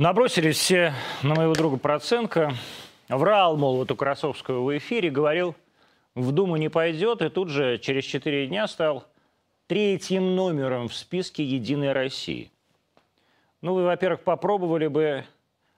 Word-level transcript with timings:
Набросились 0.00 0.56
все 0.56 0.94
на 1.22 1.34
моего 1.34 1.52
друга 1.52 1.76
Проценко. 1.76 2.54
Врал, 3.10 3.58
мол, 3.58 3.76
вот 3.76 3.90
у 3.90 3.96
Красовского 3.96 4.64
в 4.64 4.78
эфире, 4.78 5.10
говорил, 5.10 5.54
в 6.14 6.32
Думу 6.32 6.56
не 6.56 6.70
пойдет, 6.70 7.20
и 7.20 7.28
тут 7.28 7.50
же 7.50 7.76
через 7.76 8.04
четыре 8.04 8.46
дня 8.46 8.66
стал 8.66 9.04
третьим 9.66 10.34
номером 10.34 10.88
в 10.88 10.94
списке 10.94 11.44
«Единой 11.44 11.92
России». 11.92 12.50
Ну, 13.60 13.74
вы, 13.74 13.84
во-первых, 13.84 14.22
попробовали 14.22 14.86
бы 14.86 15.26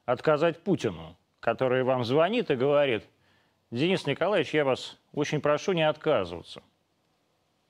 отказать 0.05 0.63
Путину, 0.63 1.17
который 1.41 1.83
вам 1.83 2.05
звонит 2.05 2.49
и 2.53 2.55
говорит, 2.55 3.03
Денис 3.73 4.07
Николаевич, 4.07 4.55
я 4.55 4.65
вас 4.65 4.99
очень 5.13 5.41
прошу 5.41 5.73
не 5.73 5.83
отказываться. 5.83 6.63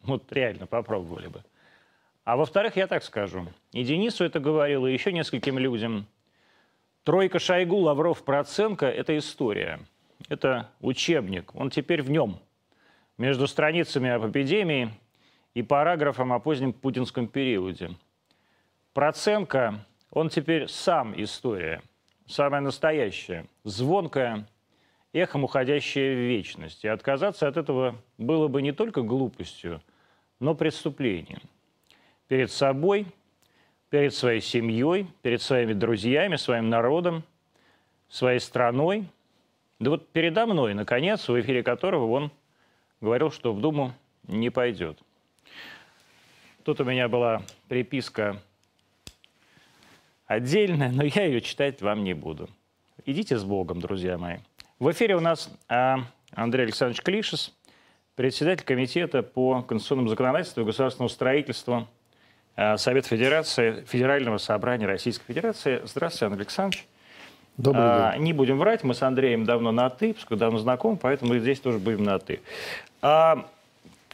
Вот 0.02 0.30
реально 0.30 0.66
попробовали 0.66 1.28
бы. 1.28 1.42
А 2.24 2.36
во-вторых, 2.36 2.76
я 2.76 2.86
так 2.88 3.04
скажу, 3.04 3.46
и 3.72 3.82
Денису 3.84 4.22
это 4.22 4.38
говорил, 4.38 4.86
и 4.86 4.92
еще 4.92 5.12
нескольким 5.12 5.58
людям. 5.58 6.06
Тройка 7.04 7.40
Шойгу, 7.40 7.78
Лавров, 7.78 8.22
Проценко– 8.22 8.86
это 8.88 9.18
история. 9.18 9.80
Это 10.28 10.70
учебник. 10.80 11.52
Он 11.54 11.68
теперь 11.68 12.00
в 12.00 12.10
нем. 12.10 12.38
Между 13.18 13.48
страницами 13.48 14.08
об 14.08 14.30
эпидемии 14.30 14.90
и 15.54 15.62
параграфом 15.62 16.32
о 16.32 16.38
позднем 16.38 16.72
путинском 16.72 17.26
периоде. 17.26 17.90
Проценко, 18.92 19.84
он 20.12 20.28
теперь 20.28 20.68
сам 20.68 21.20
история. 21.20 21.82
Самая 22.26 22.60
настоящая, 22.60 23.46
звонкая, 23.64 24.46
эхом 25.12 25.42
уходящая 25.42 26.14
в 26.14 26.18
вечность. 26.18 26.84
И 26.84 26.88
отказаться 26.88 27.48
от 27.48 27.56
этого 27.56 27.96
было 28.16 28.46
бы 28.46 28.62
не 28.62 28.70
только 28.70 29.02
глупостью, 29.02 29.82
но 30.38 30.54
преступлением 30.54 31.40
перед 32.28 32.50
собой, 32.50 33.06
перед 33.92 34.14
своей 34.14 34.40
семьей, 34.40 35.06
перед 35.20 35.42
своими 35.42 35.74
друзьями, 35.74 36.36
своим 36.36 36.70
народом, 36.70 37.24
своей 38.08 38.40
страной. 38.40 39.04
Да 39.80 39.90
вот 39.90 40.08
передо 40.08 40.46
мной, 40.46 40.72
наконец, 40.72 41.28
в 41.28 41.38
эфире 41.38 41.62
которого 41.62 42.10
он 42.10 42.30
говорил, 43.02 43.30
что 43.30 43.52
в 43.52 43.60
Думу 43.60 43.92
не 44.26 44.48
пойдет. 44.48 44.98
Тут 46.64 46.80
у 46.80 46.84
меня 46.84 47.06
была 47.10 47.42
приписка 47.68 48.40
отдельная, 50.24 50.90
но 50.90 51.02
я 51.04 51.26
ее 51.26 51.42
читать 51.42 51.82
вам 51.82 52.02
не 52.02 52.14
буду. 52.14 52.48
Идите 53.04 53.36
с 53.36 53.44
Богом, 53.44 53.78
друзья 53.78 54.16
мои. 54.16 54.38
В 54.78 54.90
эфире 54.90 55.16
у 55.16 55.20
нас 55.20 55.50
а, 55.68 55.98
Андрей 56.30 56.62
Александрович 56.62 57.02
Клишес, 57.02 57.54
председатель 58.14 58.64
комитета 58.64 59.22
по 59.22 59.60
конституционному 59.60 60.08
законодательству 60.08 60.62
и 60.62 60.64
государственному 60.64 61.10
строительству 61.10 61.86
Совет 62.76 63.06
Федерации, 63.06 63.84
Федерального 63.86 64.38
собрания 64.38 64.86
Российской 64.86 65.24
Федерации. 65.26 65.80
Здравствуйте, 65.84 66.26
Андрей 66.26 66.42
Александрович. 66.42 66.86
Добрый 67.56 67.84
а, 67.84 68.12
день. 68.12 68.22
Не 68.22 68.32
будем 68.32 68.58
врать, 68.58 68.82
мы 68.82 68.94
с 68.94 69.02
Андреем 69.02 69.44
давно 69.44 69.72
на 69.72 69.90
«ты», 69.90 70.14
поскольку 70.14 70.40
давно 70.40 70.58
знакомы, 70.58 70.96
поэтому 70.96 71.34
мы 71.34 71.40
здесь 71.40 71.60
тоже 71.60 71.78
будем 71.78 72.04
на 72.04 72.18
«ты». 72.18 72.40
А, 73.02 73.46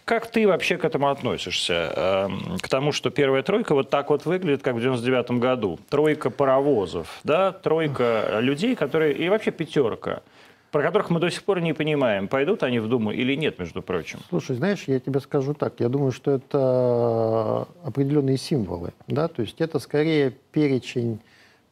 как 0.04 0.30
ты 0.30 0.46
вообще 0.46 0.76
к 0.76 0.84
этому 0.84 1.08
относишься? 1.08 1.92
А, 1.94 2.30
к 2.60 2.68
тому, 2.68 2.92
что 2.92 3.10
первая 3.10 3.42
тройка 3.42 3.74
вот 3.74 3.90
так 3.90 4.10
вот 4.10 4.24
выглядит, 4.24 4.62
как 4.62 4.74
в 4.74 4.80
99 4.80 5.32
году. 5.32 5.78
Тройка 5.88 6.30
паровозов, 6.30 7.20
да, 7.24 7.52
тройка 7.52 8.38
людей, 8.40 8.74
которые... 8.74 9.14
И 9.14 9.28
вообще 9.28 9.50
пятерка– 9.50 10.22
про 10.70 10.82
которых 10.82 11.10
мы 11.10 11.20
до 11.20 11.30
сих 11.30 11.44
пор 11.44 11.60
не 11.60 11.72
понимаем, 11.72 12.28
пойдут 12.28 12.62
они 12.62 12.78
в 12.78 12.88
Думу 12.88 13.10
или 13.10 13.34
нет, 13.34 13.58
между 13.58 13.82
прочим. 13.82 14.20
Слушай, 14.28 14.56
знаешь, 14.56 14.84
я 14.86 15.00
тебе 15.00 15.20
скажу 15.20 15.54
так, 15.54 15.80
я 15.80 15.88
думаю, 15.88 16.12
что 16.12 16.32
это 16.32 17.66
определенные 17.82 18.36
символы, 18.36 18.92
да, 19.06 19.28
то 19.28 19.42
есть 19.42 19.60
это 19.60 19.78
скорее 19.78 20.30
перечень 20.52 21.20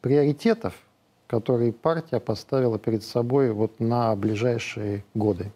приоритетов, 0.00 0.75
которые 1.27 1.72
партия 1.72 2.20
поставила 2.20 2.78
перед 2.78 3.03
собой 3.03 3.50
вот 3.53 3.80
на 3.80 4.14
ближайшие 4.16 5.05
годы. 5.14 5.53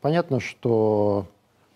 Понятно, 0.00 0.40
что 0.40 1.26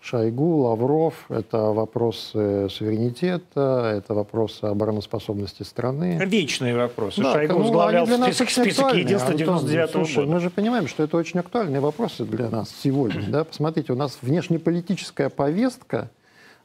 Шойгу, 0.05 0.57
Лавров, 0.57 1.25
это 1.29 1.57
вопросы 1.71 2.69
суверенитета, 2.69 3.91
это 3.97 4.13
вопросы 4.13 4.65
обороноспособности 4.65 5.63
страны. 5.63 6.21
Вечные 6.23 6.75
вопросы. 6.75 7.23
Да, 7.23 7.33
Шойгу 7.33 7.53
ну, 7.53 7.59
возглавлял 7.61 8.05
список, 8.05 8.51
список 8.51 8.93
единства 8.93 9.33
99 9.33 9.95
-го 9.95 10.15
года. 10.15 10.31
Мы 10.31 10.39
же 10.41 10.51
понимаем, 10.51 10.87
что 10.87 11.01
это 11.01 11.17
очень 11.17 11.39
актуальные 11.39 11.81
вопросы 11.81 12.23
для 12.23 12.51
нас 12.51 12.69
сегодня. 12.83 13.23
Да? 13.27 13.45
Посмотрите, 13.45 13.93
у 13.93 13.95
нас 13.95 14.19
внешнеполитическая 14.21 15.29
повестка, 15.29 16.11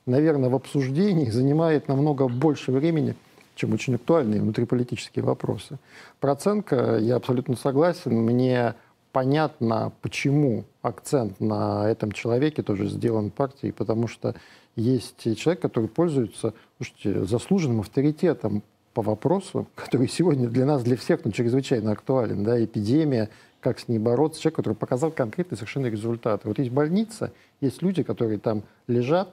наверное, 0.05 0.51
в 0.51 0.55
обсуждении 0.55 1.31
занимает 1.31 1.89
намного 1.89 2.29
больше 2.29 2.73
времени, 2.73 3.15
чем 3.55 3.73
очень 3.73 3.95
актуальные 3.95 4.43
внутриполитические 4.43 5.25
вопросы. 5.25 5.79
Проценко, 6.21 6.99
я 7.01 7.17
абсолютно 7.17 7.57
согласен, 7.57 8.13
мне 8.17 8.75
понятно, 9.13 9.93
почему 10.03 10.65
акцент 10.83 11.41
на 11.41 11.89
этом 11.89 12.13
человеке 12.13 12.63
тоже 12.63 12.89
сделан 12.89 13.31
партией, 13.31 13.73
потому 13.73 14.09
что 14.09 14.35
есть 14.77 15.37
человек, 15.37 15.61
который 15.61 15.89
пользуется 15.89 16.55
слушайте, 16.79 17.25
заслуженным 17.25 17.81
авторитетом 17.81 18.63
по 18.95 19.03
вопросу, 19.03 19.67
который 19.75 20.09
сегодня 20.09 20.49
для 20.49 20.67
нас, 20.67 20.83
для 20.83 20.97
всех, 20.97 21.25
ну, 21.25 21.33
чрезвычайно 21.33 21.93
актуален. 21.93 22.45
Да, 22.45 22.63
эпидемия, 22.63 23.29
как 23.61 23.79
с 23.79 23.89
ней 23.89 23.99
бороться. 23.99 24.41
Человек, 24.41 24.57
который 24.57 24.75
показал 24.75 25.11
конкретные 25.11 25.57
совершенно 25.57 25.87
результаты. 25.87 26.49
Вот 26.49 26.59
есть 26.59 26.71
больница, 26.71 27.33
есть 27.61 27.83
люди, 27.83 28.03
которые 28.03 28.39
там 28.39 28.63
лежат, 28.87 29.29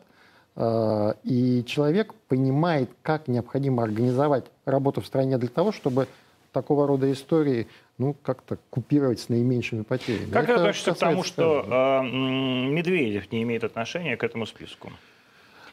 э, 0.55 1.13
и 1.23 1.63
человек 1.65 2.13
понимает, 2.27 2.89
как 3.03 3.27
необходимо 3.27 3.83
организовать 3.83 4.45
работу 4.65 5.01
в 5.01 5.05
стране 5.05 5.37
для 5.37 5.49
того, 5.49 5.71
чтобы 5.71 6.07
такого 6.51 6.87
рода 6.87 7.11
истории 7.11 7.67
ну, 7.97 8.13
как-то 8.13 8.57
купировать 8.69 9.19
с 9.19 9.29
наименьшими 9.29 9.81
потерями. 9.81 10.31
Как 10.31 10.45
это 10.45 10.55
относится 10.55 10.93
к 10.93 10.97
тому, 10.97 11.23
что 11.23 11.65
э, 11.67 12.07
Медведев 12.07 13.31
не 13.31 13.43
имеет 13.43 13.63
отношения 13.63 14.17
к 14.17 14.23
этому 14.23 14.45
списку? 14.45 14.91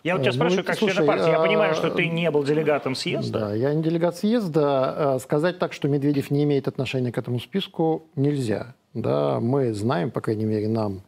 Я 0.03 0.17
вот 0.17 0.23
тебя 0.23 0.31
э, 0.31 0.33
ну, 0.33 0.39
спрашиваю, 0.39 0.65
как 0.65 0.79
слушай, 0.79 0.97
члена 0.97 1.07
партии. 1.07 1.31
Я 1.31 1.41
понимаю, 1.41 1.75
что 1.75 1.91
ты 1.91 2.09
не 2.09 2.31
был 2.31 2.45
делегатом 2.45 2.95
съезда. 2.95 3.41
Да, 3.41 3.55
я 3.55 3.75
не 3.75 3.83
делегат 3.83 4.17
съезда. 4.17 5.19
Сказать 5.21 5.59
так, 5.59 5.73
что 5.73 5.89
Медведев 5.89 6.31
не 6.31 6.45
имеет 6.45 6.69
отношения 6.69 7.12
к 7.12 7.19
этому 7.19 7.41
списку, 7.41 8.07
нельзя. 8.17 8.75
Да, 8.95 9.41
мы 9.41 9.75
знаем, 9.75 10.11
по 10.11 10.21
крайней 10.21 10.45
мере, 10.45 10.69
нам 10.69 11.03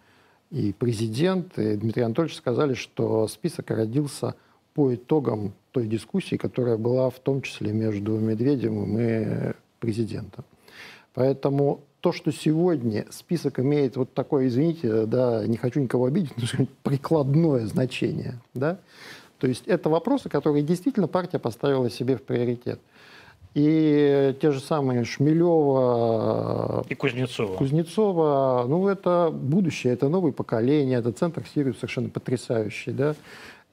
и 0.50 0.72
президент, 0.72 1.58
и 1.58 1.76
Дмитрий 1.76 2.02
Анатольевич 2.02 2.36
сказали, 2.36 2.74
что 2.74 3.26
список 3.28 3.70
родился 3.70 4.34
по 4.74 4.94
итогам 4.94 5.54
той 5.72 5.86
дискуссии, 5.86 6.36
которая 6.36 6.76
была 6.76 7.10
в 7.10 7.18
том 7.18 7.42
числе 7.42 7.72
между 7.72 8.12
Медведевым 8.18 8.98
и 8.98 9.52
президентом. 9.80 10.44
Поэтому 11.16 11.80
то, 12.00 12.12
что 12.12 12.30
сегодня 12.30 13.06
список 13.10 13.58
имеет 13.58 13.96
вот 13.96 14.12
такое, 14.12 14.48
извините, 14.48 15.06
да, 15.06 15.46
не 15.46 15.56
хочу 15.56 15.80
никого 15.80 16.04
обидеть, 16.04 16.34
но 16.36 16.66
прикладное 16.82 17.66
значение, 17.66 18.34
да, 18.52 18.78
то 19.38 19.46
есть 19.46 19.66
это 19.66 19.88
вопросы, 19.88 20.28
которые 20.28 20.62
действительно 20.62 21.08
партия 21.08 21.38
поставила 21.38 21.90
себе 21.90 22.16
в 22.16 22.22
приоритет. 22.22 22.80
И 23.54 24.36
те 24.42 24.50
же 24.50 24.60
самые 24.60 25.04
Шмелева 25.04 26.84
и 26.86 26.94
Кузнецова. 26.94 27.56
Кузнецова, 27.56 28.66
ну 28.68 28.86
это 28.86 29.30
будущее, 29.32 29.94
это 29.94 30.10
новое 30.10 30.32
поколение, 30.32 30.98
это 30.98 31.12
центр 31.12 31.42
Сирии 31.54 31.72
совершенно 31.72 32.10
потрясающий, 32.10 32.92
да 32.92 33.16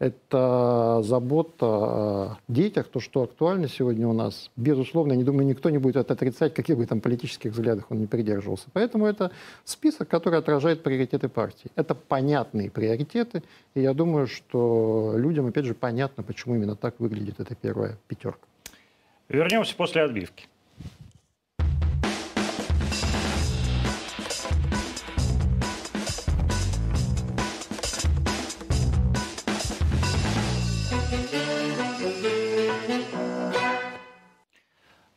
это 0.03 0.99
забота 1.03 1.65
о 1.65 2.37
детях, 2.49 2.87
то, 2.89 2.99
что 2.99 3.23
актуально 3.23 3.69
сегодня 3.69 4.05
у 4.05 4.13
нас. 4.13 4.51
Безусловно, 4.57 5.13
я 5.13 5.17
не 5.17 5.23
думаю, 5.23 5.47
никто 5.47 5.69
не 5.69 5.77
будет 5.77 5.95
это 5.95 6.13
отрицать, 6.13 6.53
каких 6.53 6.77
бы 6.77 6.85
там 6.85 6.99
политических 6.99 7.51
взглядах 7.51 7.85
он 7.89 7.99
не 7.99 8.07
придерживался. 8.07 8.65
Поэтому 8.73 9.05
это 9.05 9.31
список, 9.63 10.09
который 10.09 10.39
отражает 10.39 10.83
приоритеты 10.83 11.29
партии. 11.29 11.71
Это 11.75 11.95
понятные 11.95 12.69
приоритеты, 12.69 13.43
и 13.75 13.81
я 13.81 13.93
думаю, 13.93 14.27
что 14.27 15.13
людям, 15.15 15.47
опять 15.47 15.65
же, 15.65 15.73
понятно, 15.73 16.21
почему 16.21 16.55
именно 16.55 16.75
так 16.75 16.99
выглядит 16.99 17.39
эта 17.39 17.55
первая 17.55 17.97
пятерка. 18.07 18.45
Вернемся 19.29 19.73
после 19.75 20.01
отбивки. 20.01 20.47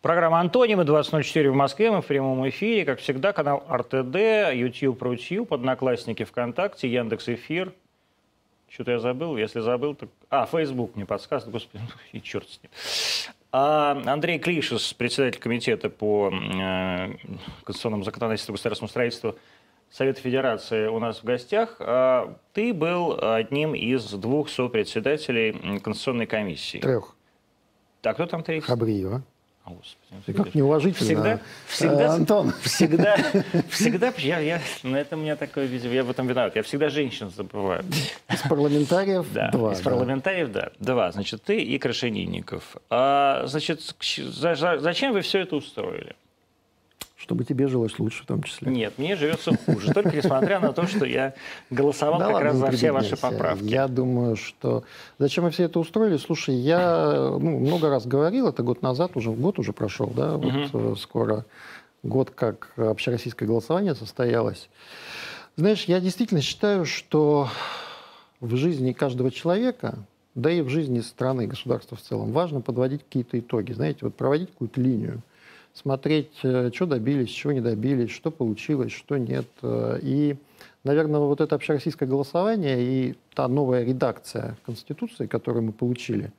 Программа 0.06 0.38
«Антонимы», 0.38 0.84
20.04 0.84 1.50
в 1.50 1.54
Москве, 1.56 1.90
мы 1.90 2.00
в 2.00 2.06
прямом 2.06 2.48
эфире. 2.48 2.84
Как 2.84 3.00
всегда, 3.00 3.32
канал 3.32 3.64
РТД, 3.68 4.54
YouTube, 4.54 5.02
Рутюб, 5.02 5.52
Одноклассники, 5.52 6.22
ВКонтакте, 6.22 6.88
Яндекс 6.88 7.28
Эфир. 7.28 7.72
Что-то 8.68 8.92
я 8.92 8.98
забыл, 9.00 9.36
если 9.36 9.58
забыл, 9.58 9.96
то... 9.96 10.06
А, 10.30 10.46
Facebook 10.46 10.94
мне 10.94 11.06
подсказывает, 11.06 11.54
господи, 11.54 11.82
ну 11.82 11.90
и 12.12 12.22
черт 12.22 12.48
с 12.48 12.60
ним. 12.62 12.70
А 13.50 14.00
Андрей 14.06 14.38
Клишес, 14.38 14.92
председатель 14.92 15.40
комитета 15.40 15.90
по 15.90 16.30
э, 16.30 17.08
конституционному 17.64 18.04
законодательству 18.04 18.52
и 18.52 18.54
государственному 18.54 18.90
строительству 18.90 19.34
Совета 19.90 20.20
Федерации 20.20 20.86
у 20.86 21.00
нас 21.00 21.18
в 21.18 21.24
гостях. 21.24 21.78
А 21.80 22.32
ты 22.52 22.72
был 22.72 23.18
одним 23.20 23.74
из 23.74 24.08
двух 24.12 24.50
сопредседателей 24.50 25.80
Конституционной 25.80 26.26
комиссии. 26.26 26.78
Трех. 26.78 27.16
Так, 28.02 28.14
кто 28.14 28.26
там 28.26 28.44
третий? 28.44 28.68
Хабриева. 28.68 29.24
О, 29.66 29.70
Господи, 29.70 30.22
Ты 30.26 30.32
как 30.32 30.54
неуважительно. 30.54 31.04
Всегда, 31.06 31.40
всегда, 31.66 32.02
Э, 32.04 32.08
Антон. 32.10 32.52
всегда, 32.62 33.16
всегда, 33.68 34.12
я, 34.18 34.38
я, 34.38 34.60
на 34.84 34.96
это 34.96 35.16
у 35.16 35.18
меня 35.18 35.34
такое, 35.34 35.64
видимо, 35.66 35.92
я 35.92 36.04
в 36.04 36.10
этом 36.10 36.28
виноват. 36.28 36.54
Я 36.54 36.62
всегда 36.62 36.88
женщин 36.88 37.30
забываю. 37.30 37.84
Из 38.32 38.40
парламентариев 38.48 39.26
Да, 39.32 39.50
два. 39.50 39.72
из 39.72 39.78
да. 39.78 39.84
парламентариев, 39.90 40.52
да. 40.52 40.70
Два, 40.78 41.10
значит, 41.10 41.42
ты 41.42 41.60
и 41.60 41.78
Крашенинников. 41.78 42.76
А, 42.90 43.42
значит, 43.46 43.80
за- 44.18 44.54
за- 44.54 44.78
зачем 44.78 45.12
вы 45.12 45.22
все 45.22 45.40
это 45.40 45.56
устроили? 45.56 46.14
Чтобы 47.26 47.42
тебе 47.42 47.66
жилось 47.66 47.98
лучше 47.98 48.22
в 48.22 48.26
том 48.26 48.44
числе. 48.44 48.70
Нет, 48.70 48.98
мне 48.98 49.16
живется 49.16 49.50
хуже. 49.66 49.92
Только 49.92 50.16
несмотря 50.16 50.60
на 50.60 50.72
то, 50.72 50.86
что 50.86 51.04
я 51.04 51.34
голосовал 51.70 52.20
как 52.20 52.40
раз 52.40 52.56
за 52.56 52.70
все 52.70 52.92
ваши 52.92 53.16
поправки. 53.16 53.64
Я 53.64 53.88
думаю, 53.88 54.36
что... 54.36 54.84
Зачем 55.18 55.42
мы 55.42 55.50
все 55.50 55.64
это 55.64 55.80
устроили? 55.80 56.18
Слушай, 56.18 56.54
я 56.54 57.36
ну, 57.40 57.58
много 57.58 57.90
раз 57.90 58.06
говорил, 58.06 58.46
это 58.46 58.62
год 58.62 58.80
назад, 58.80 59.16
уже 59.16 59.32
год 59.32 59.58
уже 59.58 59.72
прошел, 59.72 60.06
да, 60.06 60.36
вот 60.36 60.70
э, 60.72 60.94
скоро 61.00 61.44
год, 62.04 62.30
как 62.30 62.70
общероссийское 62.76 63.48
голосование 63.48 63.96
состоялось. 63.96 64.68
Знаешь, 65.56 65.86
я 65.86 65.98
действительно 65.98 66.42
считаю, 66.42 66.84
что 66.84 67.48
в 68.40 68.54
жизни 68.54 68.92
каждого 68.92 69.32
человека, 69.32 69.98
да 70.36 70.52
и 70.52 70.60
в 70.60 70.68
жизни 70.68 71.00
страны 71.00 71.48
государства 71.48 71.96
в 71.96 72.02
целом, 72.02 72.30
важно 72.30 72.60
подводить 72.60 73.02
какие-то 73.02 73.36
итоги, 73.36 73.72
знаете, 73.72 73.98
вот 74.02 74.14
проводить 74.14 74.52
какую-то 74.52 74.80
линию, 74.80 75.22
смотреть, 75.76 76.32
э, 76.42 76.70
что 76.74 76.86
добились, 76.86 77.28
чего 77.28 77.52
не 77.52 77.60
добились, 77.60 78.10
что 78.10 78.30
получилось, 78.30 78.92
что 78.92 79.18
нет. 79.18 79.46
Э, 79.62 79.98
И, 80.02 80.36
наверное, 80.84 81.20
вот 81.20 81.40
это 81.40 81.54
общероссийское 81.54 82.08
голосование 82.08 82.82
и 82.82 83.14
та 83.34 83.46
новая 83.46 83.84
редакция 83.84 84.56
Конституции, 84.64 85.26
которую 85.26 85.64
мы 85.64 85.72
получили 85.72 86.32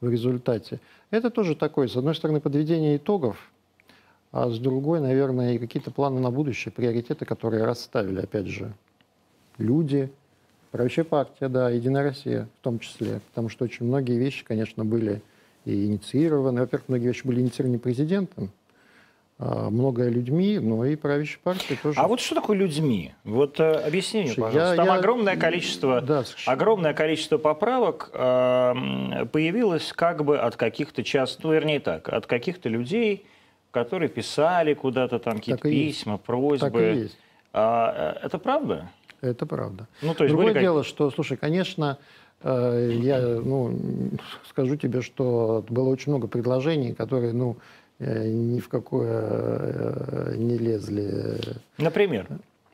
в 0.00 0.08
результате, 0.08 0.80
это 1.10 1.30
тоже 1.30 1.56
такое, 1.56 1.88
с 1.88 1.96
одной 1.96 2.14
стороны, 2.14 2.40
подведение 2.40 2.96
итогов, 2.96 3.50
а 4.30 4.48
с 4.50 4.58
другой, 4.58 5.00
наверное, 5.00 5.54
и 5.54 5.58
какие-то 5.58 5.90
планы 5.90 6.20
на 6.20 6.30
будущее, 6.30 6.72
приоритеты, 6.72 7.24
которые 7.24 7.64
расставили, 7.64 8.20
опять 8.20 8.46
же, 8.46 8.72
люди, 9.58 10.10
правящая 10.70 11.04
партия, 11.04 11.48
да, 11.48 11.70
Единая 11.70 12.02
Россия 12.02 12.48
в 12.60 12.64
том 12.64 12.78
числе, 12.78 13.20
потому 13.28 13.48
что 13.48 13.64
очень 13.64 13.86
многие 13.86 14.18
вещи, 14.18 14.44
конечно, 14.44 14.84
были 14.84 15.22
и 15.64 15.86
инициированы. 15.86 16.60
Во-первых, 16.60 16.88
многие 16.88 17.06
вещи 17.06 17.26
были 17.26 17.40
инициированы 17.40 17.78
президентом, 17.78 18.50
многое 19.38 20.10
людьми, 20.10 20.58
но 20.60 20.84
и 20.84 20.94
правящей 20.94 21.38
партией 21.42 21.76
тоже. 21.82 21.98
А 22.00 22.06
вот 22.06 22.20
что 22.20 22.36
такое 22.36 22.56
людьми? 22.56 23.12
Вот 23.24 23.58
э, 23.58 23.72
объясни 23.72 24.22
мне, 24.22 24.30
пожалуйста. 24.34 24.58
я- 24.70 24.76
Там 24.76 24.86
я- 24.86 24.94
огромное 24.94 25.36
количество, 25.36 26.00
Да, 26.00 26.22
совершенно. 26.24 26.54
огромное 26.56 26.94
количество 26.94 27.38
поправок 27.38 28.10
э, 28.12 29.26
появилось 29.32 29.92
как 29.92 30.24
бы 30.24 30.38
от 30.38 30.54
каких-то 30.56 31.02
част, 31.02 31.42
ну, 31.42 31.52
вернее 31.52 31.80
так, 31.80 32.08
от 32.08 32.26
каких-то 32.26 32.68
людей, 32.68 33.26
которые 33.72 34.08
писали 34.08 34.72
куда-то 34.74 35.18
там 35.18 35.38
какие-то 35.38 35.68
и 35.68 35.74
есть. 35.74 35.98
письма, 35.98 36.18
просьбы. 36.18 36.70
Так 36.70 36.76
и 36.80 36.94
есть. 37.00 37.18
А, 37.52 38.14
э, 38.22 38.26
это 38.26 38.38
правда? 38.38 38.88
Это 39.20 39.46
правда. 39.46 39.88
Ну, 40.02 40.14
то 40.14 40.24
есть 40.24 40.34
Другое 40.34 40.54
дело, 40.54 40.84
что, 40.84 41.10
слушай, 41.10 41.36
конечно, 41.36 41.98
э, 42.42 42.90
я 43.02 43.18
ну, 43.20 43.76
скажу 44.48 44.76
тебе, 44.76 45.02
что 45.02 45.64
было 45.68 45.88
очень 45.88 46.12
много 46.12 46.28
предложений, 46.28 46.94
которые 46.94 47.32
ну, 47.32 47.56
ни 47.98 48.60
в 48.60 48.68
какое 48.68 49.22
э, 49.22 50.34
не 50.36 50.58
лезли. 50.58 51.38
Например? 51.78 52.26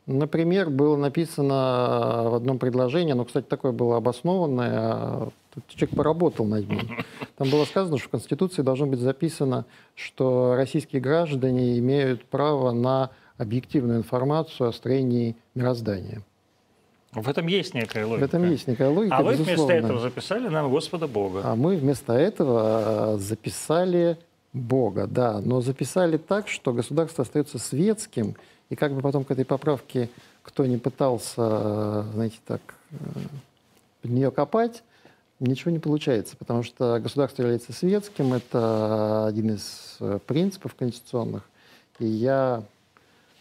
Например, 0.07 0.69
было 0.69 0.97
написано 0.97 2.27
в 2.29 2.35
одном 2.35 2.57
предложении, 2.57 3.11
оно, 3.11 3.23
кстати, 3.23 3.45
такое 3.45 3.71
было 3.71 3.97
обоснованное, 3.97 4.71
а 4.73 5.29
человек 5.67 5.95
поработал 5.95 6.45
над 6.45 6.67
ним. 6.67 6.97
Там 7.37 7.49
было 7.49 7.65
сказано, 7.65 7.97
что 7.97 8.07
в 8.07 8.11
Конституции 8.11 8.63
должно 8.63 8.87
быть 8.87 8.99
записано, 8.99 9.65
что 9.95 10.55
российские 10.55 11.01
граждане 11.01 11.77
имеют 11.77 12.25
право 12.25 12.71
на 12.71 13.11
объективную 13.37 13.99
информацию 13.99 14.69
о 14.69 14.73
строении 14.73 15.35
мироздания. 15.55 16.23
В 17.13 17.27
этом 17.27 17.45
есть 17.47 17.73
некая 17.73 18.05
логика. 18.05 18.25
В 18.25 18.29
этом 18.29 18.49
есть 18.49 18.67
некая 18.67 18.89
логика, 18.89 19.17
А 19.17 19.21
вы 19.21 19.33
вместо 19.33 19.51
безусловно. 19.51 19.73
этого 19.73 19.99
записали 19.99 20.47
нам 20.47 20.71
Господа 20.71 21.07
Бога. 21.07 21.41
А 21.43 21.55
мы 21.55 21.75
вместо 21.75 22.13
этого 22.13 23.15
э, 23.15 23.17
записали 23.17 24.17
Бога, 24.53 25.07
да, 25.07 25.39
но 25.39 25.61
записали 25.61 26.17
так, 26.17 26.47
что 26.47 26.73
государство 26.73 27.23
остается 27.23 27.57
светским, 27.57 28.35
и 28.69 28.75
как 28.75 28.93
бы 28.93 29.01
потом 29.01 29.23
к 29.23 29.31
этой 29.31 29.45
поправке 29.45 30.09
кто 30.43 30.65
не 30.65 30.77
пытался, 30.77 31.35
э, 31.37 32.03
знаете, 32.13 32.37
так, 32.45 32.61
э, 32.91 32.95
под 34.01 34.11
нее 34.11 34.31
копать, 34.31 34.83
ничего 35.39 35.71
не 35.71 35.79
получается, 35.79 36.35
потому 36.37 36.63
что 36.63 36.99
государство 36.99 37.43
является 37.43 37.73
светским, 37.73 38.33
это 38.33 39.27
один 39.27 39.51
из 39.51 39.97
э, 39.99 40.19
принципов 40.25 40.75
конституционных, 40.75 41.47
и 41.99 42.05
я 42.05 42.63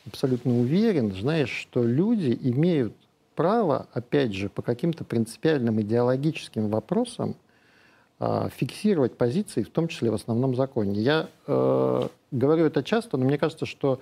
абсолютно 0.06 0.58
уверен, 0.58 1.14
знаешь, 1.14 1.50
что 1.50 1.82
люди 1.82 2.38
имеют 2.42 2.94
право, 3.34 3.86
опять 3.92 4.34
же, 4.34 4.48
по 4.48 4.62
каким-то 4.62 5.04
принципиальным 5.04 5.80
идеологическим 5.80 6.68
вопросам 6.68 7.36
фиксировать 8.20 9.16
позиции, 9.16 9.62
в 9.62 9.70
том 9.70 9.88
числе 9.88 10.10
в 10.10 10.14
основном 10.14 10.54
законе. 10.54 11.00
Я 11.00 11.30
э, 11.46 12.08
говорю 12.30 12.66
это 12.66 12.82
часто, 12.82 13.16
но 13.16 13.24
мне 13.24 13.38
кажется, 13.38 13.64
что 13.64 14.00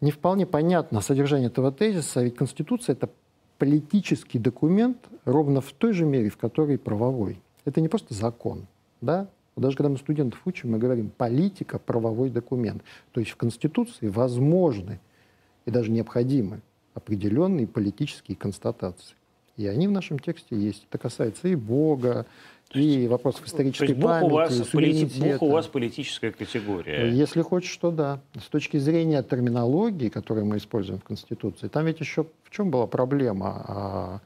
не 0.00 0.10
вполне 0.10 0.46
понятно 0.46 1.00
содержание 1.00 1.48
этого 1.48 1.70
тезиса, 1.70 2.22
ведь 2.22 2.36
Конституция— 2.36 2.92
это 2.94 3.10
политический 3.58 4.38
документ 4.38 4.98
ровно 5.24 5.60
в 5.60 5.72
той 5.72 5.92
же 5.92 6.04
мере, 6.04 6.30
в 6.30 6.36
которой 6.36 6.78
правовой. 6.78 7.40
Это 7.64 7.80
не 7.80 7.88
просто 7.88 8.14
закон, 8.14 8.66
да? 9.00 9.28
Даже 9.56 9.76
когда 9.76 9.88
мы 9.88 9.98
студентов 9.98 10.40
учим, 10.46 10.72
мы 10.72 10.78
говорим 10.78 11.10
политика, 11.10 11.78
правовой 11.78 12.28
документ. 12.28 12.82
То 13.12 13.20
есть 13.20 13.32
в 13.32 13.36
Конституции 13.36 14.08
возможны 14.08 15.00
и 15.64 15.70
даже 15.70 15.90
необходимы 15.92 16.60
определенные 16.94 17.66
политические 17.66 18.36
констатации. 18.36 19.14
И 19.56 19.66
они 19.66 19.86
в 19.86 19.92
нашем 19.92 20.18
тексте 20.18 20.56
есть. 20.56 20.86
Это 20.88 20.98
касается 20.98 21.46
и 21.46 21.54
Бога, 21.54 22.26
и 22.72 23.06
вопросов 23.06 23.42
То 23.42 23.46
исторической 23.48 23.88
есть 23.88 24.00
Бог 24.00 24.22
у, 24.22 24.28
вас, 24.30 24.50
памяти, 24.50 25.04
полити- 25.04 25.32
Бог 25.32 25.42
у 25.42 25.50
вас 25.50 25.66
политическая 25.66 26.32
категория. 26.32 27.10
Если 27.10 27.42
хочешь, 27.42 27.76
то 27.76 27.90
да. 27.90 28.20
С 28.34 28.48
точки 28.48 28.78
зрения 28.78 29.22
терминологии, 29.22 30.08
которую 30.08 30.46
мы 30.46 30.56
используем 30.56 30.98
в 30.98 31.04
Конституции, 31.04 31.68
там 31.68 31.86
ведь 31.86 32.00
еще 32.00 32.26
в 32.42 32.50
чем 32.50 32.70
была 32.70 32.86
проблема? 32.86 33.64
А, 33.68 34.20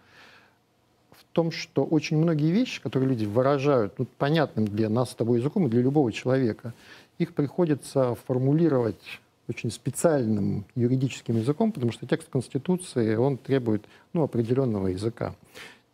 в 1.11 1.25
том, 1.33 1.51
что 1.53 1.85
очень 1.85 2.17
многие 2.17 2.51
вещи, 2.51 2.81
которые 2.81 3.11
люди 3.11 3.27
выражают 3.27 3.99
ну, 3.99 4.07
понятным 4.17 4.67
для 4.67 4.89
нас 4.89 5.11
с 5.11 5.15
тобой 5.15 5.41
языком 5.41 5.67
и 5.67 5.71
для 5.71 5.83
любого 5.83 6.11
человека, 6.11 6.73
их 7.19 7.35
приходится 7.35 8.17
формулировать 8.27 9.21
очень 9.49 9.71
специальным 9.71 10.65
юридическим 10.75 11.37
языком, 11.37 11.73
потому 11.73 11.93
что 11.93 12.07
текст 12.07 12.29
Конституции, 12.29 13.15
он 13.15 13.39
требует 13.39 13.85
ну, 14.13 14.23
определенного 14.23 14.89
языка. 14.89 15.35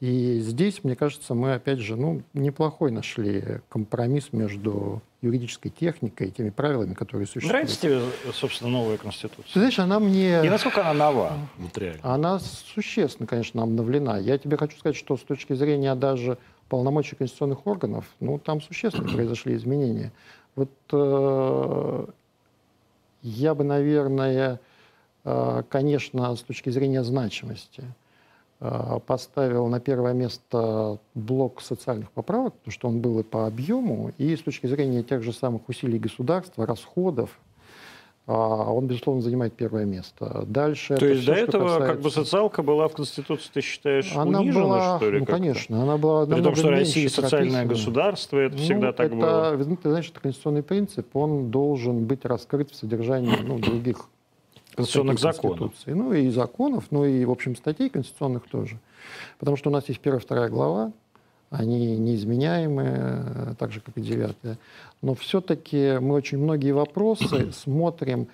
И 0.05 0.39
здесь, 0.41 0.85
мне 0.85 0.97
кажется, 0.97 1.33
мы, 1.33 1.55
опять 1.55 1.79
же, 1.79 1.97
ну, 1.97 2.21
неплохой 2.35 2.91
нашли 2.91 3.63
компромисс 3.71 4.35
между 4.35 5.01
юридической 5.23 5.71
техникой 5.71 6.29
и 6.29 6.31
теми 6.31 6.51
правилами, 6.51 6.93
которые 6.93 7.27
существуют. 7.27 7.55
Нравится 7.55 7.81
тебе, 7.81 8.03
собственно, 8.35 8.69
новая 8.69 8.99
Ты 8.99 9.05
Конституция? 9.05 9.53
знаешь, 9.55 9.79
она 9.79 9.99
мне... 10.01 10.45
И 10.45 10.51
насколько 10.51 10.83
она 10.83 10.93
нова? 10.93 11.33
Вот 11.57 11.79
реально. 11.79 12.01
Она 12.03 12.39
существенно, 12.39 13.27
конечно, 13.27 13.63
обновлена. 13.63 14.19
Я 14.19 14.37
тебе 14.37 14.59
хочу 14.59 14.77
сказать, 14.77 14.95
что 14.95 15.17
с 15.17 15.23
точки 15.23 15.55
зрения 15.55 15.95
даже 15.95 16.37
полномочий 16.69 17.17
конституционных 17.17 17.67
органов, 17.67 18.05
ну, 18.21 18.39
там 18.39 18.61
существенно 18.61 19.09
произошли 19.15 19.55
изменения. 19.55 20.13
Вот 20.55 20.71
э, 20.93 22.07
я 23.23 23.55
бы, 23.55 23.65
наверное, 23.65 24.61
э, 25.25 25.63
конечно, 25.71 26.37
с 26.37 26.43
точки 26.43 26.69
зрения 26.69 27.03
значимости 27.05 27.81
э, 27.81 28.04
поставил 29.07 29.67
на 29.69 29.81
первое 29.81 30.13
место 30.15 30.99
блок 31.15 31.61
социальных 31.61 32.11
поправок, 32.13 32.55
потому 32.55 32.73
что 32.73 32.89
он 32.89 33.01
был 33.01 33.21
и 33.21 33.23
по 33.23 33.47
объему, 33.47 34.13
и 34.19 34.35
с 34.37 34.41
точки 34.41 34.67
зрения 34.67 35.03
тех 35.03 35.23
же 35.23 35.33
самых 35.33 35.69
усилий 35.69 35.99
государства, 35.99 36.67
расходов, 36.67 37.39
а, 38.27 38.73
он, 38.73 38.87
безусловно, 38.87 39.21
занимает 39.21 39.53
первое 39.53 39.85
место. 39.85 40.45
Дальше 40.47 40.95
То 40.97 41.05
это 41.05 41.07
есть 41.09 41.27
до 41.27 41.35
всё, 41.35 41.47
что 41.47 41.59
этого 41.59 41.79
как 41.81 41.97
бы 41.99 42.05
касается- 42.05 42.21
социалка 42.25 42.63
была 42.63 42.89
в 42.89 42.95
Конституции, 42.95 43.51
ты 43.53 43.61
считаешь, 43.61 44.17
она 44.17 44.41
унижена, 44.41 44.63
была, 44.65 44.97
что 44.97 45.11
ли? 45.11 45.19
ну, 45.21 45.27
конечно, 45.27 45.83
она 45.83 45.99
была 45.99 46.25
При 46.25 46.41
том, 46.41 46.55
что 46.57 46.71
Россия 46.71 47.09
социальное 47.11 47.67
прописана. 47.67 47.69
государство, 47.69 48.39
это 48.39 48.57
Ну, 48.57 48.63
всегда 48.63 48.93
так 48.93 49.07
это, 49.09 49.17
было. 49.17 49.57
вы 49.63 49.77
Ты 49.77 49.91
знаешь, 49.91 50.09
это 50.09 50.21
конституционный 50.21 50.63
принцип, 50.63 51.15
он 51.15 51.51
должен 51.51 52.07
быть 52.07 52.25
раскрыт 52.25 52.71
в 52.71 52.77
содержании 52.77 53.37
ну, 53.47 53.59
других 53.59 54.09
Конституционных 54.75 55.19
законов. 55.19 55.73
Ну 55.87 56.13
и 56.13 56.31
законов, 56.31 56.87
ну 56.91 57.05
и, 57.05 57.25
в 57.25 57.31
общем, 57.31 57.57
статей 57.57 57.89
конституционных 57.89 58.49
тоже. 58.49 58.79
Потому 59.39 59.57
что 59.57 59.71
у 59.71 59.73
нас 59.73 59.89
есть 59.89 60.01
первая, 60.01 60.21
вторая 60.21 60.49
глава, 60.49 60.93
они 61.51 61.97
неизменяемы, 61.97 62.83
э, 62.87 63.55
так 63.59 63.73
же, 63.73 63.81
как 63.81 63.97
и 63.97 64.01
девятая. 64.01 64.59
Но 65.03 65.15
все-таки 65.15 65.99
мы 66.01 66.15
очень 66.15 66.39
многие 66.39 66.73
вопросы 66.73 67.53
смотрим, 67.65 68.29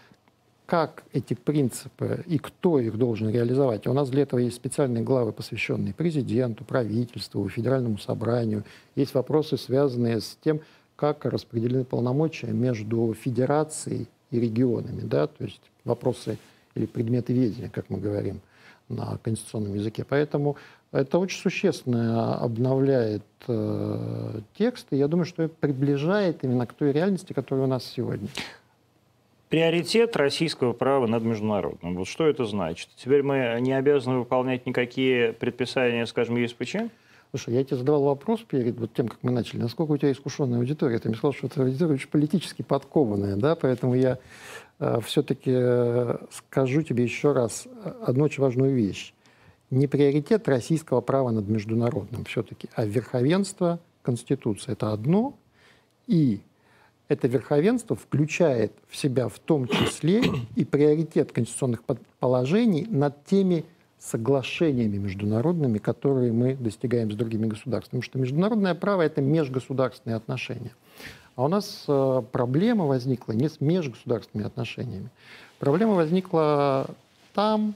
как 0.66 1.02
эти 1.12 1.34
принципы 1.34 2.22
и 2.26 2.38
кто 2.38 2.78
их 2.78 2.96
должен 2.96 3.28
реализовать. 3.28 3.88
У 3.88 3.92
нас 3.92 4.08
для 4.08 4.22
этого 4.22 4.38
есть 4.38 4.54
специальные 4.54 5.02
главы, 5.02 5.32
посвященные 5.32 5.92
президенту, 5.92 6.64
правительству, 6.64 7.48
федеральному 7.48 7.98
собранию. 7.98 8.62
Есть 8.94 9.14
вопросы, 9.14 9.56
связанные 9.56 10.20
с 10.20 10.38
тем, 10.44 10.60
как 10.94 11.24
распределены 11.24 11.84
полномочия 11.84 12.52
между 12.52 13.14
федерацией 13.14 14.06
и 14.30 14.38
регионами, 14.38 15.00
да, 15.00 15.26
то 15.26 15.42
есть 15.42 15.62
вопросы 15.84 16.38
или 16.74 16.86
предметы 16.86 17.32
ведения, 17.32 17.70
как 17.70 17.90
мы 17.90 17.98
говорим 17.98 18.40
на 18.88 19.18
конституционном 19.22 19.74
языке. 19.74 20.04
Поэтому 20.08 20.56
это 20.92 21.18
очень 21.18 21.40
существенно 21.40 22.36
обновляет 22.36 23.22
э, 23.46 24.40
текст, 24.58 24.88
и 24.90 24.96
я 24.96 25.06
думаю, 25.06 25.24
что 25.24 25.44
это 25.44 25.54
приближает 25.54 26.42
именно 26.42 26.66
к 26.66 26.72
той 26.72 26.92
реальности, 26.92 27.32
которая 27.32 27.66
у 27.66 27.68
нас 27.68 27.84
сегодня. 27.84 28.28
Приоритет 29.48 30.16
российского 30.16 30.72
права 30.72 31.06
над 31.06 31.22
международным. 31.24 31.96
Вот 31.96 32.08
что 32.08 32.26
это 32.26 32.44
значит? 32.44 32.88
Теперь 32.96 33.22
мы 33.22 33.58
не 33.60 33.72
обязаны 33.72 34.18
выполнять 34.18 34.66
никакие 34.66 35.32
предписания, 35.32 36.06
скажем, 36.06 36.36
ЕСПЧ? 36.36 36.76
Слушай, 37.30 37.54
я 37.54 37.64
тебе 37.64 37.76
задавал 37.76 38.04
вопрос 38.04 38.40
перед 38.40 38.76
вот 38.78 38.92
тем, 38.92 39.06
как 39.06 39.18
мы 39.22 39.30
начали. 39.30 39.60
Насколько 39.60 39.92
у 39.92 39.96
тебя 39.96 40.10
искушенная 40.10 40.58
аудитория? 40.58 40.98
Ты 40.98 41.08
мне 41.08 41.16
сказал, 41.16 41.32
что 41.32 41.46
эта 41.46 41.62
аудитория 41.62 41.94
очень 41.94 42.08
политически 42.08 42.62
подкованная, 42.62 43.36
да, 43.36 43.54
поэтому 43.54 43.94
я 43.94 44.18
все-таки 45.04 45.52
э, 45.54 46.16
скажу 46.30 46.82
тебе 46.82 47.04
еще 47.04 47.32
раз 47.32 47.66
одну 48.02 48.24
очень 48.24 48.42
важную 48.42 48.74
вещь 48.74 49.12
не 49.70 49.86
приоритет 49.86 50.48
российского 50.48 51.00
права 51.00 51.30
над 51.30 51.48
международным 51.48 52.24
все-таки, 52.24 52.68
а 52.74 52.84
верховенство 52.84 53.78
Конституции. 54.02 54.72
Это 54.72 54.92
одно. 54.92 55.34
И 56.06 56.40
это 57.08 57.28
верховенство 57.28 57.96
включает 57.96 58.72
в 58.88 58.96
себя 58.96 59.28
в 59.28 59.38
том 59.38 59.68
числе 59.68 60.22
и 60.56 60.64
приоритет 60.64 61.32
конституционных 61.32 61.82
положений 62.18 62.86
над 62.90 63.24
теми 63.24 63.64
соглашениями 63.98 64.96
международными, 64.96 65.78
которые 65.78 66.32
мы 66.32 66.54
достигаем 66.54 67.12
с 67.12 67.14
другими 67.14 67.46
государствами. 67.46 68.00
Потому 68.00 68.02
что 68.02 68.18
международное 68.18 68.74
право– 68.74 69.02
это 69.02 69.20
межгосударственные 69.20 70.16
отношения. 70.16 70.72
А 71.40 71.44
у 71.44 71.48
нас 71.48 71.84
э, 71.88 72.22
проблема 72.32 72.84
возникла 72.84 73.32
не 73.32 73.48
с 73.48 73.62
межгосударственными 73.62 74.46
отношениями. 74.46 75.08
Проблема 75.58 75.94
возникла 75.94 76.86
там, 77.32 77.74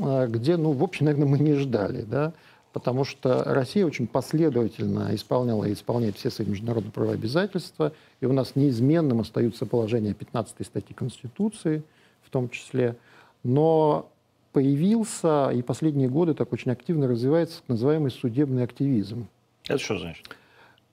а, 0.00 0.26
где, 0.26 0.56
ну, 0.56 0.72
в 0.72 0.82
общем, 0.82 1.06
наверное, 1.06 1.28
мы 1.28 1.38
не 1.38 1.54
ждали, 1.54 2.02
да, 2.02 2.32
потому 2.72 3.04
что 3.04 3.44
Россия 3.44 3.86
очень 3.86 4.08
последовательно 4.08 5.14
исполняла 5.14 5.66
и 5.66 5.74
исполняет 5.74 6.16
все 6.16 6.28
свои 6.28 6.48
международные 6.48 6.90
права 6.90 7.12
обязательства, 7.12 7.92
и 8.20 8.26
у 8.26 8.32
нас 8.32 8.56
неизменным 8.56 9.20
остаются 9.20 9.64
положения 9.64 10.12
15 10.12 10.66
статьи 10.66 10.92
Конституции 10.92 11.84
в 12.24 12.30
том 12.30 12.48
числе, 12.48 12.96
но 13.44 14.10
появился 14.52 15.50
и 15.54 15.62
последние 15.62 16.08
годы 16.08 16.34
так 16.34 16.52
очень 16.52 16.72
активно 16.72 17.06
развивается 17.06 17.58
так 17.58 17.68
называемый 17.68 18.10
судебный 18.10 18.64
активизм. 18.64 19.28
Это 19.68 19.78
что 19.78 20.00
значит? 20.00 20.28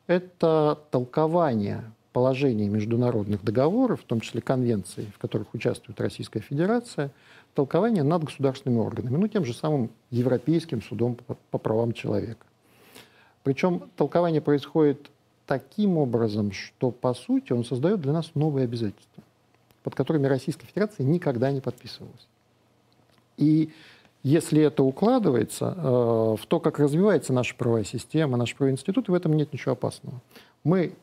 Это 0.09 0.79
толкование 0.89 1.83
положений 2.13 2.69
международных 2.69 3.43
договоров, 3.43 4.01
в 4.01 4.05
том 4.05 4.21
числе 4.21 4.41
конвенций, 4.41 5.07
в 5.13 5.19
которых 5.19 5.53
участвует 5.53 6.01
Российская 6.01 6.39
Федерация– 6.39 7.11
толкование 7.53 8.01
над 8.01 8.23
государственными 8.23 8.79
органами, 8.79 9.17
ну, 9.17 9.27
тем 9.27 9.45
же 9.45 9.53
самым 9.53 9.91
Европейским 10.09 10.81
судом 10.81 11.13
по, 11.13 11.37
по 11.51 11.59
правам 11.59 11.93
человека. 11.93 12.43
Причем 13.43 13.83
толкование 13.97 14.41
происходит 14.41 15.11
таким 15.45 15.99
образом, 15.99 16.53
что, 16.53 16.89
по 16.89 17.13
сути, 17.13 17.53
он 17.53 17.63
создает 17.63 18.01
для 18.01 18.11
нас 18.11 18.31
новые 18.33 18.63
обязательства, 18.63 19.21
под 19.83 19.93
которыми 19.93 20.25
Российская 20.25 20.65
Федерация 20.65 21.05
никогда 21.05 21.51
не 21.51 21.61
подписывалась. 21.61 22.27
И 23.37 23.71
если 24.23 24.61
это 24.61 24.83
укладывается 24.83 25.73
э, 25.75 25.81
в 25.81 26.45
то, 26.47 26.59
как 26.59 26.79
развивается 26.79 27.31
наша 27.31 27.55
правовая 27.55 27.85
система, 27.85 28.38
наш 28.38 28.55
правовой 28.55 28.73
институт, 28.73 29.07
в 29.07 29.13
этом 29.13 29.33
нет 29.33 29.53
ничего 29.53 29.73
опасного. 29.73 30.21
Мы 30.63 30.93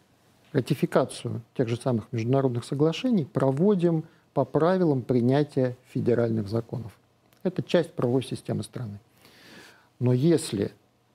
ратификацию 0.52 1.42
тех 1.56 1.68
же 1.68 1.76
самых 1.76 2.12
международных 2.12 2.64
соглашений 2.64 3.24
проводим 3.24 4.04
по 4.34 4.44
правилам 4.44 5.02
принятия 5.02 5.76
федеральных 5.92 6.48
законов. 6.48 6.92
Это 7.42 7.62
часть 7.62 7.92
правовой 7.92 8.22
системы 8.22 8.62
страны. 8.62 8.98
Но 9.98 10.12
если 10.12 10.72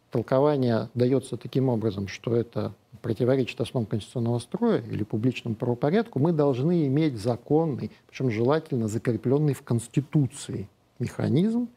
толкование 0.10 0.90
дается 0.96 1.38
таким 1.38 1.70
образом, 1.70 2.08
что 2.08 2.36
это 2.36 2.74
противоречит 3.02 3.62
основам 3.62 3.86
конституционного 3.86 4.40
строя 4.40 4.82
или 4.82 5.04
публичному 5.04 5.56
правопорядку, 5.56 6.20
мы 6.20 6.32
должны 6.32 6.88
иметь 6.88 7.18
законный, 7.18 7.92
причем 8.08 8.32
желательно 8.32 8.88
закрепленный 8.88 9.54
в 9.54 9.62
Конституции 9.62 10.68
механизм, 11.00 11.70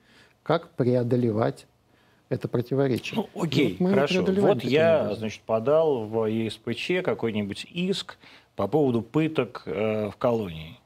как 0.45 0.71
преодолевать 0.77 1.67
это 2.29 2.47
противоречие. 2.47 3.17
Ну, 3.17 3.43
окей, 3.43 3.77
вот 3.81 3.91
хорошо. 3.91 4.23
Вот 4.23 4.63
я, 4.63 5.01
образом. 5.01 5.19
значит, 5.19 5.43
подал 5.43 6.05
в 6.05 6.27
ЕСПЧ 6.27 7.05
какой-нибудь 7.05 7.67
иск 7.71 8.17
по 8.55 8.69
поводу 8.69 9.03
пыток 9.03 9.63
э, 9.67 10.11
в 10.11 10.17
колонии. 10.17 10.79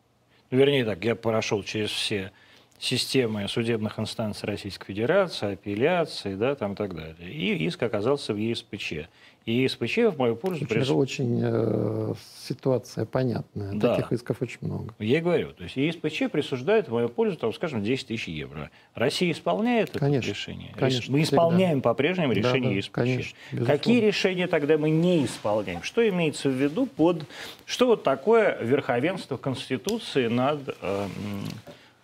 Вернее 0.50 0.84
так, 0.86 1.04
я 1.04 1.14
прошел 1.14 1.62
через 1.62 1.90
все 1.90 2.32
системы 2.78 3.46
судебных 3.48 3.98
инстанций 3.98 4.46
Российской 4.46 4.86
Федерации, 4.86 5.52
апелляции, 5.52 6.34
да, 6.34 6.54
там 6.54 6.72
и 6.72 6.76
так 6.76 6.94
далее. 6.94 7.30
И 7.30 7.66
иск 7.66 7.82
оказался 7.82 8.32
в 8.32 8.36
ЕСПЧ. 8.36 9.08
И 9.48 9.62
ЕСПЧ 9.62 9.96
в 10.12 10.18
мою 10.18 10.36
пользу... 10.36 10.66
Очень, 10.66 10.66
прис... 10.66 10.90
очень 10.90 11.40
э, 11.42 12.12
ситуация 12.46 13.06
понятная. 13.06 13.72
Да. 13.72 13.94
Таких 13.94 14.12
исков 14.12 14.42
очень 14.42 14.58
много. 14.60 14.92
Я 14.98 15.18
и 15.18 15.20
говорю. 15.22 15.52
То 15.52 15.64
есть 15.64 15.74
ЕСПЧ 15.74 16.30
присуждает 16.30 16.88
в 16.88 16.92
мою 16.92 17.08
пользу, 17.08 17.38
там, 17.38 17.54
скажем, 17.54 17.82
10 17.82 18.08
тысяч 18.08 18.28
евро. 18.28 18.70
Россия 18.94 19.32
исполняет 19.32 19.92
конечно, 19.92 20.18
это 20.18 20.28
решение? 20.28 20.74
Конечно, 20.76 21.10
мы 21.10 21.22
исполняем 21.22 21.80
по-прежнему 21.80 22.34
решение 22.34 22.72
да, 22.72 22.76
ЕСПЧ. 22.76 22.92
Конечно, 22.92 23.36
Какие 23.64 24.02
решения 24.02 24.48
тогда 24.48 24.76
мы 24.76 24.90
не 24.90 25.24
исполняем? 25.24 25.82
Что 25.82 26.06
имеется 26.06 26.50
в 26.50 26.52
виду 26.52 26.84
под... 26.84 27.24
Что 27.64 27.86
вот 27.86 28.02
такое 28.02 28.62
верховенство 28.62 29.38
Конституции 29.38 30.26
над... 30.26 30.60
Э, 30.82 31.06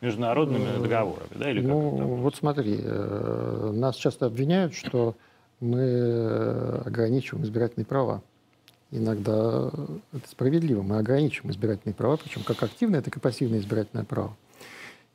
международными 0.00 0.68
э, 0.68 0.82
договорами, 0.82 1.30
да, 1.34 1.50
или 1.50 1.62
ну, 1.62 1.96
как 1.96 2.06
вот 2.06 2.36
смотри, 2.36 2.78
э, 2.78 3.70
нас 3.74 3.96
часто 3.96 4.26
обвиняют, 4.26 4.74
что 4.74 5.14
мы 5.64 5.80
э, 5.80 6.82
ограничиваем 6.84 7.44
избирательные 7.44 7.86
права. 7.86 8.22
Иногда 8.90 9.70
это 10.12 10.28
справедливо, 10.28 10.82
мы 10.82 10.98
ограничиваем 10.98 11.50
избирательные 11.50 11.94
права, 11.94 12.16
причем 12.16 12.42
как 12.44 12.62
активное, 12.62 13.02
так 13.02 13.16
и 13.16 13.20
пассивное 13.20 13.58
избирательное 13.58 14.04
право. 14.04 14.36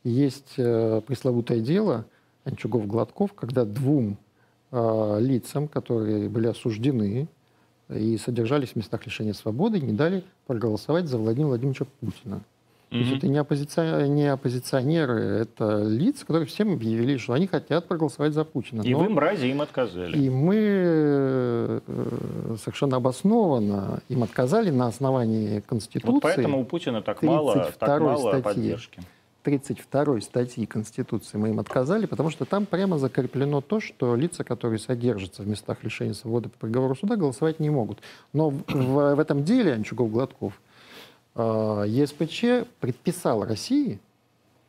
Есть 0.04 0.56
пресловутое 0.56 1.60
дело 1.62 2.06
Анчугов-Гладков, 2.44 3.34
когда 3.34 3.64
двум 3.64 4.18
лицам, 4.72 5.68
которые 5.68 6.30
были 6.30 6.48
осуждены 6.48 7.28
и 7.90 8.18
содержались 8.18 8.70
в 8.70 8.76
местах 8.76 9.06
лишения 9.06 9.34
свободы, 9.34 9.80
не 9.80 9.94
дали 9.94 10.24
проголосовать 10.46 11.08
за 11.08 11.18
Владимира 11.18 11.50
Владимировича 11.50 11.86
Путина. 12.02 12.42
То 12.90 12.98
есть 12.98 13.18
это 13.18 13.28
не, 13.28 13.38
оппозиционеры, 13.38 14.08
не 14.08 14.28
оппозиционеры, 14.28 15.20
это 15.20 15.84
лица, 15.84 16.26
которые 16.26 16.48
всем 16.48 16.74
объявили, 16.74 17.18
что 17.18 17.34
они 17.34 17.46
хотят 17.46 17.88
проголосовать 17.88 18.34
за 18.34 18.44
Путина. 18.44 18.82
И 18.82 18.94
Но... 18.94 19.00
вы, 19.00 19.10
мрази, 19.10 19.46
им 19.46 19.62
отказали. 19.62 20.18
И 20.18 20.30
мы 20.30 20.56
э, 20.58 21.80
совершенно 22.60 22.98
обоснованно 22.98 24.02
им 24.10 24.24
отказали 24.24 24.72
на 24.72 24.88
основании 24.88 25.60
Конституции. 25.60 26.12
Вот 26.12 26.24
поэтому 26.24 26.62
у 26.62 26.66
Путина 26.66 27.04
так 27.04 27.22
мало, 27.22 27.72
так 27.78 28.02
мало 28.02 28.18
статьи, 28.18 28.42
поддержки. 28.42 29.02
32 29.44 30.22
статьи 30.22 30.66
Конституции 30.66 31.38
мы 31.38 31.50
им 31.50 31.60
отказали, 31.60 32.06
потому 32.06 32.30
что 32.30 32.46
там 32.46 32.66
прямо 32.66 32.98
закреплено 32.98 33.62
то, 33.62 33.80
что 33.80 34.16
лица, 34.16 34.44
которые 34.44 34.80
содержатся 34.80 35.44
в 35.44 35.48
местах 35.48 35.84
лишения 35.84 36.14
свободы 36.14 36.50
по 36.50 36.58
приговору 36.58 36.96
суда, 36.96 37.16
голосовать 37.16 37.60
не 37.60 37.70
могут. 37.70 38.00
Но 38.34 38.50
в, 38.50 38.64
в, 38.68 39.20
этом 39.20 39.44
деле 39.44 39.74
Анчугов-Гладков 39.74 40.54
ЕСПЧ 41.36 42.68
предписал 42.80 43.46
России, 43.46 44.00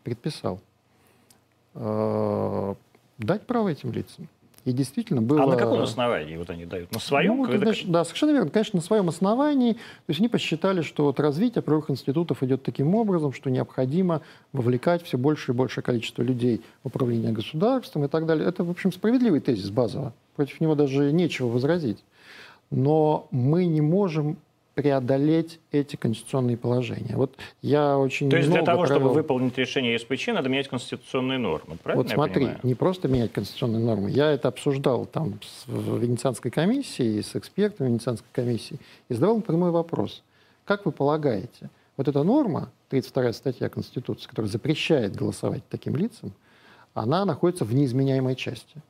предписал 0.05 0.61
э, 1.75 2.75
дать 3.19 3.43
право 3.47 3.69
этим 3.69 3.93
лицам. 3.93 4.29
И 4.67 4.73
действительно 4.73 5.23
было... 5.23 5.43
А 5.43 5.47
на 5.47 5.57
каком 5.57 5.81
основании 5.81 6.37
вот 6.37 6.51
они 6.51 6.67
дают? 6.67 6.93
На 6.93 7.01
своем? 7.01 7.39
Ну, 7.39 7.45
когда... 7.45 7.59
значит, 7.59 7.91
да, 7.91 8.05
совершенно 8.05 8.33
верно. 8.33 8.51
Конечно, 8.51 8.77
на 8.77 8.83
своем 8.83 9.09
основании. 9.09 9.73
То 9.73 9.79
есть 10.09 10.21
они 10.21 10.29
посчитали, 10.29 10.83
что 10.83 11.05
вот 11.05 11.19
развитие 11.19 11.63
правовых 11.63 11.91
институтов 11.91 12.43
идет 12.43 12.63
таким 12.63 12.95
образом, 12.95 13.33
что 13.33 13.51
необходимо 13.51 14.21
вовлекать 14.53 15.03
все 15.03 15.17
больше 15.17 15.53
и 15.53 15.55
большее 15.55 15.83
количество 15.83 16.23
людей 16.23 16.61
в 16.83 16.89
управление 16.89 17.33
государством 17.33 18.05
и 18.05 18.09
так 18.09 18.27
далее. 18.27 18.47
Это, 18.47 18.63
в 18.63 18.71
общем, 18.71 18.93
справедливый 18.93 19.41
тезис 19.41 19.71
базово. 19.71 20.13
Против 20.37 20.61
него 20.61 20.75
даже 20.75 21.11
нечего 21.11 21.49
возразить. 21.49 22.05
Но 22.71 23.29
мы 23.31 23.65
не 23.65 23.81
можем 23.81 24.37
преодолеть 24.75 25.61
эти 25.73 25.97
конституционные 25.97 26.57
положения. 26.57 27.17
Вот 27.17 27.37
я 27.63 27.99
очень 27.99 28.31
То 28.31 28.37
есть 28.37 28.49
для 28.49 28.63
того, 28.63 28.83
провел... 28.85 29.01
чтобы 29.01 29.15
выполнить 29.15 29.59
решение 29.59 29.99
СПЧ, 29.99 30.29
надо 30.29 30.49
менять 30.49 30.69
конституционные 30.69 31.39
нормы, 31.39 31.77
правильно 31.83 32.03
Вот 32.05 32.13
смотри, 32.13 32.49
не 32.63 32.75
просто 32.75 33.09
менять 33.09 33.33
конституционные 33.33 33.85
нормы. 33.85 34.11
Я 34.11 34.31
это 34.31 34.49
обсуждал 34.49 35.07
там 35.07 35.41
с, 35.43 35.67
Венецианской 35.69 36.51
комиссии, 36.51 37.21
с 37.21 37.35
экспертами 37.37 37.89
Венецианской 37.89 38.29
комиссии, 38.33 38.79
и 39.09 39.15
задавал 39.15 39.41
прямой 39.41 39.71
вопрос. 39.71 40.23
Как 40.65 40.87
вы 40.87 40.93
полагаете, 40.93 41.71
вот 41.97 42.09
эта 42.09 42.23
норма, 42.23 42.71
32 42.91 43.33
статья 43.33 43.69
Конституции, 43.69 44.29
которая 44.29 44.51
запрещает 44.51 45.15
голосовать 45.17 45.63
таким 45.69 45.97
лицам, 45.97 46.33
она 46.95 47.25
находится 47.25 47.65
в 47.65 47.75
неизменяемой 47.75 48.37
части. 48.37 48.83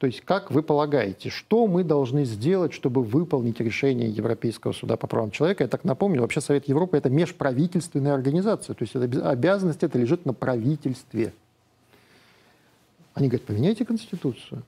То 0.00 0.06
есть, 0.06 0.22
как 0.22 0.50
вы 0.50 0.62
полагаете, 0.62 1.28
что 1.28 1.66
мы 1.66 1.84
должны 1.84 2.24
сделать, 2.24 2.72
чтобы 2.72 3.02
выполнить 3.02 3.60
решение 3.60 4.08
Европейского 4.08 4.72
суда 4.72 4.96
по 4.96 5.06
правам 5.06 5.30
человека? 5.30 5.64
Я 5.64 5.68
так 5.68 5.84
напомню, 5.84 6.22
вообще 6.22 6.40
Совет 6.40 6.66
Европы– 6.68 6.96
это 6.98 7.10
межправительственная 7.10 8.14
организация, 8.14 8.72
то 8.72 8.82
есть 8.82 8.96
обязанность 8.96 9.82
это 9.82 9.98
лежит 9.98 10.24
на 10.24 10.32
правительстве. 10.32 11.34
Они 13.12 13.28
говорят, 13.28 13.46
поменяйте 13.46 13.84
Конституцию. 13.84 14.62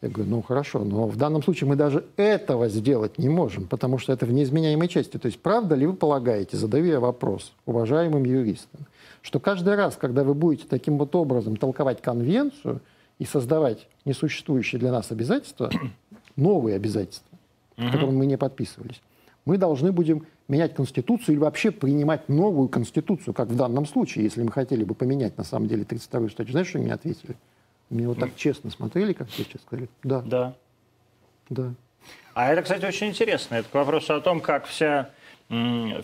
Я 0.00 0.08
говорю, 0.08 0.30
ну 0.30 0.40
хорошо, 0.40 0.82
но 0.82 1.08
в 1.08 1.16
данном 1.16 1.42
случае 1.42 1.68
мы 1.68 1.76
даже 1.76 2.06
этого 2.16 2.70
сделать 2.70 3.18
не 3.18 3.28
можем, 3.28 3.66
потому 3.66 3.98
что 3.98 4.14
это 4.14 4.24
в 4.24 4.32
неизменяемой 4.32 4.88
части. 4.88 5.18
То 5.18 5.26
есть 5.26 5.40
правда 5.40 5.74
ли 5.74 5.86
вы 5.86 5.92
полагаете, 5.92 6.56
задаю 6.56 6.86
я 6.86 7.00
вопрос 7.00 7.52
уважаемым 7.66 8.24
юристам, 8.24 8.86
что 9.20 9.40
каждый 9.40 9.74
раз, 9.74 9.96
когда 9.96 10.24
вы 10.24 10.32
будете 10.32 10.66
таким 10.66 10.96
вот 10.96 11.14
образом 11.14 11.56
толковать 11.56 12.00
конвенцию 12.00 12.80
и 13.18 13.26
создавать 13.26 13.86
несуществующие 14.04 14.78
для 14.78 14.92
нас 14.92 15.10
обязательства, 15.10 15.70
новые 16.36 16.76
обязательства, 16.76 17.38
угу. 17.76 17.88
к 17.88 17.92
которым 17.92 18.16
мы 18.16 18.26
не 18.26 18.36
подписывались, 18.36 19.00
мы 19.44 19.58
должны 19.58 19.92
будем 19.92 20.26
менять 20.48 20.74
Конституцию 20.74 21.34
или 21.34 21.40
вообще 21.40 21.70
принимать 21.70 22.28
новую 22.28 22.68
Конституцию, 22.68 23.34
как 23.34 23.48
в 23.48 23.56
данном 23.56 23.86
случае, 23.86 24.24
если 24.24 24.42
мы 24.42 24.50
хотели 24.50 24.84
бы 24.84 24.94
поменять 24.94 25.38
на 25.38 25.44
самом 25.44 25.68
деле 25.68 25.84
32-ю 25.84 26.28
статью. 26.28 26.52
Знаешь, 26.52 26.68
что 26.68 26.78
мне 26.78 26.92
ответили? 26.92 27.36
Мне 27.88 28.06
вот 28.06 28.18
так 28.18 28.36
честно 28.36 28.70
смотрели, 28.70 29.12
как 29.12 29.28
я 29.36 29.44
сейчас 29.44 29.62
сказали. 29.62 29.88
Да. 30.02 30.22
Да. 30.22 30.54
Да. 31.48 31.74
А 32.34 32.52
это, 32.52 32.62
кстати, 32.62 32.84
очень 32.84 33.08
интересно. 33.08 33.56
Это 33.56 33.68
к 33.68 33.74
вопросу 33.74 34.14
о 34.14 34.20
том, 34.20 34.40
как 34.40 34.66
вся 34.66 35.10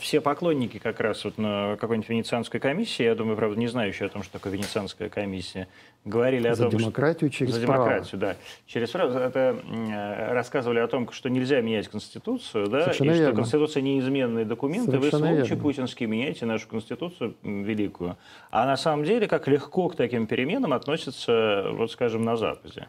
все 0.01 0.21
поклонники 0.21 0.79
как 0.79 0.99
раз 0.99 1.25
вот 1.25 1.39
на 1.39 1.77
какой-нибудь 1.77 2.09
венецианской 2.09 2.59
комиссии, 2.59 3.05
я 3.05 3.15
думаю, 3.15 3.37
правда, 3.37 3.57
не 3.57 3.69
знающие 3.69 4.07
о 4.07 4.09
том, 4.09 4.25
что 4.25 4.33
такое 4.33 4.53
венецианская 4.53 5.09
комиссия, 5.09 5.69
говорили 6.05 6.49
о 6.49 6.57
за 6.57 6.69
том, 6.69 6.81
демократию 6.81 7.31
что... 7.31 7.39
через 7.39 7.55
за 7.55 7.61
демократию, 7.61 8.19
право. 8.19 8.35
да, 8.35 8.37
через 8.67 8.91
право, 8.91 9.17
это 9.17 9.57
рассказывали 10.33 10.81
о 10.81 10.89
том, 10.89 11.13
что 11.13 11.29
нельзя 11.29 11.61
менять 11.61 11.87
конституцию, 11.87 12.67
да, 12.67 12.83
Совершенно 12.83 13.11
и 13.11 13.15
верно. 13.15 13.27
что 13.27 13.37
конституция 13.37 13.83
неизменный 13.83 14.45
документ, 14.45 14.93
и 14.93 14.97
вы 14.97 15.11
случае 15.11 15.57
путинский 15.57 16.07
меняете 16.07 16.45
нашу 16.45 16.67
конституцию 16.67 17.37
великую, 17.45 18.17
а 18.51 18.67
на 18.67 18.77
самом 18.77 19.05
деле 19.05 19.29
как 19.29 19.47
легко 19.47 19.89
к 19.89 19.95
таким 19.95 20.27
переменам 20.27 20.73
относятся, 20.73 21.69
вот 21.71 21.93
скажем, 21.93 22.25
на 22.25 22.37
Западе. 22.37 22.89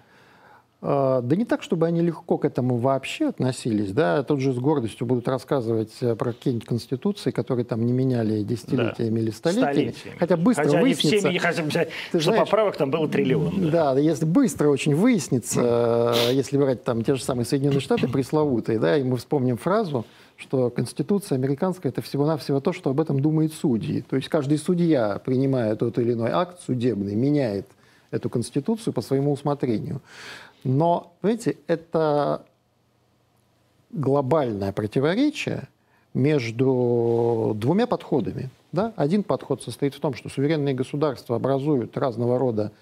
А, 0.79 1.21
да 1.21 1.35
не 1.35 1.45
так, 1.45 1.63
чтобы 1.63 1.87
они 1.87 2.01
легко 2.01 2.37
к 2.37 2.45
этому 2.45 2.77
вообще 2.77 3.29
относились. 3.29 3.91
Да? 3.93 4.21
Тут 4.23 4.41
же 4.41 4.53
с 4.53 4.57
гордостью 4.57 5.07
будут 5.07 5.27
рассказывать 5.27 5.93
э, 6.01 6.15
про 6.15 6.33
какие-нибудь 6.33 6.67
конституции, 6.67 7.31
которые 7.31 7.65
там 7.65 7.83
не 7.83 7.93
меняли 7.93 8.43
десятилетиями 8.43 9.15
да. 9.15 9.21
или 9.21 9.31
столетиями. 9.31 9.71
столетиями. 9.71 10.17
Хотя 10.19 10.37
быстро 10.37 10.63
Хотя 10.65 10.81
выяснится... 10.81 11.27
Они 11.29 11.39
все, 11.39 11.47
хотя, 11.47 11.89
что 12.09 12.19
знаешь, 12.19 12.39
поправок 12.41 12.77
там 12.77 12.91
было 12.91 13.07
триллион. 13.09 13.71
Да. 13.71 13.95
да, 13.95 13.99
если 13.99 14.25
быстро 14.25 14.69
очень 14.69 14.93
выяснится, 14.93 16.13
э, 16.29 16.33
если 16.33 16.57
брать 16.57 16.83
там 16.83 17.03
те 17.03 17.15
же 17.15 17.23
самые 17.23 17.45
Соединенные 17.45 17.81
Штаты 17.81 18.07
пресловутые, 18.11 18.77
да, 18.77 18.97
и 18.97 19.03
мы 19.03 19.17
вспомним 19.17 19.57
фразу, 19.57 20.05
что 20.35 20.69
Конституция 20.69 21.37
американская– 21.37 21.91
это 21.91 22.03
всего-навсего 22.03 22.59
то, 22.59 22.71
что 22.71 22.91
об 22.91 23.01
этом 23.01 23.19
думает 23.19 23.51
судьи. 23.51 24.01
То 24.07 24.15
есть 24.15 24.29
каждый 24.29 24.59
судья, 24.59 25.19
принимая 25.25 25.75
тот 25.75 25.97
или 25.97 26.13
иной 26.13 26.29
акт 26.29 26.61
судебный, 26.61 27.15
меняет 27.15 27.65
эту 28.11 28.29
Конституцию 28.29 28.93
по 28.93 29.01
своему 29.01 29.31
усмотрению. 29.31 30.01
Но, 30.67 31.13
понимаете, 31.21 31.55
это 31.67 32.43
глобальное 33.89 34.73
противоречие 34.73 35.69
между 36.13 37.53
двумя 37.55 37.87
подходами. 37.87 38.49
Да? 38.73 38.91
Один 38.97 39.23
подход 39.23 39.63
состоит 39.63 39.95
в 39.95 40.01
том, 40.01 40.13
что 40.13 40.27
суверенные 40.27 40.73
государства 40.73 41.37
образуют 41.37 41.97
разного 41.97 42.37
рода 42.37 42.73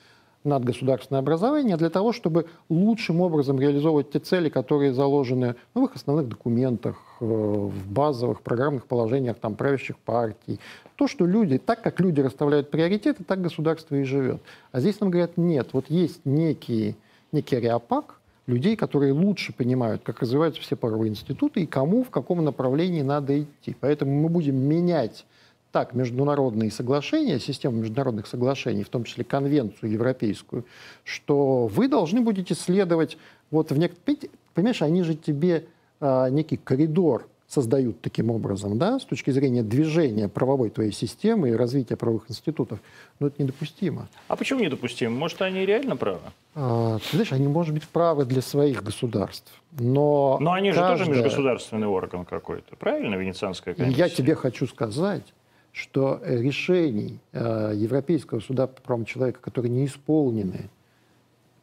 надгосударственное 0.44 1.20
образование 1.20 1.77
для 1.77 1.92
того, 1.92 2.12
чтобы 2.12 2.48
лучшим 2.70 3.22
образом 3.22 3.60
реализовывать 3.60 4.10
те 4.10 4.18
цели, 4.18 4.50
которые 4.50 4.92
заложены 4.92 5.56
ну, 5.75 5.84
в 5.84 5.86
их 5.86 5.96
основных 5.96 6.27
документах, 6.27 6.98
э, 7.22 7.25
в 7.25 7.88
базовых 7.88 8.42
программных 8.42 8.88
положениях 8.88 9.38
там, 9.38 9.54
правящих 9.54 10.00
партий. 10.00 10.60
То, 10.96 11.08
что 11.08 11.27
люди, 11.27 11.60
так 11.60 11.84
как 11.84 12.00
люди 12.00 12.20
расставляют 12.22 12.72
приоритеты, 12.72 13.24
так 13.24 13.42
государство 13.42 13.94
и 13.94 14.03
живет. 14.05 14.42
А 14.72 14.79
здесь 14.79 15.00
нам 15.00 15.12
говорят, 15.12 15.38
нет, 15.38 15.70
вот 15.74 15.86
есть 15.90 16.22
некие 16.25 16.96
некий 17.35 17.59
реопак 17.59 18.19
людей, 18.48 18.75
которые 18.75 19.13
лучше 19.13 19.53
понимают, 19.53 20.01
как 20.03 20.21
развиваются 20.21 20.61
все 20.61 20.75
правовые 20.75 21.09
институты 21.09 21.61
и 21.61 21.65
кому 21.65 22.03
в 22.03 22.09
каком 22.09 22.43
направлении 22.43 23.01
надо 23.01 23.41
идти. 23.41 23.75
Поэтому 23.79 24.11
мы 24.11 24.29
будем 24.29 24.55
менять 24.55 25.25
так 25.71 25.93
международные 25.93 26.71
соглашения, 26.71 27.37
систему 27.37 27.77
международных 27.77 28.27
соглашений, 28.27 28.83
в 28.83 28.89
том 28.89 29.03
числе 29.03 29.25
конвенцию 29.25 29.91
европейскую, 29.91 30.65
что 31.03 31.67
вы 31.67 31.89
должны 31.89 32.21
будете 32.21 32.55
следовать 32.55 33.17
вот 33.51 33.71
в 33.71 33.77
некоторых... 33.77 34.31
Понимаешь, 34.53 34.81
они 34.81 35.03
же 35.03 35.15
тебе 35.15 35.65
а, 36.00 36.29
некий 36.29 36.55
коридор 36.55 37.27
создают 37.55 38.01
таким 38.01 38.31
образом, 38.31 38.77
да, 38.77 39.00
с 39.00 39.05
точки 39.05 39.31
зрения 39.31 39.63
движения 39.63 40.27
правовой 40.27 40.70
твоей 40.70 40.91
системы 40.91 41.50
и 41.50 41.53
развития 41.53 41.96
правовых 41.96 42.29
институтов, 42.29 42.79
но 43.20 43.27
это 43.27 43.41
недопустимо. 43.41 44.07
А 44.27 44.35
почему 44.35 44.59
недопустимо? 44.59 45.15
Может, 45.15 45.41
они 45.41 45.65
реально 45.65 45.96
правы? 45.96 46.20
А, 46.53 47.00
ты 47.00 47.18
знаешь, 47.18 47.31
они, 47.31 47.48
может 47.48 47.74
быть, 47.74 47.87
правы 47.87 48.25
для 48.25 48.41
своих 48.41 48.83
государств, 48.83 49.51
но... 49.79 50.37
Но 50.41 50.51
они 50.51 50.72
каждая... 50.72 50.98
же 50.98 51.05
тоже 51.05 51.11
межгосударственный 51.11 51.87
орган 51.87 52.25
какой-то, 52.25 52.75
правильно, 52.75 53.15
Венецианская 53.15 53.74
комиссия? 53.74 53.98
Я 53.98 54.09
тебе 54.09 54.35
хочу 54.35 54.68
сказать, 54.68 55.33
что 55.72 56.20
решений 56.25 57.20
э, 57.31 57.72
Европейского 57.75 58.41
суда 58.41 58.68
по 58.68 58.81
правам 58.81 59.05
человека, 59.05 59.39
которые 59.41 59.72
не 59.72 59.85
исполнены 59.85 60.70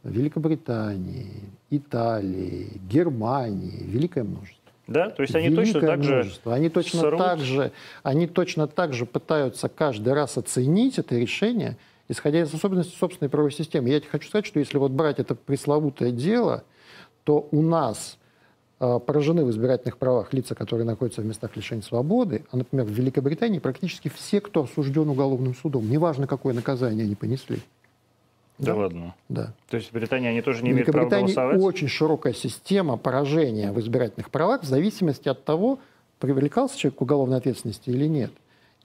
Великобритании, 0.05 1.51
Италии, 1.71 2.81
Германии, 2.89 3.85
великое 3.85 4.25
множество. 4.25 4.62
Да, 4.87 5.11
то 5.11 5.23
есть 5.23 5.35
они 5.35 5.49
Великое 5.49 5.73
точно 5.73 5.81
так 5.81 6.03
же 6.03 6.33
они 6.45 6.69
точно 6.69 7.01
сорут... 7.01 7.19
так 7.19 7.39
же, 7.41 7.73
они 8.03 8.27
точно 8.27 8.67
так 8.67 8.93
же 8.93 9.07
пытаются 9.07 9.69
каждый 9.69 10.13
раз 10.13 10.37
оценить 10.37 10.99
это 10.99 11.17
решение, 11.17 11.77
исходя 12.09 12.41
из 12.41 12.53
особенностей 12.53 12.97
собственной 12.97 13.29
правовой 13.29 13.53
системы. 13.53 13.89
Я 13.91 14.01
тебе 14.01 14.11
хочу 14.11 14.29
сказать, 14.29 14.47
что 14.47 14.59
если 14.59 14.79
вот 14.79 14.91
брать 14.91 15.21
это 15.21 15.35
пресловутое 15.35 16.11
дело, 16.11 16.65
то 17.25 17.49
у 17.53 17.63
нас 17.63 18.19
э, 18.81 18.99
поражены 18.99 19.45
в 19.45 19.51
избирательных 19.51 19.99
правах 19.99 20.33
лица, 20.33 20.57
которые 20.57 20.85
находятся 20.85 21.23
в 21.23 21.27
местах 21.27 21.57
лишения 21.57 21.83
свободы, 21.83 22.45
а, 22.51 22.57
например, 22.57 22.85
в 22.85 22.91
Великобритании 22.91 23.61
практически 23.61 24.09
все, 24.09 24.41
кто 24.41 24.65
осужден 24.65 25.09
уголовным 25.09 25.55
судом, 25.55 25.89
неважно, 25.89 26.27
какое 26.27 26.55
наказание 26.55 27.05
они 27.05 27.15
понесли. 27.15 27.61
Да, 28.63 28.73
да 28.73 28.79
ладно? 28.79 29.15
Да. 29.29 29.53
То 29.69 29.77
есть 29.77 29.91
в 29.91 29.93
Британии 29.93 30.29
они 30.29 30.41
тоже 30.41 30.63
не 30.63 30.71
имеют 30.71 30.91
права 30.91 31.09
голосовать? 31.09 31.61
очень 31.61 31.89
широкая 31.89 32.33
система 32.33 32.97
поражения 32.97 33.73
в 33.73 33.81
избирательных 33.81 34.31
правах 34.31 34.63
в 34.63 34.67
зависимости 34.67 35.29
от 35.29 35.45
того, 35.45 35.81
привлекался 36.21 36.79
человек 36.79 36.99
к 36.99 37.03
уголовной 37.03 37.39
ответственности 37.39 37.91
или 37.91 38.07
нет. 38.07 38.31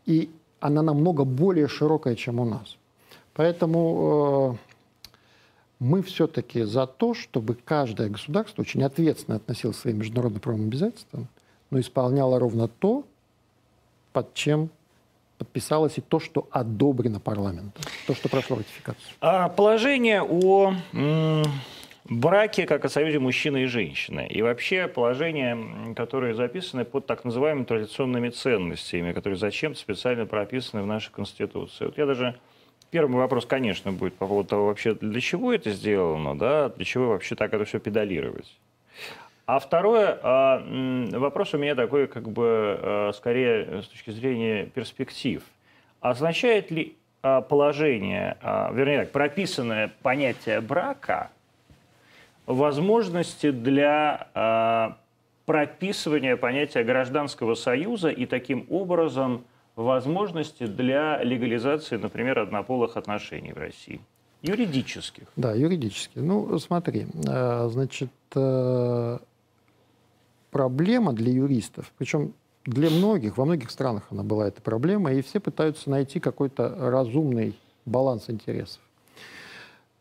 И 0.07 0.31
она 0.59 0.81
намного 0.81 1.23
более 1.23 1.67
широкая, 1.67 2.15
чем 2.15 2.39
у 2.39 2.45
нас. 2.45 2.77
Поэтому 3.35 4.57
э, 4.57 5.13
мы 5.79 6.01
все-таки 6.01 6.63
за 6.63 6.87
то, 6.87 7.13
чтобы 7.13 7.53
каждое 7.53 8.09
государство 8.09 8.63
очень 8.63 8.83
ответственно 8.83 9.37
относилось 9.37 9.77
к 9.77 9.81
своим 9.81 9.99
международным 9.99 10.41
правовым 10.41 10.67
обязательствам, 10.67 11.27
но 11.69 11.79
исполняло 11.79 12.39
ровно 12.39 12.67
то, 12.67 13.05
под 14.13 14.33
чем 14.33 14.71
подписалось 15.37 15.97
и 15.97 16.01
то, 16.01 16.19
что 16.19 16.47
одобрено 16.51 17.19
парламентом, 17.19 17.83
то, 18.05 18.15
что 18.15 18.29
прошло 18.29 18.57
ратификацию. 18.57 19.03
А 19.21 19.49
положение 19.49 20.21
о 20.23 20.73
браке 22.05 22.65
как 22.65 22.85
о 22.85 22.89
союзе 22.89 23.19
мужчины 23.19 23.63
и 23.63 23.65
женщины. 23.65 24.27
И 24.29 24.41
вообще 24.41 24.87
положения, 24.87 25.93
которые 25.95 26.33
записаны 26.35 26.85
под 26.85 27.05
так 27.05 27.25
называемыми 27.25 27.65
традиционными 27.65 28.29
ценностями, 28.29 29.11
которые 29.11 29.37
зачем-то 29.37 29.79
специально 29.79 30.25
прописаны 30.25 30.83
в 30.83 30.87
нашей 30.87 31.11
Конституции. 31.11 31.85
Вот 31.85 31.97
я 31.97 32.05
даже... 32.05 32.39
Первый 32.89 33.17
вопрос, 33.17 33.45
конечно, 33.45 33.91
будет 33.91 34.15
по 34.15 34.25
поводу 34.25 34.47
того, 34.47 34.67
вообще 34.67 34.93
для 34.93 35.19
чего 35.19 35.51
это 35.51 35.71
сделано, 35.71 36.37
да, 36.39 36.69
для 36.69 36.85
чего 36.85 37.09
вообще 37.09 37.35
так 37.35 37.53
это 37.53 37.65
все 37.65 37.81
педалировать. 37.81 38.57
А 39.47 39.59
второе, 39.59 40.19
а, 40.23 40.61
вопрос 41.13 41.53
у 41.53 41.57
меня 41.57 41.73
такой, 41.73 42.07
как 42.07 42.29
бы, 42.29 42.77
а, 42.81 43.11
скорее 43.15 43.81
с 43.81 43.87
точки 43.87 44.09
зрения 44.09 44.65
перспектив. 44.65 45.41
Означает 46.01 46.69
ли 46.69 46.97
а, 47.23 47.39
положение, 47.39 48.37
вернее 48.43 48.99
так, 48.99 49.11
прописанное 49.11 49.89
понятие 50.01 50.59
брака 50.59 51.31
возможности 52.45 53.51
для 53.51 54.97
прописывания 55.45 56.35
понятия 56.35 56.83
гражданского 56.83 57.55
союза 57.55 58.09
и 58.09 58.25
таким 58.25 58.65
образом 58.69 59.45
возможности 59.77 60.65
для 60.65 61.23
легализации, 61.23 61.95
например, 61.95 62.39
однополых 62.39 62.97
отношений 62.97 63.53
в 63.53 63.57
России? 63.57 64.01
Юридических. 64.41 65.23
Да, 65.37 65.53
юридически. 65.53 66.19
Ну, 66.19 66.59
смотри, 66.59 67.07
значит, 67.23 68.11
э, 68.35 69.17
проблема 70.57 71.13
для 71.13 71.31
юристов, 71.31 71.91
причем 71.99 72.33
для 72.65 72.89
многих, 72.89 73.37
во 73.37 73.45
многих 73.45 73.69
странах 73.69 74.07
она 74.09 74.23
была 74.23 74.47
эта 74.47 74.59
проблема, 74.59 75.13
и 75.13 75.21
все 75.21 75.39
пытаются 75.39 75.87
найти 75.87 76.19
какой-то 76.19 76.75
разумный 76.79 77.55
баланс 77.85 78.23
интересов. 78.27 78.81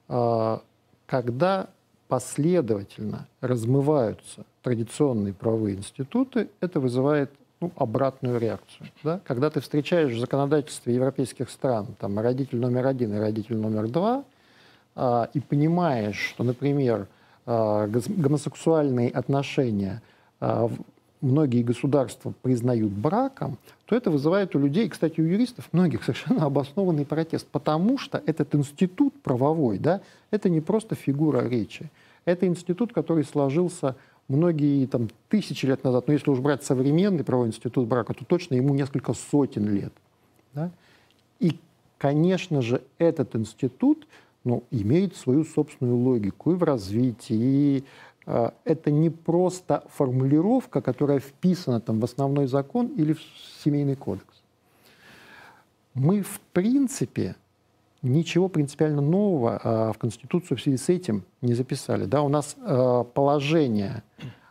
А, 0.09 0.63
когда 1.05 1.69
последовательно 2.09 3.29
размываются 3.43 4.47
традиционные 4.63 5.35
правовые 5.35 5.77
институты, 5.77 6.49
это 6.61 6.81
вызывает 6.81 7.31
ну, 7.61 7.71
обратную 7.77 8.41
реакцию. 8.41 8.89
Да? 9.05 9.21
Когда 9.25 9.51
ты 9.51 9.61
встречаешь 9.61 10.13
в 10.13 10.19
законодательстве 10.19 10.95
европейских 10.95 11.51
стран 11.51 11.89
там, 12.01 12.19
родитель 12.19 12.61
номер 12.61 12.87
один 12.87 13.13
и 13.13 13.19
родитель 13.19 13.59
номер 13.59 13.89
два, 13.89 14.25
а, 14.95 15.29
и 15.35 15.41
понимаешь, 15.41 16.31
что, 16.31 16.45
например, 16.45 17.09
а, 17.45 17.87
гомосексуальные 17.87 19.11
отношения 19.11 20.01
многие 21.21 21.63
государства 21.63 22.33
признают 22.43 22.93
браком, 22.93 23.59
то 23.87 23.97
это 23.97 24.11
вызывает 24.11 24.55
у 24.55 24.59
людей, 24.59 24.89
кстати, 24.89 25.21
у 25.21 25.25
юристов 25.25 25.69
многих 25.73 26.05
совершенно 26.05 26.47
обоснованный 26.47 27.07
протест, 27.07 27.47
потому 27.47 27.99
что 27.99 28.23
этот 28.27 28.55
институт 28.55 29.15
правовой, 29.23 29.79
да, 29.79 30.01
это 30.31 30.49
не 30.49 30.61
просто 30.61 30.95
фигура 30.95 31.47
речи, 31.47 31.91
это 32.25 32.47
институт, 32.47 32.93
который 32.93 33.25
сложился 33.25 33.97
многие 34.29 34.87
там, 34.87 35.09
тысячи 35.29 35.67
лет 35.67 35.85
назад, 35.85 36.09
но 36.09 36.13
если 36.13 36.31
уж 36.31 36.41
брать 36.41 36.65
современный 36.65 37.25
правовой 37.25 37.49
институт 37.49 37.87
брака, 37.87 38.15
то 38.15 38.25
точно 38.25 38.55
ему 38.55 38.75
несколько 38.75 39.15
сотен 39.15 39.69
лет. 39.69 39.93
Да? 40.53 40.71
И, 41.39 41.59
конечно 41.99 42.63
же, 42.63 42.83
этот 42.99 43.37
институт 43.37 44.07
ну, 44.43 44.65
имеет 44.71 45.15
свою 45.17 45.45
собственную 45.45 45.97
логику 45.99 46.53
и 46.53 46.55
в 46.55 46.63
развитии, 46.63 47.37
и 47.37 47.85
это 48.27 48.91
не 48.91 49.09
просто 49.11 49.85
формулировка, 49.89 50.81
которая 50.81 51.21
вписана 51.21 51.81
там, 51.81 52.01
в 52.01 52.05
основной 52.05 52.47
закон 52.47 52.89
или 52.89 53.13
в 53.13 53.21
семейный 53.65 53.95
кодекс. 53.95 54.43
Мы, 55.95 56.23
в 56.23 56.41
принципе, 56.53 57.37
ничего 58.03 58.49
принципиально 58.49 59.01
нового 59.01 59.61
э, 59.63 59.93
в 59.93 59.99
Конституцию 59.99 60.59
в 60.59 60.61
связи 60.61 60.77
с 60.77 60.89
этим 60.89 61.25
не 61.41 61.55
записали. 61.55 62.05
Да, 62.05 62.23
у 62.23 62.29
нас 62.29 62.57
э, 62.61 63.05
положение 63.15 64.03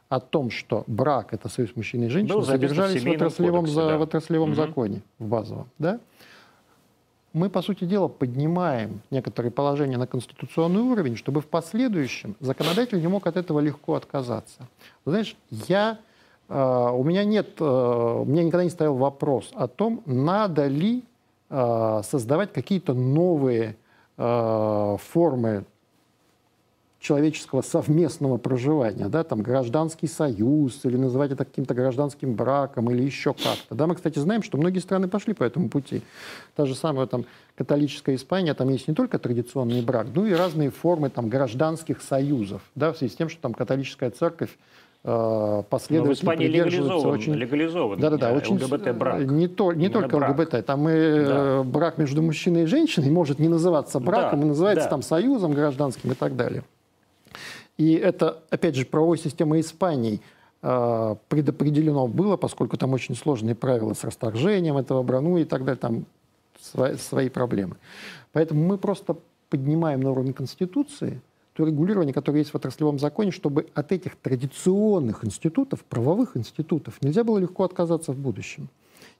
о 0.09 0.19
том, 0.19 0.49
что 0.49 0.83
брак– 0.87 1.29
это 1.33 1.49
союз 1.49 1.75
мужчины 1.75 2.05
и 2.05 2.09
женщины, 2.09 2.43
содержались 2.43 3.03
в, 3.03 3.09
отраслевом, 3.09 3.61
кодексе, 3.61 3.79
да. 3.79 3.97
в 3.97 4.01
отраслевом 4.01 4.49
угу. 4.49 4.55
законе, 4.55 5.01
в 5.19 5.27
базовом. 5.27 5.69
Да? 5.77 5.99
Мы, 7.35 7.49
по 7.49 7.61
сути 7.61 7.85
дела, 7.85 8.07
поднимаем 8.07 9.01
некоторые 9.11 9.51
положения 9.51 9.97
на 9.97 10.07
конституционный 10.07 10.81
уровень, 10.81 11.15
чтобы 11.15 11.41
в 11.41 11.47
последующем 11.47 12.35
законодатель 12.39 12.99
не 12.99 13.07
мог 13.07 13.27
от 13.27 13.37
этого 13.37 13.59
легко 13.59 13.95
отказаться. 13.95 14.67
Знаешь, 15.05 15.35
я, 15.51 15.99
э, 16.49 16.89
у 16.93 17.03
меня 17.03 17.23
нет, 17.23 17.59
э, 17.59 17.63
у 17.63 18.25
меня 18.25 18.43
никогда 18.43 18.63
не 18.63 18.69
стоял 18.69 18.95
вопрос 18.95 19.51
о 19.53 19.67
том, 19.67 20.01
надо 20.05 20.65
ли 20.67 21.03
Э, 21.47 22.01
создавать 22.03 22.51
какие-то 22.53 22.93
новые 22.93 23.75
э, 24.17 24.97
формы 24.99 25.63
человеческого 27.05 27.61
совместного 27.61 28.37
проживания, 28.37 29.07
да, 29.09 29.23
там 29.23 29.43
гражданский 29.43 30.07
союз, 30.07 30.83
или 30.85 30.97
называть 30.97 31.31
это 31.31 31.45
каким-то 31.45 31.75
гражданским 31.75 32.33
браком, 32.33 32.89
или 32.89 33.03
еще 33.03 33.33
как-то. 33.33 33.75
Да, 33.75 33.85
мы, 33.85 33.95
кстати, 33.95 34.17
знаем, 34.17 34.41
что 34.41 34.57
многие 34.57 34.79
страны 34.79 35.07
пошли 35.07 35.35
по 35.35 35.43
этому 35.43 35.69
пути. 35.69 36.01
Та 36.55 36.65
же 36.65 36.73
самая 36.73 37.05
там 37.05 37.25
католическая 37.55 38.15
Испания, 38.15 38.55
там 38.55 38.69
есть 38.69 38.87
не 38.87 38.95
только 38.95 39.19
традиционный 39.19 39.83
брак, 39.83 40.07
но 40.15 40.25
и 40.25 40.33
разные 40.33 40.71
формы 40.71 41.11
там 41.11 41.29
гражданских 41.29 42.01
союзов, 42.01 42.63
да, 42.73 42.91
в 42.91 42.97
связи 42.97 43.13
с 43.13 43.15
тем, 43.15 43.29
что 43.29 43.39
там 43.39 43.53
католическая 43.53 44.09
церковь 44.09 44.57
Э, 45.07 45.61
последовательно 45.69 46.15
в 46.15 46.17
Испании 46.17 46.47
легализован, 46.47 47.13
очень... 47.13 47.35
легализован 47.35 47.99
да, 47.99 48.09
да, 48.09 48.17
да, 48.17 48.33
очень... 48.33 48.55
ЛГБТ-брак. 48.55 49.19
Не, 49.25 49.47
то, 49.47 49.71
не 49.71 49.89
только 49.89 50.17
брак. 50.17 50.31
ЛГБТ, 50.31 50.65
там 50.65 50.89
и 50.89 50.93
э, 50.93 51.25
да. 51.27 51.63
брак 51.63 51.99
между 51.99 52.23
мужчиной 52.23 52.63
и 52.63 52.65
женщиной 52.65 53.11
может 53.11 53.37
не 53.37 53.47
называться 53.47 53.99
браком, 53.99 54.39
да, 54.39 54.45
и 54.47 54.49
называется 54.49 54.85
да. 54.85 54.89
там 54.89 55.03
союзом 55.03 55.53
гражданским 55.53 56.11
и 56.11 56.15
так 56.15 56.35
далее. 56.35 56.63
И 57.77 57.93
это, 57.93 58.43
опять 58.49 58.75
же, 58.75 58.85
правовой 58.85 59.17
системой 59.17 59.61
Испании 59.61 60.21
э, 60.61 61.15
предопределено 61.27 62.07
было, 62.07 62.37
поскольку 62.37 62.77
там 62.77 62.93
очень 62.93 63.15
сложные 63.15 63.55
правила 63.55 63.93
с 63.93 64.03
расторжением 64.03 64.77
этого 64.77 65.03
брану 65.03 65.37
и 65.37 65.43
так 65.43 65.65
далее, 65.65 65.79
там 65.79 66.05
свои, 66.59 66.95
свои 66.95 67.29
проблемы. 67.29 67.75
Поэтому 68.31 68.65
мы 68.65 68.77
просто 68.77 69.17
поднимаем 69.49 70.01
на 70.01 70.11
уровень 70.11 70.33
Конституции– 70.33 71.21
то 71.55 71.65
регулирование, 71.65 72.13
которое 72.13 72.39
есть 72.39 72.51
в 72.51 72.55
отраслевом 72.55 72.99
законе, 72.99 73.31
чтобы 73.31 73.67
от 73.73 73.91
этих 73.93 74.17
традиционных 74.17 75.23
институтов, 75.23 75.85
правовых 75.85 76.35
институтов, 76.35 77.01
нельзя 77.01 77.23
было 77.23 77.37
легко 77.37 77.63
отказаться 77.63 78.11
в 78.11 78.17
будущем. 78.17 78.67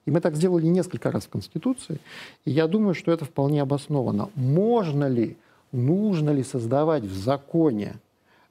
И 0.04 0.10
мы 0.10 0.20
так 0.20 0.36
сделали 0.36 0.66
несколько 0.66 1.10
раз 1.10 1.24
в 1.24 1.30
Конституции, 1.30 1.98
и 2.44 2.50
я 2.50 2.66
думаю, 2.66 2.94
что 2.94 3.10
это 3.10 3.24
вполне 3.24 3.62
обосновано. 3.62 4.28
Можно 4.34 5.08
ли, 5.08 5.38
нужно 5.72 6.28
ли 6.28 6.42
создавать 6.42 7.04
в 7.04 7.16
законе 7.16 7.94
а, 7.94 7.98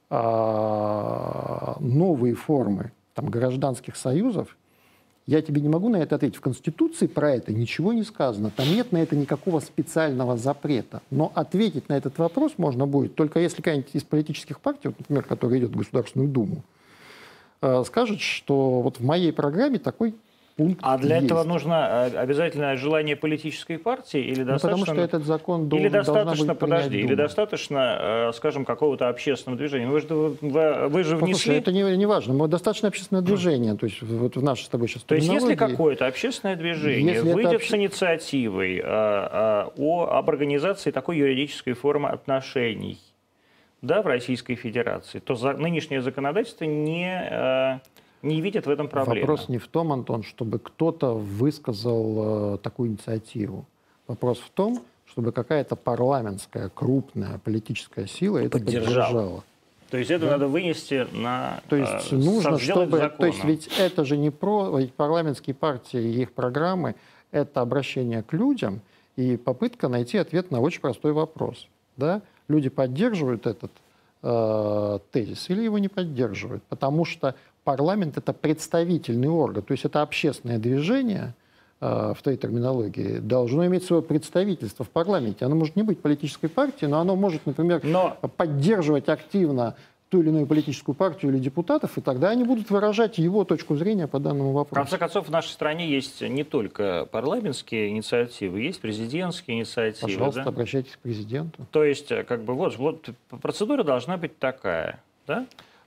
новые 0.08 2.34
формы 2.34 2.92
там, 3.14 3.26
гражданских 3.26 3.96
союзов, 3.96 4.56
я 5.26 5.42
тебе 5.42 5.60
не 5.60 5.68
могу 5.68 5.88
на 5.88 5.96
это 5.96 6.14
ответить. 6.14 6.36
В 6.36 6.40
Конституции 6.40 7.08
про 7.08 7.32
это 7.32 7.52
ничего 7.52 7.92
не 7.92 8.04
сказано. 8.04 8.50
Там 8.50 8.68
нет 8.68 8.92
на 8.92 8.98
это 8.98 9.16
никакого 9.16 9.58
специального 9.58 10.36
запрета. 10.36 11.02
Но 11.10 11.32
ответить 11.34 11.88
на 11.88 11.94
этот 11.94 12.16
вопрос 12.18 12.52
можно 12.58 12.86
будет 12.86 13.16
только 13.16 13.40
если 13.40 13.56
какая-нибудь 13.56 13.90
из 13.92 14.04
политических 14.04 14.60
партий, 14.60 14.88
вот, 14.88 15.00
например, 15.00 15.24
которая 15.24 15.58
идет 15.58 15.70
в 15.70 15.76
Государственную 15.76 16.30
Думу, 16.30 16.62
э, 17.60 17.82
скажет, 17.84 18.20
что 18.20 18.82
вот 18.82 19.00
в 19.00 19.04
моей 19.04 19.32
программе 19.32 19.80
такой 19.80 20.14
пункт 20.56 20.80
А 20.82 20.98
для 20.98 21.16
есть. 21.16 21.26
этого 21.26 21.44
нужно 21.44 22.10
э, 22.12 22.16
обязательно 22.16 22.76
желание 22.76 23.14
политической 23.14 23.78
партии 23.78 24.20
или 24.20 24.40
ну, 24.40 24.52
достаточно... 24.52 24.80
Потому 24.80 24.84
что 24.84 25.04
этот 25.04 25.24
закон 25.26 25.68
должен, 25.68 25.86
Или 25.86 25.92
достаточно, 25.92 26.54
подожди, 26.54 26.98
или 26.98 27.14
достаточно, 27.14 28.28
э, 28.28 28.32
скажем, 28.34 28.64
какого-то 28.64 29.08
общественного 29.08 29.58
движения. 29.58 29.88
Вы 29.88 30.00
же, 30.00 30.08
вы, 30.08 30.88
вы 30.88 31.04
же 31.04 31.16
внесли... 31.16 31.32
Послушай, 31.32 31.58
это 31.58 31.72
не, 31.72 31.96
не 31.96 32.06
важно. 32.06 32.48
Достаточно 32.48 32.88
общественное 32.88 33.22
движение. 33.22 33.76
То 33.76 33.86
есть 33.86 34.02
вот 34.02 34.36
в 34.36 34.42
наше 34.42 34.64
с 34.64 34.68
тобой 34.68 34.88
сейчас 34.88 35.02
То 35.02 35.14
есть 35.14 35.28
если 35.28 35.54
какое-то 35.54 36.06
общественное 36.06 36.56
движение 36.56 37.16
если 37.16 37.32
выйдет 37.32 37.54
обще... 37.56 37.70
с 37.70 37.74
инициативой 37.74 38.80
а, 38.82 39.68
а, 39.68 39.72
о, 39.76 40.06
об 40.06 40.30
организации 40.30 40.90
такой 40.90 41.18
юридической 41.18 41.74
формы 41.74 42.08
отношений, 42.08 42.98
да, 43.82 44.02
в 44.02 44.06
Российской 44.06 44.54
Федерации, 44.54 45.18
то 45.18 45.34
за, 45.34 45.52
нынешнее 45.52 46.00
законодательство 46.00 46.64
не... 46.64 47.10
А, 47.30 47.80
не 48.26 48.40
видят 48.40 48.66
в 48.66 48.70
этом 48.70 48.88
проблемы. 48.88 49.20
Вопрос 49.20 49.48
не 49.48 49.58
в 49.58 49.66
том, 49.68 49.92
Антон, 49.92 50.22
чтобы 50.22 50.58
кто-то 50.58 51.14
высказал 51.14 52.54
э, 52.54 52.58
такую 52.58 52.90
инициативу. 52.90 53.66
Вопрос 54.06 54.38
в 54.38 54.50
том, 54.50 54.82
чтобы 55.06 55.32
какая-то 55.32 55.76
парламентская 55.76 56.68
крупная 56.68 57.38
политическая 57.38 58.06
сила 58.06 58.38
это 58.38 58.58
поддержала. 58.58 59.44
То 59.90 59.98
есть 59.98 60.10
это 60.10 60.24
да? 60.24 60.32
надо 60.32 60.48
вынести 60.48 61.06
на 61.12 61.60
То 61.68 61.76
есть 61.76 62.12
э, 62.12 62.16
нужно, 62.16 62.58
чтобы... 62.58 62.98
Законом. 62.98 63.16
То 63.18 63.26
есть 63.26 63.44
ведь 63.44 63.78
это 63.78 64.04
же 64.04 64.16
не 64.16 64.30
про... 64.30 64.78
Ведь 64.78 64.92
парламентские 64.92 65.54
партии 65.54 66.00
и 66.00 66.22
их 66.22 66.32
программы— 66.32 66.96
это 67.30 67.60
обращение 67.60 68.22
к 68.22 68.32
людям 68.32 68.80
и 69.16 69.36
попытка 69.36 69.88
найти 69.88 70.18
ответ 70.18 70.50
на 70.50 70.60
очень 70.60 70.80
простой 70.80 71.12
вопрос. 71.12 71.68
Да? 71.96 72.20
Люди 72.48 72.68
поддерживают 72.68 73.46
этот 73.46 73.70
э, 74.22 74.98
тезис 75.12 75.48
или 75.50 75.62
его 75.62 75.78
не 75.78 75.88
поддерживают? 75.88 76.64
Потому 76.64 77.04
что 77.04 77.34
парламент– 77.66 78.16
это 78.16 78.32
представительный 78.32 79.28
орган, 79.28 79.62
то 79.62 79.72
есть 79.72 79.84
это 79.84 80.00
общественное 80.00 80.58
движение, 80.58 81.34
э, 81.80 82.14
в 82.16 82.22
той 82.22 82.36
терминологии, 82.36 83.18
должно 83.18 83.66
иметь 83.66 83.84
свое 83.84 84.02
представительство 84.02 84.84
в 84.84 84.88
парламенте. 84.88 85.44
Оно 85.44 85.56
может 85.56 85.74
не 85.74 85.82
быть 85.82 86.00
политической 86.00 86.48
партией, 86.48 86.88
но 86.88 87.00
оно 87.00 87.16
может, 87.16 87.44
например, 87.44 87.80
но... 87.82 88.16
поддерживать 88.36 89.08
активно 89.08 89.74
ту 90.10 90.20
или 90.20 90.28
иную 90.28 90.46
политическую 90.46 90.94
партию 90.94 91.32
или 91.32 91.40
депутатов, 91.40 91.98
и 91.98 92.00
тогда 92.00 92.30
они 92.30 92.44
будут 92.44 92.70
выражать 92.70 93.18
его 93.18 93.42
точку 93.42 93.74
зрения 93.74 94.06
по 94.06 94.20
данному 94.20 94.52
вопросу. 94.52 94.80
В 94.80 94.84
конце 94.84 94.98
концов, 94.98 95.26
в 95.26 95.30
нашей 95.32 95.50
стране 95.50 95.90
есть 95.90 96.20
не 96.20 96.44
только 96.44 97.08
парламентские 97.10 97.88
инициативы, 97.88 98.60
есть 98.60 98.80
президентские 98.80 99.56
инициативы. 99.58 100.12
Пожалуйста, 100.12 100.44
да? 100.44 100.50
обращайтесь 100.50 100.92
к 100.92 100.98
президенту. 101.00 101.66
То 101.72 101.82
есть, 101.82 102.12
как 102.28 102.44
бы, 102.44 102.54
вот, 102.54 102.76
вот 102.76 103.10
процедура 103.42 103.82
должна 103.82 104.16
быть 104.16 104.38
такая, 104.38 105.00
да? 105.26 105.46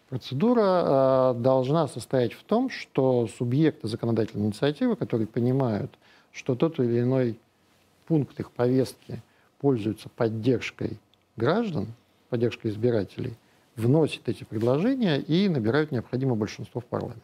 Процедура 0.09 1.33
э, 1.35 1.39
должна 1.39 1.87
состоять 1.87 2.33
в 2.33 2.43
том, 2.43 2.71
что 2.71 3.27
субъекты 3.27 3.87
законодательной 3.87 4.47
инициативы, 4.47 4.95
которые 4.95 5.27
понимают, 5.27 5.91
что 6.31 6.55
тот 6.55 6.79
или 6.79 7.01
иной 7.01 7.37
пункт 8.07 8.39
их 8.39 8.51
повестки 8.51 9.21
пользуется 9.59 10.09
поддержкой 10.09 10.97
граждан, 11.37 11.93
поддержкой 12.29 12.71
избирателей, 12.71 13.35
вносят 13.75 14.27
эти 14.27 14.43
предложения 14.43 15.19
и 15.19 15.47
набирают 15.47 15.91
необходимое 15.91 16.35
большинство 16.35 16.81
в 16.81 16.85
парламенте. 16.85 17.21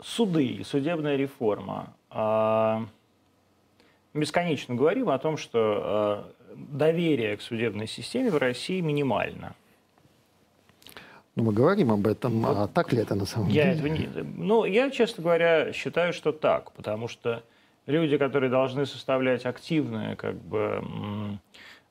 Суды, 0.00 0.62
судебная 0.64 1.16
реформа. 1.16 1.92
А, 2.08 2.86
бесконечно 4.14 4.74
говорим 4.74 5.10
о 5.10 5.18
том, 5.18 5.36
что 5.36 5.60
а, 5.60 6.32
доверие 6.54 7.36
к 7.36 7.42
судебной 7.42 7.86
системе 7.86 8.30
в 8.30 8.38
России 8.38 8.80
минимально– 8.80 9.54
ну, 11.36 11.44
мы 11.44 11.52
говорим 11.52 11.92
об 11.92 12.06
этом, 12.06 12.40
вот. 12.40 12.56
а 12.56 12.66
так 12.66 12.94
ли 12.94 13.00
это 13.00 13.14
на 13.14 13.26
самом 13.26 13.48
я 13.50 13.74
деле? 13.74 13.76
Этого 13.76 13.86
не... 13.86 14.08
Ну, 14.36 14.64
я, 14.64 14.90
честно 14.90 15.22
говоря, 15.22 15.70
считаю, 15.74 16.14
что 16.14 16.32
так, 16.32 16.72
потому 16.72 17.08
что 17.08 17.42
люди, 17.86 18.16
которые 18.16 18.48
должны 18.48 18.86
составлять 18.86 19.44
активное 19.44 20.16
как 20.16 20.34
бы, 20.36 20.82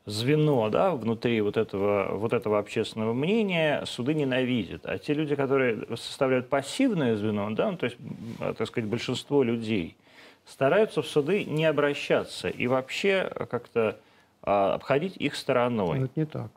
звено 0.08 0.70
да, 0.72 0.96
внутри 0.96 1.42
вот 1.42 1.58
этого, 1.58 2.18
вот 2.18 2.34
этого 2.34 2.58
общественного 2.58 3.14
мнения 3.14 3.84
суды 3.86 4.16
ненавидят. 4.16 4.88
А 4.88 4.98
те 4.98 5.14
люди, 5.14 5.36
которые 5.36 5.86
составляют 5.96 6.50
пассивное 6.50 7.16
звено, 7.16 7.52
да, 7.52 7.70
ну, 7.70 7.78
то 7.78 7.86
есть, 7.86 7.98
так 8.40 8.68
сказать, 8.68 8.90
большинство 8.90 9.44
людей, 9.44 9.96
стараются 10.48 11.04
в 11.04 11.08
суды 11.08 11.46
не 11.46 11.66
обращаться 11.66 12.50
и 12.50 12.66
вообще 12.66 13.32
как-то 13.50 14.00
а, 14.42 14.74
обходить 14.74 15.18
их 15.18 15.36
стороной. 15.36 16.00
Но 16.00 16.06
это 16.06 16.20
не 16.20 16.26
так. 16.26 16.50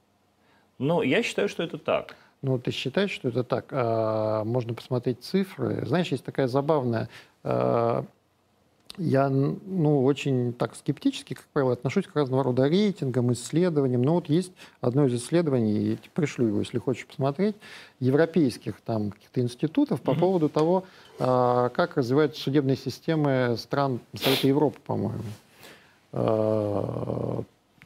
Но 0.78 1.02
я 1.02 1.22
считаю, 1.22 1.50
что 1.50 1.62
это 1.62 1.76
так. 1.76 2.16
Ну, 2.42 2.58
ты 2.58 2.70
считаешь, 2.70 3.10
что 3.10 3.28
это 3.28 3.42
так? 3.44 3.66
А, 3.70 4.44
можно 4.44 4.74
посмотреть 4.74 5.22
цифры. 5.24 5.84
Знаешь, 5.86 6.08
есть 6.08 6.24
такая 6.24 6.46
забавная 6.46 7.08
а, 7.42 8.04
я 8.98 9.28
ну, 9.28 10.04
очень 10.04 10.52
так 10.52 10.74
скептически, 10.74 11.34
как 11.34 11.44
правило, 11.52 11.72
отношусь 11.72 12.06
к 12.06 12.16
разного 12.16 12.42
рода 12.42 12.68
рейтингам, 12.68 13.32
исследованиям. 13.32 14.02
Но 14.02 14.14
вот 14.14 14.28
есть 14.28 14.52
одно 14.80 15.06
из 15.06 15.14
исследований, 15.14 15.92
и 15.92 15.98
пришлю 16.14 16.48
его, 16.48 16.58
если 16.58 16.78
хочешь 16.78 17.06
посмотреть, 17.06 17.56
европейских 18.00 18.80
там 18.80 19.12
каких-то 19.12 19.40
институтов 19.40 20.02
по 20.02 20.10
mm-hmm. 20.10 20.18
поводу 20.18 20.48
того, 20.48 20.84
а, 21.18 21.68
как 21.70 21.96
развиваются 21.96 22.40
судебные 22.42 22.76
системы 22.76 23.56
стран 23.56 24.00
Совета 24.14 24.48
Европы, 24.48 24.78
по-моему. 24.84 25.22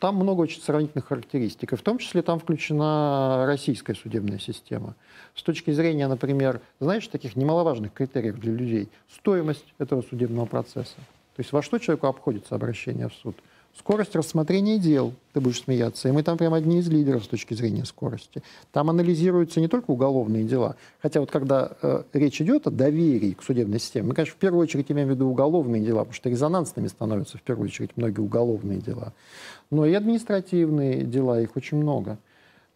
Там 0.03 0.17
много 0.17 0.41
очень 0.41 0.61
сравнительных 0.61 1.07
характеристик, 1.07 1.75
и 1.75 1.77
в 1.77 1.83
том 1.83 1.99
числе 1.99 2.23
там 2.23 2.41
включена 2.41 3.45
российская 3.47 3.95
судебная 3.95 4.41
система. 4.41 4.97
С 5.37 5.45
точки 5.45 5.71
зрения, 5.71 6.09
например, 6.09 6.61
знаешь, 6.81 7.07
таких 7.07 7.37
немаловажных 7.37 7.93
критериев 7.93 8.35
для 8.41 8.53
людей, 8.53 8.89
стоимость 9.09 9.65
этого 9.79 10.03
судебного 10.03 10.47
процесса. 10.47 10.97
То 10.97 11.41
есть 11.41 11.53
во 11.53 11.63
что 11.63 11.79
человеку 11.79 12.09
обходится 12.09 12.57
обращение 12.57 13.09
в 13.11 13.15
суд– 13.15 13.37
Скорость 13.79 14.15
рассмотрения 14.15 14.79
дел, 14.79 15.15
ты 15.33 15.41
будешь 15.41 15.63
смеяться, 15.63 16.07
и 16.07 16.13
мы 16.13 16.23
там 16.23 16.37
прям 16.37 16.53
одни 16.53 16.81
из 16.81 16.89
лидеров 16.89 17.25
с 17.25 17.29
точки 17.29 17.55
зрения 17.55 17.87
скорости. 17.87 18.43
Там 18.71 18.91
анализируются 18.91 19.61
не 19.61 19.69
только 19.69 19.93
уголовные 19.93 20.45
дела, 20.45 20.77
хотя 21.01 21.21
вот 21.21 21.31
когда 21.31 21.73
э, 21.81 22.03
речь 22.13 22.43
идет 22.43 22.67
о 22.67 22.71
доверии 22.71 23.33
к 23.33 23.43
судебной 23.43 23.81
системе, 23.81 24.09
мы, 24.09 24.15
конечно, 24.15 24.35
в 24.35 24.39
первую 24.39 24.63
очередь 24.63 24.93
имеем 24.93 25.09
в 25.09 25.13
виду 25.13 25.27
уголовные 25.27 25.83
дела, 25.83 26.01
потому 26.01 26.13
что 26.13 26.29
резонансными 26.29 26.87
становятся 26.87 27.39
в 27.39 27.43
первую 27.43 27.69
очередь 27.69 27.93
многие 27.97 28.21
уголовные 28.21 28.79
дела, 28.79 29.15
но 29.73 29.85
и 29.85 29.93
административные 29.95 31.03
дела, 31.03 31.41
их 31.41 31.57
очень 31.57 31.79
много. 31.79 32.19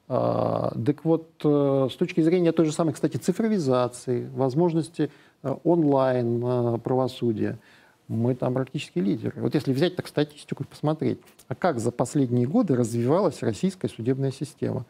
А, 0.09 0.73
так 0.85 1.05
вот, 1.05 1.29
э, 1.45 1.89
с 1.93 1.95
точки 1.97 2.21
зрения 2.21 2.51
той 2.51 2.67
же 2.67 2.73
самой, 2.73 2.95
кстати, 2.95 3.17
цифровизации, 3.17 4.29
возможности 4.35 5.11
э, 5.43 5.55
онлайн 5.63 6.43
э, 6.45 6.79
правосудия– 6.79 7.59
мы 8.09 8.35
там 8.35 8.55
практически 8.55 8.99
лидеры. 8.99 9.41
Вот 9.41 9.55
если 9.55 9.73
взять 9.73 9.97
так 9.97 10.07
статистику 10.07 10.65
и 10.65 10.67
посмотреть, 10.67 11.19
а 11.49 11.55
как 11.55 11.81
за 11.81 11.91
последние 11.91 12.47
годы 12.47 12.77
развивалась 12.77 13.43
российская 13.43 13.89
судебная 13.89 14.31
система? 14.31 14.85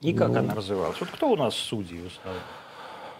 И 0.00 0.12
как 0.12 0.30
ну... 0.30 0.38
она 0.38 0.54
развивалась? 0.54 0.98
Вот 1.00 1.10
кто 1.10 1.30
у 1.30 1.36
нас 1.36 1.54
судьи 1.54 2.00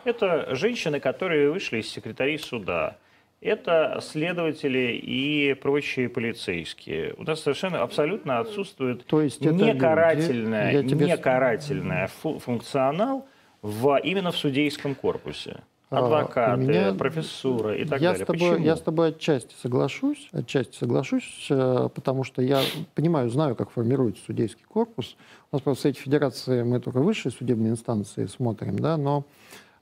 Это 0.04 0.54
женщины, 0.54 1.00
которые 1.00 1.50
вышли 1.50 1.78
из 1.78 1.88
секретарей 1.88 2.38
суда. 2.38 2.96
Это 3.44 3.98
следователи 4.00 4.98
и 5.02 5.52
прочие 5.52 6.08
полицейские. 6.08 7.12
У 7.18 7.24
нас 7.24 7.42
совершенно 7.42 7.82
абсолютно 7.82 8.38
отсутствует 8.38 9.04
То 9.04 9.20
есть 9.20 9.42
некарательная, 9.42 10.82
тебе... 10.82 11.08
некарательная 11.08 12.08
функционал 12.22 13.26
в, 13.60 14.00
именно 14.02 14.32
в 14.32 14.38
судейском 14.38 14.94
корпусе. 14.94 15.58
А, 15.90 15.98
Адвокаты, 15.98 16.62
меня... 16.62 16.94
профессура 16.94 17.76
и 17.76 17.84
так 17.84 18.00
я 18.00 18.12
далее. 18.12 18.24
С 18.24 18.26
тобой, 18.26 18.50
Почему? 18.50 18.64
Я 18.64 18.76
с 18.76 18.80
тобой 18.80 19.08
отчасти 19.10 19.54
соглашусь, 19.60 20.28
отчасти 20.32 20.74
соглашусь, 20.78 21.46
э, 21.50 21.90
потому 21.94 22.24
что 22.24 22.40
я 22.40 22.62
понимаю, 22.94 23.28
знаю, 23.28 23.56
как 23.56 23.70
формируется 23.70 24.24
судейский 24.24 24.64
корпус. 24.66 25.16
У 25.52 25.56
нас 25.56 25.62
просто 25.62 25.80
в 25.80 25.82
Совете 25.82 26.00
Федерации 26.00 26.62
мы 26.62 26.80
только 26.80 27.00
высшие 27.00 27.30
судебные 27.30 27.72
инстанции 27.72 28.24
смотрим, 28.24 28.78
да, 28.78 28.96
но 28.96 29.26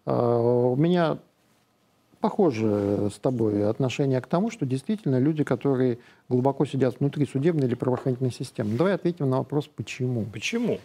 э, 0.04 0.12
у 0.12 0.74
меня 0.74 1.18
похоже 2.22 3.10
с 3.14 3.18
тобой 3.18 3.68
отношение 3.68 4.20
к 4.20 4.26
тому, 4.26 4.50
что 4.50 4.64
действительно 4.64 5.18
люди, 5.18 5.44
которые 5.44 5.98
глубоко 6.30 6.64
сидят 6.64 7.00
внутри 7.00 7.26
судебной 7.26 7.66
или 7.66 7.74
правоохранительной 7.74 8.32
системы. 8.32 8.78
Давай 8.78 8.94
ответим 8.94 9.28
на 9.28 9.38
вопрос, 9.38 9.66
почему. 9.66 10.24
Почему? 10.32 10.78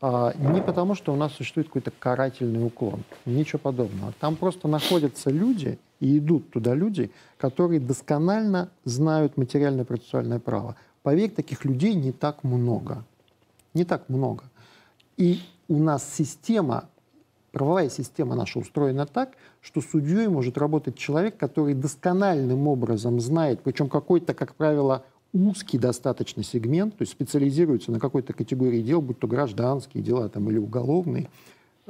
А, 0.00 0.32
не 0.38 0.62
потому, 0.62 0.94
что 0.94 1.12
у 1.12 1.16
нас 1.16 1.32
существует 1.32 1.66
какой-то 1.66 1.90
карательный 1.90 2.64
уклон, 2.64 3.02
ничего 3.26 3.58
подобного. 3.58 4.14
Там 4.20 4.36
просто 4.36 4.68
находятся 4.68 5.28
люди, 5.30 5.78
и 6.00 6.18
идут 6.18 6.50
туда 6.50 6.74
люди, 6.74 7.10
которые 7.36 7.78
досконально 7.80 8.70
знают 8.84 9.36
материальное 9.36 9.84
процессуальное 9.84 10.38
право. 10.38 10.76
Поверь, 11.02 11.30
таких 11.30 11.64
людей 11.64 11.94
не 11.94 12.12
так 12.12 12.42
много. 12.42 13.04
Не 13.74 13.84
так 13.84 14.08
много. 14.08 14.44
И 15.16 15.40
у 15.68 15.78
нас 15.78 16.08
система, 16.16 16.88
правовая 17.52 17.88
система 17.88 18.34
наша 18.34 18.58
устроена 18.58 19.06
так, 19.06 19.32
что 19.60 19.80
судьей 19.80 20.28
может 20.28 20.58
работать 20.58 20.96
человек, 20.96 21.36
который 21.36 21.74
доскональным 21.74 22.68
образом 22.68 23.20
знает, 23.20 23.60
причем 23.62 23.88
какой-то, 23.88 24.34
как 24.34 24.54
правило, 24.54 25.04
узкий 25.32 25.78
достаточно 25.78 26.42
сегмент, 26.42 26.96
то 26.96 27.02
есть 27.02 27.12
специализируется 27.12 27.92
на 27.92 28.00
какой-то 28.00 28.32
категории 28.32 28.82
дел, 28.82 29.00
будь 29.00 29.18
то 29.18 29.26
гражданские 29.26 30.02
дела 30.02 30.28
там, 30.28 30.50
или 30.50 30.58
уголовные, 30.58 31.28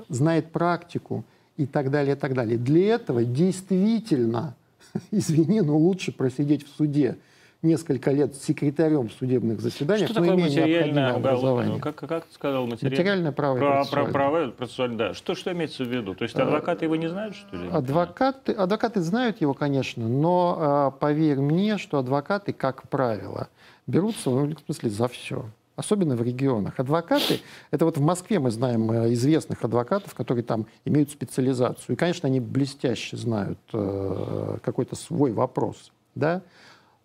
знает 0.09 0.53
практику 0.53 1.25
и 1.57 1.66
так 1.66 1.90
далее, 1.90 2.16
и 2.16 2.18
так 2.18 2.35
далее. 2.35 2.59
Для 2.59 2.94
этого 2.94 3.25
действительно, 3.25 4.55
извини, 5.11 5.61
но 5.61 5.77
лучше 5.77 6.12
просидеть 6.12 6.66
в 6.66 6.75
суде 6.77 7.16
несколько 7.62 8.11
лет 8.11 8.35
секретарем 8.35 9.11
судебных 9.11 9.61
заседаниях, 9.61 10.11
что 10.11 10.20
такое 10.20 10.37
материальное 10.37 11.14
уголовное? 11.14 11.79
Как, 11.79 11.96
как 11.96 12.27
ты 12.27 12.35
сказал, 12.35 12.66
материальное, 12.66 12.99
материальное 12.99 13.33
право 13.33 13.59
про, 13.59 13.85
про, 13.85 14.05
право 14.07 14.51
процессуальное, 14.51 14.99
да. 14.99 15.14
Что, 15.14 15.35
что 15.35 15.53
имеется 15.53 15.85
в 15.85 15.88
виду? 15.88 16.14
То 16.14 16.25
есть 16.25 16.37
а, 16.37 16.42
адвокаты 16.42 16.87
его 16.87 16.96
не 16.96 17.09
знают, 17.09 17.35
что 17.35 17.57
ли? 17.57 17.68
Адвокаты, 17.68 18.53
адвокаты 18.53 19.01
знают 19.01 19.40
его, 19.40 19.55
конечно, 19.55 20.09
но 20.09 20.57
а, 20.59 20.90
поверь 20.90 21.40
мне, 21.40 21.79
что 21.79 21.99
адвокаты, 21.99 22.53
как 22.53 22.88
правило, 22.88 23.49
берутся, 23.87 24.31
ну, 24.31 24.46
в 24.46 24.61
смысле, 24.66 24.90
за 24.90 25.09
все 25.09 25.44
особенно 25.81 26.14
в 26.14 26.23
регионах. 26.23 26.79
Адвокаты, 26.79 27.40
это 27.70 27.87
вот 27.87 27.96
в 27.96 28.03
Москве 28.03 28.38
мы 28.38 28.51
знаем 28.51 28.90
э, 28.90 29.14
известных 29.14 29.64
адвокатов, 29.64 30.14
которые 30.14 30.44
там 30.44 30.66
имеют 30.85 31.11
специализацию. 31.11 31.94
И, 31.94 31.99
конечно, 31.99 32.29
они 32.29 32.38
блестяще 32.38 33.16
знают 33.16 33.59
э, 33.73 34.59
какой-то 34.62 34.94
свой 34.94 35.33
вопрос. 35.33 35.90
Да? 36.14 36.42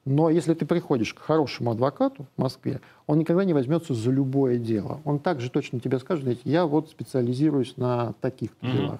Но 0.06 0.30
если 0.30 0.54
ты 0.54 0.65
приходишь 0.65 1.15
к 1.15 1.20
хорошему 1.20 1.72
адвокату 1.72 2.28
в 2.38 2.41
Москве, 2.41 2.80
он 3.08 3.18
никогда 3.18 3.44
не 3.44 3.54
возьмется 3.54 3.96
за 3.96 4.12
любое 4.12 4.58
дело. 4.58 5.02
Он 5.04 5.18
также 5.18 5.50
точно 5.50 5.80
тебе 5.80 5.98
скажет, 6.00 6.39
я 6.44 6.68
вот 6.68 6.89
специализируюсь 6.89 7.76
на 7.78 8.13
таких-то 8.22 8.65
mm-hmm. 8.65 8.72
делах. 8.72 9.00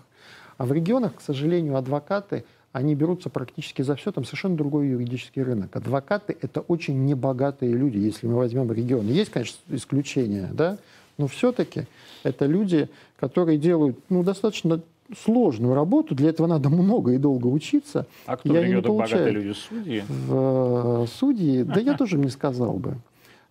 А 0.58 0.66
в 0.66 0.74
регионах, 0.74 1.16
к 1.16 1.22
сожалению, 1.22 1.76
адвокаты, 1.78 2.44
они 2.72 2.96
берутся 2.96 3.30
практически 3.30 3.84
за 3.84 3.96
все, 3.96 4.12
там 4.12 4.26
совершенно 4.26 4.58
другой 4.58 4.88
юридический 4.88 5.44
рынок. 5.44 5.76
Адвокаты— 5.76 6.36
это 6.42 6.62
очень 6.62 7.06
небогатые 7.06 7.74
люди, 7.74 7.98
если 7.98 8.26
мы 8.28 8.36
возьмем 8.36 8.72
регионы. 8.72 9.10
Есть, 9.10 9.32
конечно, 9.32 9.58
исключения, 9.70 10.50
да, 10.52 10.78
но 11.18 11.28
все-таки 11.28 11.86
это 12.24 12.46
люди, 12.46 12.90
которые 13.18 13.58
делают 13.58 13.98
ну, 14.10 14.24
достаточно 14.24 14.82
сложную 15.14 15.76
работу, 15.76 16.16
для 16.16 16.30
этого 16.30 16.48
надо 16.48 16.70
много 16.70 17.12
и 17.14 17.18
долго 17.18 17.48
учиться. 17.48 18.08
А 18.26 18.38
кто 18.38 18.56
я 18.56 18.68
не 18.68 18.82
богатые 18.82 19.32
люди? 19.32 19.54
Судьи? 19.54 20.04
В, 20.08 21.04
э, 21.04 21.08
судьи? 21.08 21.64
Да 21.64 21.80
я 21.80 21.96
тоже 21.96 22.18
не 22.18 22.30
сказал 22.30 22.74
бы. 22.74 22.98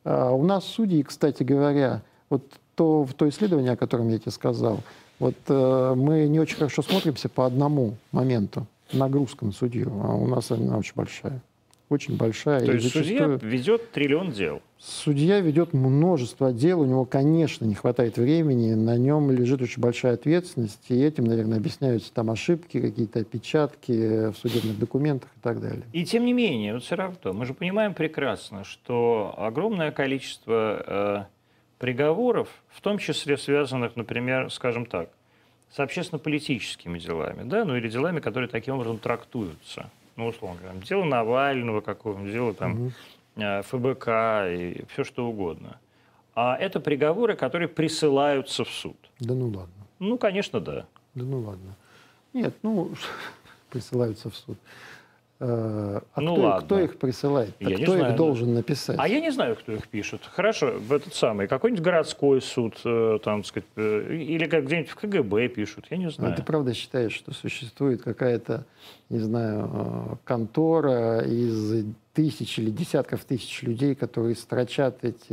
А, 0.04 0.32
у 0.32 0.44
нас 0.44 0.64
судьи, 0.64 1.02
кстати 1.02 1.42
говоря, 1.42 2.02
вот 2.30 2.42
то, 2.74 3.04
в 3.04 3.14
то 3.14 3.28
исследование, 3.28 3.72
о 3.72 3.76
котором 3.76 4.08
я 4.08 4.18
тебе 4.18 4.32
сказал, 4.32 4.80
вот 5.18 5.36
э, 5.48 5.94
мы 5.96 6.26
не 6.26 6.40
очень 6.40 6.56
хорошо 6.56 6.82
смотримся 6.82 7.28
по 7.28 7.46
одному 7.46 7.94
моменту, 8.10 8.66
нагрузка 8.92 9.44
на 9.44 9.52
судью, 9.52 9.92
а 10.02 10.14
у 10.14 10.26
нас 10.26 10.50
она 10.50 10.76
очень 10.76 10.94
большая 10.96 11.40
очень 11.88 12.16
большая. 12.16 12.64
То 12.64 12.72
есть 12.72 12.92
зачастую... 12.92 13.38
судья 13.38 13.48
ведет 13.48 13.90
триллион 13.90 14.32
дел? 14.32 14.62
Судья 14.78 15.40
ведет 15.40 15.72
множество 15.72 16.52
дел, 16.52 16.80
у 16.80 16.84
него, 16.84 17.04
конечно, 17.04 17.64
не 17.64 17.74
хватает 17.74 18.16
времени, 18.16 18.74
на 18.74 18.96
нем 18.96 19.30
лежит 19.30 19.62
очень 19.62 19.80
большая 19.80 20.14
ответственность, 20.14 20.84
и 20.88 20.94
этим, 20.94 21.24
наверное, 21.24 21.58
объясняются 21.58 22.12
там 22.12 22.30
ошибки, 22.30 22.80
какие-то 22.80 23.20
опечатки 23.20 24.30
в 24.30 24.34
судебных 24.36 24.78
документах 24.78 25.30
и 25.36 25.40
так 25.40 25.60
далее. 25.60 25.84
И 25.92 26.04
тем 26.04 26.24
не 26.24 26.32
менее, 26.32 26.74
вот 26.74 26.82
все 26.82 26.96
равно, 26.96 27.32
мы 27.32 27.46
же 27.46 27.54
понимаем 27.54 27.94
прекрасно, 27.94 28.64
что 28.64 29.34
огромное 29.36 29.90
количество 29.90 30.84
э, 30.86 31.24
приговоров, 31.78 32.48
в 32.68 32.80
том 32.80 32.98
числе 32.98 33.36
связанных, 33.36 33.96
например, 33.96 34.50
скажем 34.50 34.86
так, 34.86 35.10
с 35.70 35.80
общественно-политическими 35.80 36.98
делами, 36.98 37.48
да, 37.48 37.64
ну 37.64 37.76
или 37.76 37.88
делами, 37.88 38.20
которые 38.20 38.48
таким 38.48 38.74
образом 38.74 38.98
трактуются– 38.98 39.90
ну, 40.16 40.26
условно 40.26 40.60
говоря, 40.60 40.80
дело 40.80 41.04
Навального 41.04 41.80
какого-нибудь, 41.80 42.32
дело 42.32 42.54
там 42.54 42.72
угу. 42.72 42.92
ФБК 43.62 44.08
и 44.48 44.84
все 44.92 45.04
что 45.04 45.26
угодно. 45.26 45.78
А 46.34 46.56
это 46.56 46.80
приговоры, 46.80 47.36
которые 47.36 47.68
присылаются 47.68 48.64
в 48.64 48.70
суд. 48.70 48.96
Да 49.20 49.34
ну 49.34 49.46
ладно. 49.46 49.86
Ну, 50.00 50.18
конечно, 50.18 50.60
да. 50.60 50.86
Да 51.14 51.24
ну 51.24 51.40
ладно. 51.40 51.76
Нет, 52.32 52.54
ну, 52.62 52.92
присылаются 53.70 54.30
в 54.30 54.36
суд. 54.36 54.58
Э, 55.40 56.00
а 56.14 56.20
Ну 56.20 56.34
кто, 56.34 56.42
ладно. 56.42 56.62
кто 56.66 56.78
их 56.80 56.96
присылает? 56.98 57.54
А 57.60 57.64
Я 57.64 57.76
не 57.76 57.82
кто 57.82 57.92
знаю, 57.92 58.04
их 58.04 58.10
да. 58.12 58.16
должен 58.16 58.54
написать? 58.54 58.96
А 58.98 59.08
я 59.08 59.20
не 59.20 59.30
знаю, 59.30 59.56
кто 59.56 59.72
их 59.72 59.88
пишет. 59.88 60.20
Хорошо, 60.32 60.74
в 60.78 60.92
этот 60.92 61.14
самый, 61.14 61.48
какой-нибудь 61.48 61.82
городской 61.82 62.40
суд, 62.40 62.76
э, 62.84 63.18
там, 63.22 63.42
так 63.42 63.46
сказать, 63.48 63.68
э, 63.76 64.14
или 64.14 64.46
как 64.46 64.64
где-нибудь 64.66 64.90
в 64.90 64.94
КГБ 64.94 65.48
пишут, 65.48 65.86
я 65.90 65.96
не 65.96 66.04
Но 66.04 66.10
знаю. 66.10 66.36
ты 66.36 66.42
правда 66.42 66.72
считаешь, 66.72 67.12
что 67.12 67.32
существует 67.34 68.02
какая-то, 68.02 68.64
не 69.10 69.18
знаю, 69.18 70.18
контора 70.24 71.20
из 71.22 71.84
тысяч 72.14 72.58
или 72.60 72.70
десятков 72.70 73.24
тысяч 73.24 73.62
людей, 73.62 73.96
которые 73.96 74.36
строчат 74.36 75.04
эти 75.04 75.32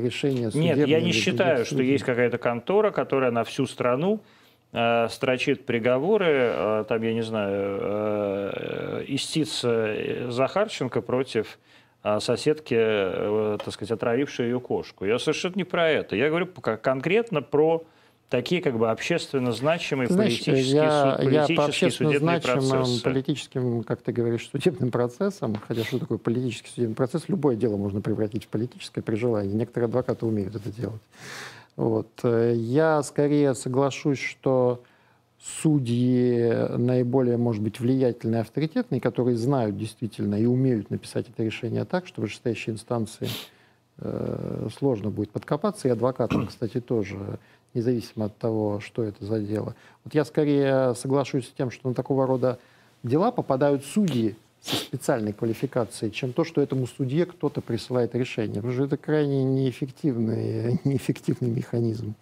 решения 0.00 0.50
Нет, 0.54 0.88
я 0.88 1.00
не 1.00 1.12
считаю, 1.12 1.64
что 1.64 1.80
есть 1.82 2.04
какая-то 2.04 2.38
контора, 2.38 2.90
которая 2.90 3.30
на 3.30 3.44
всю 3.44 3.66
страну 3.66 4.20
строчит 5.10 5.64
приговоры, 5.64 6.26
э, 6.28 6.84
там, 6.88 7.02
я 7.02 7.14
не 7.14 7.22
знаю, 7.22 7.78
э, 7.80 9.04
истица 9.08 9.68
э, 9.88 10.30
Захарченко 10.30 11.00
против 11.00 11.58
э, 12.04 12.20
соседки, 12.20 12.74
э, 12.78 13.58
так 13.64 13.72
сказать, 13.72 13.92
отравившей 13.92 14.46
ее 14.46 14.60
кошку. 14.60 15.04
Я 15.06 15.18
совершенно 15.18 15.54
не 15.56 15.64
про 15.64 15.88
это. 15.88 16.14
Я 16.16 16.28
говорю 16.28 16.46
конкретно 16.46 17.40
про 17.40 17.84
такие 18.28 18.60
как 18.60 18.76
бы 18.76 18.90
общественно 18.90 19.52
значимые 19.52 20.08
знаешь, 20.08 20.44
политические, 20.44 20.60
я, 20.74 21.16
суд- 21.16 21.32
я 21.32 21.56
по 21.56 21.64
общественно 21.64 22.10
судебные 22.10 22.40
значимым 22.40 22.70
процессы. 22.70 23.02
политическим, 23.04 23.82
как 23.84 24.02
ты 24.02 24.12
говоришь, 24.12 24.48
судебным 24.50 24.90
процессам, 24.90 25.54
хотя 25.66 25.84
что 25.84 25.98
такое 26.00 26.18
политический 26.18 26.68
судебный 26.70 26.96
процесс, 26.96 27.28
любое 27.28 27.56
дело 27.56 27.76
можно 27.76 28.00
превратить 28.00 28.44
в 28.44 28.48
политическое 28.48 29.00
при 29.00 29.14
желании. 29.14 29.52
Некоторые 29.54 29.86
адвокаты 29.86 30.26
умеют 30.26 30.54
это 30.56 30.70
делать. 30.70 31.00
Вот. 31.76 32.08
Э, 32.22 32.54
Я 32.56 33.02
скорее 33.02 33.54
соглашусь, 33.54 34.18
что 34.18 34.82
судьи 35.38 36.50
наиболее, 36.76 37.36
может 37.36 37.62
быть, 37.62 37.78
влиятельные, 37.78 38.40
авторитетные, 38.40 39.00
которые 39.00 39.36
знают 39.36 39.76
действительно 39.76 40.34
и 40.34 40.46
умеют 40.46 40.90
написать 40.90 41.28
это 41.28 41.42
решение 41.44 41.84
так, 41.84 42.06
что 42.06 42.22
вышестоящие 42.22 42.74
инстанции 42.74 43.28
э, 43.98 44.68
сложно 44.76 45.10
будет 45.10 45.30
подкопаться, 45.30 45.88
и 45.88 45.90
адвокатам, 45.90 46.46
кстати, 46.48 46.80
тоже, 46.80 47.38
независимо 47.74 48.26
от 48.26 48.36
того, 48.38 48.80
что 48.80 49.02
это 49.04 49.24
за 49.24 49.40
дело. 49.40 49.74
Вот 50.04 50.14
я 50.14 50.24
скорее 50.24 50.94
соглашусь 50.94 51.48
с 51.48 51.52
тем, 51.52 51.70
что 51.70 51.88
на 51.88 51.94
такого 51.94 52.26
рода 52.26 52.58
дела 53.02 53.30
попадают 53.30 53.84
судьи 53.84 54.36
со 54.66 54.76
специальной 54.76 55.32
квалификацией, 55.32 56.10
чем 56.10 56.32
то, 56.32 56.44
что 56.44 56.60
этому 56.60 56.86
судье 56.88 57.24
кто-то 57.24 57.60
присылает 57.60 58.14
решение. 58.16 58.56
Потому 58.56 58.72
что 58.74 58.84
это 58.84 58.96
крайне 58.96 59.44
неэффективный, 59.44 60.80
неэффективный 60.84 61.50
механизм 61.50 62.14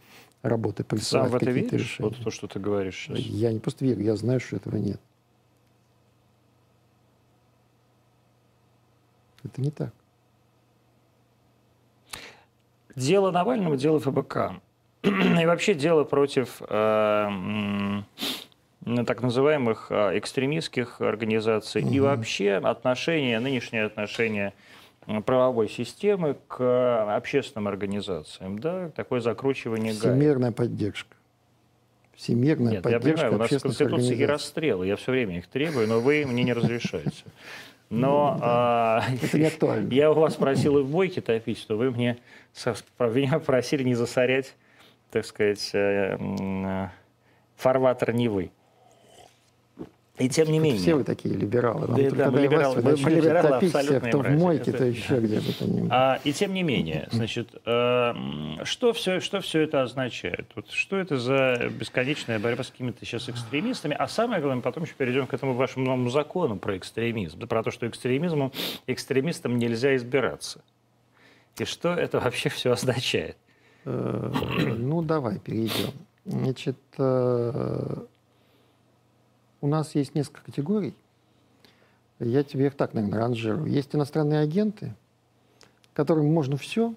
работы 0.42 0.82
Сам 0.82 0.88
присылать 0.88 1.30
в 1.30 1.36
это 1.36 1.46
какие-то 1.46 1.76
веришь? 1.76 1.88
решения. 1.90 2.08
Вот 2.10 2.22
то, 2.22 2.30
что 2.30 2.46
ты 2.46 2.60
говоришь 2.60 2.96
сейчас. 2.96 3.18
Я 3.18 3.50
не 3.50 3.60
просто 3.60 3.84
верю, 3.86 4.02
я 4.02 4.14
знаю, 4.16 4.40
что 4.40 4.56
этого 4.56 4.76
нет. 4.76 5.00
Это 9.42 9.60
не 9.62 9.70
так. 9.70 9.92
Дело 12.94 13.30
Навального, 13.30 13.76
дело 13.76 14.00
ФБК. 14.00 14.60
И 15.02 15.46
вообще 15.46 15.74
дело 15.74 16.04
против 16.04 16.60
э, 16.60 18.02
так 19.06 19.22
называемых 19.22 19.86
э, 19.90 20.18
экстремистских 20.18 21.00
организаций. 21.00 21.82
И 21.82 22.00
Мгм. 22.00 22.02
вообще 22.08 22.54
отношение, 22.54 23.40
нынешнее 23.40 23.84
отношение 23.84 24.52
правовой 25.26 25.68
системы 25.68 26.36
к 26.48 27.16
общественным 27.16 27.68
организациям. 27.68 28.58
Да? 28.58 28.90
Такое 28.90 29.20
закручивание. 29.20 29.92
Всемирная 29.92 30.52
поддержка. 30.52 31.16
Всемирная 32.14 32.72
Нет, 32.74 32.86
я 32.86 32.98
поддержка 32.98 33.26
понимаю, 33.26 33.34
у 33.34 33.38
нас 33.38 33.48
в 33.48 33.50
Конституции 33.50 33.84
организаций. 33.84 34.26
расстрелы, 34.26 34.86
я 34.86 34.96
все 34.96 35.12
время 35.12 35.38
их 35.38 35.48
требую, 35.48 35.88
но 35.88 36.00
вы 36.00 36.24
мне 36.26 36.44
не 36.44 36.52
разрешаете. 36.52 37.24
Но 37.90 38.38
а, 38.40 39.02
Это 39.22 39.38
не 39.38 39.46
актуально. 39.46 39.88
я 39.92 40.10
у 40.10 40.14
вас 40.14 40.34
просил 40.36 40.78
и 40.78 40.82
в 40.82 40.88
бойке 40.90 41.20
топить, 41.20 41.58
что 41.58 41.76
вы 41.76 41.90
мне 41.90 42.18
меня 42.98 43.38
просили 43.40 43.82
не 43.82 43.94
засорять, 43.94 44.54
так 45.10 45.24
сказать, 45.26 45.70
э, 45.74 46.16
э, 46.18 46.88
фарватер 47.56 48.12
Невы. 48.12 48.50
И 50.16 50.28
тем 50.28 50.46
не 50.52 50.60
менее. 50.60 50.78
Все 50.80 50.94
вы 50.94 51.02
такие 51.02 51.34
либералы. 51.34 51.88
Вам 51.88 51.96
Да, 52.00 52.10
да, 52.10 52.30
мы 52.30 52.40
либералы, 52.40 52.80
власть, 52.80 53.02
мы 53.02 53.10
либералы 53.10 53.48
топить 53.48 53.70
всех, 53.70 53.80
абсолютные 53.80 54.12
то 54.12 54.18
в 54.18 54.30
мойке, 54.30 54.70
Это- 54.70 54.78
то 54.78 54.84
еще 54.84 55.18
где 55.18 55.40
бы 55.40 55.52
то 55.52 55.64
ни 55.64 55.80
было. 55.80 55.88
А, 55.90 56.20
и 56.22 56.32
тем 56.32 56.54
не 56.54 56.62
менее, 56.62 57.08
значит, 57.10 57.48
э, 57.66 58.12
что 58.62 58.92
все, 58.92 59.18
что 59.18 59.40
все 59.40 59.62
это 59.62 59.82
означает? 59.82 60.46
Вот 60.54 60.70
что 60.70 60.96
это 60.98 61.18
за 61.18 61.68
бесконечная 61.68 62.38
борьба 62.38 62.62
с 62.62 62.70
какими-то 62.70 63.04
сейчас 63.04 63.28
экстремистами? 63.28 63.96
А 63.98 64.06
самое 64.06 64.40
главное, 64.40 64.62
потом 64.62 64.84
еще 64.84 64.94
перейдем 64.96 65.26
к 65.26 65.34
этому 65.34 65.54
вашему 65.54 65.84
новому 65.86 66.10
закону 66.10 66.56
про 66.58 66.76
экстремизм, 66.76 67.40
да, 67.40 67.48
про 67.48 67.64
то, 67.64 67.72
что 67.72 67.88
экстремизму, 67.88 68.52
экстремистам 68.86 69.58
нельзя 69.58 69.96
избираться. 69.96 70.60
И 71.58 71.64
что 71.64 71.88
это 71.92 72.20
вообще 72.20 72.50
все 72.50 72.70
означает? 72.70 73.36
Э, 73.84 74.30
Ну, 74.78 75.02
давай 75.02 75.40
перейдем. 75.40 75.90
Значит, 76.24 76.76
э, 76.98 77.96
у 79.64 79.66
нас 79.66 79.94
есть 79.94 80.14
несколько 80.14 80.44
категорий. 80.44 80.94
Я 82.20 82.44
тебе 82.44 82.66
их 82.66 82.74
так, 82.74 82.92
наверное, 82.92 83.18
ранжирую. 83.18 83.66
Есть 83.66 83.94
иностранные 83.94 84.40
агенты, 84.40 84.94
которым 85.94 86.30
можно 86.32 86.58
все, 86.58 86.94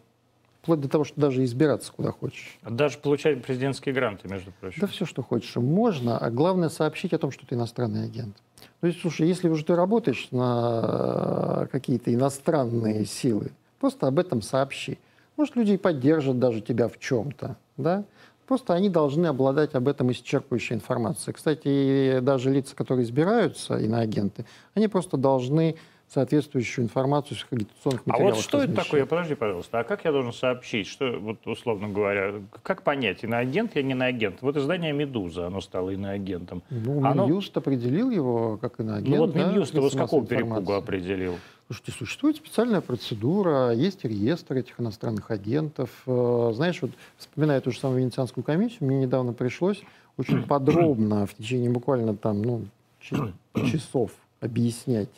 вплоть 0.62 0.82
до 0.82 0.90
того, 0.90 1.06
что 1.06 1.20
даже 1.20 1.46
избираться 1.46 1.94
куда 1.94 2.12
хочешь. 2.12 2.60
Даже 2.70 2.98
получать 2.98 3.42
президентские 3.42 3.96
гранты, 3.96 4.28
между 4.28 4.52
прочим. 4.52 4.82
Да 4.82 4.88
все, 4.88 5.06
что 5.06 5.24
хочешь, 5.24 5.56
можно, 5.56 6.18
а 6.18 6.30
главное 6.30 6.68
сообщить 6.68 7.14
о 7.14 7.18
том, 7.18 7.32
что 7.32 7.48
ты 7.48 7.56
иностранный 7.56 8.04
агент. 8.04 8.36
То 8.82 8.88
есть, 8.88 9.00
слушай, 9.00 9.26
если 9.26 9.48
уже 9.48 9.64
ты 9.64 9.74
работаешь 9.74 10.28
на 10.32 11.70
какие-то 11.72 12.14
иностранные 12.14 13.06
силы, 13.06 13.52
просто 13.80 14.08
об 14.08 14.20
этом 14.20 14.42
сообщи. 14.42 15.00
Может, 15.38 15.56
люди 15.56 15.72
и 15.72 15.78
поддержат 15.78 16.38
даже 16.38 16.60
тебя 16.60 16.90
в 16.90 17.00
чем-то, 17.00 17.56
да? 17.78 18.04
Просто 18.48 18.74
они 18.74 18.90
должны 18.90 19.28
обладать 19.28 19.76
об 19.76 19.90
этом 19.90 20.10
исчерпывающей 20.10 20.74
информацией. 20.74 21.34
Кстати, 21.34 22.20
даже 22.22 22.50
лица, 22.50 22.76
которые 22.76 23.04
избираются, 23.04 23.78
иноагенты, 23.78 24.46
они 24.74 24.88
просто 24.88 25.18
должны 25.18 25.76
соответствующую 26.10 26.86
информацию 26.86 27.38
в 27.38 27.54
агитационных 27.54 28.02
А 28.06 28.10
материалах 28.12 28.36
вот 28.36 28.44
что 28.44 28.62
это 28.64 28.74
такое? 28.74 29.06
Подожди, 29.06 29.36
пожалуйста. 29.36 29.80
А 29.80 29.84
как 29.84 30.06
я 30.06 30.12
должен 30.12 30.32
сообщить? 30.32 30.88
Что, 30.88 31.12
вот, 31.20 31.46
условно 31.46 31.90
говоря, 31.90 32.36
как 32.64 32.84
понять, 32.84 33.24
иноагент 33.24 33.76
я 33.76 33.84
не 33.84 33.92
иноагент? 33.92 34.42
Вот 34.42 34.56
издание 34.56 34.94
«Медуза», 34.94 35.48
оно 35.48 35.60
стало 35.62 35.90
иноагентом. 35.92 36.64
Ну, 36.70 37.06
Оно- 37.06 37.26
Минюст 37.26 37.56
определил 37.58 38.10
его 38.10 38.58
как 38.58 38.80
иноагент. 38.80 39.10
ну 39.10 39.18
вот 39.18 39.34
да, 39.34 39.52
Минюст 39.52 39.74
его 39.74 39.90
с 39.90 39.94
какого 39.94 40.22
массовой 40.22 40.28
перепугу 40.28 40.60
информации. 40.62 40.84
определил? 40.84 41.36
Слушайте, 41.68 41.92
существует 41.92 42.38
специальная 42.38 42.80
процедура, 42.80 43.72
есть 43.74 44.06
реестр 44.06 44.56
этих 44.56 44.80
иностранных 44.80 45.30
агентов. 45.32 45.90
Э, 46.08 46.52
Знаешь, 46.56 46.82
вот 46.82 46.92
вспоминая 47.18 47.60
ту 47.60 47.72
же 47.72 47.80
самую 47.80 48.00
Венецианскую 48.00 48.46
комиссию, 48.46 48.88
мне 48.88 49.00
недавно 49.02 49.34
пришлось 49.34 49.82
очень 50.16 50.44
подробно, 50.48 51.26
в 51.28 51.34
течение 51.34 51.70
буквально 51.70 52.16
там, 52.16 52.42
ну, 52.42 52.62
часов 53.02 54.12
объяснять 54.40 55.10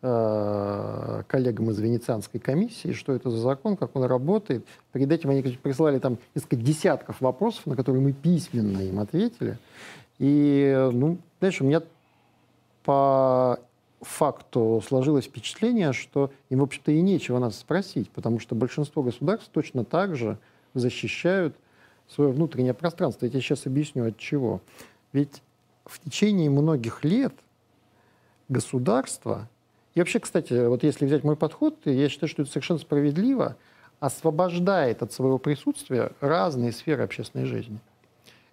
коллегам 0.00 1.70
из 1.70 1.78
Венецианской 1.78 2.38
комиссии, 2.38 2.92
что 2.92 3.12
это 3.12 3.30
за 3.30 3.38
закон, 3.38 3.76
как 3.76 3.96
он 3.96 4.04
работает. 4.04 4.64
Перед 4.92 5.10
этим 5.10 5.30
они 5.30 5.42
прислали 5.42 5.98
там 5.98 6.18
несколько 6.34 6.56
десятков 6.56 7.20
вопросов, 7.20 7.66
на 7.66 7.76
которые 7.76 8.02
мы 8.02 8.12
письменно 8.12 8.78
им 8.80 9.00
ответили. 9.00 9.58
И, 10.18 10.72
э, 10.74 10.90
ну, 10.90 11.18
знаешь, 11.40 11.60
у 11.60 11.64
меня 11.64 11.82
по 12.84 13.58
факту 14.00 14.82
сложилось 14.86 15.24
впечатление, 15.24 15.92
что 15.92 16.30
им, 16.50 16.60
в 16.60 16.62
общем-то, 16.62 16.92
и 16.92 17.00
нечего 17.00 17.38
нас 17.38 17.58
спросить, 17.58 18.10
потому 18.10 18.38
что 18.38 18.54
большинство 18.54 19.02
государств 19.02 19.48
точно 19.52 19.84
так 19.84 20.14
же 20.14 20.38
защищают 20.74 21.56
свое 22.08 22.30
внутреннее 22.30 22.74
пространство. 22.74 23.24
Я 23.26 23.30
тебе 23.30 23.40
сейчас 23.40 23.66
объясню, 23.66 24.06
от 24.06 24.16
чего. 24.18 24.60
Ведь 25.12 25.42
в 25.84 25.98
течение 25.98 26.50
многих 26.50 27.04
лет 27.04 27.34
государство, 28.48 29.48
и 29.96 29.98
вообще, 29.98 30.20
кстати, 30.20 30.52
вот 30.66 30.82
если 30.82 31.06
взять 31.06 31.24
мой 31.24 31.36
подход, 31.36 31.78
я 31.86 32.10
считаю, 32.10 32.28
что 32.28 32.42
это 32.42 32.50
совершенно 32.50 32.78
справедливо, 32.78 33.56
освобождает 33.98 35.02
от 35.02 35.10
своего 35.10 35.38
присутствия 35.38 36.12
разные 36.20 36.72
сферы 36.72 37.02
общественной 37.02 37.46
жизни. 37.46 37.80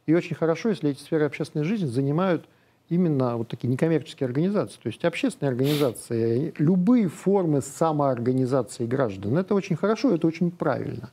И 0.05 0.13
очень 0.13 0.37
хорошо, 0.37 0.69
если 0.69 0.91
эти 0.91 1.01
сферы 1.01 1.25
общественной 1.25 1.65
жизни 1.65 1.85
занимают 1.85 2.45
именно 2.87 3.35
вот 3.35 3.49
такие 3.49 3.67
некоммерческие 3.67 4.25
организации, 4.25 4.79
то 4.81 4.87
есть 4.87 5.03
общественные 5.03 5.49
организации, 5.49 6.53
любые 6.59 7.09
формы 7.09 7.59
самоорганизации 7.59 8.85
граждан. 8.85 9.37
Это 9.37 9.53
очень 9.53 9.75
хорошо, 9.75 10.15
это 10.15 10.25
очень 10.25 10.49
правильно. 10.49 11.11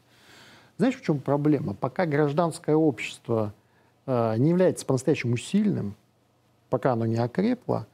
Знаешь, 0.79 0.95
в 0.95 1.03
чем 1.03 1.19
проблема? 1.19 1.75
Пока 1.75 2.07
гражданское 2.07 2.77
общество 2.77 3.53
э, 4.07 4.37
не 4.37 4.51
является 4.51 4.87
по-настоящему 4.87 5.37
сильным, 5.37 5.97
пока 6.69 6.93
оно 6.93 7.05
не 7.05 7.17
окрепло, 7.17 7.87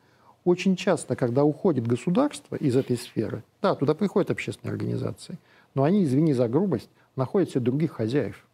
очень 0.47 0.77
часто, 0.77 1.17
когда 1.17 1.45
уходит 1.45 1.87
государство 1.87 2.57
из 2.57 2.77
этой 2.77 2.97
сферы, 2.97 3.43
да, 3.61 3.75
туда 3.75 3.95
приходят 3.95 4.31
общественные 4.31 4.73
организации, 4.73 5.39
но 5.75 5.83
они, 5.83 6.05
извини 6.05 6.33
за 6.33 6.49
грубость, 6.49 6.89
находят 7.17 7.51
себе 7.51 7.61
других 7.61 7.93
хозяев. 7.93 8.47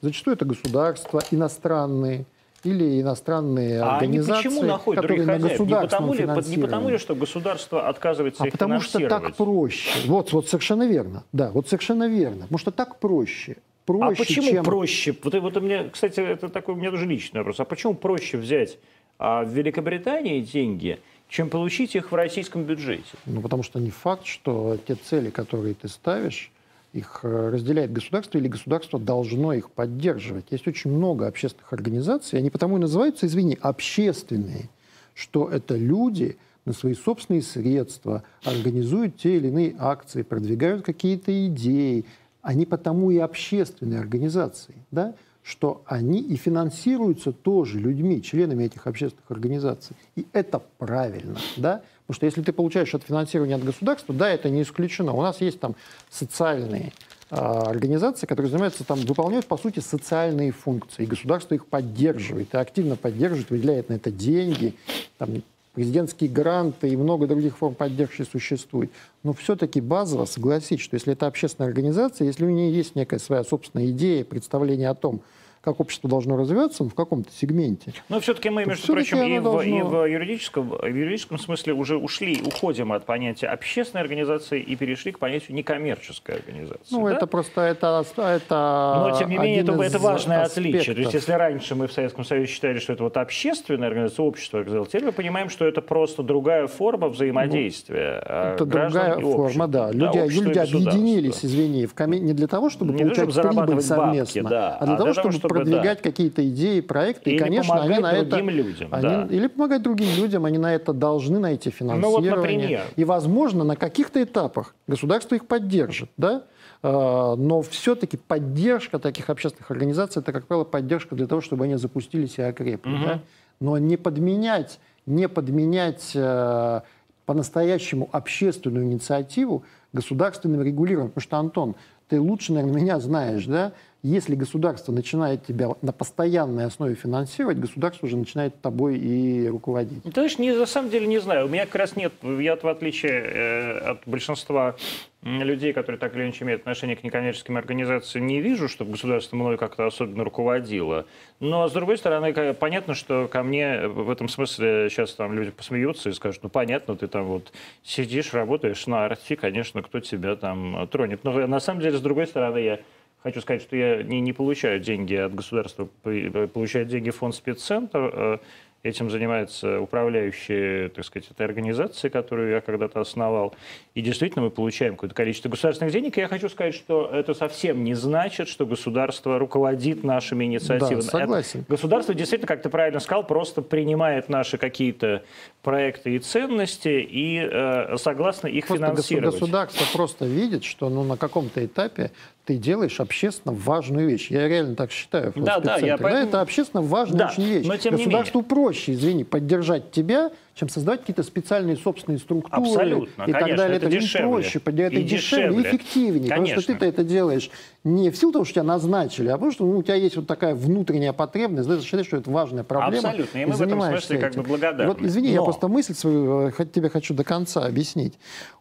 Зачастую 0.00 0.34
это 0.34 0.44
государства 0.44 1.20
иностранные 1.30 2.24
или 2.64 3.00
иностранные 3.00 3.82
а 3.82 3.96
организации, 3.96 4.32
они 4.32 4.42
почему 4.42 4.62
находят 4.62 5.02
которые 5.02 5.26
на 5.26 5.38
государственном 5.38 6.10
не 6.10 6.16
потому, 6.16 6.42
ли, 6.42 6.56
не 6.56 6.62
потому 6.62 6.88
ли, 6.88 6.98
что 6.98 7.14
государство 7.16 7.88
отказывается 7.88 8.44
а 8.44 8.46
их 8.46 8.52
потому 8.52 8.80
что 8.80 9.08
так 9.08 9.34
проще. 9.34 10.06
Вот, 10.06 10.32
вот 10.32 10.48
совершенно 10.48 10.86
верно. 10.86 11.24
Да, 11.32 11.50
вот 11.50 11.68
совершенно 11.68 12.08
верно. 12.08 12.42
Потому 12.42 12.58
что 12.58 12.70
так 12.70 13.00
проще. 13.00 13.56
проще 13.84 14.22
а 14.22 14.24
почему 14.24 14.48
чем... 14.48 14.64
проще? 14.64 15.16
Вот, 15.24 15.34
вот 15.34 15.56
у 15.56 15.60
меня, 15.60 15.88
кстати, 15.88 16.20
это 16.20 16.48
такой 16.48 16.74
у 16.74 16.78
меня 16.78 16.92
тоже 16.92 17.06
личный 17.06 17.40
вопрос. 17.40 17.58
А 17.58 17.64
почему 17.64 17.94
проще 17.94 18.36
взять 18.36 18.78
а, 18.78 18.78
в 19.22 19.48
Великобритании 19.48 20.40
деньги, 20.40 20.98
чем 21.28 21.48
получить 21.48 21.94
их 21.94 22.10
в 22.10 22.14
российском 22.14 22.64
бюджете? 22.64 23.04
Ну, 23.24 23.40
потому 23.40 23.62
что 23.62 23.78
не 23.78 23.90
факт, 23.90 24.26
что 24.26 24.76
те 24.86 24.96
цели, 24.96 25.30
которые 25.30 25.74
ты 25.74 25.88
ставишь, 25.88 26.50
их 26.92 27.20
э, 27.22 27.50
разделяет 27.50 27.92
государство 27.92 28.38
или 28.38 28.48
государство 28.48 28.98
должно 28.98 29.52
их 29.52 29.70
поддерживать. 29.70 30.46
Есть 30.50 30.66
очень 30.66 30.90
много 30.90 31.26
общественных 31.26 31.72
организаций, 31.72 32.38
они 32.38 32.50
потому 32.50 32.76
и 32.76 32.80
называются, 32.80 33.26
извини, 33.26 33.56
общественные, 33.60 34.68
что 35.14 35.48
это 35.48 35.76
люди 35.76 36.36
на 36.64 36.72
свои 36.72 36.94
собственные 36.94 37.42
средства 37.42 38.24
организуют 38.44 39.16
те 39.16 39.36
или 39.36 39.48
иные 39.48 39.74
акции, 39.78 40.22
продвигают 40.22 40.84
какие-то 40.84 41.46
идеи. 41.46 42.04
Они 42.42 42.66
потому 42.66 43.10
и 43.10 43.18
общественные 43.18 44.00
организации, 44.00 44.74
да? 44.90 45.14
Что 45.42 45.82
они 45.86 46.20
и 46.20 46.36
финансируются 46.36 47.32
тоже 47.32 47.78
людьми, 47.78 48.22
членами 48.22 48.64
этих 48.64 48.86
общественных 48.86 49.30
организаций. 49.30 49.96
И 50.14 50.26
это 50.32 50.62
правильно. 50.78 51.38
Да? 51.56 51.82
Потому 52.06 52.16
что 52.16 52.26
если 52.26 52.42
ты 52.42 52.52
получаешь 52.52 52.94
это 52.94 53.04
финансирование 53.04 53.56
от 53.56 53.64
государства, 53.64 54.14
да, 54.14 54.28
это 54.28 54.50
не 54.50 54.62
исключено. 54.62 55.12
У 55.12 55.22
нас 55.22 55.40
есть 55.40 55.58
там 55.58 55.74
социальные 56.10 56.92
э, 57.30 57.34
организации, 57.36 58.26
которые 58.26 58.50
занимаются, 58.50 58.84
там, 58.84 59.00
выполняют, 59.00 59.46
по 59.46 59.56
сути, 59.56 59.80
социальные 59.80 60.52
функции. 60.52 61.04
И 61.04 61.06
государство 61.06 61.54
их 61.54 61.66
поддерживает, 61.66 62.54
и 62.54 62.56
активно 62.56 62.96
поддерживает, 62.96 63.50
выделяет 63.50 63.88
на 63.88 63.94
это 63.94 64.10
деньги. 64.10 64.74
Там, 65.18 65.42
президентские 65.74 66.30
гранты 66.30 66.88
и 66.88 66.96
много 66.96 67.26
других 67.26 67.56
форм 67.56 67.74
поддержки 67.74 68.22
существует. 68.22 68.90
Но 69.22 69.32
все-таки 69.32 69.80
базово 69.80 70.26
согласись, 70.26 70.80
что 70.80 70.94
если 70.94 71.14
это 71.14 71.26
общественная 71.26 71.68
организация, 71.68 72.26
если 72.26 72.44
у 72.44 72.50
нее 72.50 72.72
есть 72.72 72.94
некая 72.94 73.18
своя 73.18 73.44
собственная 73.44 73.90
идея, 73.90 74.24
представление 74.24 74.90
о 74.90 74.94
том, 74.94 75.22
как 75.62 75.78
общество 75.78 76.10
должно 76.10 76.36
развиваться 76.36 76.82
в 76.82 76.92
каком-то 76.92 77.30
сегменте. 77.32 77.94
Но 78.08 78.18
все-таки 78.18 78.50
мы, 78.50 78.64
между 78.64 78.92
прочим, 78.92 79.22
и, 79.22 79.38
должно... 79.38 79.60
в, 79.60 79.64
и 79.64 79.82
в, 79.82 80.04
юридическом, 80.06 80.70
в 80.70 80.84
юридическом 80.84 81.38
смысле 81.38 81.72
уже 81.72 81.96
ушли, 81.96 82.42
уходим 82.44 82.92
от 82.92 83.06
понятия 83.06 83.46
общественной 83.46 84.02
организации 84.02 84.60
и 84.60 84.74
перешли 84.74 85.12
к 85.12 85.20
понятию 85.20 85.56
некоммерческой 85.56 86.36
организации. 86.36 86.86
Ну, 86.90 87.06
да? 87.06 87.14
это 87.14 87.28
просто 87.28 87.60
это, 87.60 88.04
это 88.16 89.08
Но, 89.08 89.18
тем 89.18 89.30
не 89.30 89.38
менее, 89.38 89.60
это, 89.60 89.72
это 89.80 89.98
важное 90.00 90.42
аспектов. 90.42 90.80
отличие. 90.80 90.94
То 90.96 91.00
есть, 91.02 91.14
если 91.14 91.32
раньше 91.32 91.76
мы 91.76 91.86
в 91.86 91.92
Советском 91.92 92.24
Союзе 92.24 92.52
считали, 92.52 92.80
что 92.80 92.92
это 92.92 93.04
вот 93.04 93.16
общественная 93.16 93.86
организация, 93.86 94.24
общество, 94.24 94.64
теперь 94.64 95.04
мы 95.04 95.12
понимаем, 95.12 95.48
что 95.48 95.64
это 95.64 95.80
просто 95.80 96.24
другая 96.24 96.66
форма 96.66 97.08
взаимодействия. 97.08 98.24
Ну, 98.28 98.34
это 98.34 98.66
другая 98.66 99.20
форма, 99.20 99.68
да. 99.68 99.92
Люди, 99.92 100.18
да, 100.18 100.26
люди 100.26 100.58
объединились, 100.58 101.44
извини, 101.44 101.86
в 101.86 101.94
коми... 101.94 102.16
не 102.16 102.32
для 102.32 102.48
того, 102.48 102.68
чтобы 102.68 102.94
не 102.94 103.04
получать 103.04 103.32
прибыль 103.32 103.80
совместно, 103.80 104.42
бабки, 104.42 104.50
да, 104.50 104.76
а 104.76 104.86
для 104.86 104.94
а 104.94 104.98
того, 104.98 105.12
для 105.12 105.22
того, 105.22 105.32
чтобы 105.32 105.51
продвигать 105.54 105.98
да. 105.98 106.10
какие-то 106.10 106.48
идеи, 106.48 106.80
проекты. 106.80 107.30
Или 107.30 107.36
и, 107.36 107.38
конечно, 107.38 107.80
они 107.80 107.98
на 107.98 108.12
это, 108.12 108.36
людям. 108.38 108.88
Они, 108.90 109.02
да. 109.02 109.28
Или 109.30 109.46
помогать 109.46 109.82
другим 109.82 110.08
людям, 110.16 110.44
они 110.44 110.58
на 110.58 110.74
это 110.74 110.92
должны 110.92 111.38
найти 111.38 111.70
финансирование. 111.70 112.30
Ну, 112.30 112.36
вот, 112.36 112.44
например. 112.44 112.82
И, 112.96 113.04
возможно, 113.04 113.64
на 113.64 113.76
каких-то 113.76 114.22
этапах 114.22 114.74
государство 114.86 115.34
их 115.34 115.46
поддержит, 115.46 116.10
да? 116.16 116.44
А, 116.82 117.36
но 117.36 117.62
все-таки 117.62 118.16
поддержка 118.16 118.98
таких 118.98 119.30
общественных 119.30 119.70
организаций, 119.70 120.20
это, 120.20 120.32
как 120.32 120.46
правило, 120.46 120.64
поддержка 120.64 121.14
для 121.14 121.26
того, 121.26 121.40
чтобы 121.40 121.64
они 121.64 121.76
запустились 121.76 122.38
и 122.38 122.42
окрепли. 122.42 122.94
Угу. 122.94 123.04
Да? 123.04 123.20
Но 123.60 123.78
не 123.78 123.96
подменять, 123.96 124.80
не 125.06 125.28
подменять 125.28 126.10
э, 126.14 126.80
по-настоящему 127.24 128.08
общественную 128.10 128.86
инициативу 128.86 129.64
государственным 129.92 130.62
регулированием. 130.62 131.10
Потому 131.10 131.22
что, 131.22 131.36
Антон, 131.38 131.74
ты 132.08 132.20
лучше, 132.20 132.52
наверное, 132.52 132.80
меня 132.80 132.98
знаешь, 132.98 133.46
да? 133.46 133.72
Если 134.02 134.34
государство 134.34 134.90
начинает 134.90 135.46
тебя 135.46 135.68
на 135.80 135.92
постоянной 135.92 136.64
основе 136.64 136.96
финансировать, 136.96 137.58
государство 137.58 138.06
уже 138.06 138.16
начинает 138.16 138.60
тобой 138.60 138.98
и 138.98 139.46
руководить. 139.46 140.02
Ты 140.02 140.10
знаешь, 140.10 140.38
не, 140.38 140.50
на 140.50 140.66
самом 140.66 140.90
деле 140.90 141.06
не 141.06 141.18
знаю. 141.20 141.46
У 141.46 141.48
меня 141.48 141.66
как 141.66 141.76
раз 141.76 141.94
нет, 141.94 142.12
я 142.22 142.56
в 142.56 142.66
отличие 142.66 143.12
э, 143.12 143.78
от 143.78 144.00
большинства 144.06 144.74
людей, 145.22 145.72
которые 145.72 146.00
так 146.00 146.16
или 146.16 146.24
иначе 146.24 146.44
имеют 146.44 146.62
отношение 146.62 146.96
к 146.96 147.04
некоммерческим 147.04 147.56
организациям, 147.56 148.26
не 148.26 148.40
вижу, 148.40 148.68
чтобы 148.68 148.90
государство 148.90 149.36
мной 149.36 149.56
как-то 149.56 149.86
особенно 149.86 150.24
руководило. 150.24 151.06
Но, 151.38 151.68
с 151.68 151.72
другой 151.72 151.96
стороны, 151.96 152.54
понятно, 152.54 152.94
что 152.94 153.28
ко 153.28 153.44
мне 153.44 153.86
в 153.86 154.10
этом 154.10 154.28
смысле 154.28 154.88
сейчас 154.90 155.14
там 155.14 155.32
люди 155.32 155.52
посмеются 155.52 156.10
и 156.10 156.12
скажут, 156.12 156.42
ну, 156.42 156.48
понятно, 156.48 156.96
ты 156.96 157.06
там 157.06 157.26
вот 157.26 157.52
сидишь, 157.84 158.34
работаешь 158.34 158.84
на 158.88 159.04
арте, 159.04 159.36
конечно, 159.36 159.80
кто 159.82 160.00
тебя 160.00 160.34
там 160.34 160.88
тронет. 160.88 161.22
Но 161.22 161.46
на 161.46 161.60
самом 161.60 161.80
деле, 161.80 161.98
с 161.98 162.00
другой 162.00 162.26
стороны, 162.26 162.58
я 162.58 162.80
Хочу 163.22 163.40
сказать, 163.40 163.62
что 163.62 163.76
я 163.76 164.02
не, 164.02 164.20
не 164.20 164.32
получаю 164.32 164.80
деньги 164.80 165.14
от 165.14 165.34
государства, 165.34 165.88
получаю 166.02 166.86
деньги 166.86 167.10
фонд 167.10 167.34
спеццентр. 167.34 168.10
Э, 168.12 168.38
Этим 168.84 169.10
занимается 169.10 169.80
управляющая, 169.80 170.88
так 170.88 171.04
сказать, 171.04 171.30
этой 171.30 171.46
организации, 171.46 172.08
которую 172.08 172.50
я 172.50 172.60
когда-то 172.60 173.00
основал. 173.00 173.54
И 173.94 174.02
действительно 174.02 174.46
мы 174.46 174.50
получаем 174.50 174.94
какое-то 174.94 175.14
количество 175.14 175.48
государственных 175.48 175.92
денег. 175.92 176.18
И 176.18 176.20
я 176.20 176.26
хочу 176.26 176.48
сказать, 176.48 176.74
что 176.74 177.08
это 177.12 177.32
совсем 177.32 177.84
не 177.84 177.94
значит, 177.94 178.48
что 178.48 178.66
государство 178.66 179.38
руководит 179.38 180.02
нашими 180.02 180.46
инициативами. 180.46 180.96
Да, 180.96 181.02
согласен. 181.02 181.60
Это 181.60 181.70
государство 181.70 182.12
действительно, 182.12 182.48
как 182.48 182.62
ты 182.62 182.70
правильно 182.70 182.98
сказал, 182.98 183.24
просто 183.24 183.62
принимает 183.62 184.28
наши 184.28 184.58
какие-то 184.58 185.22
проекты 185.62 186.16
и 186.16 186.18
ценности 186.18 187.06
и 187.08 187.38
э, 187.38 187.96
согласно 187.98 188.48
их 188.48 188.66
просто 188.66 188.84
финансировать. 188.84 189.34
Государство 189.34 189.84
просто 189.96 190.26
видит, 190.26 190.64
что 190.64 190.88
ну, 190.88 191.04
на 191.04 191.16
каком-то 191.16 191.64
этапе 191.64 192.10
ты 192.44 192.56
делаешь 192.56 192.98
общественно 192.98 193.54
важную 193.54 194.08
вещь. 194.08 194.30
Я 194.30 194.48
реально 194.48 194.74
так 194.74 194.90
считаю. 194.90 195.32
Да, 195.36 195.60
да, 195.60 195.76
я 195.76 195.96
поэтому... 195.96 196.28
Это 196.28 196.40
общественно 196.40 196.82
важная 196.82 197.18
да, 197.18 197.30
очень 197.30 197.44
вещь. 197.44 197.66
Но 197.66 197.76
тем 197.76 197.92
Государству 197.92 198.40
не 198.40 198.42
менее. 198.42 198.56
проще, 198.56 198.92
извини, 198.92 199.24
поддержать 199.24 199.92
тебя, 199.92 200.32
чем 200.54 200.68
создавать 200.68 201.00
какие-то 201.00 201.22
специальные 201.22 201.76
собственные 201.76 202.18
структуры 202.18 202.68
Абсолютно, 202.68 203.22
и 203.22 203.32
конечно, 203.32 203.48
так 203.48 203.56
далее. 203.56 203.76
Это, 203.76 203.86
это 203.86 203.96
дешевле. 203.96 204.28
проще, 204.28 204.58
это 204.58 204.96
и 204.96 205.02
дешевле, 205.02 205.58
и 205.58 205.62
эффективнее. 205.62 206.28
Конечно. 206.28 206.56
Потому 206.56 206.60
что 206.60 206.72
ты-то 206.72 206.86
это 206.86 207.04
делаешь 207.04 207.50
не 207.84 208.10
в 208.10 208.16
силу 208.16 208.32
того, 208.32 208.44
что 208.44 208.54
тебя 208.54 208.64
назначили, 208.64 209.28
а 209.28 209.32
потому 209.32 209.52
что 209.52 209.64
ну, 209.64 209.78
у 209.78 209.82
тебя 209.82 209.94
есть 209.94 210.16
вот 210.16 210.26
такая 210.26 210.54
внутренняя 210.54 211.12
потребность, 211.12 211.68
ты 211.68 211.80
считаешь, 211.80 212.06
что 212.06 212.18
это 212.18 212.30
важная 212.30 212.64
проблема. 212.64 213.08
Абсолютно, 213.08 213.38
и 213.38 213.44
мы 213.44 213.52
и 213.52 213.56
в 213.56 213.62
этом 213.62 213.80
смысле 213.80 214.16
этим. 214.18 214.26
как 214.26 214.34
бы 214.34 214.42
благодарны. 214.42 214.92
Вот, 214.92 215.02
извини, 215.02 215.28
Но... 215.28 215.34
я 215.34 215.42
просто 215.42 215.68
мысль 215.68 215.94
свою 215.94 216.48
э, 216.48 216.52
тебе 216.66 216.90
хочу 216.90 217.14
до 217.14 217.24
конца 217.24 217.64
объяснить. 217.64 218.14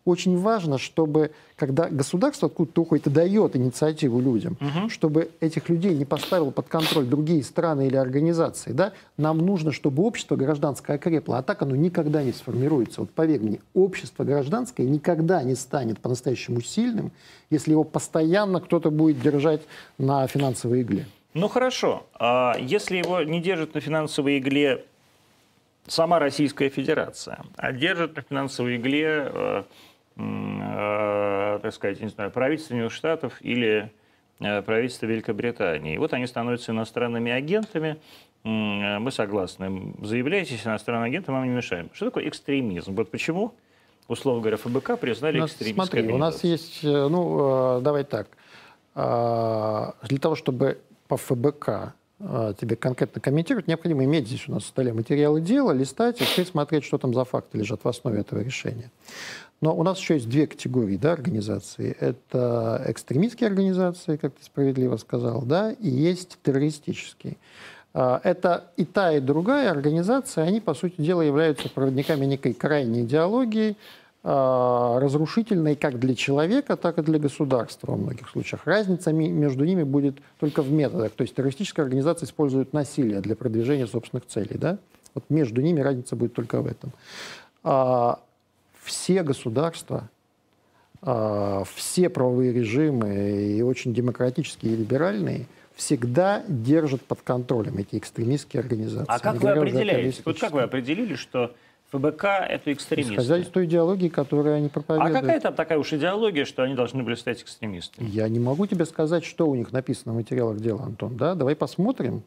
Очень 0.06 0.38
важно, 0.38 0.78
чтобы, 0.78 1.32
когда 1.62 1.90
государство 1.90 2.48
откуда-то 2.48 2.82
уходит 2.82 3.06
и 3.06 3.10
дает 3.12 3.56
инициативу 3.56 4.20
людям, 4.20 4.58
угу. 4.60 4.90
чтобы 4.90 5.30
этих 5.42 5.70
людей 5.70 5.94
не 5.94 6.06
поставил 6.06 6.50
под 6.50 6.68
контроль 6.68 7.06
другие 7.06 7.44
страны 7.44 7.86
или 7.86 7.96
организации, 7.98 8.72
да, 8.72 8.94
нам 9.16 9.38
нужно, 9.38 9.72
чтобы 9.72 10.02
общество 10.02 10.36
гражданское 10.36 10.94
окрепло, 10.94 11.36
а 11.36 11.44
так 11.44 11.62
оно 11.62 11.76
никогда 11.76 12.24
не 12.24 12.32
сформируется. 12.32 13.02
Вот 13.02 13.12
поверь 13.12 13.42
мне, 13.42 13.60
общество 13.76 14.24
гражданское 14.24 14.88
никогда 14.88 15.44
не 15.44 15.54
станет 15.54 16.00
по-настоящему 16.00 16.62
сильным, 16.62 17.12
если 17.52 17.74
его 17.74 17.84
постоянно 17.84 18.60
кто-то 18.60 18.90
будет 18.90 19.22
держать 19.22 19.62
на 20.00 20.26
финансовой 20.26 20.82
игле. 20.82 21.06
Ну 21.36 21.48
хорошо, 21.48 22.08
а 22.16 22.56
если 22.60 22.98
его 22.98 23.22
не 23.22 23.40
держит 23.40 23.76
на 23.76 23.82
финансовой 23.82 24.40
игле 24.40 24.84
сама 25.86 26.18
Российская 26.18 26.70
Федерация, 26.70 27.44
а 27.56 27.72
держит 27.72 28.16
на 28.16 28.24
финансовой 28.24 28.78
игле 28.78 29.30
э, 29.32 29.64
так 31.62 31.74
сказать, 31.74 32.02
не 32.02 32.10
знаю, 32.10 32.32
правительство 32.32 32.70
Соединенных 32.70 32.94
Штатов 32.94 33.38
или 33.42 33.92
э, 34.40 34.62
правительство 34.62 35.06
Великобритании. 35.06 35.98
Вот 35.98 36.14
они 36.14 36.28
становятся 36.28 36.72
иностранными 36.72 37.32
агентами. 37.32 37.98
Мы 38.44 39.12
согласны. 39.12 39.94
Заявляйтесь 40.02 40.66
иностранным 40.66 41.04
агентом, 41.04 41.36
мы 41.36 41.42
вам 41.42 41.50
не 41.50 41.56
мешаем. 41.56 41.92
Что 41.94 42.06
такое 42.06 42.28
экстремизм? 42.28 42.96
Вот 42.96 43.12
почему, 43.12 43.54
условно 44.08 44.42
говоря, 44.42 44.58
ФБК 44.58 44.98
признали 44.98 45.40
нас, 45.40 45.52
экстремистской 45.52 46.00
Смотри, 46.00 46.16
у 46.16 46.18
нас 46.18 46.44
есть, 46.44 46.84
э, 46.84 47.08
ну, 47.08 47.80
давай 47.82 48.04
так, 48.04 48.28
для 48.96 50.18
того, 50.20 50.36
чтобы 50.36 50.80
по 51.08 51.16
ФБК 51.18 51.94
тебе 52.20 52.76
конкретно 52.76 53.22
комментировать, 53.22 53.68
необходимо 53.68 54.04
иметь 54.04 54.28
здесь 54.28 54.48
у 54.48 54.52
нас 54.52 54.64
в 54.64 54.68
столе 54.68 54.92
материалы 54.92 55.40
дела, 55.40 55.72
листать 55.72 56.22
и 56.38 56.44
смотреть, 56.44 56.84
что 56.84 56.98
там 56.98 57.14
за 57.14 57.24
факты 57.24 57.58
лежат 57.58 57.84
в 57.84 57.88
основе 57.88 58.20
этого 58.20 58.42
решения. 58.42 58.92
Но 59.62 59.76
у 59.76 59.84
нас 59.84 60.00
еще 60.00 60.16
есть 60.16 60.28
две 60.28 60.48
категории 60.48 60.98
да, 60.98 61.14
организаций. 61.14 61.96
Это 62.00 62.84
экстремистские 62.88 63.48
организации, 63.48 64.18
как 64.18 64.34
ты 64.34 64.44
справедливо 64.44 64.98
сказал, 64.98 65.44
да, 65.44 65.72
и 65.72 65.88
есть 65.88 66.40
террористические. 66.42 67.38
А, 67.94 68.20
это 68.24 68.72
и 68.76 68.86
та, 68.86 69.14
и 69.14 69.20
другая 69.20 69.70
организация, 69.70 70.46
они, 70.46 70.62
по 70.62 70.74
сути 70.74 70.96
дела, 70.98 71.22
являются 71.22 71.70
проводниками 71.70 72.26
некой 72.26 72.54
крайней 72.54 73.02
идеологии, 73.02 73.76
э, 74.24 74.98
разрушительной 75.00 75.76
как 75.76 76.00
для 76.00 76.16
человека, 76.16 76.76
так 76.76 76.98
и 76.98 77.04
для 77.04 77.20
государства 77.20 77.92
во 77.92 77.98
многих 77.98 78.30
случаях. 78.30 78.62
Разница 78.66 79.14
между 79.14 79.64
ними 79.64 79.84
будет 79.84 80.16
только 80.40 80.64
в 80.64 80.72
методах. 80.72 81.12
То 81.12 81.22
есть 81.22 81.36
террористическая 81.36 81.86
организация 81.86 82.26
использует 82.26 82.74
насилие 82.74 83.22
для 83.22 83.36
продвижения 83.36 83.86
собственных 83.86 84.26
целей. 84.26 84.58
Да? 84.58 84.80
Вот 85.14 85.26
между 85.30 85.62
ними 85.62 85.82
разница 85.82 86.16
будет 86.16 86.34
только 86.34 86.62
в 86.62 86.68
этом. 86.68 86.94
Все 88.84 89.24
государства, 89.24 90.10
а, 91.02 91.64
все 91.76 92.10
правовые 92.10 92.54
режимы, 92.54 93.56
и 93.58 93.62
очень 93.62 93.94
демократические 93.94 94.74
и 94.74 94.76
либеральные, 94.78 95.48
всегда 95.76 96.44
держат 96.48 97.02
под 97.02 97.22
контролем 97.22 97.78
эти 97.78 97.98
экстремистские 97.98 98.62
организации. 98.62 99.06
А 99.08 99.20
как 99.20 99.42
вы 99.42 99.50
определяете? 99.50 100.22
Вот 100.26 100.40
как 100.40 100.52
вы 100.52 100.62
определили, 100.62 101.16
что 101.16 101.56
ФБК– 101.92 102.24
это 102.50 102.72
экстремисты. 102.72 103.40
Из 103.40 103.48
той 103.48 103.66
идеологии, 103.66 104.08
которую 104.08 104.56
они 104.56 104.70
проповедуют. 104.70 105.16
А 105.16 105.20
какая 105.20 105.40
там 105.42 105.54
такая 105.54 105.78
уж 105.78 105.92
идеология, 105.92 106.46
что 106.46 106.64
они 106.64 106.74
должны 106.74 107.04
были 107.04 107.16
стать 107.16 107.42
экстремистами? 107.42 108.08
Я 108.08 108.30
не 108.30 108.40
могу 108.40 108.66
тебе 108.66 108.86
сказать, 108.86 109.26
что 109.26 109.48
у 109.48 109.56
них 109.56 109.72
написано 109.74 110.14
в 110.14 110.16
материалах 110.16 110.60
дела, 110.60 110.84
Антон. 110.84 111.18
Да? 111.18 111.36
Давай 111.36 111.56
посмотрим, 111.56 112.24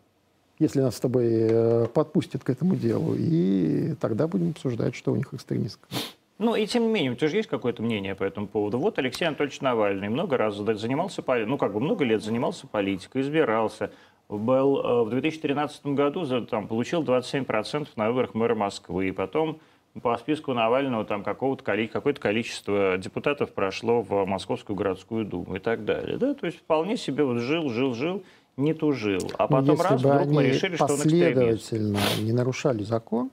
если 0.58 0.80
нас 0.80 0.96
с 0.96 1.00
тобой 1.00 1.28
э, 1.30 1.86
подпустят 1.94 2.44
к 2.44 2.50
этому 2.50 2.76
делу, 2.76 3.14
и 3.16 3.94
тогда 4.00 4.28
будем 4.28 4.50
обсуждать, 4.50 4.94
что 4.94 5.12
у 5.12 5.16
них 5.16 5.32
экстремистское. 5.32 5.98
Ну 6.38 6.56
и 6.56 6.66
тем 6.66 6.84
не 6.84 6.88
менее, 6.88 7.12
у 7.12 7.14
тебя 7.14 7.28
же 7.28 7.36
есть 7.36 7.48
какое-то 7.48 7.82
мнение 7.82 8.14
по 8.14 8.24
этому 8.24 8.48
поводу. 8.48 8.78
Вот 8.78 8.98
Алексей 8.98 9.24
Анатольевич 9.24 9.60
Навальный 9.60 10.08
много 10.08 10.36
раз 10.36 10.56
занимался, 10.56 11.22
ну 11.46 11.58
как 11.58 11.72
бы 11.72 11.80
много 11.80 12.04
лет 12.04 12.22
занимался 12.22 12.66
политикой, 12.66 13.22
избирался, 13.22 13.92
был 14.28 14.78
э, 14.78 15.04
в 15.04 15.10
2013 15.10 15.86
году 15.86 16.46
там, 16.46 16.66
получил 16.66 17.02
27% 17.02 17.88
на 17.96 18.08
выборах 18.08 18.34
мэра 18.34 18.54
Москвы. 18.54 19.08
И 19.08 19.12
потом 19.12 19.60
по 20.02 20.16
списку 20.16 20.54
Навального 20.54 21.04
там 21.04 21.22
какого-то 21.22 21.62
какое-то 21.62 22.20
количество 22.20 22.98
депутатов 22.98 23.52
прошло 23.52 24.02
в 24.02 24.24
Московскую 24.24 24.76
городскую 24.76 25.24
думу 25.24 25.56
и 25.56 25.58
так 25.60 25.84
далее. 25.84 26.16
Да? 26.16 26.34
То 26.34 26.46
есть 26.46 26.58
вполне 26.58 26.96
себе 26.96 27.24
вот 27.24 27.38
жил, 27.38 27.68
жил, 27.68 27.94
жил, 27.94 28.24
не 28.56 28.74
тужил. 28.74 29.30
А 29.38 29.46
потом 29.46 29.80
раз, 29.80 30.00
вдруг 30.00 30.26
мы 30.26 30.48
решили, 30.48 30.74
что 30.74 30.84
он 30.84 30.90
последовательно 30.90 32.00
не 32.20 32.32
нарушали 32.32 32.82
закон, 32.82 33.30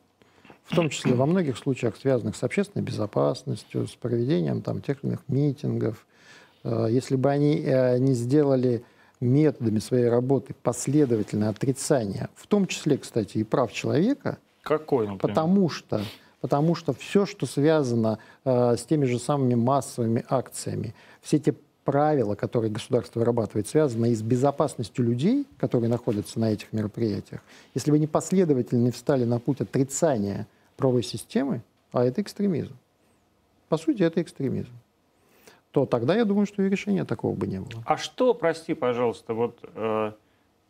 в 0.71 0.75
том 0.75 0.89
числе 0.89 1.13
во 1.13 1.25
многих 1.25 1.57
случаях, 1.57 1.97
связанных 1.97 2.35
с 2.35 2.43
общественной 2.43 2.83
безопасностью, 2.83 3.87
с 3.87 3.91
проведением 3.95 4.61
там, 4.61 4.81
тех 4.81 5.03
или 5.03 5.11
иных 5.11 5.23
митингов, 5.27 6.05
э, 6.63 6.87
если 6.89 7.17
бы 7.17 7.29
они 7.29 7.61
э, 7.61 7.97
не 7.97 8.13
сделали 8.13 8.83
методами 9.19 9.79
своей 9.79 10.07
работы 10.07 10.55
последовательное 10.63 11.49
отрицание, 11.49 12.29
в 12.35 12.47
том 12.47 12.67
числе, 12.67 12.97
кстати, 12.97 13.39
и 13.39 13.43
прав 13.43 13.73
человека, 13.73 14.37
Какой, 14.63 15.07
например? 15.07 15.19
потому 15.19 15.69
что, 15.69 16.01
потому 16.39 16.75
что 16.75 16.93
все, 16.93 17.25
что 17.25 17.45
связано 17.45 18.19
э, 18.45 18.77
с 18.77 18.83
теми 18.83 19.05
же 19.05 19.19
самыми 19.19 19.55
массовыми 19.55 20.23
акциями, 20.29 20.95
все 21.21 21.37
те 21.37 21.53
правила, 21.83 22.35
которые 22.35 22.71
государство 22.71 23.19
вырабатывает, 23.19 23.67
связаны 23.67 24.11
и 24.11 24.15
с 24.15 24.21
безопасностью 24.21 25.03
людей, 25.03 25.45
которые 25.57 25.89
находятся 25.89 26.39
на 26.39 26.53
этих 26.53 26.71
мероприятиях, 26.71 27.41
если 27.75 27.91
вы 27.91 27.99
не 27.99 28.07
последовательно 28.07 28.91
встали 28.93 29.25
на 29.25 29.39
путь 29.39 29.59
отрицания 29.59 30.47
правовой 30.81 31.03
системы, 31.03 31.61
а 31.91 32.03
это 32.03 32.21
экстремизм. 32.21 32.75
По 33.69 33.77
сути, 33.77 34.03
это 34.03 34.21
экстремизм 34.21 34.73
то 35.71 35.85
тогда 35.85 36.15
я 36.15 36.25
думаю, 36.25 36.45
что 36.45 36.61
и 36.63 36.69
решения 36.69 37.05
такого 37.05 37.35
бы 37.35 37.47
не 37.47 37.59
было. 37.59 37.83
А 37.85 37.97
что, 37.97 38.33
прости, 38.33 38.73
пожалуйста, 38.73 39.33
вот 39.33 39.59
э, 39.73 40.11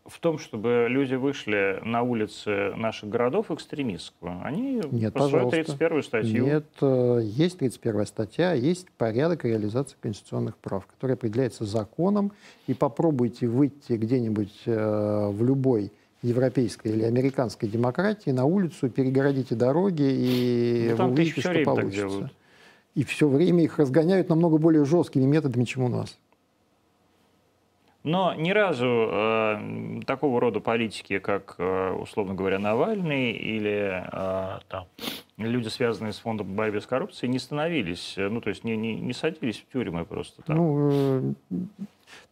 в 0.06 0.20
том, 0.20 0.38
чтобы 0.38 0.88
люди 0.90 1.16
вышли 1.16 1.80
на 1.84 2.04
улицы 2.04 2.74
наших 2.76 3.10
городов 3.10 3.50
экстремистского? 3.50 4.42
Они 4.44 4.82
Нет, 4.92 5.14
пожалуйста. 5.14 5.64
31 5.64 6.04
статью. 6.04 6.46
Нет, 6.46 6.66
э, 6.82 7.20
есть 7.24 7.60
31 7.60 8.06
статья, 8.06 8.54
есть 8.54 8.92
порядок 8.92 9.44
реализации 9.44 9.96
конституционных 10.00 10.58
прав, 10.58 10.86
который 10.86 11.14
определяется 11.14 11.66
законом, 11.66 12.32
и 12.68 12.74
попробуйте 12.74 13.48
выйти 13.48 13.94
где-нибудь 13.94 14.62
э, 14.66 15.30
в 15.30 15.44
любой 15.44 15.92
европейской 16.22 16.90
или 16.90 17.04
американской 17.04 17.68
демократии 17.68 18.30
на 18.30 18.46
улицу, 18.46 18.90
перегородите 18.90 19.56
дороги, 19.56 20.04
и 20.04 20.88
ну, 20.92 20.98
там 20.98 21.08
вы 21.08 21.14
увидите, 21.14 21.42
что 21.42 21.64
получится 21.64 22.32
и 22.96 23.04
все 23.04 23.28
время 23.28 23.64
их 23.64 23.80
разгоняют 23.80 24.30
намного 24.30 24.58
более 24.58 24.86
жесткими 24.86 25.26
методами, 25.26 25.64
чем 25.64 25.84
у 25.84 25.88
нас. 25.88 26.18
Но 28.04 28.34
ни 28.34 28.50
разу 28.50 28.86
э, 29.12 30.02
такого 30.08 30.42
рода 30.42 30.60
политики, 30.60 31.20
как, 31.20 31.56
э, 31.60 31.92
условно 31.92 32.34
говоря, 32.34 32.58
Навальный 32.58 33.32
или 33.32 34.04
э, 34.12 34.60
там, 34.70 34.88
люди, 35.38 35.68
связанные 35.68 36.12
с 36.12 36.18
фондом 36.18 36.56
борьбы 36.56 36.82
с 36.82 36.88
коррупцией, 36.88 37.32
не 37.32 37.38
становились, 37.38 38.16
э, 38.18 38.28
ну, 38.28 38.42
то 38.42 38.50
есть 38.50 38.64
не, 38.64 38.76
не, 38.76 38.96
не 38.96 39.14
садились 39.14 39.60
в 39.60 39.72
тюрьмы 39.72 40.06
просто 40.06 40.42
так. 40.42 40.56
Ну, 40.56 40.90
э, 40.92 41.34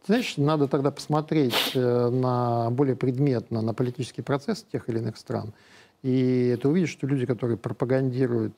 знаешь, 0.06 0.36
надо 0.36 0.66
тогда 0.66 0.90
посмотреть 0.90 1.72
э, 1.74 2.08
на 2.10 2.70
более 2.70 2.96
предметно 2.96 3.62
на 3.62 3.72
политический 3.72 4.22
процесс 4.22 4.64
тех 4.64 4.88
или 4.88 4.98
иных 4.98 5.16
стран. 5.16 5.52
И 6.02 6.58
ты 6.60 6.68
увидишь, 6.68 6.90
что 6.90 7.06
люди, 7.06 7.26
которые 7.26 7.58
пропагандируют 7.58 8.54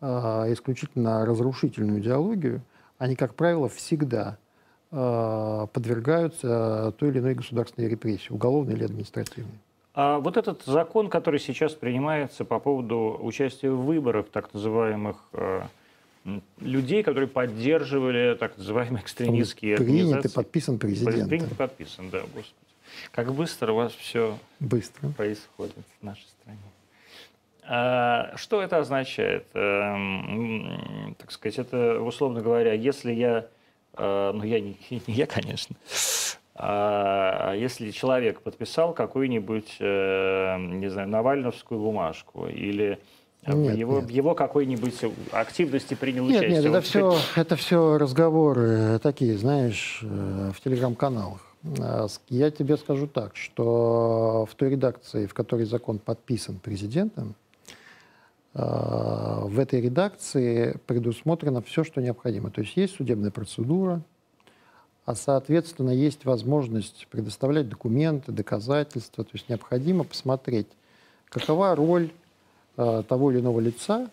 э, 0.00 0.06
исключительно 0.52 1.26
разрушительную 1.26 2.00
идеологию, 2.00 2.62
они, 2.96 3.16
как 3.16 3.34
правило, 3.34 3.68
всегда 3.68 4.38
подвергаются 4.94 6.94
той 6.98 7.08
или 7.08 7.18
иной 7.18 7.34
государственной 7.34 7.88
репрессии, 7.88 8.30
уголовной 8.30 8.74
или 8.74 8.84
административной. 8.84 9.58
А 9.94 10.18
вот 10.18 10.36
этот 10.36 10.64
закон, 10.64 11.08
который 11.08 11.38
сейчас 11.38 11.72
принимается 11.72 12.44
по 12.44 12.58
поводу 12.58 13.16
участия 13.20 13.70
в 13.70 13.84
выборах 13.84 14.26
так 14.28 14.52
называемых 14.52 15.16
э, 15.32 15.62
людей, 16.60 17.02
которые 17.02 17.28
поддерживали 17.28 18.36
так 18.38 18.56
называемые 18.56 19.02
экстремистские 19.02 19.76
принят 19.76 19.90
организации. 19.90 20.20
Принят 20.20 20.32
и 20.32 20.34
подписан 20.34 20.78
президентом. 20.78 21.28
Принят 21.28 21.52
и 21.52 21.54
подписан, 21.54 22.10
да, 22.10 22.20
господи. 22.20 22.54
Как 23.12 23.32
быстро 23.32 23.72
у 23.72 23.76
вас 23.76 23.92
все 23.92 24.38
быстро. 24.60 25.08
происходит 25.10 25.74
в 26.00 26.04
нашей 26.04 26.26
стране. 26.26 26.58
А, 27.66 28.32
что 28.36 28.62
это 28.62 28.78
означает? 28.78 29.46
Эм, 29.54 31.14
так 31.18 31.30
сказать, 31.30 31.58
это, 31.58 32.00
условно 32.00 32.40
говоря, 32.40 32.72
если 32.72 33.12
я, 33.12 33.46
ну 33.96 34.42
я 34.42 34.60
не, 34.60 34.76
не 34.90 35.00
я, 35.06 35.26
конечно, 35.26 35.76
а 36.56 37.52
если 37.54 37.90
человек 37.90 38.40
подписал 38.40 38.94
какую-нибудь, 38.94 39.76
э, 39.80 40.56
не 40.58 40.88
знаю, 40.88 41.08
Навальновскую 41.08 41.80
бумажку 41.80 42.46
или 42.46 43.00
нет, 43.46 43.76
его, 43.76 44.00
нет. 44.00 44.10
его 44.10 44.34
какой-нибудь 44.34 44.94
активности 45.32 45.94
принял 45.94 46.24
нет, 46.24 46.42
участие? 46.42 46.62
Нет, 46.62 46.70
это, 46.70 46.80
все, 46.80 47.16
это 47.34 47.56
все 47.56 47.98
разговоры 47.98 49.00
такие, 49.00 49.36
знаешь, 49.36 50.00
э, 50.02 50.52
в 50.54 50.60
телеграм-каналах. 50.60 51.40
Я 52.28 52.50
тебе 52.50 52.76
скажу 52.76 53.06
так, 53.06 53.36
что 53.36 54.46
в 54.50 54.54
той 54.54 54.70
редакции, 54.70 55.26
в 55.26 55.32
которой 55.32 55.64
закон 55.64 55.98
подписан 55.98 56.58
президентом, 56.58 57.34
Э, 57.34 57.43
в 58.54 59.58
этой 59.58 59.80
редакции 59.80 60.78
предусмотрено 60.86 61.60
все, 61.60 61.82
что 61.82 62.00
необходимо. 62.00 62.50
То 62.50 62.60
есть 62.60 62.76
есть 62.76 62.94
судебная 62.94 63.32
процедура, 63.32 64.00
а, 65.06 65.14
соответственно, 65.14 65.90
есть 65.90 66.24
возможность 66.24 67.06
предоставлять 67.10 67.68
документы, 67.68 68.32
доказательства. 68.32 69.24
То 69.24 69.30
есть 69.34 69.48
необходимо 69.48 70.04
посмотреть, 70.04 70.68
какова 71.28 71.74
роль 71.74 72.10
э, 72.76 73.02
того 73.06 73.30
или 73.30 73.40
иного 73.40 73.60
лица 73.60 74.08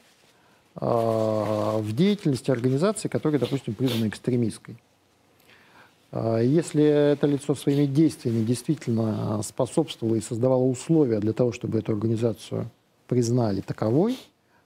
э, 0.76 0.86
в 0.86 1.96
деятельности 1.96 2.52
организации, 2.52 3.08
которая, 3.08 3.40
допустим, 3.40 3.74
признана 3.74 4.08
экстремистской. 4.08 4.78
Если 6.14 6.84
это 6.84 7.26
лицо 7.26 7.56
своими 7.56 7.86
действиями 7.86 8.44
действительно 8.44 9.42
способствовало 9.44 10.16
и 10.16 10.22
создавало 10.22 10.64
условия 10.64 11.20
для 11.22 11.32
того, 11.32 11.54
чтобы 11.54 11.80
эту 11.80 11.94
организацию 11.94 12.70
признали 13.08 13.62
таковой, 13.62 14.18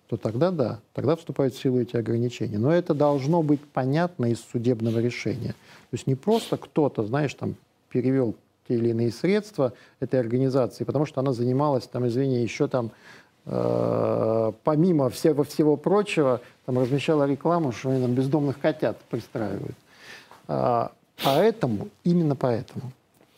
то 0.08 0.18
тогда 0.18 0.52
да, 0.52 0.80
тогда 0.94 1.16
вступают 1.16 1.54
в 1.54 1.62
силу 1.62 1.80
эти 1.80 1.96
ограничения. 1.98 2.60
Но 2.60 2.72
это 2.72 2.94
должно 2.94 3.42
быть 3.42 3.62
понятно 3.62 4.28
из 4.28 4.40
судебного 4.40 5.00
решения. 5.00 5.50
То 5.50 5.94
есть 5.94 6.08
не 6.08 6.16
просто 6.16 6.58
кто-то, 6.58 7.04
знаешь, 7.04 7.34
там 7.34 7.56
перевел 7.90 8.36
те 8.68 8.76
или 8.76 8.90
иные 8.90 9.12
средства 9.12 9.74
этой 10.00 10.20
организации, 10.20 10.84
потому 10.84 11.06
что 11.06 11.22
она 11.22 11.34
занималась, 11.34 11.88
там, 11.88 12.08
извини, 12.08 12.42
еще 12.42 12.68
там, 12.68 12.92
э, 13.46 14.52
помимо 14.64 15.10
всего, 15.10 15.44
всего 15.44 15.78
прочего, 15.78 16.42
там 16.66 16.80
размещала 16.80 17.26
рекламу, 17.28 17.72
что 17.72 17.90
они 17.90 18.02
там 18.02 18.14
бездомных 18.14 18.60
котят 18.60 18.98
пристраивают. 19.10 19.76
А, 20.48 20.92
поэтому, 21.24 21.90
именно 22.04 22.36
поэтому, 22.36 22.92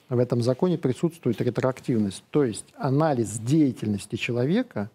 в 0.09 0.20
этом 0.20 0.41
законе 0.41 0.78
присутствует 0.78 1.39
ретроактивность, 1.41 2.24
то 2.32 2.43
есть 2.43 2.65
анализ 2.78 3.38
деятельности 3.39 4.15
человека 4.15 4.89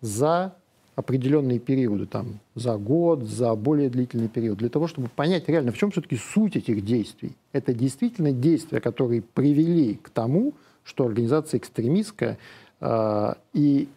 за 0.00 0.54
определенные 0.96 1.58
периоды, 1.58 2.06
там, 2.06 2.40
за 2.54 2.76
год, 2.76 3.22
за 3.24 3.54
более 3.54 3.90
длительный 3.90 4.28
период, 4.28 4.58
для 4.58 4.68
того, 4.68 4.86
чтобы 4.86 5.08
понять 5.08 5.48
реально, 5.48 5.72
в 5.72 5.78
чем 5.78 5.90
все-таки 5.90 6.16
суть 6.16 6.56
этих 6.56 6.84
действий. 6.84 7.32
Это 7.52 7.74
действительно 7.74 8.32
действия, 8.32 8.80
которые 8.80 9.22
привели 9.22 9.96
к 9.96 10.10
тому, 10.10 10.54
что 10.84 11.04
организация 11.04 11.58
экстремистская 11.58 12.38
э, 12.80 13.34
и 13.54 13.88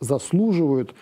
заслуживают 0.00 0.94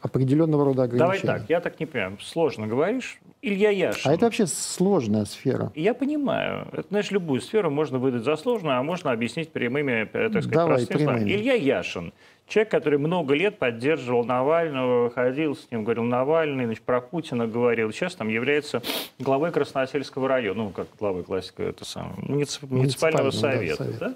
определенного 0.00 0.64
рода 0.64 0.88
Давай 0.88 0.96
ограничения. 0.96 1.38
так, 1.38 1.50
я 1.50 1.60
так 1.60 1.78
не 1.78 1.86
понимаю. 1.86 2.18
Сложно 2.20 2.66
говоришь. 2.66 3.20
Илья 3.40 3.70
Яшин. 3.70 4.10
А 4.10 4.14
это 4.14 4.24
вообще 4.24 4.46
сложная 4.46 5.24
сфера. 5.24 5.70
Я 5.74 5.94
понимаю. 5.94 6.66
Это, 6.72 6.88
знаешь, 6.88 7.10
любую 7.10 7.40
сферу 7.40 7.70
можно 7.70 7.98
выдать 7.98 8.24
за 8.24 8.36
сложную, 8.36 8.78
а 8.78 8.82
можно 8.82 9.12
объяснить 9.12 9.50
прямыми, 9.52 10.02
э, 10.12 10.28
так 10.30 10.42
сказать, 10.42 10.50
Давай, 10.52 10.86
прямыми. 10.86 11.30
Илья 11.30 11.54
Яшин. 11.54 12.12
Человек, 12.48 12.70
который 12.70 12.98
много 12.98 13.34
лет 13.34 13.58
поддерживал 13.58 14.24
Навального, 14.24 15.10
ходил 15.10 15.54
с 15.54 15.70
ним, 15.70 15.84
говорил 15.84 16.04
Навальный, 16.04 16.64
значит, 16.64 16.82
про 16.82 17.00
Путина 17.00 17.46
говорил. 17.46 17.92
Сейчас 17.92 18.14
там 18.14 18.28
является 18.28 18.82
главой 19.18 19.52
Красносельского 19.52 20.28
района. 20.28 20.64
Ну, 20.64 20.70
как 20.70 20.88
главой 20.98 21.24
классика, 21.24 21.62
это 21.62 21.84
самое, 21.84 22.14
муници- 22.16 22.58
муниципального 22.66 23.24
Муниципального, 23.24 23.30
да, 23.30 23.38
совета. 23.38 23.76
совета. 23.84 23.98
да? 24.00 24.14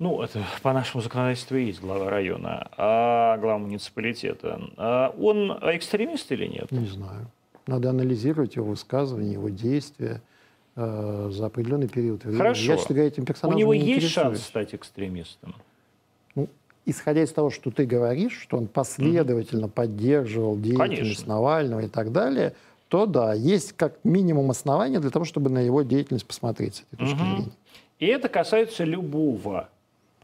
Ну, 0.00 0.20
это 0.22 0.44
по 0.62 0.72
нашему 0.72 1.00
законодательству 1.02 1.56
и 1.56 1.64
есть 1.66 1.80
глава 1.80 2.10
района, 2.10 2.68
а 2.76 3.36
глава 3.38 3.58
муниципалитета. 3.58 4.60
А 4.76 5.14
он 5.18 5.52
экстремист 5.62 6.30
или 6.32 6.46
нет? 6.46 6.70
Не 6.72 6.86
знаю. 6.86 7.30
Надо 7.68 7.90
анализировать 7.90 8.56
его 8.56 8.64
высказывания, 8.64 9.34
его 9.34 9.50
действия 9.50 10.22
э, 10.74 11.28
за 11.30 11.46
определенный 11.46 11.86
период 11.86 12.24
времени. 12.24 12.38
Хорошо. 12.38 12.62
Я, 12.62 12.76
честно 12.78 12.94
говоря, 12.94 13.08
этим 13.08 13.24
У 13.24 13.26
персонажем 13.26 13.58
него 13.60 13.74
не 13.74 13.88
есть 13.88 14.08
шанс 14.08 14.42
стать 14.42 14.74
экстремистом? 14.74 15.54
Ну, 16.34 16.48
исходя 16.86 17.22
из 17.22 17.30
того, 17.30 17.50
что 17.50 17.70
ты 17.70 17.84
говоришь, 17.84 18.40
что 18.40 18.56
он 18.56 18.68
последовательно 18.68 19.68
поддерживал 19.68 20.58
деятельность 20.58 20.98
Конечно. 20.98 21.34
Навального 21.34 21.80
и 21.80 21.88
так 21.88 22.10
далее, 22.10 22.54
то 22.88 23.04
да, 23.04 23.34
есть 23.34 23.74
как 23.74 24.02
минимум 24.02 24.50
основания 24.50 24.98
для 24.98 25.10
того, 25.10 25.26
чтобы 25.26 25.50
на 25.50 25.58
его 25.58 25.82
деятельность 25.82 26.26
посмотреть 26.26 26.76
с 26.76 26.84
этой 26.90 26.96
точки 27.00 27.20
Мгм. 27.20 27.26
зрения. 27.26 27.52
И 27.98 28.06
это 28.06 28.30
касается 28.30 28.84
любого, 28.84 29.68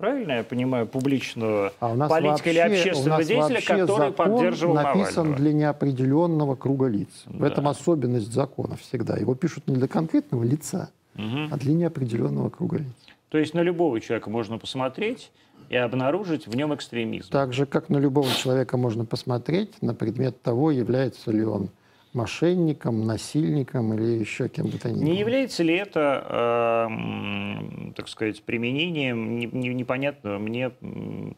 правильно 0.05 0.33
я 0.33 0.45
понимаю, 0.45 0.87
публичного 0.87 1.73
А 1.81 1.93
у 1.93 1.95
нас 1.95 2.11
политика 2.11 2.51
или 2.51 2.59
вообще- 2.59 2.75
у 2.75 2.79
общественного 2.91 3.19
нас 3.19 3.27
деятеля, 3.27 3.61
который 3.63 4.13
поддерживал 4.13 4.75
написан 4.75 5.15
Навального. 5.17 5.37
для 5.39 5.53
неопределенного 5.55 6.55
круга 6.57 6.87
лиц. 6.89 7.09
В 7.25 7.39
Да. 7.41 7.47
этом 7.47 7.69
особенность 7.69 8.31
закона 8.31 8.77
всегда. 8.77 9.17
Его 9.17 9.35
пишут 9.35 9.67
не 9.67 9.77
для 9.77 9.89
конкретного 9.89 10.45
лица, 10.45 10.91
Мгм. 11.15 11.49
а 11.51 11.57
для 11.57 11.73
неопределенного 11.73 12.51
круга 12.51 12.79
лиц. 12.79 12.87
То 13.31 13.39
есть 13.39 13.55
на 13.55 13.61
любого 13.63 13.99
человека 14.01 14.29
можно 14.29 14.59
посмотреть 14.59 15.31
и 15.71 15.77
обнаружить 15.77 16.47
в 16.49 16.55
нем 16.55 16.75
экстремизм. 16.75 17.31
Так 17.31 17.55
же, 17.55 17.65
как 17.65 17.89
на 17.89 17.97
любого 17.97 18.29
человека 18.31 18.77
можно 18.77 19.07
посмотреть 19.07 19.71
на 19.81 19.95
предмет 19.95 20.43
того, 20.43 20.71
является 20.71 21.33
ли 21.33 21.45
он 21.45 21.71
мошенником, 22.15 23.05
насильником 23.07 23.93
или 23.95 24.19
еще 24.21 24.49
кем 24.49 24.67
бы 24.69 24.79
то 24.79 24.89
ни 24.91 24.95
было. 24.95 25.03
Не 25.03 25.19
является 25.19 25.63
ли 25.63 25.75
это, 25.75 26.87
эм, 26.89 27.93
так 27.97 28.09
сказать, 28.09 28.43
применением 28.43 29.39
не- 29.39 29.47
не- 29.47 29.75
непонятного 29.75 30.39
мне, 30.39 30.71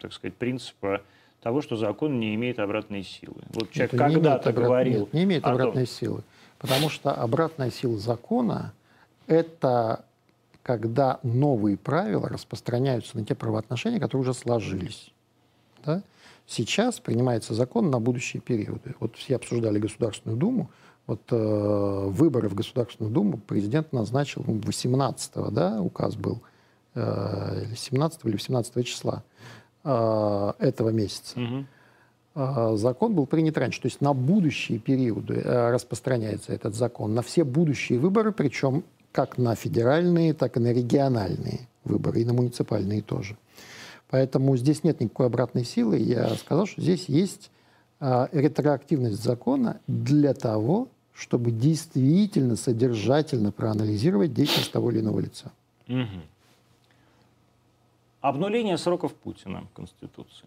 так 0.01 0.13
сказать, 0.13 0.35
принципа 0.35 1.01
того, 1.43 1.63
что 1.63 1.77
закон 1.77 2.21
не 2.21 2.35
имеет 2.35 2.59
обратной 2.59 3.03
силы? 3.03 3.37
Вот 3.55 3.71
человек 3.71 3.93
когда-то 3.97 4.51
обрат- 4.51 4.55
говорил... 4.55 5.01
Нет, 5.01 5.13
не 5.15 5.25
имеет 5.25 5.43
том- 5.43 5.53
обратной 5.55 5.87
силы. 5.87 6.23
Потому 6.59 6.89
что 6.91 7.11
обратная 7.13 7.71
сила 7.71 7.99
закона– 7.99 8.73
это 9.27 10.05
когда 10.63 11.21
новые 11.23 11.77
правила 11.77 12.29
распространяются 12.29 13.17
на 13.17 13.25
те 13.25 13.35
правоотношения, 13.35 14.01
которые 14.01 14.23
уже 14.23 14.35
сложились. 14.35 15.11
Да? 15.85 16.03
Сейчас 16.47 17.01
принимается 17.01 17.55
закон 17.55 17.91
на 17.91 17.99
будущие 17.99 18.41
периоды. 18.41 18.95
Вот 19.01 19.17
все 19.17 19.37
обсуждали 19.37 19.79
Государственную 19.79 20.39
Думу. 20.39 20.71
Вот 21.07 21.23
э, 21.31 22.07
выборы 22.09 22.49
в 22.49 22.55
Государственную 22.55 23.13
Думу 23.13 23.39
президент 23.39 23.93
назначил 23.93 24.45
ну, 24.47 24.55
18-го, 24.55 25.51
да, 25.51 25.81
указ 25.81 26.17
был, 26.17 26.43
э, 26.95 27.65
или 27.67 27.75
17 27.75 28.25
или 28.25 28.33
18 28.33 28.87
числа 28.87 29.23
э, 29.85 30.53
этого 30.59 30.91
месяца. 30.91 31.39
Мгм. 31.39 31.67
А, 32.37 32.77
закон 32.77 33.15
был 33.15 33.27
принят 33.27 33.57
раньше. 33.57 33.81
То 33.81 33.87
есть 33.87 34.01
на 34.03 34.13
будущие 34.13 34.79
периоды 34.79 35.41
э, 35.43 35.71
распространяется 35.71 36.53
этот 36.53 36.75
закон, 36.75 37.15
на 37.15 37.23
все 37.23 37.45
будущие 37.45 37.99
выборы, 37.99 38.31
причем 38.31 38.85
как 39.11 39.39
на 39.39 39.55
федеральные, 39.55 40.35
так 40.35 40.59
и 40.59 40.61
на 40.61 40.73
региональные 40.73 41.61
выборы, 41.85 42.21
и 42.21 42.25
на 42.27 42.35
муниципальные 42.35 43.01
тоже. 43.01 43.37
Поэтому 44.09 44.57
здесь 44.57 44.85
нет 44.85 45.01
никакой 45.01 45.27
обратной 45.27 45.65
силы. 45.65 45.99
Я 45.99 46.35
сказал, 46.37 46.67
что 46.67 46.81
здесь 46.81 47.09
есть 47.09 47.51
а, 47.99 48.29
ретроактивность 48.33 49.23
закона 49.23 49.81
для 49.87 50.33
того, 50.35 50.89
чтобы 51.13 51.51
действительно 51.51 52.57
содержательно 52.57 53.51
проанализировать 53.51 54.35
деятельность 54.35 54.71
того 54.71 54.91
или 54.91 55.01
иного 55.01 55.21
лица. 55.21 55.51
Мгм. 55.87 56.23
Обнуление 58.21 58.77
сроков 58.77 59.15
Путина 59.15 59.63
в 59.63 59.75
Конституции. 59.75 60.47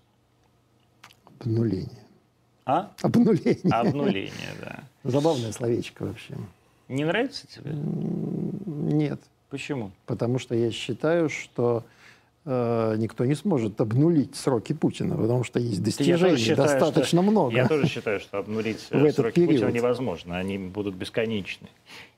Обнуление. 1.39 2.03
А? 2.65 2.91
Обнуление. 3.01 3.71
Обнуление, 3.71 4.53
да. 4.61 4.83
Забавное 5.03 5.51
словечко 5.51 6.03
вообще. 6.03 6.35
Не 6.87 7.05
нравится 7.05 7.47
тебе? 7.47 7.71
Нет. 7.73 9.21
Почему? 9.49 9.91
потому 10.05 10.37
что 10.37 10.53
я 10.53 10.69
считаю, 10.69 11.29
что 11.29 11.83
никто 12.45 13.25
не 13.25 13.35
сможет 13.35 13.79
обнулить 13.81 14.35
сроки 14.35 14.73
Путина, 14.73 15.15
потому 15.15 15.43
что 15.43 15.59
есть 15.59 15.83
достижений 15.83 16.37
считаю, 16.37 16.67
достаточно 16.67 17.21
что- 17.21 17.31
много. 17.31 17.55
Я 17.55 17.67
тоже 17.67 17.87
считаю, 17.87 18.19
что 18.19 18.39
обнулить 18.39 18.79
В 18.89 18.93
э, 18.95 18.99
этот 19.07 19.15
сроки 19.15 19.45
Путина 19.45 19.59
период. 19.59 19.73
невозможно. 19.73 20.37
Они 20.37 20.57
будут 20.57 20.95
бесконечны. 20.95 21.67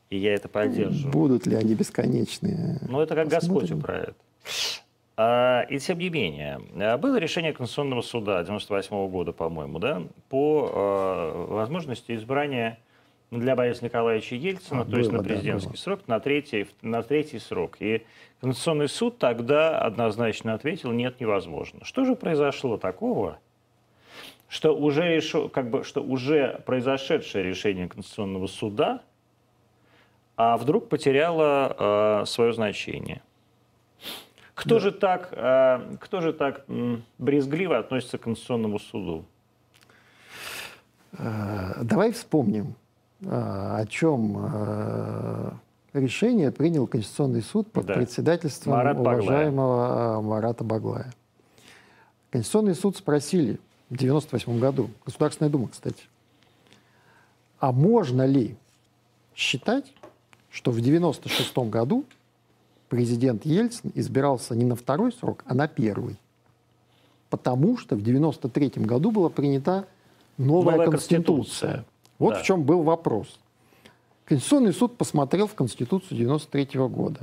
И 0.09 0.17
я 0.17 0.34
это 0.34 0.47
поддерживаю. 0.49 1.11
Будут 1.11 1.45
ли 1.47 1.55
они 1.55 1.74
бесконечные? 1.74 2.80
Но 2.88 3.01
это 3.01 3.15
как 3.15 3.28
Господь 3.30 3.61
Посмотрим. 3.61 3.78
управит. 3.80 4.15
А, 5.17 5.61
и 5.69 5.78
тем 5.80 5.99
не 5.99 6.09
менее, 6.09 6.59
а, 6.76 6.97
было 6.97 7.17
решение 7.17 7.53
Конституционного 7.53 8.01
суда 8.01 8.43
98 8.43 9.07
года, 9.09 9.32
по-моему, 9.34 9.80
да, 9.80 10.03
по 10.30 10.69
а, 10.74 11.45
возможности 11.47 12.15
избрания 12.15 12.80
для 13.30 13.55
Бориса 13.55 13.86
Николаевича 13.86 14.36
Ельцина, 14.36 14.82
А, 14.82 14.86
то 14.86 14.97
есть 14.97 15.09
было, 15.09 15.17
на 15.17 15.24
да, 15.24 15.30
президентский 15.30 15.69
было. 15.69 15.78
срок, 15.78 15.99
на 16.07 16.19
третий, 16.19 16.67
на 16.82 17.03
третий 17.03 17.39
срок. 17.39 17.78
И 17.80 18.03
Конституционный 18.41 18.89
суд 18.89 19.17
тогда 19.19 19.79
однозначно 19.79 20.53
ответил, 20.53 20.91
нет, 20.91 21.19
невозможно. 21.19 21.85
Что 21.85 22.05
же 22.05 22.15
произошло 22.15 22.77
такого, 22.77 23.37
что 24.49 24.75
уже, 24.75 25.17
решу- 25.17 25.47
как 25.47 25.69
бы, 25.69 25.83
что 25.83 26.01
уже 26.01 26.61
произошедшее 26.65 27.43
решение 27.43 27.87
Конституционного 27.87 28.47
суда 28.47 29.01
а 30.37 30.57
вдруг 30.57 30.89
потеряло 30.89 32.23
свое 32.25 32.51
значение? 32.51 33.21
Кто 34.55 34.79
же 34.79 34.91
так, 34.91 35.29
э, 35.31 35.95
кто 35.99 36.21
же 36.21 36.33
так 36.33 36.65
брезгливо 37.17 37.77
относится 37.79 38.17
к 38.17 38.21
Конституционному 38.21 38.79
суду? 38.79 39.25
Э, 41.13 41.83
Давай 41.83 42.11
вспомним, 42.11 42.75
э, 43.21 43.25
о 43.27 43.85
чем 43.87 44.37
э, 44.37 45.51
решение 45.93 46.51
принял 46.51 46.87
Конституционный 46.87 47.41
суд 47.41 47.71
под 47.71 47.85
Да. 47.85 47.95
председательством 47.95 48.73
Марат 48.73 48.97
Баглая. 48.97 49.17
уважаемого 49.21 50.19
э, 50.19 50.21
Марата 50.21 50.63
Баглая. 50.63 51.13
Конституционный 52.29 52.75
суд 52.75 52.95
спросили 52.97 53.59
в 53.89 53.97
98 53.97 54.59
году, 54.59 54.89
Государственная 55.05 55.51
Дума, 55.51 55.67
кстати, 55.69 56.03
а 57.59 57.71
можно 57.71 58.25
ли 58.25 58.55
считать, 59.35 59.93
что 60.49 60.71
в 60.71 60.79
96 60.79 61.57
году 61.69 62.05
президент 62.89 63.45
Ельцин 63.45 63.91
избирался 63.95 64.55
не 64.55 64.63
на 64.65 64.75
второй 64.75 65.11
срок, 65.11 65.43
а 65.45 65.53
на 65.53 65.67
первый? 65.67 66.15
Потому 67.29 67.77
что 67.77 67.95
в 67.95 68.01
93 68.01 68.71
году 68.85 69.11
была 69.11 69.29
принята 69.29 69.85
новая, 70.37 70.75
Новая 70.77 70.89
конституция. 70.89 71.25
Конституция. 71.27 71.85
Вот 72.19 72.33
Да. 72.35 72.39
в 72.39 72.43
чем 72.43 72.63
был 72.63 72.83
вопрос. 72.83 73.39
Конституционный 74.26 74.74
суд 74.74 74.97
посмотрел 74.97 75.47
в 75.47 75.55
Конституцию 75.55 76.17
93 76.17 76.80
года. 76.88 77.22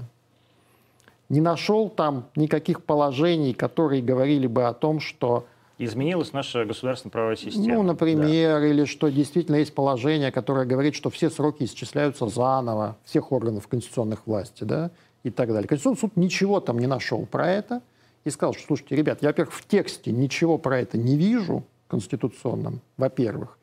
Не 1.28 1.40
нашел 1.40 1.88
там 1.88 2.26
никаких 2.36 2.82
положений, 2.82 3.54
которые 3.54 4.02
говорили 4.02 4.46
бы 4.46 4.64
о 4.64 4.72
том, 4.72 5.00
что 5.00 5.46
Изменилась 5.80 6.32
наша 6.32 6.64
государственная 6.64 7.12
правовая 7.12 7.36
система. 7.36 7.74
ну, 7.74 7.82
например, 7.84 8.64
или 8.64 8.84
что 8.84 9.08
действительно 9.10 9.56
есть 9.56 9.72
положение, 9.72 10.32
которое 10.32 10.66
говорит, 10.66 10.96
что 10.96 11.08
все 11.08 11.30
сроки 11.30 11.62
исчисляются 11.62 12.26
заново, 12.26 12.96
всех 13.04 13.30
органов 13.30 13.68
конституционных 13.68 14.26
власти, 14.26 14.64
да, 14.64 14.90
и 15.22 15.30
так 15.30 15.48
далее. 15.48 15.68
Конституционный 15.68 16.00
суд 16.00 16.16
ничего 16.16 16.58
там 16.58 16.80
не 16.80 16.88
нашел 16.88 17.24
про 17.26 17.48
это 17.48 17.80
и 18.24 18.30
сказал, 18.30 18.54
что, 18.54 18.66
слушайте, 18.66 18.96
ребят, 18.96 19.22
я, 19.22 19.28
во-первых, 19.28 19.54
в 19.54 19.64
тексте 19.68 20.10
ничего 20.10 20.58
про 20.58 20.80
это 20.80 20.98
не 20.98 21.16
вижу 21.16 21.62
конституционном, 21.86 22.80
во-первых. 22.96 23.56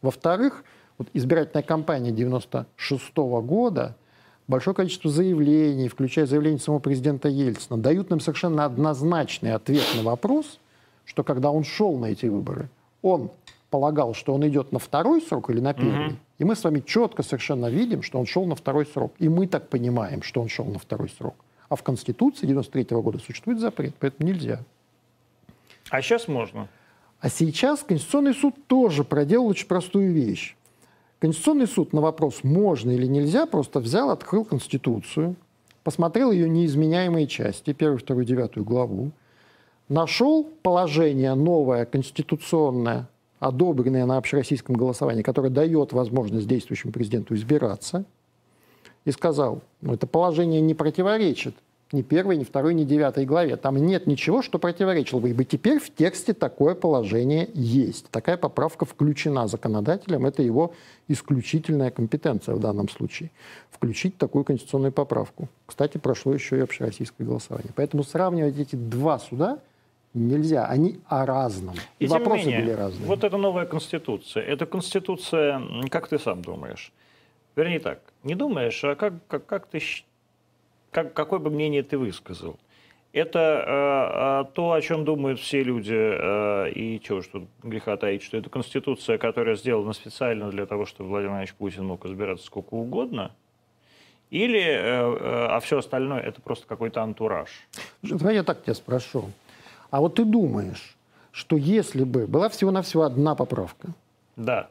Во-вторых, 0.00 0.64
вот 0.98 1.08
избирательная 1.14 1.62
кампания 1.62 2.10
96 2.10 3.16
года, 3.16 3.96
большое 4.48 4.74
количество 4.74 5.10
заявлений, 5.10 5.88
включая 5.88 6.26
заявление 6.26 6.58
самого 6.58 6.80
президента 6.80 7.28
Ельцина, 7.28 7.78
дают 7.78 8.10
нам 8.10 8.20
совершенно 8.20 8.64
однозначный 8.64 9.52
ответ 9.52 9.84
на 9.96 10.02
вопрос, 10.02 10.58
что 11.04 11.22
когда 11.22 11.50
он 11.50 11.64
шел 11.64 11.96
на 11.96 12.06
эти 12.06 12.26
выборы, 12.26 12.68
он 13.00 13.30
полагал, 13.70 14.14
что 14.14 14.34
он 14.34 14.46
идет 14.48 14.72
на 14.72 14.78
второй 14.78 15.22
срок 15.22 15.50
или 15.50 15.60
на 15.60 15.72
первый. 15.72 16.18
И 16.38 16.44
мы 16.44 16.56
с 16.56 16.64
вами 16.64 16.80
четко 16.80 17.22
совершенно 17.22 17.66
видим, 17.70 18.02
что 18.02 18.18
он 18.18 18.26
шел 18.26 18.44
на 18.46 18.54
второй 18.54 18.86
срок. 18.86 19.12
И 19.18 19.28
мы 19.28 19.46
так 19.46 19.68
понимаем, 19.68 20.22
что 20.22 20.40
он 20.40 20.48
шел 20.48 20.64
на 20.64 20.78
второй 20.78 21.10
срок. 21.10 21.34
А 21.68 21.76
в 21.76 21.82
Конституции 21.82 22.46
93 22.46 22.96
года 22.96 23.18
существует 23.18 23.60
запрет, 23.60 23.94
поэтому 23.98 24.28
нельзя. 24.28 24.60
А 25.90 26.00
сейчас 26.00 26.28
можно. 26.28 26.68
А 27.20 27.28
сейчас 27.28 27.82
Конституционный 27.82 28.34
суд 28.34 28.54
тоже 28.66 29.04
проделал 29.04 29.48
очень 29.48 29.66
простую 29.66 30.12
вещь. 30.12 30.56
Конституционный 31.20 31.66
суд 31.66 31.92
на 31.92 32.00
вопрос, 32.00 32.44
можно 32.44 32.92
или 32.92 33.06
нельзя, 33.06 33.46
просто 33.46 33.80
взял, 33.80 34.10
открыл 34.10 34.44
Конституцию, 34.44 35.34
посмотрел 35.82 36.30
ее 36.30 36.48
неизменяемые 36.48 37.26
части, 37.26 37.72
первую, 37.72 37.98
вторую, 37.98 38.24
девятую 38.24 38.64
главу, 38.64 39.10
нашел 39.88 40.44
положение 40.62 41.34
новое, 41.34 41.86
конституционное, 41.86 43.08
одобренное 43.40 44.06
на 44.06 44.16
общероссийском 44.16 44.76
голосовании, 44.76 45.22
которое 45.22 45.50
дает 45.50 45.92
возможность 45.92 46.46
действующему 46.46 46.92
президенту 46.92 47.34
избираться, 47.34 48.04
и 49.04 49.10
сказал, 49.10 49.62
ну, 49.80 49.94
это 49.94 50.06
положение 50.06 50.60
не 50.60 50.74
противоречит 50.74 51.54
ни 51.92 52.02
первой, 52.02 52.36
ни 52.36 52.44
второй, 52.44 52.74
ни 52.74 52.84
девятой 52.84 53.24
главе. 53.24 53.56
Там 53.56 53.76
нет 53.76 54.06
ничего, 54.06 54.42
что 54.42 54.58
противоречило 54.58 55.20
бы. 55.20 55.30
И 55.30 55.44
теперь 55.44 55.78
в 55.78 55.94
тексте 55.94 56.34
такое 56.34 56.74
положение 56.74 57.48
есть. 57.54 58.10
Такая 58.10 58.36
поправка 58.36 58.84
включена 58.84 59.46
законодателем. 59.48 60.26
Это 60.26 60.42
его 60.42 60.74
исключительная 61.08 61.90
компетенция 61.90 62.54
в 62.54 62.60
данном 62.60 62.88
случае. 62.88 63.30
Включить 63.70 64.18
такую 64.18 64.44
конституционную 64.44 64.92
поправку. 64.92 65.48
Кстати, 65.66 65.98
прошло 65.98 66.34
еще 66.34 66.58
и 66.58 66.60
общероссийское 66.60 67.26
голосование. 67.26 67.72
Поэтому 67.74 68.04
сравнивать 68.04 68.58
эти 68.58 68.76
два 68.76 69.18
суда 69.18 69.58
нельзя. 70.12 70.66
Они 70.66 71.00
о 71.06 71.24
разном. 71.24 71.76
И, 71.98 72.04
и 72.04 72.08
вопросы 72.08 72.46
менее, 72.46 72.60
были 72.60 72.70
разные. 72.72 73.06
Вот 73.06 73.24
эта 73.24 73.36
новая 73.38 73.64
конституция. 73.64 74.42
Это 74.42 74.66
конституция, 74.66 75.62
как 75.90 76.08
ты 76.08 76.18
сам 76.18 76.42
думаешь? 76.42 76.92
Вернее 77.56 77.80
так, 77.80 78.00
не 78.22 78.34
думаешь, 78.34 78.84
а 78.84 78.94
как, 78.94 79.14
как, 79.26 79.46
как 79.46 79.66
ты 79.66 79.80
как, 80.90 81.12
какое 81.14 81.38
бы 81.38 81.50
мнение 81.50 81.82
ты 81.82 81.98
высказал? 81.98 82.58
Это 83.12 84.44
э, 84.46 84.50
э, 84.50 84.52
то, 84.54 84.72
о 84.72 84.80
чем 84.82 85.04
думают 85.04 85.40
все 85.40 85.62
люди, 85.62 85.94
э, 85.94 86.70
и 86.70 87.00
чего 87.00 87.22
что 87.22 87.46
греха 87.62 87.96
таить, 87.96 88.22
что 88.22 88.36
это 88.36 88.50
конституция, 88.50 89.16
которая 89.18 89.56
сделана 89.56 89.92
специально 89.94 90.50
для 90.50 90.66
того, 90.66 90.84
чтобы 90.84 91.10
Владимир 91.10 91.30
Владимирович 91.30 91.54
Путин 91.54 91.86
мог 91.86 92.04
избираться 92.04 92.44
сколько 92.46 92.74
угодно, 92.74 93.32
или, 94.30 94.60
э, 94.60 94.76
э, 94.76 95.46
а 95.50 95.60
все 95.60 95.78
остальное, 95.78 96.20
это 96.20 96.42
просто 96.42 96.66
какой-то 96.66 97.02
антураж? 97.02 97.48
Давай 98.02 98.34
я 98.34 98.42
так 98.42 98.62
тебя 98.62 98.74
спрошу. 98.74 99.24
А 99.90 100.00
вот 100.00 100.16
ты 100.16 100.24
думаешь, 100.24 100.96
что 101.32 101.56
если 101.56 102.04
бы 102.04 102.26
была 102.26 102.50
всего-навсего 102.50 103.04
одна 103.04 103.34
поправка, 103.34 103.88
да. 104.36 104.68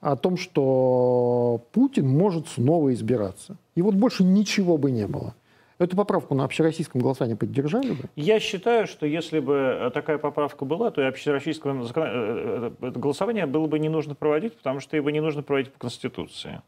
о 0.00 0.16
том, 0.16 0.36
что 0.36 1.60
Путин 1.72 2.08
может 2.08 2.48
снова 2.48 2.92
избираться, 2.92 3.56
и 3.76 3.82
вот 3.82 3.94
больше 3.94 4.24
ничего 4.24 4.76
бы 4.76 4.90
не 4.90 5.06
было, 5.06 5.34
Эту 5.80 5.96
поправку 5.96 6.34
на 6.34 6.44
общероссийском 6.44 7.00
голосовании 7.00 7.36
поддержали 7.36 7.92
бы? 7.92 8.04
Я 8.14 8.38
считаю, 8.38 8.86
что 8.86 9.06
если 9.06 9.40
бы 9.40 9.54
э, 9.54 9.90
такая 9.94 10.18
поправка 10.18 10.66
была, 10.66 10.90
то 10.90 11.00
и 11.00 11.06
общероссийское 11.06 11.72
э, 11.72 12.70
э, 12.82 12.90
голосование 12.90 13.46
было 13.46 13.66
бы 13.66 13.78
не 13.78 13.88
нужно 13.88 14.14
проводить, 14.14 14.54
потому 14.58 14.80
что 14.80 14.98
его 14.98 15.08
не 15.08 15.20
нужно 15.20 15.42
проводить 15.42 15.72
по 15.72 15.78
Конституции. 15.78 16.60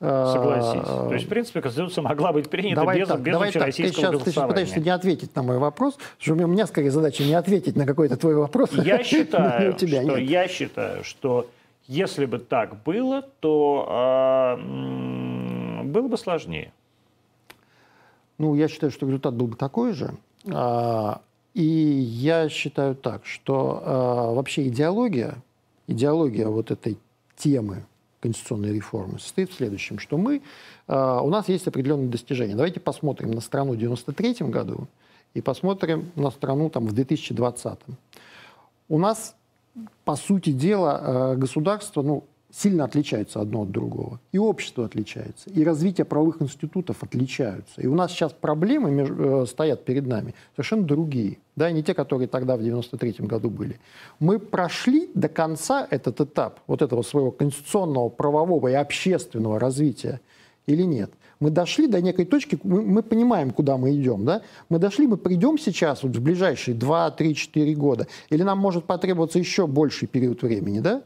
А, 0.00 0.32
Согласись. 0.32 0.88
То 0.88 1.12
есть, 1.12 1.26
в 1.26 1.28
принципе, 1.28 1.60
Конституция 1.60 2.00
могла 2.00 2.32
быть 2.32 2.48
принята 2.48 2.80
давай 2.80 3.00
без, 3.00 3.08
так, 3.08 3.20
без 3.20 3.32
давай 3.34 3.48
общероссийского 3.50 4.04
так. 4.04 4.12
Ты 4.12 4.18
сейчас. 4.18 4.24
Ты 4.24 4.30
сейчас 4.30 4.48
пытаешься 4.48 4.80
не 4.80 4.90
ответить 4.90 5.36
на 5.36 5.42
мой 5.42 5.58
вопрос, 5.58 5.98
что 6.18 6.32
у 6.32 6.36
меня 6.36 6.66
скорее 6.66 6.90
задача 6.90 7.24
не 7.24 7.34
ответить 7.34 7.76
на 7.76 7.84
какой-то 7.84 8.16
твой 8.16 8.36
вопрос. 8.36 8.72
Я 8.72 9.04
считаю, 9.04 9.76
что, 9.76 10.16
я 10.16 10.48
считаю, 10.48 11.04
что 11.04 11.46
если 11.86 12.24
бы 12.24 12.38
так 12.38 12.82
было, 12.84 13.20
то 13.40 14.56
э, 14.56 15.82
было 15.84 16.08
бы 16.08 16.16
сложнее. 16.16 16.72
Ну, 18.38 18.54
я 18.54 18.68
считаю, 18.68 18.90
что 18.90 19.06
результат 19.06 19.34
был 19.34 19.46
бы 19.46 19.56
такой 19.56 19.92
же. 19.92 20.14
А, 20.50 21.20
и 21.54 21.62
я 21.64 22.48
считаю 22.48 22.94
так, 22.94 23.26
что 23.26 23.82
а, 23.84 24.32
вообще 24.32 24.68
идеология, 24.68 25.36
идеология 25.86 26.48
вот 26.48 26.70
этой 26.70 26.98
темы 27.36 27.84
конституционной 28.20 28.72
реформы 28.72 29.18
состоит 29.18 29.50
в 29.50 29.54
следующем, 29.54 29.98
что 29.98 30.16
мы, 30.16 30.42
а, 30.86 31.20
у 31.22 31.30
нас 31.30 31.48
есть 31.48 31.66
определенные 31.66 32.08
достижения. 32.08 32.54
Давайте 32.54 32.80
посмотрим 32.80 33.30
на 33.32 33.40
страну 33.40 33.72
в 33.72 33.76
93 33.76 34.48
году 34.48 34.88
и 35.34 35.40
посмотрим 35.40 36.10
на 36.14 36.30
страну 36.30 36.70
там, 36.70 36.86
в 36.86 36.92
2020. 36.92 37.78
У 38.88 38.98
нас, 38.98 39.34
по 40.04 40.16
сути 40.16 40.50
дела, 40.50 41.34
государство, 41.36 42.02
ну, 42.02 42.24
сильно 42.52 42.84
отличаются 42.84 43.40
одно 43.40 43.62
от 43.62 43.70
другого. 43.70 44.20
И 44.30 44.38
общество 44.38 44.84
отличается, 44.84 45.48
и 45.50 45.64
развитие 45.64 46.04
правовых 46.04 46.42
институтов 46.42 47.02
отличаются. 47.02 47.80
И 47.80 47.86
у 47.86 47.94
нас 47.94 48.12
сейчас 48.12 48.32
проблемы 48.32 48.90
между, 48.90 49.42
э, 49.42 49.46
стоят 49.46 49.84
перед 49.84 50.06
нами 50.06 50.34
совершенно 50.54 50.84
другие. 50.84 51.38
Да, 51.56 51.70
не 51.70 51.82
те, 51.82 51.94
которые 51.94 52.28
тогда 52.28 52.56
в 52.56 52.62
93 52.62 53.26
году 53.26 53.50
были. 53.50 53.80
Мы 54.20 54.38
прошли 54.38 55.10
до 55.14 55.28
конца 55.28 55.86
этот 55.90 56.20
этап 56.20 56.60
вот 56.66 56.82
этого 56.82 57.02
своего 57.02 57.30
конституционного, 57.30 58.08
правового 58.08 58.68
и 58.68 58.74
общественного 58.74 59.58
развития 59.58 60.20
или 60.66 60.82
нет? 60.82 61.10
Мы 61.40 61.50
дошли 61.50 61.88
до 61.88 62.00
некой 62.00 62.24
точки, 62.24 62.58
мы, 62.62 62.82
мы 62.82 63.02
понимаем, 63.02 63.50
куда 63.50 63.76
мы 63.76 63.92
идем, 63.94 64.24
да? 64.24 64.42
Мы 64.68 64.78
дошли, 64.78 65.06
мы 65.06 65.16
придем 65.16 65.58
сейчас, 65.58 66.04
вот 66.04 66.16
в 66.16 66.22
ближайшие 66.22 66.74
2, 66.74 67.10
3, 67.10 67.34
4 67.34 67.74
года, 67.74 68.06
или 68.30 68.42
нам 68.42 68.58
может 68.58 68.84
потребоваться 68.84 69.38
еще 69.38 69.66
больший 69.66 70.06
период 70.06 70.42
времени, 70.42 70.80
да? 70.80 71.02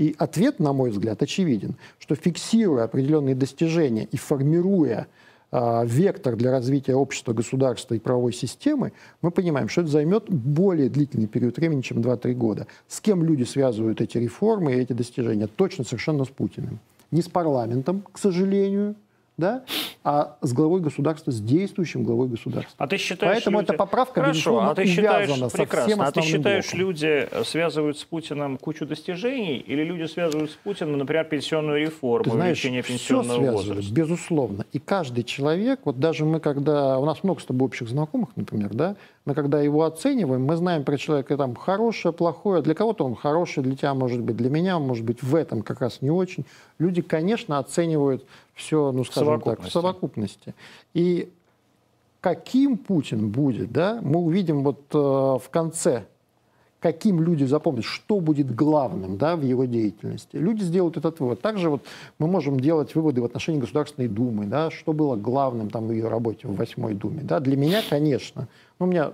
И 0.00 0.16
ответ, 0.16 0.60
на 0.60 0.72
мой 0.72 0.88
взгляд, 0.88 1.22
очевиден, 1.22 1.76
что 1.98 2.14
фиксируя 2.14 2.84
определенные 2.84 3.34
достижения 3.34 4.08
и 4.10 4.16
формируя 4.16 5.08
э, 5.52 5.82
вектор 5.84 6.36
для 6.36 6.50
развития 6.50 6.94
общества, 6.94 7.34
государства 7.34 7.92
и 7.92 7.98
правовой 7.98 8.32
системы, 8.32 8.92
мы 9.20 9.30
понимаем, 9.30 9.68
что 9.68 9.82
это 9.82 9.90
займет 9.90 10.24
более 10.30 10.88
длительный 10.88 11.26
период 11.26 11.58
времени, 11.58 11.82
чем 11.82 11.98
2-3 11.98 12.32
года. 12.32 12.66
С 12.88 13.02
кем 13.02 13.22
люди 13.22 13.42
связывают 13.42 14.00
эти 14.00 14.16
реформы 14.16 14.72
и 14.72 14.76
эти 14.76 14.94
достижения? 14.94 15.48
Точно 15.48 15.84
совершенно 15.84 16.24
с 16.24 16.28
Путиным. 16.28 16.78
Не 17.10 17.20
с 17.20 17.28
парламентом, 17.28 18.02
к 18.10 18.16
сожалению, 18.16 18.94
да, 19.40 19.64
а 20.04 20.36
с 20.40 20.52
главой 20.52 20.80
государства, 20.80 21.30
с 21.30 21.40
действующим 21.40 22.04
главой 22.04 22.28
государства. 22.28 22.74
А 22.78 22.86
ты 22.86 22.96
считаешь, 22.96 23.34
Поэтому 23.34 23.58
люди... 23.58 23.70
эта 23.70 23.78
поправка, 23.78 24.20
Хорошо, 24.20 24.60
а 24.60 24.74
ты 24.74 24.86
считаешь, 24.86 25.30
со 25.30 25.48
прекрасно. 25.48 25.86
всем 25.88 26.00
А 26.02 26.12
ты 26.12 26.22
считаешь, 26.22 26.64
блоком. 26.66 26.78
люди 26.80 27.28
связывают 27.44 27.98
с 27.98 28.04
Путиным 28.04 28.56
кучу 28.56 28.86
достижений, 28.86 29.58
или 29.58 29.82
люди 29.82 30.06
связывают 30.06 30.52
с 30.52 30.54
Путиным, 30.54 30.98
например, 30.98 31.24
пенсионную 31.24 31.80
реформу, 31.80 32.24
ты 32.24 32.30
знаешь, 32.30 32.58
увеличение 32.58 32.82
пенсионного 32.82 33.40
все 33.42 33.50
возраста? 33.52 33.92
безусловно. 33.92 34.64
И 34.72 34.78
каждый 34.78 35.24
человек, 35.24 35.80
вот 35.84 35.98
даже 35.98 36.24
мы, 36.24 36.40
когда... 36.40 36.98
У 36.98 37.04
нас 37.04 37.24
много 37.24 37.40
с 37.40 37.44
тобой 37.44 37.66
общих 37.66 37.88
знакомых, 37.88 38.30
например, 38.36 38.72
да, 38.74 38.96
мы 39.26 39.34
когда 39.34 39.60
его 39.60 39.84
оцениваем, 39.84 40.44
мы 40.44 40.56
знаем 40.56 40.84
про 40.84 40.96
человека 40.96 41.36
там 41.36 41.54
хорошее, 41.54 42.12
плохое. 42.12 42.62
Для 42.62 42.74
кого-то 42.74 43.04
он 43.04 43.14
хороший, 43.14 43.62
для 43.62 43.76
тебя 43.76 43.94
может 43.94 44.20
быть, 44.20 44.36
для 44.36 44.50
меня 44.50 44.78
может 44.78 45.04
быть 45.04 45.22
в 45.22 45.34
этом 45.34 45.62
как 45.62 45.80
раз 45.80 46.00
не 46.00 46.10
очень. 46.10 46.44
Люди, 46.78 47.02
конечно, 47.02 47.58
оценивают 47.58 48.24
все, 48.60 48.92
ну, 48.92 49.04
скажем 49.04 49.40
так, 49.40 49.62
в 49.62 49.70
совокупности. 49.70 50.54
И 50.94 51.30
каким 52.20 52.76
Путин 52.76 53.30
будет, 53.30 53.72
да, 53.72 54.00
мы 54.02 54.20
увидим 54.20 54.62
вот 54.62 54.82
э, 54.92 54.98
в 54.98 55.44
конце, 55.50 56.04
каким 56.80 57.22
люди 57.22 57.44
запомнят, 57.44 57.84
что 57.84 58.20
будет 58.20 58.54
главным 58.54 59.16
да, 59.16 59.36
в 59.36 59.42
его 59.42 59.64
деятельности. 59.64 60.36
Люди 60.36 60.62
сделают 60.62 60.96
этот 60.96 61.20
вывод. 61.20 61.40
Также 61.40 61.70
вот 61.70 61.82
мы 62.18 62.26
можем 62.26 62.60
делать 62.60 62.94
выводы 62.94 63.20
в 63.20 63.24
отношении 63.24 63.60
Государственной 63.60 64.08
Думы, 64.08 64.46
да, 64.46 64.70
что 64.70 64.92
было 64.92 65.16
главным 65.16 65.70
там, 65.70 65.86
в 65.86 65.92
ее 65.92 66.08
работе 66.08 66.48
в 66.48 66.56
Восьмой 66.56 66.94
Думе. 66.94 67.20
Да. 67.22 67.40
Для 67.40 67.56
меня, 67.56 67.82
конечно, 67.88 68.48
ну, 68.78 68.86
у 68.86 68.88
меня 68.88 69.12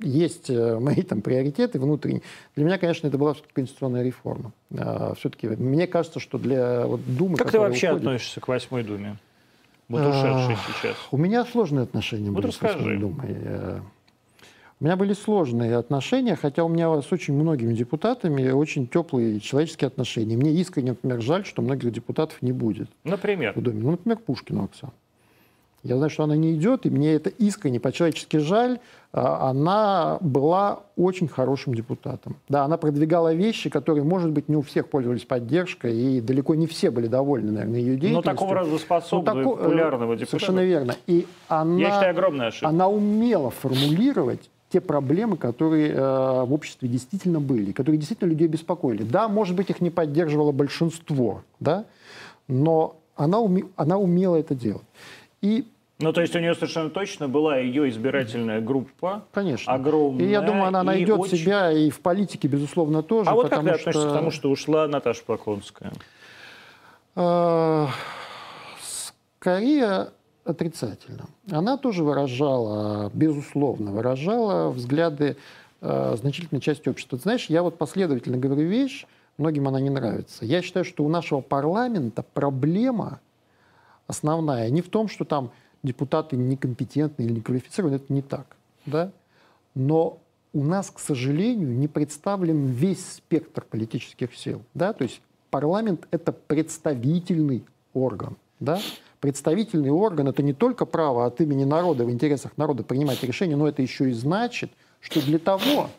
есть 0.00 0.50
э, 0.50 0.78
мои 0.80 1.02
там 1.02 1.22
приоритеты 1.22 1.78
внутренние. 1.78 2.22
Для 2.56 2.64
меня, 2.64 2.78
конечно, 2.78 3.06
это 3.06 3.18
была 3.18 3.34
все-таки 3.34 3.54
конституционная 3.54 4.02
реформа. 4.02 4.52
А, 4.76 5.14
все-таки 5.14 5.48
мне 5.48 5.86
кажется, 5.86 6.20
что 6.20 6.38
для 6.38 6.86
вот, 6.86 7.00
Думы... 7.06 7.36
Как 7.36 7.50
ты 7.50 7.58
вообще 7.58 7.88
уходит, 7.88 8.06
относишься 8.06 8.40
к 8.40 8.48
Восьмой 8.48 8.82
Думе? 8.82 9.16
Вот 9.88 10.02
а, 10.04 10.54
сейчас. 10.66 10.96
У 11.10 11.16
меня 11.16 11.44
сложные 11.44 11.84
отношения 11.84 12.30
вот 12.30 12.36
были 12.36 12.46
расскажи. 12.48 12.74
с 12.74 12.76
Восьмой 12.76 12.96
Думой. 12.98 13.26
Э, 13.28 13.80
у 14.80 14.84
меня 14.84 14.96
были 14.96 15.12
сложные 15.12 15.76
отношения, 15.76 16.36
хотя 16.36 16.62
у 16.62 16.68
меня 16.68 17.02
с 17.02 17.10
очень 17.10 17.34
многими 17.34 17.74
депутатами 17.74 18.50
очень 18.50 18.86
теплые 18.86 19.40
человеческие 19.40 19.88
отношения. 19.88 20.36
Мне 20.36 20.52
искренне, 20.52 20.90
например, 20.90 21.20
жаль, 21.20 21.44
что 21.44 21.62
многих 21.62 21.90
депутатов 21.90 22.40
не 22.42 22.52
будет. 22.52 22.88
Например? 23.02 23.54
В 23.56 23.60
Думе. 23.60 23.80
Ну, 23.82 23.90
например, 23.92 24.18
Пушкину 24.18 24.64
Оксану. 24.64 24.92
Я 25.82 25.96
знаю, 25.96 26.10
что 26.10 26.24
она 26.24 26.36
не 26.36 26.54
идет, 26.54 26.86
и 26.86 26.90
мне 26.90 27.12
это 27.12 27.30
искренне, 27.30 27.78
по-человечески 27.78 28.38
жаль. 28.38 28.80
А, 29.12 29.48
она 29.50 30.18
была 30.20 30.80
очень 30.96 31.28
хорошим 31.28 31.74
депутатом. 31.74 32.36
Да, 32.48 32.64
она 32.64 32.76
продвигала 32.76 33.32
вещи, 33.32 33.70
которые, 33.70 34.04
может 34.04 34.30
быть, 34.32 34.48
не 34.48 34.56
у 34.56 34.62
всех 34.62 34.88
пользовались 34.88 35.24
поддержкой, 35.24 35.96
и 35.96 36.20
далеко 36.20 36.54
не 36.54 36.66
все 36.66 36.90
были 36.90 37.06
довольны, 37.06 37.52
наверное, 37.52 37.78
ее 37.78 37.96
деятельностью. 37.96 38.16
Но 38.16 38.22
такого 38.22 38.54
работоспособного 38.54 39.36
ну, 39.36 39.42
тако... 39.42 39.56
популярного 39.56 40.16
депутата. 40.16 40.30
Совершенно 40.30 40.64
верно. 40.64 40.96
И 41.06 41.26
она, 41.48 41.78
Я 41.78 41.90
считаю, 41.90 42.10
огромная 42.10 42.48
ошибка. 42.48 42.68
Она 42.68 42.88
умела 42.88 43.50
формулировать 43.50 44.50
те 44.68 44.80
проблемы, 44.80 45.36
которые 45.36 45.92
э, 45.92 46.44
в 46.44 46.52
обществе 46.52 46.88
действительно 46.88 47.40
были, 47.40 47.72
которые 47.72 47.98
действительно 47.98 48.28
людей 48.28 48.48
беспокоили. 48.48 49.02
Да, 49.02 49.28
может 49.28 49.56
быть, 49.56 49.70
их 49.70 49.80
не 49.80 49.90
поддерживало 49.90 50.52
большинство, 50.52 51.42
да, 51.60 51.86
но 52.48 52.96
она, 53.16 53.40
уме... 53.40 53.64
она 53.76 53.96
умела 53.96 54.36
это 54.36 54.54
делать. 54.54 54.82
И 55.40 55.64
Ну, 56.00 56.12
то 56.12 56.20
есть 56.20 56.34
у 56.36 56.38
нее 56.38 56.54
совершенно 56.54 56.90
точно 56.90 57.28
была 57.28 57.58
ее 57.58 57.88
избирательная 57.88 58.60
группа. 58.60 59.24
Конечно. 59.32 59.72
Огромная. 59.72 60.24
И 60.24 60.30
я 60.30 60.40
думаю, 60.42 60.66
она 60.66 60.82
найдет 60.82 61.18
очень... 61.18 61.38
себя 61.38 61.72
и 61.72 61.90
в 61.90 62.00
политике, 62.00 62.48
безусловно, 62.48 63.02
тоже. 63.02 63.30
А 63.30 63.34
вот 63.34 63.48
как 63.48 63.60
ты 63.60 63.66
что... 63.66 63.74
относишься 63.74 64.08
к 64.08 64.12
тому, 64.12 64.30
что 64.30 64.50
ушла 64.50 64.86
Наташа 64.86 65.24
Поклонская? 65.24 65.92
А, 67.16 67.88
скорее 69.38 70.10
отрицательно. 70.44 71.26
Она 71.50 71.76
тоже 71.76 72.04
выражала, 72.04 73.10
безусловно, 73.12 73.92
выражала 73.92 74.70
взгляды 74.70 75.36
э, 75.80 76.16
значительной 76.16 76.60
части 76.60 76.88
общества. 76.88 77.18
Ты 77.18 77.22
знаешь, 77.22 77.46
я 77.46 77.62
вот 77.62 77.76
последовательно 77.76 78.38
говорю 78.38 78.66
вещь, 78.68 79.04
многим 79.36 79.68
она 79.68 79.80
не 79.80 79.90
нравится. 79.90 80.44
Я 80.44 80.62
считаю, 80.62 80.84
что 80.84 81.04
у 81.04 81.08
нашего 81.08 81.40
парламента 81.40 82.24
проблема 82.34 83.20
основная 84.08 84.68
не 84.70 84.82
в 84.82 84.88
том, 84.88 85.06
что 85.06 85.24
там 85.24 85.52
депутаты 85.84 86.36
некомпетентны 86.36 87.22
или 87.22 87.34
неквалифицированы, 87.34 87.96
это 87.96 88.12
не 88.12 88.22
так. 88.22 88.56
Да? 88.84 89.12
Но 89.74 90.18
у 90.52 90.64
нас, 90.64 90.90
к 90.90 90.98
сожалению, 90.98 91.76
не 91.76 91.86
представлен 91.86 92.66
весь 92.66 93.06
спектр 93.12 93.64
политических 93.64 94.34
сил. 94.34 94.62
Да? 94.74 94.92
То 94.92 95.04
есть 95.04 95.20
парламент– 95.50 96.08
это 96.10 96.32
представительный 96.32 97.64
орган. 97.94 98.36
Да? 98.58 98.80
Представительный 99.20 99.90
орган– 99.90 100.28
это 100.28 100.42
не 100.42 100.52
только 100.52 100.84
право 100.84 101.26
от 101.26 101.40
имени 101.40 101.64
народа, 101.64 102.04
в 102.04 102.10
интересах 102.10 102.56
народа 102.56 102.82
принимать 102.82 103.22
решения, 103.22 103.56
но 103.56 103.68
это 103.68 103.82
еще 103.82 104.10
и 104.10 104.12
значит, 104.12 104.72
что 105.00 105.20
для 105.24 105.38
того, 105.38 105.90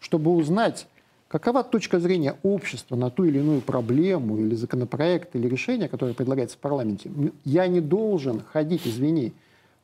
чтобы 0.00 0.30
узнать, 0.30 0.86
какова 1.28 1.64
точка 1.64 1.98
зрения 2.00 2.36
общества 2.42 2.96
на 2.96 3.10
ту 3.10 3.24
или 3.24 3.38
иную 3.38 3.60
проблему 3.60 4.38
или 4.38 4.54
законопроект 4.54 5.34
или 5.34 5.48
решение, 5.48 5.88
которое 5.88 6.14
предлагается 6.14 6.56
в 6.56 6.60
парламенте, 6.60 7.10
я 7.44 7.66
не 7.66 7.80
должен 7.80 8.42
ходить, 8.52 8.86
извини, 8.86 9.32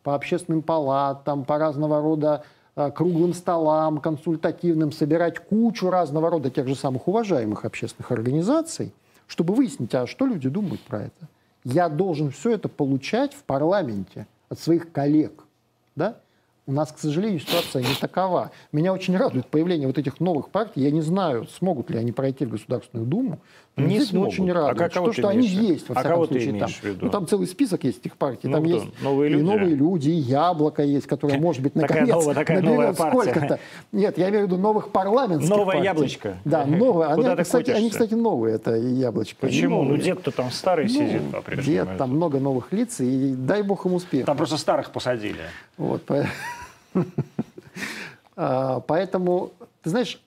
по 0.03 0.14
общественным 0.14 0.62
палатам, 0.62 1.45
по 1.45 1.59
разного 1.59 2.01
рода 2.01 2.45
а, 2.74 2.90
круглым 2.90 3.34
столам, 3.34 3.99
консультативным, 3.99 4.93
собирать 4.93 5.38
кучу 5.38 5.90
разного 5.90 6.30
рода 6.30 6.51
тех 6.51 6.66
же 6.66 6.74
самых 6.74 7.07
уважаемых 7.07 7.64
общественных 7.64 8.11
организаций, 8.11 8.93
чтобы 9.26 9.55
выяснить, 9.55 9.95
а 9.95 10.07
что 10.07 10.26
люди 10.26 10.49
думают 10.49 10.80
про 10.80 11.03
это. 11.03 11.28
Я 11.64 11.88
должен 11.88 12.30
все 12.30 12.53
это 12.53 12.68
получать 12.68 13.34
в 13.34 13.45
парламенте 13.45 14.26
от 14.49 14.59
своих 14.59 14.90
коллег. 14.90 15.45
Да? 15.95 16.16
У 16.72 16.74
нас, 16.74 16.90
к 16.90 16.98
сожалению, 16.98 17.38
ситуация 17.38 17.82
не 17.82 17.94
такова. 18.00 18.50
Меня 18.72 18.94
очень 18.94 19.14
радует 19.14 19.46
появление 19.46 19.86
вот 19.86 19.98
этих 19.98 20.20
новых 20.20 20.48
партий. 20.48 20.80
Я 20.80 20.90
не 20.90 21.02
знаю, 21.02 21.46
смогут 21.58 21.90
ли 21.90 21.98
они 21.98 22.12
пройти 22.12 22.46
в 22.46 22.50
Государственную 22.50 23.06
Думу. 23.06 23.40
Но 23.76 23.86
не 23.86 24.00
смогут. 24.00 24.28
очень 24.28 24.50
радует. 24.50 24.80
А 24.80 24.88
то, 24.88 25.12
что 25.12 25.28
они 25.28 25.46
есть, 25.46 25.88
во 25.88 25.94
а 25.94 26.00
всяком 26.00 26.26
случае, 26.26 26.58
там. 26.58 26.70
Ну, 27.00 27.10
там 27.10 27.26
целый 27.26 27.46
список 27.46 27.84
есть 27.84 28.00
этих 28.00 28.16
партий. 28.16 28.48
Ну, 28.48 28.54
там 28.54 28.64
кто? 28.64 28.74
есть 28.74 28.86
новые 29.02 29.30
и 29.30 29.34
люди? 29.34 29.44
новые 29.44 29.74
люди, 29.74 30.08
и 30.10 30.14
Яблоко 30.14 30.82
есть, 30.82 31.06
которое, 31.06 31.38
может 31.38 31.62
быть, 31.62 31.74
наконец 31.74 32.08
такая 32.08 32.20
новая, 32.20 32.34
такая 32.34 32.62
наберет 32.62 32.94
сколько-то. 32.98 33.58
Нет, 33.92 34.16
я 34.16 34.28
имею 34.30 34.44
в 34.44 34.46
виду 34.48 34.58
новых 34.58 34.90
парламентских 34.92 35.50
Новое 35.50 35.66
партий. 35.66 35.84
яблочко. 35.84 36.36
Да, 36.44 36.64
новое. 36.66 37.08
Они, 37.08 37.22
Куда 37.22 37.36
кстати, 37.36 37.70
они, 37.70 37.90
кстати, 37.90 38.14
новые, 38.14 38.56
это 38.56 38.74
яблочко. 38.76 39.36
Почему? 39.40 39.82
Ну, 39.84 39.96
дед-то 39.98 40.30
там 40.30 40.50
старый 40.50 40.84
Ну, 40.86 40.90
сидит 40.90 41.30
по-прежнему. 41.30 41.86
Дед, 41.86 41.98
там 41.98 42.10
много 42.16 42.40
новых 42.40 42.72
лиц, 42.72 43.00
и 43.00 43.34
дай 43.34 43.62
бог 43.62 43.84
им 43.86 43.94
успеха. 43.94 44.26
Там 44.26 44.36
просто 44.38 44.56
старых 44.58 44.90
посадили. 44.90 45.42
Вот, 45.78 46.02
по- 46.04 46.20
А, 46.20 46.26
Поэтому, 48.34 49.53
ты 49.82 49.90
знаешь, 49.90 50.20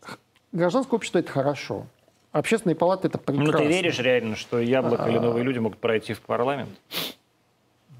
гражданское 0.51 0.95
общество– 0.95 1.18
это 1.20 1.32
хорошо. 1.32 1.86
Общественные 2.32 2.76
палаты– 2.76 3.07
это 3.09 3.18
прекрасно. 3.18 3.51
Ну, 3.53 3.57
ты 3.57 3.66
веришь 3.66 3.99
реально, 3.99 4.36
что 4.36 4.59
яблоко 4.59 5.05
А. 5.05 5.09
или 5.09 5.18
новые 5.18 5.43
люди 5.43 5.59
могут 5.59 5.80
пройти 5.80 6.13
в 6.13 6.22
парламент? 6.22 6.70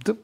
Да 0.06 0.16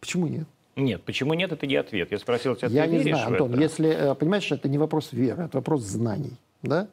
почему 0.00 0.26
нет? 0.26 0.46
Нет, 0.76 1.02
почему 1.04 1.34
нет, 1.34 1.52
это 1.52 1.66
не 1.66 1.76
ответ. 1.76 2.10
Я 2.12 2.18
спросил 2.18 2.54
тебя, 2.56 2.68
Я 2.68 2.84
ты 2.84 2.90
не 2.90 2.98
веришь 2.98 3.16
знаю, 3.16 3.30
в 3.30 3.32
Антон, 3.32 3.52
это? 3.52 3.60
если, 3.62 3.88
э, 3.90 4.14
понимаешь, 4.14 4.50
это 4.52 4.68
не 4.68 4.78
вопрос 4.78 5.12
веры, 5.12 5.44
это 5.44 5.58
вопрос 5.58 5.82
знаний. 5.82 6.36
Да? 6.62 6.86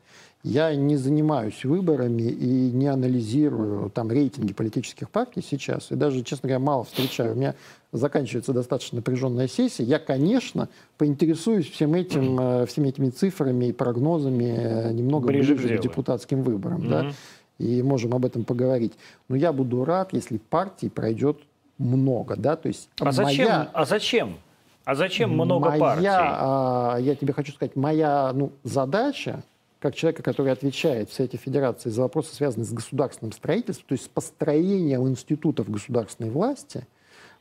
Я 0.43 0.75
не 0.75 0.97
занимаюсь 0.97 1.63
выборами 1.63 2.23
и 2.23 2.71
не 2.71 2.87
анализирую 2.87 3.89
там 3.89 4.11
рейтинги 4.11 4.51
политических 4.51 5.09
партий 5.09 5.41
сейчас. 5.41 5.89
И 5.89 5.95
даже, 5.95 6.21
честно 6.21 6.47
говоря, 6.49 6.59
мало 6.59 6.83
встречаю. 6.83 7.31
У 7.31 7.35
меня 7.35 7.55
заканчивается 7.93 8.51
достаточно 8.51 8.97
напряженная 8.97 9.47
сессия. 9.47 9.83
Я, 9.83 9.99
конечно, 9.99 10.67
поинтересуюсь 10.97 11.69
всем 11.69 11.93
этим, 11.93 12.37
э, 12.37 12.65
всеми 12.65 12.89
этими 12.89 13.09
цифрами 13.09 13.67
и 13.67 13.71
прогнозами 13.71 14.53
э, 14.57 14.91
немного 14.91 15.27
Ближе 15.27 15.55
ближе, 15.55 15.77
к 15.77 15.81
депутатским 15.81 16.43
выборам. 16.43 16.89
Да? 16.89 17.03
Мгм. 17.03 17.13
И 17.59 17.81
можем 17.81 18.13
об 18.13 18.25
этом 18.25 18.43
поговорить. 18.43 18.93
Но 19.29 19.37
я 19.37 19.53
буду 19.53 19.85
рад, 19.85 20.11
если 20.11 20.37
партий 20.37 20.89
пройдет 20.89 21.37
много. 21.77 22.35
Да? 22.35 22.57
То 22.57 22.67
есть 22.67 22.89
А 22.99 23.13
зачем? 23.13 23.45
моя- 23.45 23.69
А 23.71 23.85
зачем? 23.85 24.35
А 24.83 24.95
зачем 24.95 25.29
много 25.31 25.69
моя, 25.69 25.79
партий? 25.79 26.07
а, 26.09 26.97
я 26.99 27.15
тебе 27.15 27.31
хочу 27.31 27.53
сказать, 27.53 27.77
моя 27.77 28.33
ну, 28.33 28.51
задача, 28.63 29.41
как 29.83 29.95
человека, 29.95 30.23
который 30.23 30.53
отвечает 30.53 31.09
в 31.09 31.13
Совете 31.13 31.35
Федерации 31.35 31.89
за 31.89 32.03
вопросы, 32.03 32.33
связанные 32.33 32.65
с 32.65 32.71
государственным 32.71 33.33
строительством, 33.33 33.85
то 33.89 33.91
есть 33.91 34.05
с 34.05 34.07
построением 34.07 35.09
институтов 35.09 35.69
государственной 35.69 36.29
власти, 36.29 36.87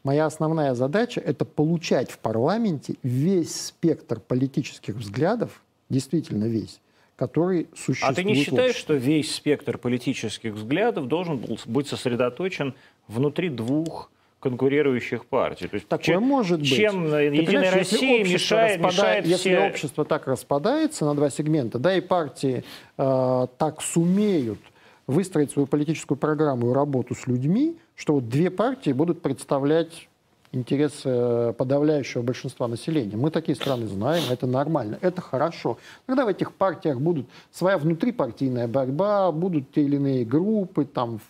моя 0.02 0.26
основная 0.26 0.74
задача– 0.74 1.20
это 1.24 1.44
получать 1.44 2.10
в 2.10 2.18
парламенте 2.18 2.96
весь 3.04 3.66
спектр 3.66 4.18
политических 4.18 4.96
взглядов, 4.96 5.62
действительно 5.88 6.46
весь, 6.46 6.80
который 7.14 7.68
существует 7.76 8.18
А 8.18 8.20
ты 8.20 8.24
не 8.24 8.34
считаешь, 8.34 8.74
что 8.74 8.94
весь 8.94 9.32
спектр 9.32 9.78
политических 9.78 10.54
взглядов 10.54 11.06
должен 11.06 11.38
был 11.38 11.60
быть 11.66 11.86
сосредоточен 11.86 12.74
внутри 13.06 13.50
двух 13.50 14.10
конкурирующих 14.42 15.24
партий? 15.26 15.68
То 15.68 15.76
есть 15.76 15.88
Такое 15.88 16.04
чем, 16.04 16.22
может 16.24 16.60
быть. 16.60 16.68
чем 16.74 17.10
Ты 17.10 17.16
Единая 17.24 17.64
если 17.64 17.78
Россия 17.78 18.24
мешает, 18.24 18.80
распада- 18.80 18.92
мешает 18.92 19.26
Если 19.26 19.50
все... 19.50 19.66
общество 19.68 20.04
так 20.04 20.26
распадается 20.26 21.04
на 21.04 21.14
два 21.14 21.30
сегмента, 21.30 21.78
да, 21.78 21.94
и 21.96 22.00
партии 22.00 22.64
э, 22.98 23.46
так 23.56 23.80
сумеют 23.80 24.58
выстроить 25.06 25.52
свою 25.52 25.66
политическую 25.66 26.18
программу 26.18 26.70
и 26.70 26.74
работу 26.74 27.14
с 27.14 27.26
людьми, 27.26 27.76
что 27.94 28.14
вот 28.14 28.28
две 28.28 28.50
партии 28.50 28.90
будут 28.92 29.22
представлять 29.22 30.08
интересы 30.52 31.54
подавляющего 31.56 32.22
большинства 32.22 32.68
населения. 32.68 33.16
Мы 33.16 33.30
такие 33.30 33.56
страны 33.56 33.86
знаем, 33.86 34.22
это 34.30 34.46
нормально, 34.46 34.98
это 35.00 35.20
хорошо. 35.20 35.78
Когда 36.06 36.24
в 36.24 36.28
этих 36.28 36.52
партиях 36.52 37.00
будут 37.00 37.26
своя 37.50 37.78
внутрипартийная 37.78 38.68
борьба, 38.68 39.32
будут 39.32 39.72
те 39.72 39.82
или 39.82 39.96
иные 39.96 40.24
группы, 40.24 40.84
там, 40.84 41.20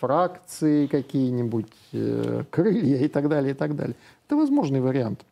фракции 0.00 0.86
какие-нибудь, 0.86 1.72
э, 1.92 2.44
крылья 2.50 2.98
и 2.98 3.08
так 3.08 3.28
далее, 3.28 3.52
и 3.52 3.54
так 3.54 3.74
далее. 3.76 3.96
Это 4.26 4.36
возможный 4.36 4.80
вариант. 4.80 5.24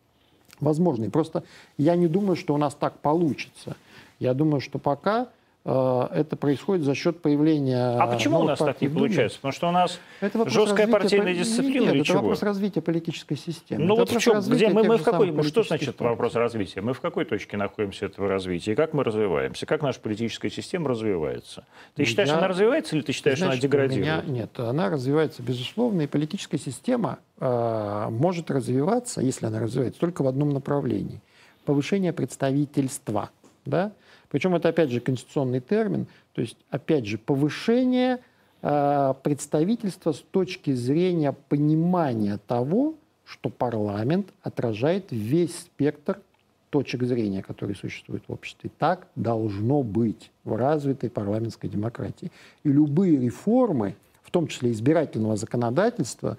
Возможный. 0.60 1.10
Просто 1.10 1.44
я 1.76 1.96
не 1.96 2.08
думаю, 2.08 2.36
что 2.36 2.54
у 2.54 2.56
нас 2.56 2.74
так 2.74 2.98
получится. 3.00 3.76
Я 4.18 4.34
думаю, 4.34 4.60
что 4.60 4.78
пока 4.78 5.28
это 5.66 6.36
происходит 6.36 6.84
за 6.84 6.94
счет 6.94 7.20
появления... 7.20 7.98
А 7.98 8.06
почему 8.06 8.36
у 8.36 8.42
новых 8.42 8.60
нас 8.60 8.66
так 8.68 8.80
не 8.80 8.88
получается? 8.88 9.38
Потому 9.38 9.52
что 9.52 9.68
у 9.68 9.72
нас 9.72 9.98
жесткая 10.46 10.86
партийная 10.86 11.26
поли- 11.34 11.38
дисциплина 11.38 11.82
Нет, 11.86 11.92
или 11.92 12.00
это 12.02 12.08
чего? 12.08 12.18
вопрос 12.20 12.42
развития 12.42 12.80
политической 12.82 13.36
системы. 13.36 13.84
Ну 13.84 13.94
Это 13.94 14.02
вот 14.02 14.10
в 14.12 14.20
чем, 14.24 14.40
где 14.40 14.68
мы, 14.68 14.84
мы 14.84 14.96
в 14.98 15.02
какой, 15.02 15.42
что 15.42 15.64
значит 15.64 15.96
партий. 15.96 16.04
вопрос 16.10 16.34
развития? 16.36 16.82
Мы 16.82 16.92
в 16.94 17.00
какой 17.00 17.24
точке 17.24 17.56
находимся 17.56 18.06
этого 18.06 18.28
развития? 18.28 18.72
И 18.72 18.74
как 18.76 18.92
мы 18.92 19.02
развиваемся? 19.02 19.66
Как 19.66 19.82
наша 19.82 19.98
политическая 19.98 20.50
система 20.50 20.88
развивается? 20.90 21.64
Ты 21.96 22.02
Ну, 22.02 22.06
считаешь, 22.06 22.28
я- 22.28 22.38
она 22.38 22.46
развивается 22.46 22.94
или 22.94 23.02
ты 23.02 23.10
считаешь, 23.10 23.38
Знаешь, 23.38 23.54
она 23.54 23.60
деградирует? 23.60 24.06
меня- 24.06 24.22
нет, 24.26 24.60
она 24.60 24.88
развивается, 24.88 25.42
безусловно, 25.42 26.02
и 26.02 26.06
политическая 26.06 26.58
система 26.58 27.18
э, 27.40 28.06
может 28.10 28.50
развиваться, 28.52 29.20
если 29.20 29.46
она 29.46 29.58
развивается, 29.58 29.98
только 30.00 30.22
в 30.22 30.28
одном 30.28 30.50
направлении. 30.50 31.20
Повышение 31.64 32.12
представительства. 32.12 33.30
Да? 33.64 33.90
Причем 34.36 34.54
это, 34.54 34.68
опять 34.68 34.90
же, 34.90 35.00
конституционный 35.00 35.60
термин. 35.60 36.08
То 36.34 36.42
есть, 36.42 36.58
опять 36.68 37.06
же, 37.06 37.16
повышение 37.16 38.18
э, 38.60 39.14
представительства 39.22 40.12
с 40.12 40.18
точки 40.18 40.72
зрения 40.72 41.32
понимания 41.32 42.38
того, 42.46 42.96
что 43.24 43.48
парламент 43.48 44.28
отражает 44.42 45.06
весь 45.08 45.60
спектр 45.60 46.20
точек 46.68 47.04
зрения, 47.04 47.42
которые 47.42 47.76
существуют 47.76 48.24
в 48.28 48.32
обществе. 48.34 48.70
Так 48.78 49.06
должно 49.14 49.82
быть 49.82 50.30
в 50.44 50.54
развитой 50.54 51.08
парламентской 51.08 51.68
демократии. 51.68 52.30
И 52.62 52.68
любые 52.68 53.16
реформы, 53.16 53.96
в 54.22 54.30
том 54.30 54.48
числе 54.48 54.70
избирательного 54.72 55.36
законодательства, 55.36 56.36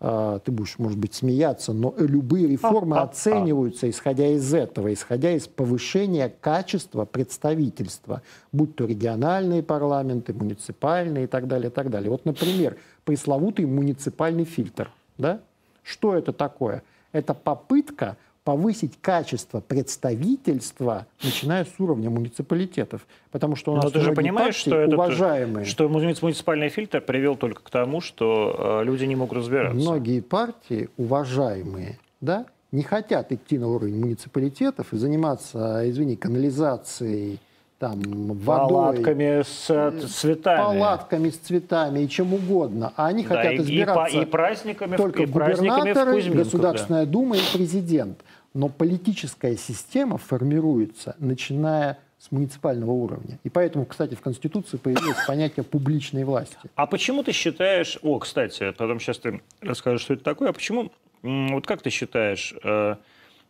ты 0.00 0.50
будешь, 0.50 0.78
может 0.78 0.98
быть, 0.98 1.12
смеяться, 1.12 1.74
но 1.74 1.94
любые 1.98 2.46
реформы 2.46 2.96
А-а-а. 2.96 3.04
оцениваются, 3.04 3.88
исходя 3.90 4.28
из 4.28 4.54
этого, 4.54 4.92
исходя 4.94 5.30
из 5.32 5.46
повышения 5.46 6.32
качества 6.40 7.04
представительства, 7.04 8.22
будь 8.50 8.74
то 8.76 8.86
региональные 8.86 9.62
парламенты, 9.62 10.32
муниципальные 10.32 11.24
и 11.24 11.26
так 11.26 11.46
далее, 11.48 11.68
и 11.68 11.72
так 11.72 11.90
далее. 11.90 12.10
Вот, 12.10 12.24
например, 12.24 12.78
пресловутый 13.04 13.66
муниципальный 13.66 14.44
фильтр. 14.44 14.90
Да? 15.18 15.40
Что 15.82 16.14
это 16.14 16.32
такое? 16.32 16.82
Это 17.12 17.34
попытка 17.34 18.16
повысить 18.44 18.98
качество 19.00 19.60
представительства, 19.60 21.06
начиная 21.22 21.64
с 21.64 21.78
уровня 21.78 22.10
муниципалитетов. 22.10 23.06
Потому 23.30 23.56
что 23.56 23.72
у 23.72 23.76
нас 23.76 23.84
Но 23.84 23.90
ты 23.90 24.00
же 24.00 24.12
понимаешь, 24.12 24.54
что 24.54 24.76
это 24.76 24.94
уважаемые. 24.94 25.66
что 25.66 25.88
муниципальный 25.88 26.68
фильтр 26.68 27.00
привел 27.00 27.36
только 27.36 27.62
к 27.62 27.70
тому, 27.70 28.00
что 28.00 28.80
э, 28.80 28.84
люди 28.84 29.04
не 29.04 29.16
могут 29.16 29.38
разбираться. 29.38 29.76
Многие 29.76 30.20
партии 30.20 30.88
уважаемые, 30.96 31.98
да, 32.20 32.46
не 32.72 32.82
хотят 32.82 33.32
идти 33.32 33.58
на 33.58 33.68
уровень 33.68 33.98
муниципалитетов 33.98 34.92
и 34.92 34.96
заниматься, 34.96 35.88
извини, 35.88 36.16
канализацией, 36.16 37.40
там, 37.80 37.98
водой, 38.02 38.68
палатками 38.68 39.42
с 39.42 39.70
э, 39.70 40.06
цветами. 40.06 40.58
Палатками 40.58 41.30
с 41.30 41.38
цветами 41.38 42.00
и 42.00 42.08
чем 42.10 42.34
угодно. 42.34 42.92
А 42.94 43.06
они 43.06 43.24
да, 43.24 43.36
хотят 43.36 43.54
и, 43.54 43.56
избираться 43.56 44.18
и, 44.18 44.22
и 44.22 44.24
праздниками, 44.26 44.96
только 44.96 45.22
и 45.22 45.26
праздниками 45.26 45.78
губернаторы, 45.78 46.20
в 46.20 46.34
Государственная 46.34 47.06
да. 47.06 47.10
Дума 47.10 47.36
и 47.38 47.40
президент. 47.54 48.20
Но 48.52 48.68
политическая 48.68 49.56
система 49.56 50.18
формируется, 50.18 51.16
начиная 51.18 51.96
с 52.18 52.30
муниципального 52.30 52.90
уровня. 52.90 53.38
И 53.44 53.48
поэтому, 53.48 53.86
кстати, 53.86 54.14
в 54.14 54.20
Конституции 54.20 54.76
появилось 54.76 55.16
понятие 55.26 55.64
публичной 55.64 56.24
власти. 56.24 56.58
А 56.74 56.86
почему 56.86 57.22
ты 57.22 57.32
считаешь... 57.32 57.98
О, 58.02 58.18
кстати, 58.18 58.72
потом 58.72 59.00
сейчас 59.00 59.18
ты 59.18 59.40
расскажешь, 59.62 60.02
что 60.02 60.12
это 60.12 60.22
такое. 60.22 60.50
А 60.50 60.52
почему... 60.52 60.92
Вот 61.22 61.66
как 61.66 61.80
ты 61.80 61.88
считаешь... 61.88 62.54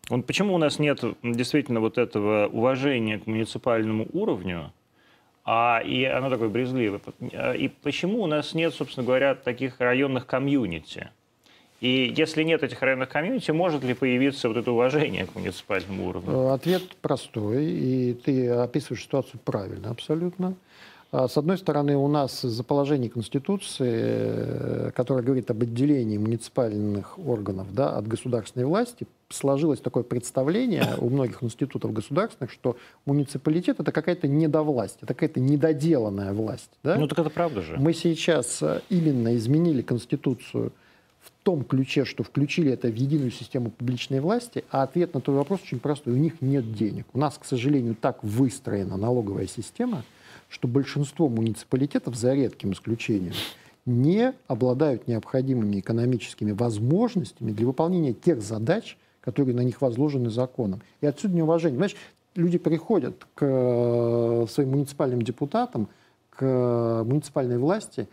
Вот 0.09 0.27
почему 0.27 0.55
у 0.55 0.59
нас 0.59 0.79
нет 0.79 1.03
действительно 1.23 1.81
вот 1.81 1.99
этого 1.99 2.49
уважения 2.49 3.19
к 3.19 3.27
муниципальному 3.27 4.09
уровню, 4.13 4.73
а, 5.45 5.81
и 5.85 6.05
оно 6.05 6.31
такое 6.31 6.49
брезгливое. 6.49 7.01
И 7.55 7.69
почему 7.69 8.23
у 8.23 8.27
нас 8.27 8.55
нет, 8.55 8.75
собственно 8.75 9.07
говоря, 9.07 9.35
таких 9.35 9.81
районных 9.81 10.27
комьюнити? 10.27 11.11
И 11.81 12.13
если 12.15 12.43
нет 12.43 12.63
этих 12.63 12.83
районных 12.83 13.09
комьюнити, 13.09 13.51
может 13.53 13.83
ли 13.83 13.95
появиться 13.95 14.49
вот 14.49 14.59
это 14.59 14.71
уважение 14.71 15.27
к 15.27 15.35
муниципальному 15.35 16.09
уровню? 16.09 16.33
Э, 16.33 16.53
ответ 16.53 16.83
простой, 17.01 17.65
и 17.65 18.13
ты 18.13 18.51
описываешь 18.51 19.03
ситуацию 19.03 19.41
правильно 19.43 19.91
абсолютно. 19.91 20.55
А, 21.13 21.27
с 21.27 21.37
одной 21.37 21.59
стороны, 21.59 21.97
у 21.97 22.07
нас 22.07 22.41
за 22.41 22.63
положение 22.63 23.11
Конституции, 23.11 23.91
э, 23.91 24.91
которое 24.95 25.23
говорит 25.23 25.51
об 25.51 25.61
отделении 25.63 26.19
муниципальных 26.19 27.19
органов 27.19 27.75
да, 27.75 27.97
от 27.97 28.07
государственной 28.07 28.65
власти, 28.65 29.09
сложилось 29.29 29.81
такое 29.81 30.05
представление 30.05 30.87
у 30.99 31.11
многих 31.11 31.43
институтов 31.43 31.93
государственных, 31.93 32.53
что 32.53 32.77
муниципалитет 33.07 33.81
это 33.81 33.91
какая-то 33.91 34.29
недовласть, 34.29 34.99
это 35.03 35.15
какая-то 35.15 35.41
недоделанная 35.41 36.33
власть. 36.33 36.71
Да? 36.85 36.97
Ну 36.97 37.09
так 37.09 37.19
это 37.19 37.31
правда 37.31 37.61
же. 37.61 37.77
Мы 37.77 37.93
сейчас 37.93 38.63
э, 38.63 38.81
именно 38.89 39.35
изменили 39.37 39.83
Конституцию 39.83 40.73
в 41.21 41.31
том 41.43 41.65
ключе, 41.65 42.05
что 42.05 42.23
включили 42.23 42.71
это 42.71 42.87
в 42.87 42.95
единую 42.95 43.33
систему 43.33 43.73
публичной 43.73 44.21
власти, 44.21 44.65
а 44.71 44.85
ответ 44.85 45.13
на 45.15 45.21
твой 45.21 45.39
вопрос 45.39 45.61
очень 45.65 45.81
простой. 45.81 46.13
У 46.13 46.17
них 46.17 46.41
нет 46.41 46.73
денег. 46.73 47.07
У 47.13 47.19
нас, 47.19 47.37
к 47.37 47.45
сожалению, 47.45 47.97
так 47.97 48.23
выстроена 48.23 48.97
налоговая 48.97 49.49
система, 49.49 50.05
что 50.51 50.69
большинство 50.69 51.29
муниципалитетов, 51.29 52.17
за 52.17 52.35
редким 52.35 52.73
исключением, 52.73 53.35
не 53.87 54.35
обладают 54.47 55.09
необходимыми 55.09 55.81
экономическими 55.81 56.53
возможностями 56.53 57.53
для 57.53 57.67
выполнения 57.67 58.13
тех 58.13 58.43
задач, 58.43 58.99
которые 59.21 59.55
на 59.55 59.63
них 59.63 59.81
возложены 59.81 60.29
законом. 60.29 60.83
И 61.01 61.07
отсюда 61.07 61.35
неуважение. 61.35 61.77
Знаешь, 61.77 61.97
люди 62.35 62.59
приходят 62.59 63.27
к 63.35 63.45
э, 63.47 64.47
своим 64.51 64.71
муниципальным 64.71 65.23
депутатам, 65.23 65.89
к 66.31 67.05
муниципальной 67.07 67.59
власти, 67.59 68.09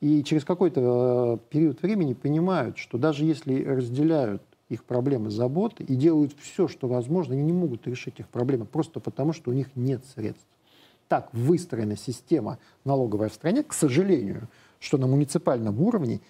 и 0.00 0.24
через 0.24 0.44
какой-то 0.44 1.38
э, 1.40 1.50
период 1.50 1.82
времени 1.82 2.14
понимают, 2.14 2.78
что 2.78 2.98
даже 2.98 3.24
если 3.24 3.62
разделяют 3.62 4.42
их 4.70 4.84
проблемы, 4.84 5.30
заботы 5.30 5.84
и 5.84 5.94
делают 5.94 6.34
все, 6.40 6.66
что 6.66 6.88
возможно, 6.88 7.34
они 7.34 7.42
не 7.42 7.52
могут 7.52 7.86
решить 7.86 8.18
их 8.18 8.28
проблемы 8.28 8.64
просто 8.64 9.00
потому, 9.00 9.34
что 9.34 9.50
у 9.50 9.54
них 9.54 9.68
нет 9.76 10.02
средств 10.14 10.46
так 11.08 11.28
выстроена 11.32 11.96
система 11.96 12.58
налоговая 12.84 13.28
в 13.28 13.34
стране, 13.34 13.62
к 13.62 13.72
сожалению, 13.72 14.48
что 14.80 14.98
на 14.98 15.06
муниципальном 15.06 15.80
уровне 15.80 16.20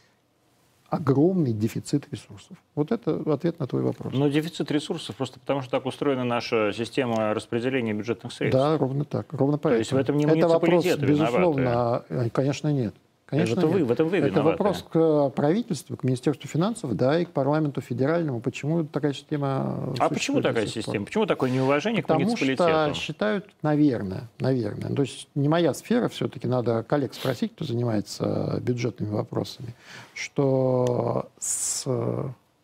огромный 0.88 1.52
дефицит 1.52 2.06
ресурсов. 2.12 2.56
Вот 2.74 2.92
это 2.92 3.22
ответ 3.32 3.58
на 3.58 3.66
твой 3.66 3.82
вопрос. 3.82 4.12
Но 4.12 4.28
дефицит 4.28 4.70
ресурсов 4.70 5.16
просто 5.16 5.40
потому, 5.40 5.62
что 5.62 5.70
так 5.72 5.86
устроена 5.86 6.24
наша 6.24 6.72
система 6.72 7.34
распределения 7.34 7.92
бюджетных 7.92 8.32
средств. 8.32 8.58
Да, 8.58 8.78
ровно 8.78 9.04
так. 9.04 9.32
Ровно 9.32 9.58
поэтому. 9.58 9.74
То 9.74 9.78
есть 9.78 9.92
в 9.92 9.96
этом 9.96 10.16
не 10.16 10.24
это 10.24 10.48
вопрос, 10.48 10.84
безусловно, 10.96 12.04
виноваты. 12.08 12.30
конечно, 12.30 12.72
нет. 12.72 12.94
Конечно, 13.26 13.58
это 13.58 13.66
вы, 13.66 13.84
в 13.84 13.90
этом 13.90 14.08
вы 14.08 14.18
Это 14.18 14.42
вопрос 14.42 14.84
к 14.90 15.30
правительству, 15.30 15.96
к 15.96 16.04
Министерству 16.04 16.46
финансов, 16.46 16.94
да, 16.94 17.18
и 17.18 17.24
к 17.24 17.30
парламенту 17.30 17.80
федеральному. 17.80 18.40
Почему 18.40 18.84
такая 18.84 19.14
система 19.14 19.94
А 19.98 20.08
почему 20.10 20.42
такая 20.42 20.66
система? 20.66 21.06
Почему 21.06 21.24
такое 21.24 21.50
неуважение 21.50 22.02
Потому 22.02 22.20
к 22.20 22.24
муниципалитету? 22.24 22.64
Потому 22.64 22.94
что 22.94 23.02
считают, 23.02 23.46
наверное, 23.62 24.28
наверное, 24.40 24.94
то 24.94 25.02
есть 25.02 25.28
не 25.34 25.48
моя 25.48 25.72
сфера, 25.72 26.08
все-таки 26.08 26.46
надо 26.46 26.82
коллег 26.82 27.14
спросить, 27.14 27.52
кто 27.52 27.64
занимается 27.64 28.60
бюджетными 28.62 29.10
вопросами, 29.10 29.74
что 30.12 31.30
с 31.38 31.86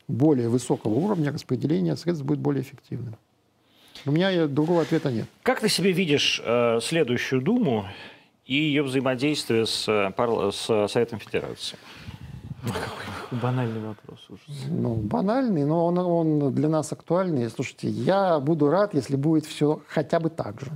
более 0.09 0.49
высокого 0.49 0.95
уровня 0.95 1.33
распределения 1.33 1.97
средств 1.97 2.25
будет 2.25 2.41
более 2.41 2.63
эффективным. 2.63 3.17
У 4.07 4.13
меня 4.13 4.47
другого 4.47 4.83
ответа 4.83 5.11
нет. 5.11 5.27
Как 5.43 5.61
ты 5.61 5.69
себе 5.69 5.93
видишь 5.93 6.41
э, 6.45 6.81
следующую 6.83 7.43
Думу 7.43 7.87
и 8.51 8.55
ее 8.57 8.83
взаимодействие 8.83 9.65
с, 9.65 9.89
э, 9.89 10.51
с 10.51 10.89
Советом 10.89 11.21
Федерации. 11.21 11.79
Какой 12.65 13.41
банальный 13.41 13.81
вопрос. 13.81 14.27
Ужас. 14.29 14.65
Ну, 14.69 14.97
банальный, 14.97 15.65
но 15.65 15.87
он, 15.87 15.99
он 15.99 16.53
для 16.53 16.69
нас 16.69 16.93
актуальный. 16.93 17.49
Слушайте, 17.49 17.89
я 17.89 18.41
буду 18.41 18.69
рад, 18.69 18.93
если 18.93 19.15
будет 19.15 19.47
все 19.47 19.81
хотя 19.87 20.19
бы 20.19 20.31
так 20.31 20.61
же. 20.61 20.73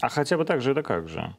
А 0.00 0.08
хотя 0.08 0.38
бы 0.38 0.46
так 0.46 0.62
же 0.62 0.70
это 0.72 0.82
как 0.82 1.08
же? 1.08 1.36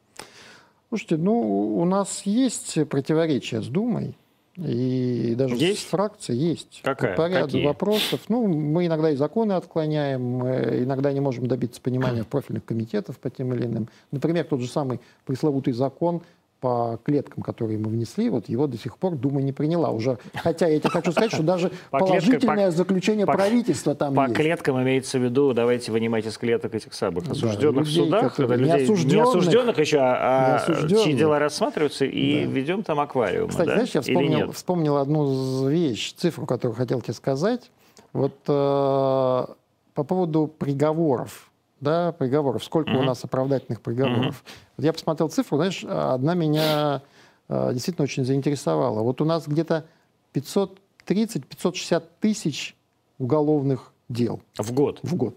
Слушайте, 0.89 1.17
ну, 1.17 1.33
у 1.77 1.85
нас 1.85 2.21
есть 2.27 2.87
противоречия 2.87 3.61
с 3.63 3.67
Думой. 3.67 4.15
И 4.57 5.35
даже 5.37 5.55
есть? 5.55 5.81
с 5.81 5.83
фракцией 5.83 6.39
есть. 6.39 6.79
Какая? 6.81 7.15
По 7.15 7.27
ряду 7.27 7.45
Какие? 7.47 7.65
вопросов. 7.65 8.21
Ну, 8.29 8.47
мы 8.47 8.85
иногда 8.85 9.11
и 9.11 9.15
законы 9.15 9.53
отклоняем, 9.53 10.21
мы 10.21 10.83
иногда 10.83 11.11
не 11.11 11.19
можем 11.19 11.47
добиться 11.47 11.81
понимания 11.81 12.23
профильных 12.29 12.63
комитетов 12.63 13.19
по 13.19 13.29
тем 13.29 13.53
или 13.53 13.65
иным. 13.65 13.89
Например, 14.11 14.45
тот 14.45 14.61
же 14.61 14.67
самый 14.67 15.01
пресловутый 15.25 15.73
закон 15.73 16.21
по 16.65 16.99
клеткам, 17.03 17.43
которые 17.43 17.77
мы 17.77 17.91
внесли, 17.91 18.27
вот 18.27 18.49
его 18.49 18.65
до 18.65 18.75
сих 18.75 18.97
пор 18.97 19.13
Дума 19.13 19.39
не 19.39 19.51
приняла 19.51 19.91
уже. 19.91 20.17
Хотя 20.33 20.65
я 20.65 20.79
тебе 20.79 20.89
хочу 20.89 21.11
сказать, 21.11 21.31
что 21.31 21.43
даже 21.43 21.69
по 21.91 21.99
положительное 21.99 22.55
клеткам, 22.55 22.71
заключение 22.71 23.27
по, 23.27 23.33
правительства 23.33 23.93
там 23.93 24.15
по 24.15 24.21
есть. 24.21 24.33
По 24.33 24.41
клеткам 24.41 24.81
имеется 24.81 25.19
в 25.19 25.23
виду, 25.23 25.53
давайте 25.53 25.91
вынимать 25.91 26.25
из 26.25 26.35
клеток 26.39 26.73
этих 26.73 26.95
самых 26.95 27.29
осужденных 27.29 27.83
да, 27.83 27.89
людей, 27.91 28.01
в 28.01 28.05
судах, 28.05 28.35
когда 28.35 28.55
людей, 28.55 28.73
не 28.73 28.83
осужденных, 28.83 29.13
не 29.13 29.21
осужденных 29.21 29.77
еще, 29.77 29.97
а 29.99 30.55
осужденных. 30.55 31.03
чьи 31.03 31.13
дела 31.13 31.37
рассматриваются, 31.37 32.05
и 32.05 32.45
да. 32.45 32.51
ведем 32.51 32.81
там 32.81 32.99
аквариум. 32.99 33.49
Кстати, 33.49 33.67
да? 33.67 33.73
знаешь, 33.75 33.91
я 33.91 34.01
вспомнил, 34.01 34.51
вспомнил 34.51 34.97
одну 34.97 35.67
вещь, 35.69 36.15
цифру, 36.15 36.47
которую 36.47 36.75
хотел 36.75 36.99
тебе 36.99 37.13
сказать. 37.13 37.69
Вот 38.11 38.33
э, 38.47 38.49
по 38.49 40.03
поводу 40.03 40.47
приговоров 40.47 41.51
да, 41.79 42.11
приговоров. 42.11 42.63
Сколько 42.63 42.91
mm-hmm. 42.91 42.99
у 42.99 43.03
нас 43.03 43.23
оправдательных 43.23 43.81
приговоров? 43.81 44.43
Mm-hmm. 44.43 44.73
Вот 44.77 44.85
я 44.85 44.93
посмотрел 44.93 45.29
цифру, 45.29 45.57
знаешь, 45.57 45.83
одна 45.83 46.33
меня 46.33 47.01
э, 47.47 47.73
действительно 47.73 48.03
очень 48.03 48.25
заинтересовала. 48.25 49.01
Вот 49.01 49.21
у 49.21 49.25
нас 49.25 49.47
где-то 49.47 49.85
530-560 50.33 52.03
тысяч 52.19 52.75
уголовных 53.19 53.91
дел. 54.09 54.41
В 54.57 54.71
год? 54.71 54.99
В 55.03 55.15
год. 55.15 55.35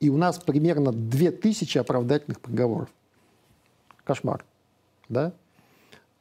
И 0.00 0.10
у 0.10 0.16
нас 0.16 0.38
примерно 0.38 0.92
2000 0.92 1.78
оправдательных 1.78 2.40
приговоров. 2.40 2.88
Кошмар. 4.04 4.44
Да? 5.08 5.32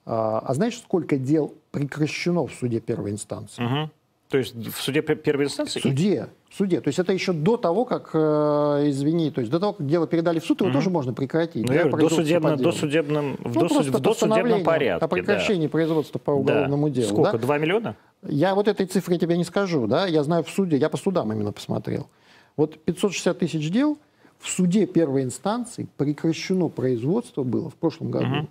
А, 0.05 0.39
а 0.39 0.53
знаешь, 0.53 0.77
сколько 0.77 1.17
дел 1.17 1.53
прекращено 1.71 2.45
в 2.45 2.53
суде 2.53 2.79
первой 2.79 3.11
инстанции? 3.11 3.63
Угу. 3.63 3.91
То 4.32 4.38
есть 4.38 4.55
в 4.55 4.82
суде 4.82 5.01
первой 5.01 5.45
инстанции? 5.45 5.79
В 5.79 5.84
суде. 5.84 6.29
В 6.49 6.55
суде. 6.55 6.79
То 6.79 6.88
есть 6.88 6.99
это 6.99 7.11
еще 7.11 7.34
до 7.34 7.57
того, 7.57 7.84
как, 7.84 8.11
э, 8.13 8.86
извини, 8.88 9.29
то 9.29 9.41
есть 9.41 9.51
до 9.51 9.59
того, 9.59 9.73
как 9.73 9.86
дело 9.86 10.07
передали 10.07 10.39
в 10.39 10.45
суд, 10.45 10.61
его 10.61 10.69
угу. 10.69 10.77
тоже 10.77 10.89
можно 10.89 11.13
прекратить. 11.13 11.67
Ну, 11.67 11.73
да, 11.73 11.84
досудебно, 11.89 12.55
досудебном, 12.55 13.36
в, 13.43 13.55
ну, 13.55 13.67
досуд, 13.67 13.88
в 13.88 13.99
досудебном 13.99 14.63
порядке. 14.63 15.03
О 15.03 15.07
прекращении 15.09 15.67
да. 15.67 15.71
производства 15.71 16.17
по 16.17 16.32
уголовному 16.32 16.88
да. 16.88 16.95
делу. 16.95 17.07
Сколько? 17.09 17.32
Да? 17.34 17.38
Два 17.39 17.57
миллиона? 17.57 17.97
Я 18.25 18.55
вот 18.55 18.69
этой 18.69 18.86
цифры 18.86 19.17
тебе 19.17 19.38
не 19.38 19.43
скажу. 19.43 19.86
Да? 19.86 20.07
Я 20.07 20.23
знаю 20.23 20.45
в 20.45 20.49
суде, 20.49 20.77
я 20.77 20.88
по 20.88 20.95
судам 20.95 21.34
именно 21.34 21.51
посмотрел. 21.51 22.07
Вот 22.55 22.79
560 22.86 23.38
тысяч 23.38 23.69
дел 23.69 23.97
в 24.39 24.47
суде 24.47 24.86
первой 24.86 25.23
инстанции 25.23 25.89
прекращено 25.97 26.69
производство 26.69 27.43
было 27.43 27.69
в 27.69 27.75
прошлом 27.75 28.11
году 28.11 28.27
угу. 28.27 28.47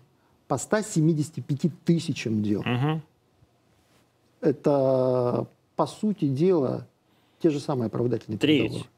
по 0.46 0.58
175 0.58 1.72
тысячам 1.86 2.42
дел. 2.42 2.60
Угу. 2.60 3.00
Это 4.42 5.46
по 5.80 5.86
сути 5.86 6.26
дела, 6.26 6.86
те 7.42 7.48
же 7.48 7.58
самые 7.58 7.86
оправдательные 7.86 8.38
Треть. 8.38 8.64
приговоры. 8.64 8.90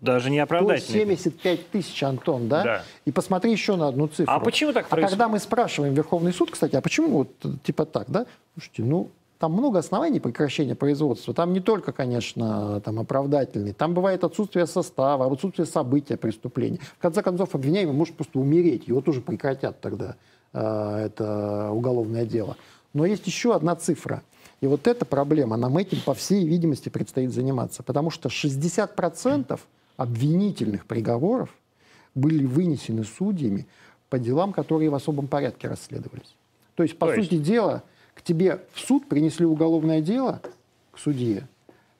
Даже 0.00 0.30
не 0.30 0.38
оправдательные. 0.38 1.16
75 1.16 1.70
тысяч, 1.70 2.00
Антон, 2.04 2.46
да? 2.46 2.62
Да. 2.62 2.82
И 3.04 3.10
посмотри 3.10 3.50
еще 3.50 3.74
на 3.74 3.88
одну 3.88 4.06
цифру. 4.06 4.32
А 4.32 4.38
почему 4.38 4.72
так 4.72 4.86
а 4.86 4.90
происходит? 4.90 5.10
когда 5.10 5.28
мы 5.28 5.40
спрашиваем 5.40 5.92
Верховный 5.92 6.32
суд, 6.32 6.52
кстати, 6.52 6.76
а 6.76 6.80
почему 6.80 7.08
вот 7.08 7.62
типа 7.64 7.84
так, 7.84 8.08
да? 8.12 8.26
Слушайте, 8.54 8.84
ну, 8.84 9.10
там 9.40 9.54
много 9.54 9.80
оснований 9.80 10.20
прекращения 10.20 10.76
производства. 10.76 11.34
Там 11.34 11.52
не 11.52 11.58
только, 11.58 11.90
конечно, 11.90 12.80
там 12.82 13.00
оправдательный. 13.00 13.72
Там 13.72 13.92
бывает 13.92 14.22
отсутствие 14.22 14.68
состава, 14.68 15.26
отсутствие 15.26 15.66
события 15.66 16.16
преступления. 16.16 16.78
В 16.96 17.02
конце 17.02 17.22
концов, 17.24 17.56
обвиняемый 17.56 17.92
может 17.92 18.14
просто 18.14 18.38
умереть. 18.38 18.86
Его 18.86 19.00
тоже 19.00 19.20
прекратят 19.20 19.80
тогда, 19.80 20.14
э, 20.52 21.06
это 21.06 21.70
уголовное 21.72 22.24
дело. 22.24 22.56
Но 22.94 23.04
есть 23.04 23.26
еще 23.26 23.52
одна 23.52 23.74
цифра. 23.74 24.22
И 24.60 24.66
вот 24.66 24.86
эта 24.86 25.04
проблема, 25.04 25.56
нам 25.56 25.76
этим, 25.78 26.00
по 26.02 26.12
всей 26.14 26.46
видимости, 26.46 26.88
предстоит 26.88 27.32
заниматься. 27.32 27.82
Потому 27.82 28.10
что 28.10 28.28
60% 28.28 29.58
обвинительных 29.96 30.86
приговоров 30.86 31.50
были 32.14 32.44
вынесены 32.44 33.04
судьями 33.04 33.66
по 34.08 34.18
делам, 34.18 34.52
которые 34.52 34.90
в 34.90 34.94
особом 34.94 35.28
порядке 35.28 35.68
расследовались. 35.68 36.34
То 36.74 36.82
есть, 36.82 36.98
по 36.98 37.06
То 37.06 37.14
сути 37.22 37.36
дела, 37.38 37.82
к 38.14 38.22
тебе 38.22 38.60
в 38.72 38.80
суд 38.80 39.08
принесли 39.08 39.46
уголовное 39.46 40.00
дело, 40.00 40.42
к 40.92 40.98
судье, 40.98 41.46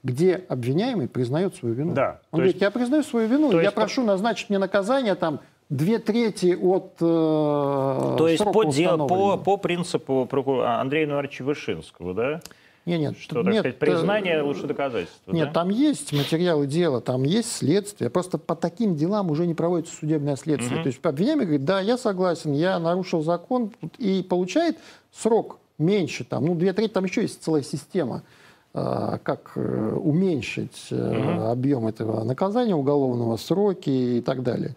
где 0.03 0.45
обвиняемый 0.49 1.09
признает 1.09 1.55
свою 1.57 1.75
вину. 1.75 1.95
Да, 1.95 2.21
Он 2.31 2.39
говорит, 2.39 2.55
есть- 2.55 2.63
я 2.63 2.71
признаю 2.71 3.03
свою 3.03 3.29
вину, 3.29 3.51
то 3.51 3.57
я 3.59 3.65
есть 3.65 3.75
прошу 3.75 4.03
назначить 4.03 4.51
мне 4.51 4.59
наказание 4.59 5.15
там 5.15 5.41
две 5.71 5.99
трети 6.01 6.55
от 6.61 6.95
э, 7.01 8.15
То 8.19 8.29
есть 8.29 8.45
по, 8.45 9.07
по, 9.07 9.37
по 9.39 9.57
принципу 9.57 10.27
прокур- 10.31 10.65
Андрея 10.65 11.07
Ивановича 11.07 11.45
Вышинского, 11.45 12.13
да? 12.13 12.41
Нет, 12.87 13.01
нет, 13.01 13.19
Что, 13.19 13.43
так 13.45 13.53
нет, 13.53 13.61
сказать, 13.61 13.77
э, 13.77 13.79
признание 13.79 14.43
лучше 14.43 14.67
доказательства, 14.67 15.33
Нет, 15.33 15.49
да? 15.49 15.53
там 15.53 15.69
есть 15.69 16.13
материалы 16.13 16.67
дела, 16.67 17.01
там 17.01 17.23
есть 17.23 17.53
следствие. 17.53 18.11
Просто 18.11 18.39
по 18.39 18.57
таким 18.57 18.97
делам 18.97 19.31
уже 19.31 19.47
не 19.47 19.55
проводится 19.55 19.95
судебное 19.95 20.37
следствие. 20.37 20.77
Мгм. 20.77 20.83
То 20.83 20.87
есть 20.89 21.05
обвиняемый 21.05 21.45
говорит, 21.47 21.65
да, 21.65 21.81
я 21.81 21.97
согласен, 21.99 22.53
я 22.53 22.79
нарушил 22.79 23.23
закон, 23.23 23.71
и 23.99 24.23
получает 24.29 24.79
срок 25.13 25.59
меньше, 25.79 26.25
там, 26.25 26.47
ну, 26.47 26.55
две 26.55 26.73
трети, 26.73 26.91
там 26.93 27.05
еще 27.05 27.23
есть 27.23 27.43
целая 27.43 27.63
система, 27.63 28.23
э, 28.75 29.19
как 29.23 29.53
э, 29.57 29.93
уменьшить 29.95 30.89
Мгм. 30.91 31.41
объем 31.43 31.87
этого 31.87 32.25
наказания 32.25 32.75
уголовного, 32.75 33.37
сроки 33.37 33.91
и 33.91 34.21
так 34.21 34.43
далее. 34.43 34.75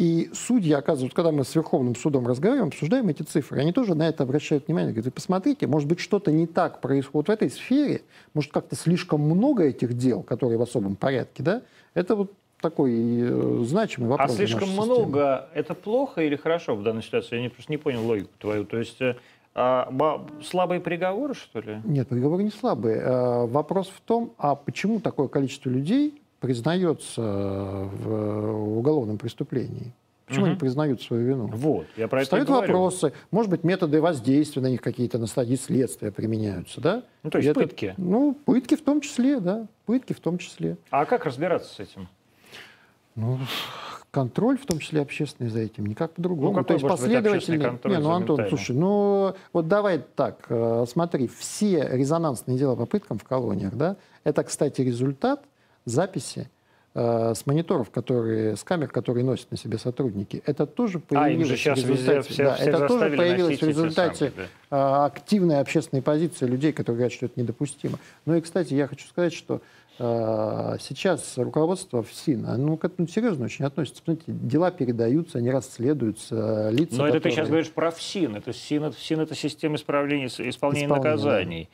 И 0.00 0.30
судьи, 0.32 0.72
оказывается, 0.72 1.14
когда 1.14 1.30
мы 1.30 1.44
с 1.44 1.54
Верховным 1.54 1.94
судом 1.94 2.26
разговариваем, 2.26 2.68
обсуждаем 2.68 3.10
эти 3.10 3.22
цифры, 3.22 3.60
они 3.60 3.70
тоже 3.70 3.94
на 3.94 4.08
это 4.08 4.22
обращают 4.22 4.66
внимание. 4.66 4.92
Говорят, 4.92 5.04
«Вы 5.04 5.10
посмотрите, 5.10 5.66
может 5.66 5.86
быть, 5.86 6.00
что-то 6.00 6.32
не 6.32 6.46
так 6.46 6.80
происходит 6.80 7.28
в 7.28 7.32
этой 7.32 7.50
сфере, 7.50 8.00
может, 8.32 8.50
как-то 8.50 8.76
слишком 8.76 9.20
много 9.20 9.64
этих 9.64 9.92
дел, 9.92 10.22
которые 10.22 10.56
в 10.56 10.62
особом 10.62 10.96
порядке, 10.96 11.42
да? 11.42 11.60
Это 11.92 12.16
вот 12.16 12.32
такой 12.62 12.94
э, 12.94 13.64
значимый 13.66 14.08
А 14.08 14.12
вопрос. 14.12 14.36
для 14.36 14.46
слишком 14.46 14.70
много, 14.70 15.50
это 15.52 15.74
плохо 15.74 16.22
или 16.22 16.36
хорошо 16.36 16.76
в 16.76 16.82
данной 16.82 17.02
ситуации? 17.02 17.36
Я 17.36 17.42
не, 17.42 17.50
просто 17.50 17.70
не 17.70 17.76
понял 17.76 18.02
логику 18.06 18.30
твою. 18.38 18.64
То 18.64 18.78
есть 18.78 19.02
э, 19.02 19.16
а, 19.54 20.26
слабые 20.42 20.80
приговоры, 20.80 21.34
что 21.34 21.60
ли? 21.60 21.82
Нет, 21.84 22.08
приговоры 22.08 22.42
не 22.42 22.50
слабые. 22.50 23.02
Э, 23.02 23.46
Вопрос 23.46 23.88
в 23.88 24.00
том, 24.00 24.32
а 24.38 24.54
почему 24.54 25.00
такое 25.00 25.28
количество 25.28 25.68
людей 25.68 26.19
признается 26.40 27.22
в 27.22 28.78
уголовном 28.78 29.18
преступлении? 29.18 29.92
Почему 30.26 30.44
Мгм. 30.44 30.50
они 30.52 30.60
признают 30.60 31.02
свою 31.02 31.26
вину? 31.26 31.46
Вот, 31.52 31.86
я 31.96 32.06
про 32.06 32.18
это 32.20 32.24
Встают 32.26 32.48
говорю. 32.48 32.72
вопросы, 32.72 33.12
может 33.32 33.50
быть, 33.50 33.64
методы 33.64 34.00
воздействия 34.00 34.62
на 34.62 34.68
них 34.68 34.80
какие-то 34.80 35.18
на 35.18 35.26
стадии 35.26 35.56
следствия 35.56 36.12
применяются, 36.12 36.80
да? 36.80 37.02
Ну, 37.24 37.30
то 37.30 37.38
есть 37.38 37.48
это- 37.50 37.60
пытки. 37.60 37.94
Ну, 37.96 38.36
пытки 38.44 38.76
в 38.76 38.82
том 38.82 39.00
числе, 39.00 39.40
да, 39.40 39.66
пытки 39.86 40.12
в 40.12 40.20
том 40.20 40.38
числе. 40.38 40.76
А 40.90 41.04
как 41.04 41.24
разбираться 41.26 41.74
с 41.74 41.80
этим? 41.80 42.06
Ну, 43.16 43.38
контроль, 44.12 44.56
в 44.56 44.66
том 44.66 44.78
числе 44.78 45.00
общественный 45.02 45.50
за 45.50 45.58
этим, 45.60 45.86
никак 45.86 46.12
по-другому. 46.12 46.56
Ну, 46.58 46.64
То 46.64 46.74
есть 46.74 46.86
последовательный... 46.86 47.78
Не, 47.84 47.98
ну, 47.98 48.10
Антон, 48.10 48.46
слушай, 48.48 48.74
ну, 48.74 49.34
вот 49.52 49.66
давай 49.66 49.98
так, 50.14 50.46
э, 50.48 50.84
смотри, 50.88 51.26
все 51.26 51.88
резонансные 51.90 52.56
дела 52.56 52.76
по 52.76 52.86
пыткам 52.86 53.18
в 53.18 53.24
колониях, 53.24 53.74
да, 53.74 53.96
это, 54.22 54.44
кстати, 54.44 54.80
результат 54.82 55.42
записи 55.84 56.48
э, 56.94 57.34
с 57.34 57.46
мониторов, 57.46 57.90
которые, 57.90 58.56
с 58.56 58.64
камер, 58.64 58.88
которые 58.88 59.24
носят 59.24 59.50
на 59.50 59.56
себе 59.56 59.78
сотрудники. 59.78 60.42
Это 60.46 60.66
тоже 60.66 60.98
А, 60.98 61.14
появилось 61.14 61.48
же 61.48 61.56
сейчас 61.56 61.78
в 61.80 61.86
везде 61.88 61.92
результате... 62.16 62.32
все, 62.32 62.44
да, 62.44 62.54
все 62.56 62.64
это 62.70 62.88
тоже 62.88 63.16
появилось 63.16 63.60
в 63.60 63.66
результате 63.68 64.30
самые, 64.30 64.48
да. 64.70 65.02
э, 65.02 65.06
активной 65.06 65.60
общественной 65.60 66.02
позиции 66.02 66.46
людей, 66.46 66.72
которые 66.72 66.96
говорят, 66.98 67.12
что 67.12 67.26
это 67.26 67.40
недопустимо. 67.40 67.98
Ну 68.26 68.34
и, 68.36 68.40
кстати, 68.40 68.74
я 68.74 68.86
хочу 68.88 69.06
сказать, 69.08 69.32
что 69.32 69.60
э, 69.98 70.76
сейчас 70.80 71.36
руководство 71.36 72.02
ФСИН, 72.02 72.46
оно 72.46 72.76
к 72.76 72.84
этому 72.84 73.06
серьезно 73.06 73.44
очень 73.44 73.64
относится. 73.64 74.02
Смотрите, 74.04 74.32
дела 74.32 74.70
передаются, 74.70 75.38
они 75.38 75.50
расследуются, 75.50 76.70
лица, 76.70 76.96
Но 76.96 77.06
это 77.06 77.14
ты 77.14 77.18
которые- 77.18 77.32
сейчас 77.36 77.48
говоришь 77.48 77.70
про 77.70 77.90
ФСИН. 77.90 78.36
Это 78.36 78.52
СИН, 78.52 78.84
это, 78.84 78.96
ФСИН 78.96 79.20
это 79.20 79.34
система 79.34 79.76
исправления, 79.76 80.26
исполнения 80.26 80.50
Исполнения, 80.50 80.88
наказаний. 80.88 81.68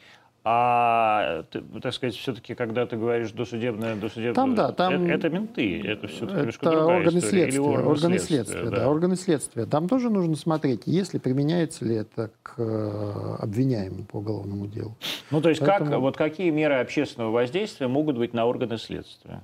А, 0.48 1.42
так 1.82 1.92
сказать, 1.92 2.14
все-таки, 2.14 2.54
когда 2.54 2.86
ты 2.86 2.96
говоришь 2.96 3.32
досудебное, 3.32 3.96
досудебное... 3.96 4.34
Там, 4.34 4.54
да, 4.54 4.70
там- 4.70 5.04
Это, 5.06 5.12
это 5.14 5.28
менты, 5.28 5.82
это 5.84 6.06
все-таки 6.06 6.38
немножко 6.38 6.66
Это 6.68 6.76
другая 6.76 6.98
органы 6.98 7.18
история. 7.18 7.50
Следствия, 7.50 7.60
органы 7.60 7.88
органы 7.88 8.18
следствия, 8.18 8.36
следствия, 8.44 8.70
да. 8.70 8.76
да, 8.76 8.88
органы 8.88 9.16
следствия. 9.16 9.66
Там 9.66 9.88
тоже 9.88 10.08
нужно 10.08 10.36
смотреть, 10.36 10.82
если 10.86 11.18
применяется 11.18 11.84
ли 11.84 11.96
это 11.96 12.30
к 12.44 12.54
э, 12.58 13.36
обвиняемым 13.40 14.04
по 14.04 14.18
уголовному 14.18 14.68
делу. 14.68 14.94
Ну, 15.32 15.40
то 15.40 15.48
есть, 15.48 15.60
как, 15.64 15.80
Поэтому- 15.80 16.00
вот 16.00 16.16
какие 16.16 16.50
меры 16.50 16.74
общественного 16.74 17.32
воздействия 17.32 17.88
могут 17.88 18.16
быть 18.16 18.32
на 18.32 18.46
органы 18.46 18.78
следствия? 18.78 19.42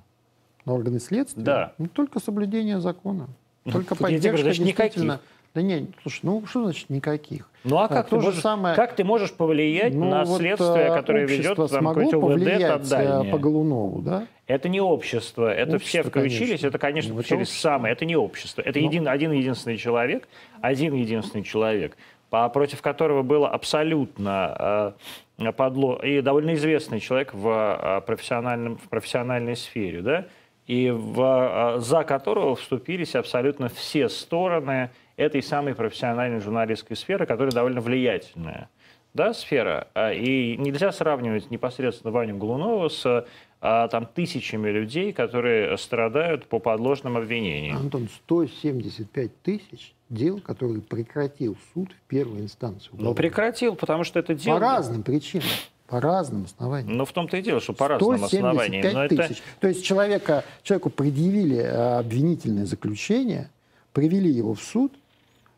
На 0.64 0.74
органы 0.74 1.00
следствия? 1.00 1.42
Да. 1.42 1.72
Ну, 1.78 1.88
только 1.88 2.20
соблюдение 2.20 2.78
закона. 2.78 3.26
Ну, 3.64 3.72
Только 3.72 3.94
я 3.94 3.96
тебе 3.96 3.98
говорю, 3.98 4.14
поддержка 4.18 4.42
значит, 4.44 4.64
действительно... 4.64 5.04
никаких. 5.14 5.28
Да 5.54 5.60
нет, 5.60 5.84
слушай, 6.00 6.20
ну 6.22 6.44
что 6.46 6.62
значит 6.64 6.88
никаких? 6.88 7.48
Ну, 7.64 7.76
а 7.76 7.84
А, 7.84 7.88
как, 7.88 8.08
то 8.08 8.16
ты, 8.16 8.22
же 8.22 8.26
можешь, 8.28 8.40
самое- 8.40 8.74
как 8.74 8.96
ты 8.96 9.04
можешь 9.04 9.32
повлиять 9.32 9.94
Ну, 9.94 10.08
на 10.08 10.24
вот, 10.24 10.38
следствие, 10.38 10.86
э, 10.86 10.94
которое 10.94 11.26
ведет 11.26 11.56
там, 11.70 11.88
ОВД 11.88 12.10
повлиять 12.12 12.90
э, 12.90 13.30
по 13.30 13.38
Голунову, 13.38 14.00
да? 14.00 14.26
Это 14.46 14.68
не 14.68 14.80
общество, 14.80 15.52
это 15.52 15.78
все, 15.78 16.00
Общество, 16.00 16.08
в 16.10 16.12
кого 16.12 16.26
учились, 16.26 16.48
конечно. 16.48 16.66
это, 16.66 16.78
конечно, 16.78 17.14
Ну, 17.14 17.22
через 17.22 17.50
самое, 17.50 17.92
это 17.92 18.04
не 18.04 18.16
общество, 18.16 18.62
это 18.62 18.80
Ну. 18.80 18.86
един, 18.86 19.06
один 19.08 19.32
единственный 19.32 19.76
человек, 19.76 20.26
один 20.60 20.94
единственный 20.94 21.44
человек, 21.44 21.96
против 22.30 22.80
которого 22.82 23.22
было 23.22 23.48
абсолютно 23.48 24.94
э, 25.38 25.52
подло, 25.52 25.96
и 26.04 26.20
довольно 26.22 26.54
известный 26.54 26.98
человек 27.00 27.34
в, 27.34 27.48
э, 27.48 28.00
профессиональном, 28.06 28.78
в 28.78 28.88
профессиональной 28.88 29.56
сфере, 29.56 30.00
да, 30.00 30.26
и 30.66 30.90
в, 30.90 31.76
э, 31.76 31.80
за 31.80 32.04
которого 32.04 32.56
вступились 32.56 33.14
абсолютно 33.14 33.68
все 33.68 34.08
стороны 34.08 34.90
этой 35.22 35.42
самой 35.42 35.74
профессиональной 35.74 36.40
журналистской 36.40 36.96
сферы, 36.96 37.26
которая 37.26 37.52
довольно 37.52 37.80
влиятельная 37.80 38.68
да, 39.14 39.34
сфера. 39.34 39.88
А, 39.94 40.12
И 40.12 40.56
нельзя 40.56 40.92
сравнивать 40.92 41.50
непосредственно 41.50 42.12
Ваню 42.12 42.36
Голунова 42.36 42.88
с 42.88 43.26
а, 43.60 43.88
там, 43.88 44.06
тысячами 44.06 44.70
людей, 44.70 45.12
которые 45.12 45.76
страдают 45.76 46.46
по 46.46 46.58
подложным 46.58 47.16
обвинениям. 47.16 47.76
Антон, 47.76 48.08
175 48.24 49.42
тысяч 49.42 49.94
дел, 50.08 50.40
которые 50.40 50.80
прекратил 50.80 51.56
суд 51.72 51.90
в 51.92 52.08
первой 52.08 52.40
инстанции. 52.40 52.88
Но 52.92 52.96
уголовной. 52.96 53.16
прекратил, 53.16 53.76
потому 53.76 54.04
что 54.04 54.18
это 54.18 54.34
дело... 54.34 54.54
По 54.54 54.60
разным 54.60 55.02
причинам, 55.02 55.46
по 55.86 56.00
разным 56.00 56.44
основаниям. 56.44 56.96
Ну, 56.96 57.04
в 57.04 57.12
том-то 57.12 57.36
и 57.36 57.42
дело, 57.42 57.60
что 57.60 57.74
по 57.74 57.88
разным 57.88 58.24
основаниям. 58.24 58.82
175 58.82 58.94
Но 58.94 59.04
это... 59.04 59.28
тысяч. 59.28 59.42
То 59.60 59.68
есть 59.68 59.84
человека, 59.84 60.44
человеку 60.62 60.90
предъявили 60.90 61.58
э, 61.58 61.98
обвинительное 61.98 62.64
заключение, 62.64 63.50
привели 63.92 64.30
его 64.30 64.54
в 64.54 64.62
суд, 64.62 64.92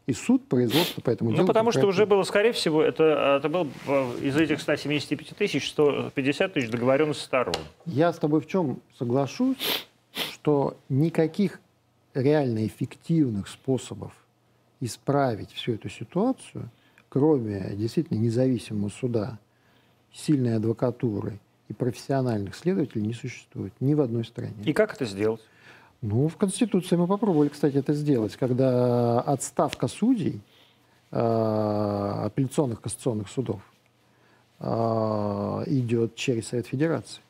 и 0.07 0.13
суд 0.13 0.47
производство 0.49 1.01
по 1.01 1.11
этому 1.11 1.31
Ну, 1.31 1.37
делу 1.37 1.47
потому 1.47 1.73
что 1.73 1.87
уже 1.87 2.05
было, 2.07 2.23
скорее 2.25 2.53
всего, 2.53 2.83
это, 2.83 3.39
это 3.39 3.49
был 3.49 3.69
э, 3.87 4.19
из 4.23 4.37
этих 4.37 4.61
175 4.61 5.37
тысяч 5.37 5.71
150 5.71 6.53
тысяч 6.53 6.69
договоренность 6.69 7.21
сторон. 7.21 7.55
Я 7.87 8.13
с 8.13 8.19
тобой 8.19 8.41
в 8.41 8.47
чем 8.47 8.81
соглашусь, 8.99 9.87
что 10.13 10.77
никаких 10.89 11.61
реально 12.13 12.67
эффективных 12.67 13.49
способов 13.49 14.13
исправить 14.81 15.53
всю 15.53 15.73
эту 15.73 15.89
ситуацию, 15.89 16.71
кроме 17.09 17.75
действительно 17.75 18.19
независимого 18.19 18.91
суда, 18.91 19.39
сильной 20.13 20.57
адвокатуры 20.57 21.39
и 21.69 21.73
профессиональных 21.73 22.55
следователей, 22.55 23.07
не 23.07 23.15
существует 23.15 23.73
ни 23.81 23.95
в 23.95 24.01
одной 24.03 24.25
стране. 24.25 24.55
И 24.65 24.73
как 24.75 24.95
это 24.95 25.07
сделать? 25.07 25.41
Ну, 26.07 26.29
в 26.29 26.37
Конституции 26.37 26.97
мы 26.97 27.07
попробовали, 27.07 27.49
кстати, 27.49 27.79
это 27.79 27.95
сделать, 27.95 28.37
когда 28.37 29.23
отставка 29.23 29.89
судей 29.89 30.43
э, 31.11 32.21
апелляционных 32.27 32.83
кассационных 32.83 33.31
судов 33.31 33.63
э, 34.61 34.65
идет 35.67 36.15
через 36.15 36.49
Совет 36.49 36.67
Федерации. 36.67 37.23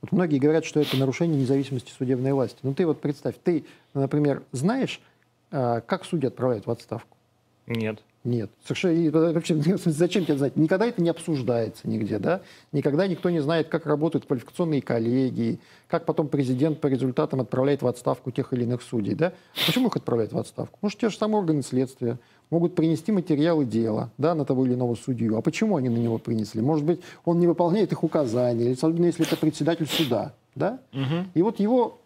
Вот 0.00 0.12
многие 0.12 0.38
говорят, 0.38 0.64
что 0.64 0.80
это 0.80 0.96
нарушение 0.96 1.38
независимости 1.38 1.92
судебной 1.92 2.32
власти. 2.32 2.56
Ну 2.62 2.72
ты 2.72 2.86
вот 2.86 3.02
представь, 3.02 3.34
ты, 3.44 3.66
например, 3.92 4.42
знаешь, 4.52 5.02
э, 5.50 5.82
как 5.86 6.06
судьи 6.06 6.26
отправляют 6.26 6.66
в 6.66 6.70
отставку? 6.70 7.18
Нет. 7.66 8.02
Нет. 8.24 8.50
Совершенно, 8.64 8.92
и 8.92 9.10
вообще, 9.10 9.54
зачем 9.84 10.24
тебе 10.24 10.38
знать? 10.38 10.56
Никогда 10.56 10.86
это 10.86 11.02
не 11.02 11.10
обсуждается 11.10 11.86
нигде, 11.86 12.18
да? 12.18 12.40
Никогда 12.72 13.06
никто 13.06 13.28
не 13.28 13.40
знает, 13.40 13.68
как 13.68 13.84
работают 13.84 14.24
квалификационные 14.24 14.80
коллегии, 14.80 15.60
как 15.88 16.06
потом 16.06 16.28
президент 16.28 16.80
по 16.80 16.86
результатам 16.86 17.42
отправляет 17.42 17.82
в 17.82 17.86
отставку 17.86 18.30
тех 18.30 18.52
или 18.54 18.64
иных 18.64 18.82
судей, 18.82 19.14
да? 19.14 19.34
Почему 19.66 19.88
их 19.88 19.96
отправляют 19.96 20.32
в 20.32 20.38
отставку? 20.38 20.78
Может, 20.80 20.98
те 20.98 21.10
же 21.10 21.16
самые 21.18 21.40
органы 21.40 21.62
следствия 21.62 22.18
могут 22.50 22.74
принести 22.74 23.12
материалы 23.12 23.66
дела, 23.66 24.10
да, 24.16 24.34
на 24.34 24.46
того 24.46 24.64
или 24.64 24.72
иного 24.72 24.94
судью. 24.94 25.36
А 25.36 25.42
почему 25.42 25.76
они 25.76 25.90
на 25.90 25.98
него 25.98 26.16
принесли? 26.16 26.62
Может 26.62 26.84
быть, 26.84 27.00
он 27.26 27.40
не 27.40 27.46
выполняет 27.46 27.92
их 27.92 28.02
указания, 28.02 28.72
особенно 28.72 29.06
если 29.06 29.26
это 29.26 29.36
председатель 29.36 29.86
суда, 29.86 30.32
да? 30.54 30.78
Угу. 30.92 31.30
И 31.34 31.42
вот 31.42 31.60
его 31.60 31.98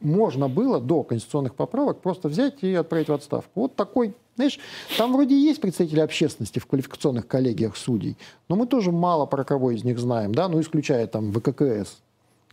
можно 0.00 0.48
было 0.48 0.80
до 0.80 1.04
конституционных 1.04 1.54
поправок 1.54 2.00
просто 2.00 2.28
взять 2.28 2.62
и 2.62 2.74
отправить 2.74 3.08
в 3.08 3.12
отставку. 3.12 3.60
Вот 3.60 3.76
такой, 3.76 4.14
знаешь, 4.36 4.58
там 4.96 5.12
вроде 5.12 5.38
есть 5.38 5.60
представители 5.60 6.00
общественности 6.00 6.58
в 6.58 6.66
квалификационных 6.66 7.26
коллегиях 7.26 7.76
судей, 7.76 8.16
но 8.48 8.56
мы 8.56 8.66
тоже 8.66 8.90
мало 8.90 9.26
про 9.26 9.44
кого 9.44 9.70
из 9.72 9.84
них 9.84 9.98
знаем, 9.98 10.34
да, 10.34 10.48
ну, 10.48 10.60
исключая 10.60 11.06
там 11.06 11.32
ВККС, 11.32 11.98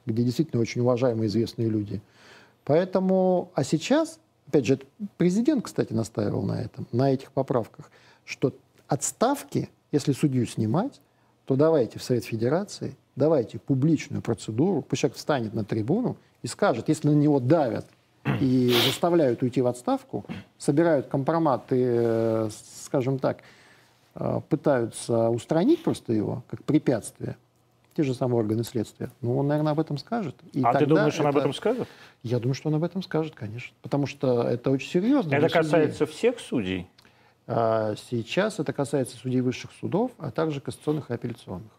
где 0.05 0.23
действительно 0.23 0.61
очень 0.61 0.81
уважаемые 0.81 1.27
известные 1.27 1.69
люди. 1.69 2.01
Поэтому, 2.65 3.51
а 3.55 3.63
сейчас, 3.63 4.19
опять 4.47 4.65
же, 4.65 4.79
президент, 5.17 5.65
кстати, 5.65 5.93
настаивал 5.93 6.43
на 6.43 6.61
этом, 6.61 6.85
на 6.91 7.13
этих 7.13 7.31
поправках, 7.31 7.89
что 8.25 8.53
отставки, 8.87 9.69
если 9.91 10.11
судью 10.11 10.45
снимать, 10.45 10.99
то 11.45 11.55
давайте 11.55 11.97
в 11.97 12.03
Совет 12.03 12.25
Федерации, 12.25 12.95
давайте 13.15 13.57
публичную 13.57 14.21
процедуру, 14.21 14.81
пусть 14.81 15.01
человек 15.01 15.17
встанет 15.17 15.53
на 15.53 15.63
трибуну 15.63 16.17
и 16.43 16.47
скажет, 16.47 16.89
если 16.89 17.07
на 17.07 17.13
него 17.13 17.39
давят 17.39 17.85
и 18.39 18.73
заставляют 18.85 19.41
уйти 19.41 19.61
в 19.61 19.67
отставку, 19.67 20.25
собирают 20.57 21.07
компромат 21.07 21.71
и, 21.71 21.83
э, 21.83 22.49
скажем 22.83 23.19
так, 23.19 23.39
э, 24.15 24.41
пытаются 24.49 25.29
устранить 25.29 25.83
просто 25.83 26.13
его 26.13 26.43
как 26.49 26.63
препятствие, 26.63 27.37
те 27.95 28.03
же 28.03 28.13
самые 28.13 28.39
органы 28.39 28.63
следствия, 28.63 29.09
ну, 29.21 29.37
он, 29.37 29.47
наверное, 29.47 29.73
об 29.73 29.79
этом 29.79 29.97
скажет. 29.97 30.35
И 30.53 30.61
а 30.63 30.73
ты 30.73 30.85
думаешь, 30.85 31.15
это... 31.15 31.23
он 31.23 31.29
об 31.29 31.37
этом 31.37 31.53
скажет? 31.53 31.87
Я 32.23 32.39
думаю, 32.39 32.55
что 32.55 32.69
он 32.69 32.75
об 32.75 32.83
этом 32.83 33.03
скажет, 33.03 33.35
конечно. 33.35 33.75
Потому 33.81 34.05
что 34.05 34.43
это 34.43 34.71
очень 34.71 34.89
серьезно. 34.89 35.33
Это 35.35 35.49
касается 35.49 36.05
судей. 36.05 36.13
всех 36.13 36.39
судей? 36.39 36.89
А, 37.47 37.95
сейчас 38.09 38.59
это 38.59 38.73
касается 38.73 39.17
судей 39.17 39.41
высших 39.41 39.71
судов, 39.79 40.11
а 40.17 40.31
также 40.31 40.61
кассационных 40.61 41.09
и 41.09 41.13
апелляционных. 41.13 41.71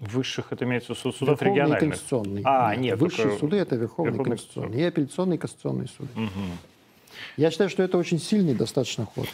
Высших 0.00 0.52
это 0.52 0.64
имеется 0.64 0.94
в 0.94 0.98
виду 0.98 1.12
судов 1.12 1.40
Верховный 1.40 1.52
региональных? 1.52 1.80
конституционный. 1.80 2.42
А, 2.44 2.76
нет. 2.76 2.98
Высшие 2.98 3.24
только... 3.24 3.40
суды 3.40 3.56
это 3.56 3.76
Верховный, 3.76 4.12
Верховный 4.12 4.36
конституционный. 4.36 4.78
И 4.78 4.82
апелляционный 4.84 5.36
и 5.36 5.38
кассационный 5.38 5.88
суды. 5.88 6.08
Угу. 6.14 6.30
Я 7.36 7.50
считаю, 7.50 7.68
что 7.68 7.82
это 7.82 7.98
очень 7.98 8.18
сильный 8.18 8.54
достаточно 8.54 9.06
ход. 9.06 9.26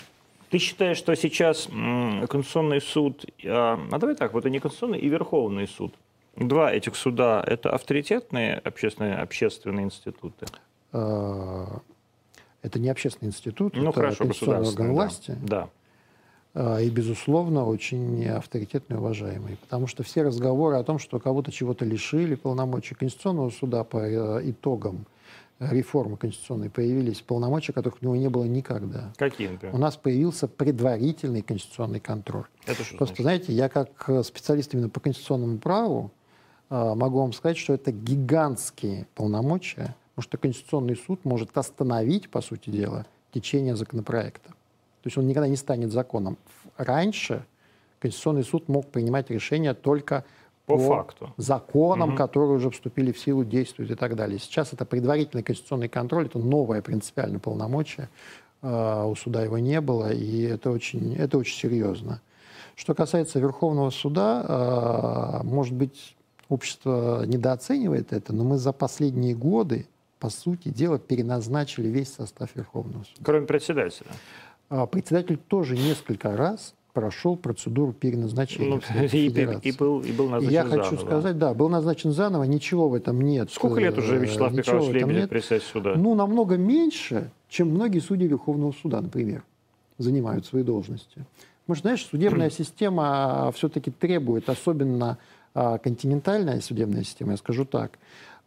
Ты 0.49 0.59
считаешь, 0.59 0.97
что 0.97 1.15
сейчас 1.17 1.67
Конституционный 1.67 2.81
суд, 2.81 3.27
а, 3.45 3.79
а 3.91 3.99
давай 3.99 4.15
так, 4.15 4.33
вот 4.33 4.47
и 4.47 4.51
не 4.51 4.59
Конституционный, 4.59 5.01
и 5.01 5.09
Верховный 5.09 5.69
суд, 5.69 5.95
два 6.37 6.73
этих 6.73 6.97
суда, 6.97 7.45
это 7.47 7.71
авторитетные 7.71 8.59
общественные, 8.59 9.17
общественные 9.17 9.87
институты? 9.87 10.47
А, 10.93 11.81
это 12.63 12.79
не 12.79 12.89
общественный 12.89 13.29
институт, 13.29 13.77
ну, 13.77 13.91
это 13.91 13.93
хорошо, 13.93 14.25
конституционный 14.25 14.69
орган 14.69 14.93
власти. 14.93 15.37
Да. 15.43 15.69
А, 16.55 16.79
и, 16.79 16.89
безусловно, 16.89 17.67
очень 17.67 18.27
авторитетный 18.29 18.97
и 18.97 18.99
уважаемый. 19.01 19.57
Потому 19.57 19.87
что 19.87 20.03
все 20.03 20.23
разговоры 20.23 20.77
о 20.77 20.85
том, 20.85 20.99
что 20.99 21.19
кого-то 21.19 21.51
чего-то 21.51 21.85
лишили 21.85 22.37
полномочий 22.37 22.95
Конституционного 22.95 23.51
суда 23.51 23.85
по 23.85 23.99
э, 23.99 24.51
итогам 24.51 25.07
реформы 25.61 26.17
конституционной 26.17 26.69
появились 26.69 27.21
полномочия, 27.21 27.73
которых 27.73 28.03
у 28.03 28.05
него 28.05 28.17
не 28.17 28.29
было 28.29 28.45
никогда. 28.45 29.13
Какие, 29.17 29.49
например? 29.49 29.75
У 29.75 29.79
нас 29.79 29.97
появился 29.97 30.49
предварительный 30.49 31.43
конституционный 31.43 32.01
контроль. 32.01 32.47
Это 32.67 32.83
что 32.83 32.97
Просто, 32.97 33.23
значит? 33.23 33.47
знаете, 33.47 33.53
я 33.53 33.69
как 33.69 34.25
специалист 34.25 34.75
именно 34.75 34.89
по 34.89 35.01
конституционному 35.01 35.59
праву 35.59 36.11
а, 36.71 36.95
могу 36.95 37.21
вам 37.21 37.33
сказать, 37.33 37.57
что 37.57 37.73
это 37.73 37.93
гигантские 37.93 39.07
полномочия, 39.15 39.95
потому 40.15 40.25
что 40.25 40.39
Конституционный 40.39 40.97
суд 40.97 41.25
может 41.25 41.57
остановить, 41.57 42.31
по 42.31 42.41
сути 42.41 42.71
дела, 42.71 43.07
течение 43.33 43.77
законопроекта. 43.77 44.53
То 45.05 45.09
есть 45.09 45.19
он 45.19 45.27
никогда 45.27 45.49
не 45.49 45.57
станет 45.57 45.93
законом. 45.93 46.39
Раньше 46.79 47.45
Конституционный 47.99 48.43
суд 48.43 48.69
мог 48.69 48.87
принимать 48.91 49.29
решения 49.29 49.75
только 49.75 50.25
по, 50.65 50.79
по 50.79 50.83
факту. 50.83 51.35
законам, 51.37 52.11
угу. 52.11 52.17
которые 52.17 52.53
уже 52.53 52.71
вступили 52.71 53.13
в 53.13 53.19
силу, 53.19 53.45
действуют 53.45 53.91
и 53.91 53.97
так 53.97 54.17
далее. 54.17 54.39
Сейчас 54.39 54.73
это 54.73 54.87
предварительный 54.87 55.43
конституционный 55.43 55.91
контроль, 55.91 56.25
это 56.25 56.39
новое 56.39 56.81
принципиальное 56.81 57.39
полномочие. 57.39 58.09
Uh, 58.63 59.11
у 59.11 59.15
суда 59.15 59.43
его 59.43 59.59
не 59.59 59.79
было, 59.83 60.11
и 60.11 60.41
это 60.41 60.71
очень, 60.71 61.15
это 61.17 61.37
очень 61.37 61.59
серьезно. 61.59 62.23
Что 62.77 62.95
касается 62.95 63.39
Верховного 63.39 63.91
суда, 63.91 64.43
uh, 64.49 65.45
может 65.45 65.75
быть, 65.75 66.17
общество 66.49 67.27
недооценивает 67.27 68.15
это, 68.15 68.33
но 68.33 68.43
мы 68.43 68.57
за 68.57 68.73
последние 68.73 69.35
годы, 69.35 69.87
по 70.19 70.31
сути 70.31 70.71
дела, 70.71 70.99
переназначили 70.99 71.89
весь 71.89 72.15
состав 72.15 72.57
Верховного 72.57 73.05
суда. 73.05 73.21
Кроме 73.23 73.47
председателя. 73.47 74.09
А 74.69 74.87
председатель 74.87 75.37
тоже 75.37 75.77
несколько 75.77 76.37
раз 76.37 76.75
прошел 76.93 77.37
процедуру 77.37 77.93
переназначения. 77.93 78.71
Ну, 78.71 79.03
и, 79.13 79.27
и, 79.27 79.73
был, 79.73 80.01
и 80.01 80.13
был 80.13 80.29
назначен 80.29 80.55
Я 80.55 80.67
заново. 80.67 80.83
хочу 80.85 80.99
сказать, 80.99 81.39
да, 81.39 81.53
был 81.53 81.69
назначен 81.69 82.13
заново, 82.13 82.45
ничего 82.45 82.89
в 82.89 82.95
этом 82.95 83.21
нет. 83.21 83.51
Сколько 83.51 83.81
лет 83.81 83.99
уже 83.99 84.17
Вячеслав 84.17 84.53
э, 84.53 84.57
Михайлович 84.57 84.95
Лебедев 84.95 85.29
председатель 85.29 85.67
суда? 85.67 85.95
Ну, 85.97 86.15
намного 86.15 86.57
меньше, 86.57 87.31
чем 87.49 87.71
многие 87.71 87.99
судьи 87.99 88.29
Верховного 88.29 88.73
суда, 88.73 89.01
например, 89.01 89.43
занимают 89.99 90.47
свои 90.47 90.63
должности. 90.63 91.27
Может, 91.67 91.83
знаешь, 91.83 92.07
судебная 92.07 92.51
система 92.59 93.53
все-таки 93.55 93.91
требует, 93.91 94.49
особенно 94.49 95.19
а, 95.53 95.79
континентальная 95.79 96.61
судебная 96.61 97.03
система, 97.05 97.33
я 97.33 97.37
скажу 97.37 97.65
так, 97.65 97.99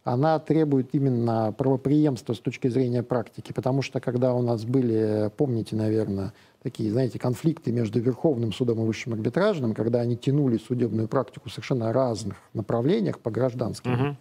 она 0.04 0.38
требует 0.38 0.94
именно 0.94 1.52
правоприемства 1.52 2.32
с 2.32 2.38
точки 2.38 2.68
зрения 2.68 3.02
практики, 3.02 3.52
потому 3.52 3.82
что 3.82 4.00
когда 4.00 4.34
у 4.34 4.42
нас 4.42 4.64
были, 4.64 5.30
помните, 5.36 5.76
наверное, 5.76 6.32
такие, 6.62 6.90
знаете, 6.90 7.18
конфликты 7.18 7.72
между 7.72 8.00
Верховным 8.00 8.52
судом 8.52 8.80
и 8.82 8.86
Высшим 8.86 9.12
арбитражным, 9.12 9.74
когда 9.74 10.00
они 10.00 10.16
тянули 10.16 10.58
судебную 10.58 11.08
практику 11.08 11.48
в 11.48 11.52
совершенно 11.52 11.92
разных 11.92 12.36
направлениях 12.54 13.18
по 13.20 13.30
гражданским 13.30 14.16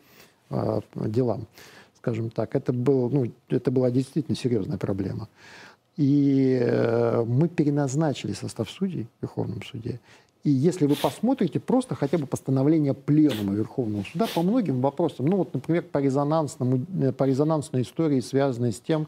uh-huh. 0.49 0.83
э, 0.95 1.09
делам, 1.09 1.47
скажем 1.97 2.29
так, 2.29 2.55
это, 2.55 2.73
был, 2.73 3.09
ну, 3.09 3.31
это 3.49 3.71
была 3.71 3.89
действительно 3.89 4.35
серьезная 4.35 4.77
проблема. 4.77 5.29
И 5.97 6.59
э, 6.61 7.23
мы 7.25 7.47
переназначили 7.47 8.33
состав 8.33 8.69
судей 8.69 9.07
в 9.17 9.23
Верховном 9.23 9.63
суде. 9.63 9.99
И 10.47 10.49
если 10.49 10.85
вы 10.85 10.95
посмотрите 10.95 11.59
просто 11.59 11.93
хотя 11.93 12.17
бы 12.17 12.25
постановление 12.25 12.93
Пленума 12.93 13.53
Верховного 13.53 14.03
Суда 14.03 14.27
по 14.33 14.41
многим 14.43 14.79
вопросам, 14.79 15.25
ну 15.25 15.35
вот, 15.35 15.53
например, 15.53 15.83
по, 15.83 15.97
резонансному, 15.97 16.85
э, 17.01 17.11
по 17.11 17.25
резонансной 17.25 17.81
истории, 17.81 18.21
связанной 18.21 18.71
с 18.71 18.79
тем, 18.79 19.07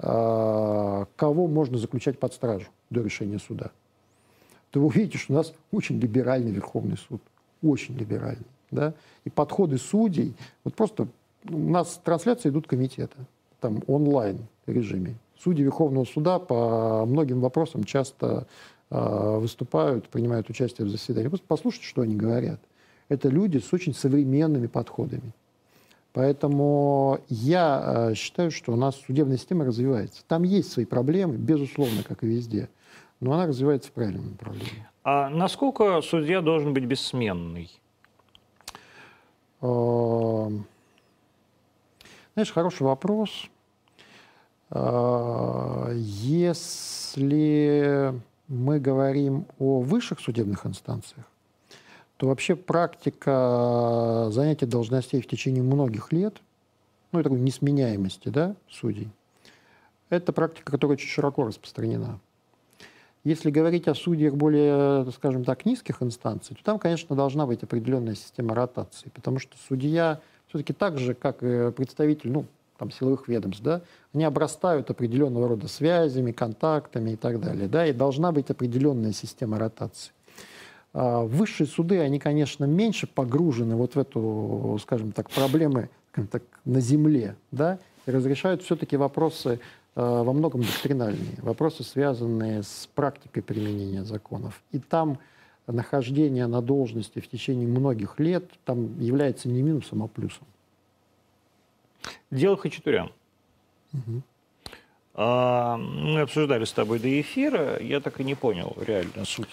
э, 0.00 1.04
кого 1.14 1.46
можно 1.46 1.78
заключать 1.78 2.18
под 2.18 2.34
стражу 2.34 2.66
до 2.90 3.02
решения 3.02 3.38
суда, 3.38 3.70
то 4.72 4.80
вы 4.80 4.86
увидите, 4.86 5.16
что 5.16 5.32
у 5.32 5.36
нас 5.36 5.54
очень 5.70 6.00
либеральный 6.00 6.50
Верховный 6.50 6.96
суд, 6.96 7.22
очень 7.62 7.96
либеральный. 7.96 8.48
Да? 8.72 8.92
И 9.24 9.30
подходы 9.30 9.78
судей, 9.78 10.34
вот 10.64 10.74
просто 10.74 11.06
у 11.48 11.56
нас 11.56 12.00
трансляции 12.02 12.48
идут 12.48 12.66
комитета, 12.66 13.16
там 13.60 13.80
онлайн 13.86 14.38
режиме. 14.66 15.14
Судьи 15.38 15.62
Верховного 15.64 16.04
суда 16.04 16.40
по 16.40 17.06
многим 17.06 17.40
вопросам 17.40 17.84
часто 17.84 18.26
а, 18.28 18.46
выступают, 18.90 20.08
принимают 20.08 20.50
участие 20.50 20.86
в 20.86 20.90
заседании. 20.90 21.28
Просто 21.28 21.46
послушайте, 21.46 21.86
что 21.86 22.02
они 22.02 22.16
говорят. 22.16 22.60
Это 23.08 23.28
люди 23.28 23.58
с 23.58 23.72
очень 23.72 23.94
современными 23.94 24.66
подходами. 24.66 25.32
Поэтому 26.12 27.20
я 27.28 27.82
а, 27.82 28.14
считаю, 28.14 28.50
что 28.50 28.72
у 28.72 28.76
нас 28.76 28.96
судебная 28.96 29.36
система 29.36 29.64
развивается. 29.64 30.24
Там 30.26 30.42
есть 30.42 30.72
свои 30.72 30.84
проблемы, 30.84 31.36
безусловно, 31.36 32.02
как 32.02 32.24
и 32.24 32.26
везде, 32.26 32.68
но 33.20 33.32
она 33.32 33.46
развивается 33.46 33.90
в 33.90 33.92
правильном 33.92 34.30
направлении. 34.30 34.88
А 35.04 35.28
насколько 35.28 36.00
судья 36.02 36.40
должен 36.40 36.74
быть 36.74 36.84
бессменный? 36.84 37.70
А, 39.60 40.50
знаешь, 42.34 42.52
хороший 42.52 42.82
вопрос. 42.82 43.48
Если 45.92 47.10
мы 48.50 48.80
говорим 48.80 49.46
о 49.58 49.80
высших 49.80 50.20
судебных 50.20 50.66
инстанциях, 50.66 51.24
то 52.16 52.26
вообще 52.26 52.56
практика 52.56 54.28
занятия 54.30 54.66
должностей 54.66 55.22
в 55.22 55.26
течение 55.26 55.62
многих 55.62 56.12
лет, 56.12 56.42
ну, 57.12 57.22
такой 57.22 57.38
несменяемости 57.38 58.28
да, 58.28 58.56
судей, 58.68 59.08
это 60.10 60.32
практика, 60.32 60.72
которая 60.72 60.96
очень 60.96 61.08
широко 61.08 61.44
распространена. 61.44 62.18
Если 63.22 63.50
говорить 63.50 63.86
о 63.86 63.94
судьях 63.94 64.34
более, 64.34 65.10
скажем 65.12 65.44
так, 65.44 65.64
низких 65.64 66.02
инстанций, 66.02 66.56
то 66.56 66.64
там, 66.64 66.78
конечно, 66.78 67.14
должна 67.14 67.46
быть 67.46 67.62
определенная 67.62 68.16
система 68.16 68.54
ротации, 68.54 69.10
потому 69.10 69.38
что 69.38 69.56
судья 69.68 70.20
все-таки 70.48 70.72
так 70.72 70.98
же, 70.98 71.14
как 71.14 71.42
и 71.42 71.70
представитель, 71.70 72.32
ну, 72.32 72.46
там, 72.80 72.90
силовых 72.90 73.28
ведомств, 73.28 73.62
да, 73.62 73.82
они 74.14 74.24
обрастают 74.24 74.90
определенного 74.90 75.48
рода 75.48 75.68
связями, 75.68 76.32
контактами 76.32 77.10
и 77.10 77.16
так 77.16 77.38
далее, 77.38 77.68
да, 77.68 77.86
и 77.86 77.92
должна 77.92 78.32
быть 78.32 78.50
определенная 78.50 79.12
система 79.12 79.58
ротации. 79.58 80.12
А 80.94 81.20
высшие 81.20 81.66
суды, 81.66 82.00
они, 82.00 82.18
конечно, 82.18 82.64
меньше 82.64 83.06
погружены 83.06 83.76
вот 83.76 83.96
в 83.96 83.98
эту, 83.98 84.78
скажем 84.80 85.12
так, 85.12 85.28
проблемы 85.30 85.90
так, 86.30 86.42
на 86.64 86.80
земле, 86.80 87.36
да, 87.52 87.78
и 88.06 88.10
разрешают 88.10 88.62
все-таки 88.62 88.96
вопросы 88.96 89.50
э, 89.50 89.58
во 89.94 90.32
многом 90.32 90.62
доктринальные, 90.62 91.36
вопросы, 91.42 91.84
связанные 91.84 92.62
с 92.62 92.88
практикой 92.94 93.42
применения 93.42 94.04
законов. 94.04 94.62
И 94.72 94.78
там 94.78 95.18
нахождение 95.66 96.46
на 96.46 96.62
должности 96.62 97.20
в 97.20 97.28
течение 97.28 97.68
многих 97.68 98.18
лет 98.18 98.44
там 98.64 98.98
является 98.98 99.50
не 99.50 99.60
минусом, 99.60 100.02
а 100.02 100.08
плюсом. 100.08 100.46
Дело 102.30 102.56
Хачатурян. 102.56 103.10
Угу. 103.92 104.22
А, 105.14 105.76
мы 105.76 106.20
обсуждали 106.20 106.64
с 106.64 106.72
тобой 106.72 106.98
до 106.98 107.20
эфира, 107.20 107.80
я 107.82 108.00
так 108.00 108.20
и 108.20 108.24
не 108.24 108.34
понял 108.34 108.76
реально 108.80 109.24
суть. 109.24 109.48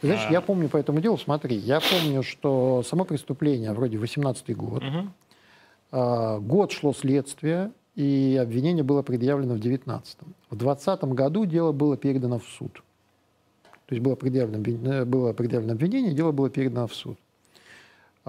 Ты 0.00 0.06
знаешь, 0.06 0.26
а... 0.28 0.32
я 0.32 0.40
помню 0.40 0.68
по 0.68 0.76
этому 0.76 1.00
делу, 1.00 1.18
смотри, 1.18 1.56
я 1.56 1.80
помню, 1.80 2.22
что 2.22 2.82
само 2.84 3.04
преступление 3.04 3.72
вроде 3.72 3.96
18-й 3.96 4.54
год, 4.54 4.82
угу. 4.82 5.08
а, 5.92 6.38
год 6.38 6.72
шло 6.72 6.92
следствие, 6.94 7.70
и 7.94 8.38
обвинение 8.40 8.84
было 8.84 9.02
предъявлено 9.02 9.54
в 9.54 9.58
19-м. 9.58 10.34
В 10.50 10.56
20 10.56 11.02
году 11.04 11.44
дело 11.46 11.72
было 11.72 11.96
передано 11.96 12.38
в 12.38 12.44
суд. 12.44 12.82
То 13.86 13.94
есть 13.94 14.02
было 14.02 14.14
предъявлено, 14.14 15.04
было 15.04 15.32
предъявлено 15.32 15.72
обвинение, 15.72 16.12
дело 16.12 16.30
было 16.30 16.48
передано 16.48 16.86
в 16.86 16.94
суд. 16.94 17.18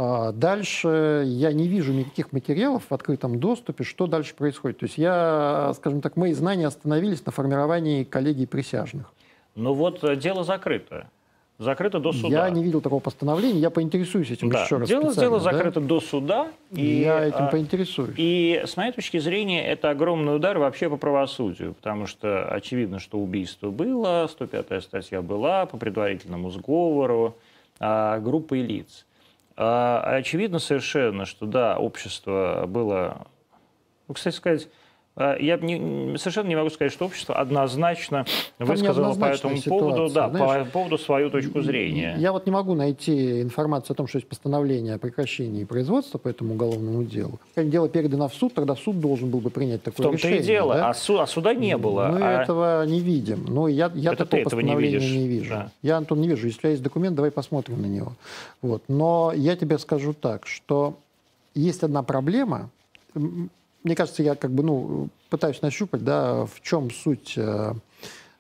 А 0.02 0.32
дальше 0.32 1.24
я 1.26 1.52
не 1.52 1.68
вижу 1.68 1.92
никаких 1.92 2.32
материалов 2.32 2.84
в 2.90 2.94
открытом 2.94 3.38
доступе, 3.38 3.84
что 3.84 4.08
дальше 4.08 4.34
происходит. 4.34 4.80
То 4.80 4.86
есть 4.86 4.98
я, 4.98 5.74
скажем 5.76 6.00
так, 6.00 6.16
мои 6.16 6.32
знания 6.32 6.68
остановились 6.68 7.26
на 7.26 7.34
формировании 7.34 8.06
коллегий 8.06 8.46
присяжных. 8.46 9.12
Ну 9.56 9.74
вот 9.74 10.02
э, 10.06 10.16
дело 10.16 10.46
закрыто. 10.46 11.10
Закрыто 11.58 12.00
до 12.00 12.14
суда. 12.14 12.46
Я 12.46 12.50
не 12.50 12.64
видел 12.64 12.80
такого 12.80 13.02
постановления, 13.02 13.60
я 13.60 13.70
поинтересуюсь 13.70 14.32
этим 14.32 14.50
да. 14.50 14.64
еще 14.64 14.78
раз. 14.78 14.88
Дело, 14.88 15.14
дело 15.14 15.42
закрыто 15.42 15.82
да? 15.82 15.88
до 15.88 16.00
суда. 16.00 16.48
И, 16.72 17.02
я 17.02 17.26
этим 17.26 17.44
а, 17.44 17.48
поинтересуюсь. 17.48 18.14
И 18.16 18.64
с 18.66 18.78
моей 18.78 18.94
точки 18.94 19.18
зрения 19.20 19.68
это 19.68 19.90
огромный 19.90 20.34
удар 20.34 20.58
вообще 20.60 20.90
по 20.90 20.96
правосудию, 20.96 21.74
потому 21.74 22.06
что 22.06 22.48
очевидно, 22.48 23.00
что 23.00 23.20
убийство 23.20 23.70
было, 23.70 24.30
105-я 24.40 24.80
статья 24.80 25.22
была 25.22 25.66
по 25.66 25.76
предварительному 25.76 26.52
сговору 26.52 27.36
а, 27.82 28.20
группой 28.20 28.62
лиц. 28.62 29.06
А, 29.62 30.02
очевидно 30.16 30.60
совершенно, 30.60 31.26
что 31.26 31.46
да, 31.46 31.78
общество 31.78 32.64
было, 32.66 33.28
ну, 34.08 34.14
кстати 34.14 34.34
сказать, 34.34 34.70
а, 34.70 34.70
я 35.20 35.58
не, 35.58 36.18
совершенно 36.18 36.48
не 36.48 36.56
могу 36.56 36.70
сказать, 36.70 36.94
что 36.94 37.06
общество 37.06 37.36
однозначно 37.36 38.26
Там 38.58 38.68
высказало 38.68 39.14
по 39.16 39.26
этому 39.26 39.62
поводу, 39.62 40.10
да, 40.14 40.30
знаешь, 40.30 40.66
по 40.68 40.72
поводу 40.72 40.98
свою 40.98 41.30
точку 41.30 41.62
зрения. 41.62 42.16
Я 42.18 42.32
вот 42.32 42.46
не 42.46 42.52
могу 42.52 42.74
найти 42.74 43.42
информацию 43.42 43.94
о 43.94 43.98
том, 43.98 44.08
что 44.08 44.18
есть 44.18 44.28
постановление 44.28 44.96
о 44.96 44.98
прекращении 44.98 45.64
производства 45.66 46.18
по 46.18 46.30
этому 46.30 46.54
уголовному 46.54 47.04
делу. 47.04 47.40
Когда 47.56 47.70
дело 47.70 47.90
передано 47.90 48.30
в 48.30 48.34
суд, 48.34 48.54
тогда 48.54 48.76
суд 48.76 49.00
должен 49.00 49.30
был 49.30 49.40
бы 49.40 49.50
принять 49.50 49.84
такое 49.84 50.12
решение. 50.12 50.18
В 50.18 50.22
том-то 50.22 50.44
и 50.44 50.48
дело, 50.48 50.74
да? 50.76 50.90
а, 50.90 50.94
су, 50.94 51.20
а 51.20 51.28
суда 51.28 51.54
не 51.54 51.78
было. 51.78 52.10
Мы 52.14 52.22
а... 52.22 52.42
этого 52.42 52.86
не 52.86 53.00
видим. 53.00 53.46
Но 53.48 53.68
я, 53.68 53.92
я 53.94 54.14
Это 54.14 54.26
такого 54.26 54.44
постановления 54.44 55.00
не, 55.00 55.18
не 55.18 55.28
вижу. 55.28 55.50
Да. 55.50 55.72
Я, 55.82 55.98
Антон, 55.98 56.22
не 56.22 56.28
вижу. 56.28 56.48
Если 56.48 56.60
у 56.60 56.62
тебя 56.62 56.70
есть 56.72 56.84
документ, 56.84 57.16
давай 57.16 57.32
посмотрим 57.32 57.82
на 57.82 57.88
него. 57.88 58.14
Вот. 58.62 58.84
Но 58.88 59.34
я 59.36 59.56
тебе 59.56 59.78
скажу 59.78 60.14
так, 60.14 60.48
что 60.48 60.96
есть 61.56 61.84
одна 61.84 62.04
проблема, 62.04 62.70
мне 63.84 63.96
кажется, 63.96 64.24
я 64.24 64.36
как 64.36 64.52
бы, 64.52 64.64
ну, 64.64 65.10
пытаюсь 65.30 65.62
нащупать, 65.62 66.04
да, 66.04 66.46
в 66.46 66.62
чем 66.62 66.92
суть 66.92 67.34
э, 67.38 67.74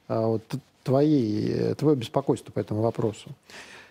э, 0.07 0.25
вот, 0.25 0.43
твоей, 0.83 1.73
твоего 1.75 1.95
беспокойства 1.99 2.51
по 2.51 2.59
этому 2.59 2.81
вопросу. 2.81 3.29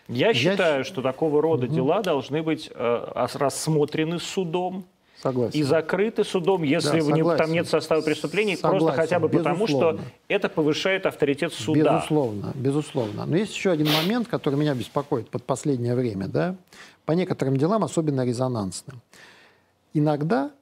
Я, 0.08 0.28
я 0.28 0.34
считаю, 0.34 0.84
что 0.84 1.02
такого 1.02 1.42
рода 1.42 1.66
угу. 1.66 1.74
дела 1.74 2.02
должны 2.02 2.42
быть 2.42 2.70
э, 2.74 3.26
рассмотрены 3.34 4.18
судом, 4.18 4.84
Согласен. 5.22 5.58
И 5.58 5.64
закрыты 5.64 6.22
судом, 6.22 6.62
если 6.62 7.00
да, 7.00 7.12
не, 7.12 7.36
там 7.36 7.50
нет 7.50 7.66
состава 7.66 8.02
преступлений, 8.02 8.54
согласен. 8.54 8.78
просто 8.78 9.00
хотя 9.02 9.18
бы 9.18 9.28
безусловно. 9.28 9.50
потому, 9.50 9.66
что 9.66 10.00
это 10.28 10.48
повышает 10.48 11.06
авторитет 11.06 11.52
суда. 11.52 11.96
Безусловно, 11.96 12.52
безусловно. 12.54 13.26
Но 13.26 13.36
есть 13.36 13.52
еще 13.52 13.72
один 13.72 13.88
момент, 13.90 14.28
который 14.28 14.54
меня 14.54 14.74
беспокоит 14.74 15.28
под 15.28 15.42
последнее 15.42 15.96
время, 15.96 16.28
да, 16.28 16.54
по 17.04 17.12
некоторым 17.12 17.56
делам 17.56 17.82
особенно 17.82 18.24
резонансно. 18.24 18.94
Иногда 19.92 20.52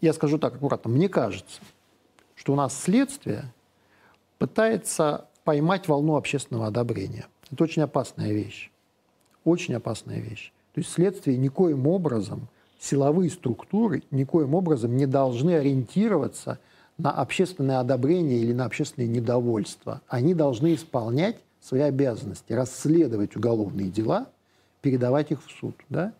я 0.00 0.12
скажу 0.12 0.38
так 0.38 0.54
аккуратно, 0.54 0.90
мне 0.90 1.08
кажется, 1.08 1.60
что 2.34 2.52
у 2.52 2.56
нас 2.56 2.78
следствие 2.78 3.52
пытается 4.38 5.26
поймать 5.44 5.88
волну 5.88 6.16
общественного 6.16 6.68
одобрения. 6.68 7.26
Это 7.50 7.64
очень 7.64 7.82
опасная 7.82 8.32
вещь. 8.32 8.70
Очень 9.44 9.74
опасная 9.74 10.20
вещь. 10.20 10.52
То 10.74 10.80
есть 10.80 10.92
следствие 10.92 11.36
никоим 11.36 11.86
образом, 11.86 12.48
силовые 12.80 13.30
структуры 13.30 14.02
никоим 14.10 14.54
образом 14.54 14.96
не 14.96 15.06
должны 15.06 15.54
ориентироваться 15.54 16.58
на 16.98 17.10
общественное 17.10 17.80
одобрение 17.80 18.38
или 18.38 18.52
на 18.52 18.64
общественное 18.64 19.08
недовольство. 19.08 20.00
Они 20.08 20.34
должны 20.34 20.74
исполнять 20.74 21.36
свои 21.60 21.82
обязанности, 21.82 22.52
расследовать 22.52 23.36
уголовные 23.36 23.88
дела, 23.88 24.26
передавать 24.80 25.30
их 25.30 25.44
в 25.44 25.50
суд. 25.50 25.76
Да? 25.88 26.12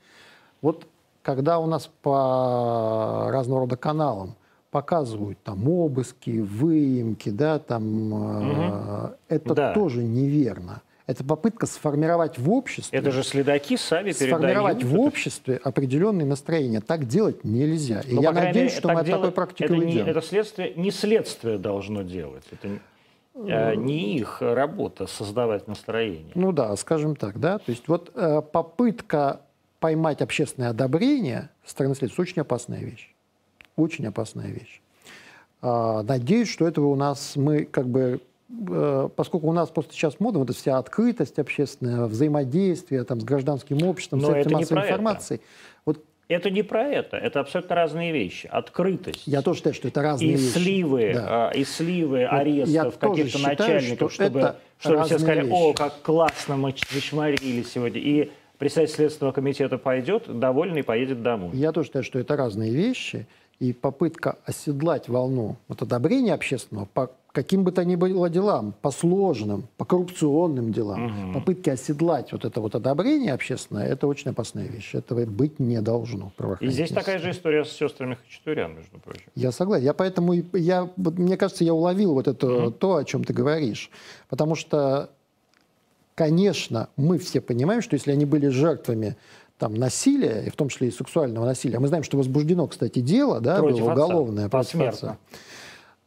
Вот 0.60 0.86
когда 1.22 1.58
у 1.58 1.66
нас 1.66 1.90
по 2.02 3.28
разного 3.30 3.60
рода 3.62 3.76
каналам 3.76 4.34
показывают 4.70 5.38
там 5.42 5.68
обыски, 5.68 6.40
выемки, 6.40 7.28
да, 7.28 7.58
там 7.58 8.12
угу. 8.12 9.14
э, 9.28 9.36
это 9.36 9.54
да. 9.54 9.72
тоже 9.74 10.02
неверно. 10.02 10.82
Это 11.06 11.24
попытка 11.24 11.66
сформировать 11.66 12.38
в 12.38 12.50
обществе... 12.50 12.98
Это 12.98 13.10
же 13.10 13.22
следаки 13.22 13.76
сами 13.76 14.12
Сформировать 14.12 14.78
передают. 14.78 14.98
в 14.98 15.00
обществе 15.00 15.60
определенные 15.62 16.26
настроения. 16.26 16.80
Так 16.80 17.06
делать 17.06 17.44
нельзя. 17.44 18.00
И 18.00 18.14
ну, 18.14 18.22
я 18.22 18.32
надеюсь, 18.32 18.54
мере, 18.54 18.68
что 18.70 18.88
мы 18.88 19.00
от 19.00 19.06
такой 19.06 19.32
практики 19.32 19.64
это 19.64 19.74
уйдем. 19.74 20.06
Не, 20.06 20.10
это 20.10 20.22
следствие, 20.22 20.72
не 20.74 20.90
следствие 20.90 21.58
должно 21.58 22.02
делать. 22.02 22.44
Это 22.50 22.78
э, 23.34 23.74
не 23.74 24.16
их 24.16 24.40
работа 24.40 25.06
создавать 25.06 25.66
настроение. 25.68 26.32
Ну 26.34 26.52
да, 26.52 26.74
скажем 26.76 27.16
так, 27.16 27.38
да. 27.38 27.58
То 27.58 27.70
есть 27.70 27.88
вот 27.88 28.12
э, 28.14 28.40
попытка 28.40 29.40
поймать 29.82 30.22
общественное 30.22 30.70
одобрение 30.70 31.50
стороны 31.66 31.96
следствия 31.96 32.22
очень 32.22 32.40
опасная 32.40 32.78
вещь. 32.78 33.12
Очень 33.74 34.06
опасная 34.06 34.46
вещь. 34.46 34.80
А, 35.60 36.04
надеюсь, 36.04 36.48
что 36.48 36.68
этого 36.68 36.86
у 36.86 36.94
нас 36.94 37.34
мы 37.34 37.64
как 37.64 37.88
бы 37.88 38.20
э, 38.68 39.08
поскольку 39.16 39.48
у 39.48 39.52
нас 39.52 39.70
просто 39.70 39.92
сейчас 39.92 40.20
мода, 40.20 40.38
вот 40.38 40.50
эта 40.50 40.58
вся 40.58 40.78
открытость 40.78 41.40
общественная, 41.40 42.06
взаимодействие 42.06 43.02
там, 43.02 43.20
с 43.20 43.24
гражданским 43.24 43.82
обществом, 43.82 44.20
Но 44.20 44.28
с 44.40 44.46
массовой 44.48 44.82
информацией. 44.84 45.40
Это. 45.40 45.46
Вот 45.84 46.04
это 46.28 46.50
не 46.50 46.62
про 46.62 46.84
это, 46.84 47.16
это 47.16 47.40
абсолютно 47.40 47.74
разные 47.74 48.12
вещи. 48.12 48.46
Открытость. 48.46 49.26
Я 49.26 49.42
тоже 49.42 49.58
считаю, 49.58 49.74
что 49.74 49.88
это 49.88 50.00
разные 50.00 50.30
и 50.30 50.36
вещи. 50.36 50.52
Сливы, 50.52 51.10
да. 51.14 51.50
и 51.50 51.64
сливы 51.64 52.20
вот 52.20 52.40
арестов 52.40 52.98
каких-то 52.98 53.38
начальников, 53.40 54.12
что 54.12 54.26
чтобы, 54.26 54.54
чтобы 54.78 55.02
все 55.04 55.18
сказали, 55.18 55.40
вещи. 55.40 55.52
о, 55.52 55.72
как 55.72 56.00
классно 56.02 56.56
мы 56.56 56.72
зачморили 56.92 57.64
сегодня. 57.64 58.00
И 58.00 58.30
председатель 58.62 58.94
Следственного 58.94 59.32
комитета 59.32 59.76
пойдет, 59.76 60.38
довольный 60.38 60.84
поедет 60.84 61.20
домой. 61.20 61.50
Я 61.52 61.72
тоже 61.72 61.88
считаю, 61.88 62.04
что 62.04 62.20
это 62.20 62.36
разные 62.36 62.72
вещи. 62.72 63.26
И 63.58 63.72
попытка 63.72 64.38
оседлать 64.44 65.08
волну 65.08 65.56
вот 65.66 65.82
одобрения 65.82 66.32
общественного 66.32 66.86
по 66.86 67.10
каким 67.32 67.64
бы 67.64 67.72
то 67.72 67.84
ни 67.84 67.96
было 67.96 68.30
делам, 68.30 68.72
по 68.80 68.92
сложным, 68.92 69.66
по 69.78 69.84
коррупционным 69.84 70.72
делам, 70.72 71.06
угу. 71.06 71.32
попытки 71.40 71.70
оседлать 71.70 72.30
вот 72.30 72.44
это 72.44 72.60
вот 72.60 72.76
одобрение 72.76 73.32
общественное, 73.32 73.88
это 73.88 74.06
очень 74.06 74.30
опасная 74.30 74.68
вещь. 74.68 74.94
Этого 74.94 75.26
быть 75.26 75.58
не 75.58 75.80
должно. 75.80 76.32
И 76.60 76.68
здесь 76.68 76.90
такая 76.90 77.18
же 77.18 77.30
история 77.30 77.64
с 77.64 77.72
сестрами 77.72 78.16
Хачатурян, 78.22 78.76
между 78.76 78.98
прочим. 78.98 79.24
Я 79.34 79.50
согласен. 79.50 79.86
Я 79.86 79.94
поэтому, 79.94 80.34
я, 80.52 80.88
мне 80.96 81.36
кажется, 81.36 81.64
я 81.64 81.74
уловил 81.74 82.14
вот 82.14 82.28
это, 82.28 82.46
угу. 82.46 82.70
то, 82.70 82.96
о 82.96 83.04
чем 83.04 83.24
ты 83.24 83.32
говоришь. 83.32 83.90
Потому 84.28 84.54
что 84.54 85.10
конечно, 86.14 86.88
мы 86.96 87.18
все 87.18 87.40
понимаем, 87.40 87.82
что 87.82 87.94
если 87.94 88.12
они 88.12 88.24
были 88.24 88.48
жертвами 88.48 89.16
там, 89.58 89.74
насилия, 89.74 90.44
и 90.46 90.50
в 90.50 90.56
том 90.56 90.68
числе 90.68 90.88
и 90.88 90.90
сексуального 90.90 91.44
насилия, 91.44 91.78
мы 91.78 91.88
знаем, 91.88 92.04
что 92.04 92.16
возбуждено, 92.16 92.66
кстати, 92.66 92.98
дело, 92.98 93.40
да, 93.40 93.58
Против 93.58 93.80
было 93.80 93.92
уголовное 93.92 94.48
против 94.48 94.80
отца. 94.80 95.18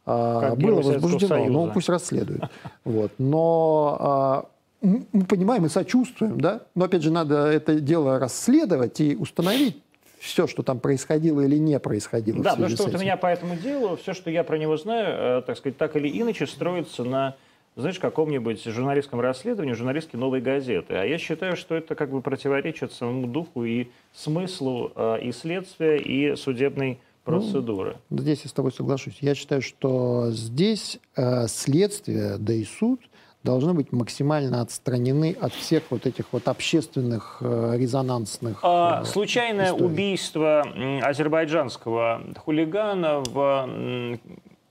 А, 0.04 0.54
было 0.54 0.82
возбуждено, 0.82 1.44
ну 1.46 1.70
пусть 1.72 1.88
расследуют. 1.88 2.44
Вот. 2.84 3.12
Но 3.18 3.96
а, 3.98 4.48
мы 4.82 5.24
понимаем 5.24 5.66
и 5.66 5.68
сочувствуем, 5.68 6.40
да, 6.40 6.62
но 6.74 6.84
опять 6.84 7.02
же 7.02 7.10
надо 7.10 7.46
это 7.46 7.80
дело 7.80 8.18
расследовать 8.18 9.00
и 9.00 9.16
установить 9.16 9.82
все, 10.18 10.46
что 10.46 10.62
там 10.62 10.80
происходило 10.80 11.40
или 11.40 11.56
не 11.56 11.78
происходило. 11.78 12.42
Да, 12.42 12.50
потому 12.50 12.68
что 12.68 12.84
вот 12.84 12.94
у 12.94 12.98
меня 12.98 13.16
по 13.16 13.26
этому 13.26 13.56
делу, 13.56 13.96
все, 13.96 14.12
что 14.12 14.30
я 14.30 14.44
про 14.44 14.58
него 14.58 14.76
знаю, 14.76 15.40
э, 15.40 15.42
так 15.42 15.56
сказать, 15.56 15.76
так 15.76 15.96
или 15.96 16.08
иначе 16.20 16.46
строится 16.46 17.04
на 17.04 17.36
знаешь, 17.76 17.98
каком-нибудь 17.98 18.64
журналистском 18.64 19.20
расследовании 19.20 19.74
журналистки 19.74 20.16
«Новой 20.16 20.40
газеты». 20.40 20.94
А 20.94 21.04
я 21.04 21.18
считаю, 21.18 21.56
что 21.56 21.74
это 21.74 21.94
как 21.94 22.10
бы 22.10 22.22
противоречит 22.22 22.92
самому 22.92 23.26
духу 23.26 23.64
и 23.64 23.88
смыслу 24.14 24.92
э, 24.96 25.18
и 25.22 25.32
следствия, 25.32 25.98
и 25.98 26.36
судебной 26.36 26.98
процедуры. 27.24 27.96
Ну, 28.08 28.18
здесь 28.18 28.42
я 28.44 28.48
с 28.50 28.52
тобой 28.52 28.72
соглашусь. 28.72 29.18
Я 29.20 29.34
считаю, 29.34 29.60
что 29.60 30.30
здесь 30.30 30.98
э, 31.16 31.46
следствие, 31.48 32.38
да 32.38 32.54
и 32.54 32.64
суд 32.64 33.00
должны 33.42 33.74
быть 33.74 33.92
максимально 33.92 34.62
отстранены 34.62 35.36
от 35.38 35.52
всех 35.52 35.84
вот 35.90 36.06
этих 36.06 36.26
вот 36.32 36.48
общественных 36.48 37.38
э, 37.40 37.74
резонансных 37.76 38.58
А, 38.62 39.02
э, 39.02 39.04
случайное 39.04 39.66
историй. 39.66 39.84
убийство 39.84 40.64
азербайджанского 41.02 42.22
хулигана 42.44 43.20
в 43.20 44.18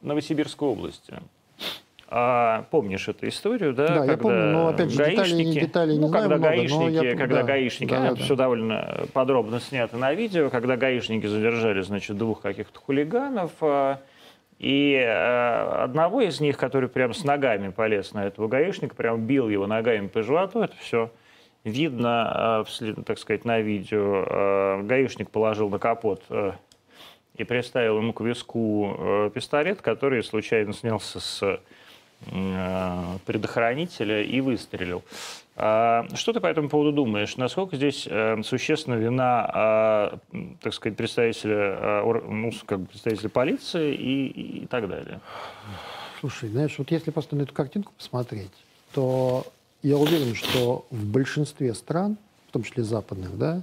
Новосибирской 0.01 0.67
области. 0.67 1.13
А, 2.07 2.65
помнишь 2.69 3.07
эту 3.07 3.27
историю, 3.27 3.73
да? 3.73 3.87
Да, 3.87 4.05
я 4.05 4.17
помню, 4.17 4.45
но, 4.51 4.67
опять 4.67 4.91
же, 4.91 4.97
деталей- 4.97 5.15
гаишники, 5.15 5.59
деталей 5.59 5.93
не 5.95 6.01
ну, 6.01 6.07
знаю 6.09 6.29
когда 6.29 6.37
много, 6.49 6.55
но 6.55 6.79
гаишники, 6.79 7.05
я- 7.05 7.15
когда 7.17 7.35
да, 7.37 7.43
гаишники, 7.43 7.89
да, 7.89 8.05
это 8.07 8.15
да. 8.15 8.23
все 8.23 8.35
довольно 8.35 9.05
подробно 9.13 9.59
снято 9.59 9.97
на 9.97 10.13
видео, 10.13 10.49
когда 10.51 10.77
гаишники 10.77 11.25
задержали, 11.25 11.81
значит, 11.81 12.15
двух 12.17 12.41
каких-то 12.41 12.79
хулиганов, 12.79 13.51
а, 13.61 13.99
и 14.59 14.93
э, 14.93 15.83
одного 15.83 16.21
из 16.21 16.39
них, 16.39 16.57
который 16.57 16.89
прям 16.89 17.13
с 17.13 17.23
ногами 17.23 17.69
полез 17.69 18.13
на 18.13 18.25
этого 18.25 18.47
гаишника, 18.47 18.95
прям 18.95 19.25
бил 19.25 19.49
его 19.49 19.65
ногами 19.67 20.07
по 20.07 20.21
животу, 20.21 20.61
это 20.61 20.75
все 20.77 21.11
видно, 21.65 22.61
э, 22.61 22.69
вслед- 22.69 23.03
так 23.03 23.17
сказать, 23.17 23.43
на 23.43 23.59
видео. 23.59 24.23
Э, 24.29 24.81
Гаишник 24.83 25.31
положил 25.31 25.69
на 25.69 25.79
капот 25.79 26.23
э, 26.29 26.51
и 27.35 27.43
приставил 27.43 27.97
ему 27.97 28.13
к 28.13 28.21
виску 28.21 28.95
э, 28.97 29.31
пистолет, 29.33 29.81
который 29.81 30.23
случайно 30.23 30.71
снялся 30.71 31.19
с 31.19 31.59
предохранителя 33.25 34.21
и 34.23 34.41
выстрелил. 34.41 35.03
А 35.57 36.05
Что 36.15 36.33
ты 36.33 36.39
по 36.41 36.47
этому 36.47 36.67
поводу 36.69 36.91
думаешь? 36.91 37.37
Насколько 37.37 37.77
здесь 37.77 38.07
э, 38.09 38.41
существенна 38.43 38.95
вина, 38.95 40.19
м, 40.33 40.57
так 40.61 40.73
сказать, 40.73 40.97
представителя, 40.97 42.01
ну, 42.03 42.51
как 42.65 42.79
бы 42.81 42.87
представителя 42.87 43.29
полиции 43.29 43.93
и, 43.93 44.27
и- 44.27 44.67
так 44.67 44.89
далее? 44.89 45.21
Слушай, 46.19 46.49
знаешь, 46.49 46.75
вот 46.77 46.91
если 46.91 47.11
просто 47.11 47.35
на 47.35 47.43
эту 47.43 47.53
картинку 47.53 47.93
посмотреть, 47.97 48.51
то 48.93 49.45
я 49.83 49.95
уверен, 49.97 50.35
что 50.35 50.85
в 50.89 51.05
большинстве 51.05 51.73
стран, 51.73 52.17
в 52.49 52.51
том 52.51 52.63
числе 52.63 52.83
западных, 52.83 53.37
да, 53.37 53.57
э, 53.57 53.61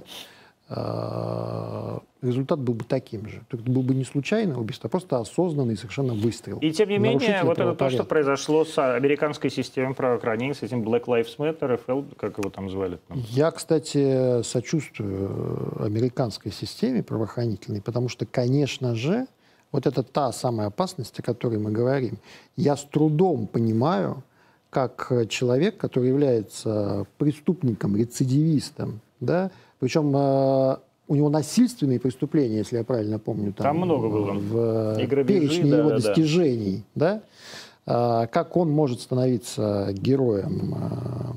результат 0.69 2.59
был 2.59 2.73
бы 2.73 2.85
таким 2.85 3.27
же. 3.27 3.41
Это 3.51 3.61
был 3.63 3.83
бы 3.83 3.93
не 3.93 4.05
случайное 4.05 4.55
убийство, 4.55 4.87
а 4.87 4.89
просто 4.89 5.17
осознанный 5.17 5.75
совершенно 5.75 6.13
выстрел. 6.13 6.57
И 6.59 6.71
тем 6.71 6.89
не 6.89 6.97
менее, 6.97 7.43
вот 7.43 7.59
это 7.59 7.75
то, 7.75 7.89
что 7.89 8.03
произошло 8.03 8.65
с 8.65 8.77
американской 8.77 9.49
системой 9.49 9.93
правоохранения, 9.93 10.53
с 10.53 10.63
этим 10.63 10.81
Black 10.83 11.05
Lives 11.05 11.37
Matter, 11.37 11.79
FL, 11.85 12.15
как 12.15 12.37
его 12.37 12.49
там 12.49 12.69
звали? 12.69 12.97
Там? 13.07 13.23
Я, 13.29 13.51
кстати, 13.51 14.41
сочувствую 14.43 15.77
э, 15.79 15.85
американской 15.85 16.51
системе 16.51 17.03
правоохранительной, 17.03 17.81
потому 17.81 18.09
что, 18.09 18.25
конечно 18.25 18.95
же, 18.95 19.27
вот 19.71 19.85
это 19.85 20.03
та 20.03 20.31
самая 20.31 20.67
опасность, 20.67 21.19
о 21.19 21.23
которой 21.23 21.59
мы 21.59 21.71
говорим. 21.71 22.17
Я 22.55 22.77
с 22.77 22.83
трудом 22.83 23.47
понимаю, 23.47 24.23
как 24.69 25.07
э, 25.11 25.25
человек, 25.25 25.77
который 25.77 26.09
является 26.09 27.05
преступником, 27.17 27.95
рецидивистом, 27.95 29.01
да, 29.19 29.51
причем 29.83 30.15
э, 30.15 30.77
у 31.09 31.15
него 31.15 31.27
насильственные 31.29 31.99
преступления, 31.99 32.59
если 32.59 32.77
я 32.77 32.85
правильно 32.85 33.19
помню, 33.19 33.51
там, 33.51 33.65
Там 33.65 33.77
много 33.79 34.07
было. 34.07 34.31
в 34.31 34.97
И 34.97 35.05
грабежи, 35.05 35.41
перечне 35.41 35.71
да, 35.71 35.77
его 35.79 35.89
да, 35.89 35.97
да. 35.97 36.01
достижений, 36.01 36.83
да, 36.95 37.21
А, 37.85 38.27
как 38.27 38.55
он 38.55 38.71
может 38.71 39.01
становиться 39.01 39.89
героем 39.91 40.73
а, 40.73 41.35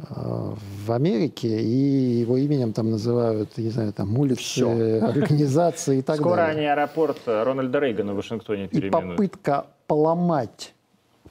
а, 0.00 0.54
в 0.84 0.92
Америке, 0.92 1.62
и 1.62 2.20
его 2.20 2.36
именем 2.36 2.74
там 2.74 2.90
называют, 2.90 3.56
не 3.56 3.70
знаю, 3.70 3.94
там 3.94 4.18
улицы, 4.18 4.42
Всё. 4.42 5.02
организации 5.02 6.00
и 6.00 6.02
так 6.02 6.16
Скоро 6.16 6.36
далее. 6.36 6.56
они 6.58 6.66
аэропорт 6.66 7.16
Рональда 7.24 7.78
Рейгана 7.78 8.12
в 8.12 8.16
Вашингтоне 8.16 8.66
И 8.66 8.68
переименуют. 8.68 9.16
попытка 9.16 9.64
поломать 9.86 10.74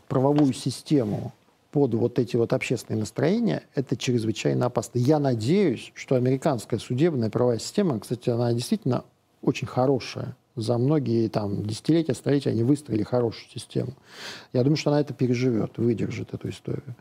правовую 0.07 0.53
систему 0.53 1.33
под 1.71 1.93
вот 1.93 2.19
эти 2.19 2.35
вот 2.35 2.53
общественные 2.53 3.01
настроения, 3.01 3.63
это 3.75 3.95
чрезвычайно 3.95 4.67
опасно. 4.67 4.97
Я 4.99 5.19
надеюсь, 5.19 5.91
что 5.95 6.15
американская 6.15 6.79
судебная 6.79 7.29
правовая 7.29 7.59
система, 7.59 7.99
кстати, 7.99 8.29
она 8.29 8.51
действительно 8.53 9.03
очень 9.41 9.67
хорошая. 9.67 10.35
За 10.55 10.77
многие 10.77 11.29
там 11.29 11.63
десятилетия, 11.63 12.13
столетия 12.13 12.49
они 12.49 12.63
выстроили 12.63 13.03
хорошую 13.03 13.49
систему. 13.49 13.93
Я 14.51 14.63
думаю, 14.63 14.77
что 14.77 14.89
она 14.89 14.99
это 14.99 15.13
переживет, 15.13 15.77
выдержит 15.77 16.33
эту 16.33 16.49
историю. 16.49 16.95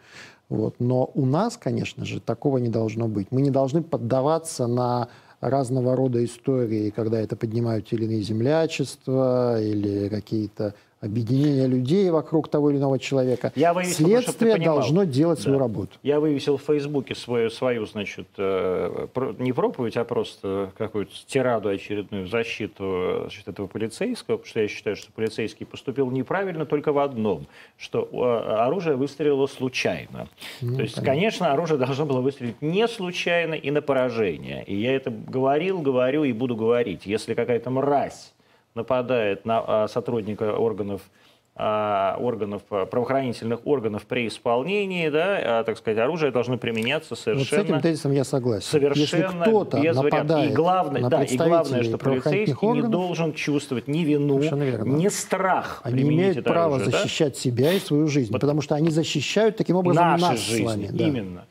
Вот. 0.49 0.77
Но 0.79 1.11
у 1.15 1.27
нас, 1.27 1.57
конечно 1.57 2.05
же, 2.05 2.21
такого 2.21 2.59
не 2.59 2.69
должно 2.69 3.09
быть. 3.09 3.29
Мы 3.33 3.41
не 3.43 3.51
должны 3.51 3.83
поддаваться 3.83 4.67
на 4.67 5.09
разного 5.41 5.97
рода 5.97 6.25
истории, 6.25 6.91
когда 6.91 7.21
это 7.21 7.37
поднимают 7.37 7.93
или 7.93 8.05
иные 8.05 8.23
землячества 8.23 9.61
или 9.61 10.09
какие-то 10.09 10.75
объединения 11.01 11.67
людей 11.67 12.11
вокруг 12.11 12.49
того 12.49 12.71
или 12.71 12.79
иного 12.79 12.99
человека. 12.99 13.53
Я 13.55 13.73
вывесил, 13.73 13.95
чтобы 14.07 14.23
Следствие 14.23 14.53
понимал. 14.57 14.75
должно 14.77 15.05
делать 15.05 15.41
свою 15.41 15.59
Да. 15.59 15.65
работу. 15.65 15.93
Я 16.03 16.19
вывесил 16.21 16.57
в 16.57 16.63
Фейсбуке 16.63 17.15
свою, 17.15 17.51
свою 17.51 17.87
значит, 17.87 18.27
э, 18.37 19.07
не 19.39 19.53
проповедь, 19.53 19.97
а 19.97 20.05
просто 20.05 20.73
какую-то 20.77 21.13
тираду 21.27 21.69
очередную 21.69 22.27
в 22.27 22.31
защиту 22.31 23.19
значит, 23.23 23.47
этого 23.49 23.67
полицейского, 23.69 24.37
потому 24.37 24.49
что 24.49 24.61
я 24.61 24.69
считаю, 24.69 24.97
что 24.97 25.13
полицейский 25.13 25.67
поступил 25.67 26.11
неправильно 26.11 26.67
только 26.67 26.93
в 26.93 26.99
одном, 26.99 27.47
что 27.77 28.09
э, 28.13 28.51
оружие 28.55 28.97
выстрелило 28.97 29.47
случайно. 29.47 30.29
Ну, 30.61 30.77
То 30.77 30.83
есть, 30.83 31.01
конечно, 31.03 31.53
оружие 31.53 31.79
должно 31.79 32.07
было 32.07 32.21
выстрелить 32.21 32.61
не 32.61 32.89
случайно 32.89 33.55
и 33.55 33.71
на 33.71 33.83
поражение. 33.83 34.65
И 34.65 34.75
я 34.75 34.95
это 34.97 35.11
говорил, 35.11 35.81
говорю 35.81 36.25
и 36.25 36.33
буду 36.33 36.57
говорить. 36.57 37.07
Если 37.07 37.35
какая-то 37.35 37.71
мразь 37.71 38.33
нападает 38.79 39.45
на 39.45 39.63
а, 39.67 39.89
сотрудника 39.89 40.55
органов 40.55 41.03
а, 41.61 42.17
органов, 42.21 42.63
а, 42.71 42.87
правоохранительных 42.87 43.67
органов 43.67 44.07
при 44.07 44.29
исполнении, 44.29 45.09
да, 45.09 45.59
а, 45.59 45.65
так 45.65 45.77
сказать, 45.77 45.99
оружие 45.99 46.31
должно 46.31 46.57
применяться 46.57 47.11
Вот 47.11 47.19
с 47.19 47.23
совершенно... 47.23 47.63
этим 47.63 47.81
тезисом 47.81 48.13
я 48.13 48.23
согласен. 48.23 48.81
Если 48.81 49.07
Совершенно 49.07 49.45
кто-то 49.45 49.81
без 49.81 49.97
нападает 49.97 50.53
И 50.53 50.55
главное, 50.55 51.03
на 51.03 51.11
да, 51.11 51.25
и 51.25 51.37
главное, 51.37 51.83
что 51.83 51.99
полицейский 51.99 52.57
не 52.63 52.69
органов, 52.69 52.91
должен 52.93 53.33
чувствовать 53.33 53.89
ни 53.89 54.05
вину, 54.05 54.41
Совершенно 54.41 54.85
ни 54.85 55.09
страх 55.09 55.81
они 55.83 56.03
имеют 56.05 56.45
право 56.45 56.77
оружие, 56.77 56.93
да? 56.93 57.03
защищать 57.03 57.37
себя 57.37 57.73
и 57.73 57.81
свою 57.81 58.07
жизнь, 58.07 58.33
потому 58.33 58.63
что 58.63 58.77
они 58.77 58.91
защищают 58.91 59.57
таким 59.57 59.75
образом 59.75 60.05
наши 60.13 60.23
нас 60.23 60.41
жизни, 60.41 60.65
с 60.65 60.67
вами. 60.67 60.89
да. 60.93 61.05
именно. 61.09 61.45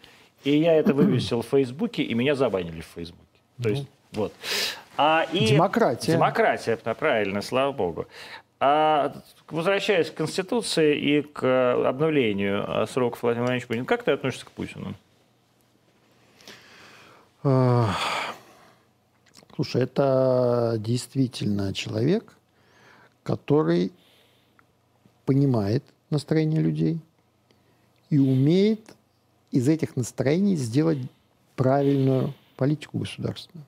И 0.45 0.57
я 0.57 0.73
это 0.75 0.93
вывесил 0.93 1.41
в 1.41 1.47
Фейсбуке, 1.47 2.03
и 2.03 2.13
меня 2.13 2.35
забанили 2.35 2.79
в 2.79 2.87
Фейсбуке. 2.95 3.25
То 3.61 3.67
есть, 3.67 3.87
вот. 4.13 4.31
А, 4.97 5.25
и... 5.31 5.47
Демократия. 5.47 6.13
Демократия, 6.13 6.75
правильно, 6.77 7.41
слава 7.41 7.71
богу. 7.71 8.07
А, 8.59 9.13
возвращаясь 9.49 10.09
к 10.09 10.15
Конституции 10.15 10.97
и 10.97 11.21
к 11.21 11.87
обновлению 11.87 12.65
э, 12.67 12.85
сроков 12.87 13.21
Владимира 13.21 13.45
Владимировича 13.45 13.67
Путина, 13.67 13.85
как 13.85 14.03
ты 14.03 14.11
относишься 14.11 14.45
к 14.47 14.51
Путину? 14.51 14.95
А, 17.43 17.91
Слушай, 19.57 19.81
это 19.81 20.75
действительно 20.77 21.73
человек, 21.73 22.37
который 23.23 23.91
понимает 25.25 25.83
настроение 26.11 26.61
людей 26.61 26.99
и 28.11 28.19
умеет 28.19 28.95
из 29.49 29.67
этих 29.67 29.95
настроений 29.95 30.55
сделать 30.55 30.99
правильную 31.55 32.35
политику 32.55 32.99
государственную. 32.99 33.65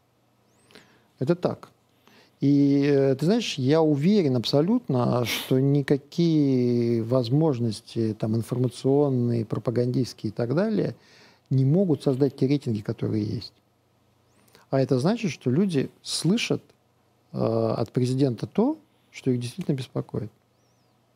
Это 1.19 1.35
так. 1.35 1.69
И 2.39 2.85
э, 2.85 3.15
ты 3.15 3.25
знаешь, 3.25 3.55
я 3.55 3.81
уверен 3.81 4.37
абсолютно, 4.37 5.25
что 5.25 5.59
никакие 5.59 7.03
возможности 7.03 8.15
там, 8.17 8.35
информационные, 8.35 9.45
пропагандистские 9.45 10.31
и 10.31 10.33
так 10.33 10.55
далее 10.55 10.95
не 11.49 11.65
могут 11.65 12.03
создать 12.03 12.37
те 12.37 12.47
рейтинги, 12.47 12.81
которые 12.81 13.25
есть. 13.25 13.53
А 14.69 14.79
это 14.79 14.99
значит, 14.99 15.31
что 15.31 15.49
люди 15.49 15.89
слышат 16.01 16.63
э, 17.33 17.37
от 17.37 17.91
президента 17.91 18.47
то, 18.47 18.77
что 19.11 19.31
их 19.31 19.39
действительно 19.39 19.75
беспокоит. 19.75 20.31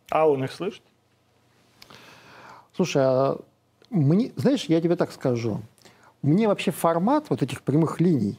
А 0.09 0.27
он 0.27 0.43
их 0.43 0.51
слышит? 0.51 0.84
Слушай, 2.75 3.03
а 3.05 3.39
мне, 3.89 4.31
знаешь, 4.35 4.65
я 4.65 4.81
тебе 4.81 4.95
так 4.95 5.11
скажу. 5.11 5.61
Мне 6.21 6.47
вообще 6.47 6.71
формат 6.71 7.30
вот 7.30 7.43
этих 7.43 7.61
прямых 7.61 8.01
линий, 8.01 8.38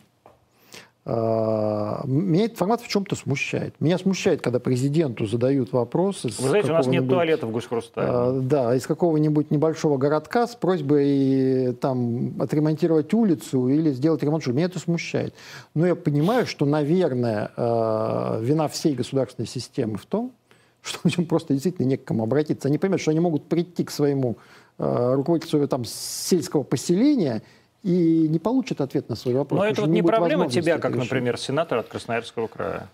меня 1.06 2.46
этот 2.46 2.56
формат 2.56 2.80
в 2.80 2.88
чем-то 2.88 3.14
смущает. 3.14 3.74
Меня 3.78 3.98
смущает, 3.98 4.40
когда 4.40 4.58
президенту 4.58 5.26
задают 5.26 5.72
вопросы. 5.72 6.28
Вы 6.38 6.48
знаете, 6.48 6.70
у 6.70 6.74
нас 6.74 6.86
нет 6.86 7.06
туалета 7.06 7.46
в 7.46 7.52
Госкрустале. 7.52 8.08
э, 8.08 8.40
да, 8.42 8.74
из 8.74 8.86
какого-нибудь 8.86 9.50
небольшого 9.50 9.98
городка 9.98 10.46
с 10.46 10.54
просьбой 10.54 11.68
э, 11.68 11.72
там 11.74 12.40
отремонтировать 12.40 13.12
улицу 13.12 13.68
или 13.68 13.90
сделать 13.90 14.22
ремонт. 14.22 14.46
Меня 14.46 14.66
это 14.66 14.78
смущает. 14.78 15.34
Но 15.74 15.86
я 15.86 15.94
понимаю, 15.94 16.46
что, 16.46 16.64
наверное, 16.64 17.50
э, 17.54 18.38
вина 18.40 18.68
всей 18.68 18.94
государственной 18.94 19.46
системы 19.46 19.98
в 19.98 20.06
том, 20.06 20.32
что 20.80 21.00
людям 21.04 21.26
просто 21.26 21.52
действительно 21.52 21.86
не 21.86 21.96
к 21.96 22.04
кому 22.04 22.24
обратиться. 22.24 22.68
Они 22.68 22.78
понимают, 22.78 23.02
что 23.02 23.10
они 23.10 23.20
могут 23.20 23.46
прийти 23.46 23.84
к 23.84 23.90
своему 23.90 24.36
э, 24.78 25.14
руководителю 25.14 25.68
там 25.68 25.84
сельского 25.84 26.62
поселения 26.62 27.42
и 27.84 28.28
не 28.28 28.38
получит 28.38 28.80
ответ 28.80 29.10
на 29.10 29.14
свой 29.14 29.34
вопрос. 29.34 29.60
Но 29.60 29.66
это 29.66 29.82
вот 29.82 29.90
не 29.90 30.02
проблема 30.02 30.48
тебя, 30.48 30.78
как, 30.78 30.92
решить. 30.92 31.04
например, 31.04 31.38
сенатора 31.38 31.80
от 31.80 31.88
Красноярского 31.88 32.46
края. 32.46 32.88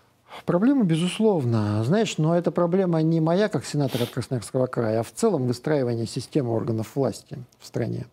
Проблема, 0.45 0.83
безусловно. 0.83 1.81
Знаешь, 1.85 2.17
но 2.17 2.37
эта 2.37 2.51
проблема 2.51 3.01
не 3.01 3.21
моя, 3.21 3.47
как 3.47 3.65
сенатора 3.65 4.03
от 4.03 4.09
Красноярского 4.09 4.67
края, 4.67 4.99
а 4.99 5.03
в 5.03 5.11
целом 5.11 5.47
выстраивание 5.47 6.05
системы 6.05 6.51
органов 6.51 6.95
власти 6.95 7.37
в 7.59 7.65
стране. 7.65 8.05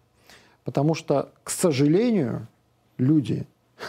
Потому 0.64 0.94
что, 0.94 1.30
к 1.42 1.50
сожалению, 1.50 2.46
люди 2.96 3.44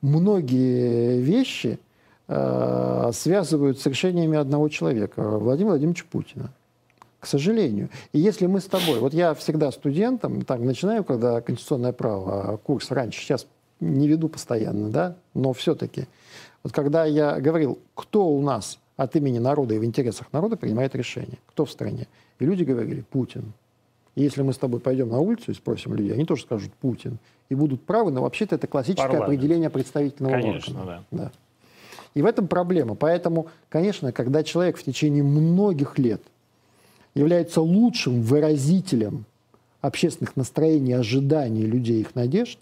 многие 0.00 1.20
вещи 1.20 1.78
э, 2.26 3.10
связывают 3.12 3.80
с 3.80 3.86
решениями 3.86 4.38
одного 4.38 4.70
человека, 4.70 5.22
Владимира 5.22 5.72
Владимировича 5.72 6.06
Путина. 6.10 6.50
К 7.20 7.26
сожалению. 7.26 7.90
И 8.12 8.18
если 8.18 8.46
мы 8.46 8.60
с 8.60 8.64
тобой... 8.64 8.98
Вот 8.98 9.12
я 9.12 9.34
всегда 9.34 9.70
студентом, 9.70 10.42
так, 10.42 10.60
начинаю, 10.60 11.04
когда 11.04 11.40
конституционное 11.42 11.92
право, 11.92 12.56
курс 12.56 12.90
раньше, 12.90 13.20
сейчас 13.20 13.46
не 13.78 14.08
веду 14.08 14.28
постоянно, 14.28 14.88
да, 14.88 15.16
но 15.34 15.52
все-таки. 15.52 16.06
Вот 16.62 16.72
когда 16.72 17.04
я 17.04 17.38
говорил, 17.38 17.78
кто 17.94 18.26
у 18.26 18.40
нас 18.40 18.78
от 18.96 19.16
имени 19.16 19.38
народа 19.38 19.74
и 19.74 19.78
в 19.78 19.84
интересах 19.84 20.32
народа 20.32 20.56
принимает 20.56 20.94
решение, 20.94 21.38
кто 21.46 21.64
в 21.64 21.70
стране, 21.70 22.06
и 22.38 22.44
люди 22.44 22.64
говорили, 22.64 23.02
Путин. 23.02 23.52
И 24.14 24.22
если 24.22 24.42
мы 24.42 24.52
с 24.52 24.58
тобой 24.58 24.80
пойдем 24.80 25.10
на 25.10 25.20
улицу 25.20 25.52
и 25.52 25.54
спросим 25.54 25.94
людей, 25.94 26.12
они 26.14 26.24
тоже 26.24 26.42
скажут 26.42 26.72
Путин. 26.74 27.18
И 27.48 27.54
будут 27.54 27.82
правы, 27.82 28.10
но 28.10 28.22
вообще-то 28.22 28.56
это 28.56 28.66
классическое 28.66 29.06
Парламент. 29.06 29.28
определение 29.28 29.70
представительного 29.70 30.34
Конечно, 30.34 30.80
органа. 30.80 31.04
да. 31.10 31.24
Да. 31.24 31.32
И 32.14 32.22
в 32.22 32.26
этом 32.26 32.48
проблема. 32.48 32.94
Поэтому, 32.94 33.46
конечно, 33.68 34.12
когда 34.12 34.42
человек 34.42 34.76
в 34.76 34.82
течение 34.82 35.22
многих 35.22 35.98
лет 35.98 36.22
является 37.14 37.60
лучшим 37.60 38.22
выразителем 38.22 39.24
общественных 39.80 40.36
настроений, 40.36 40.92
ожиданий 40.92 41.62
людей, 41.62 42.00
их 42.00 42.14
надежд, 42.14 42.58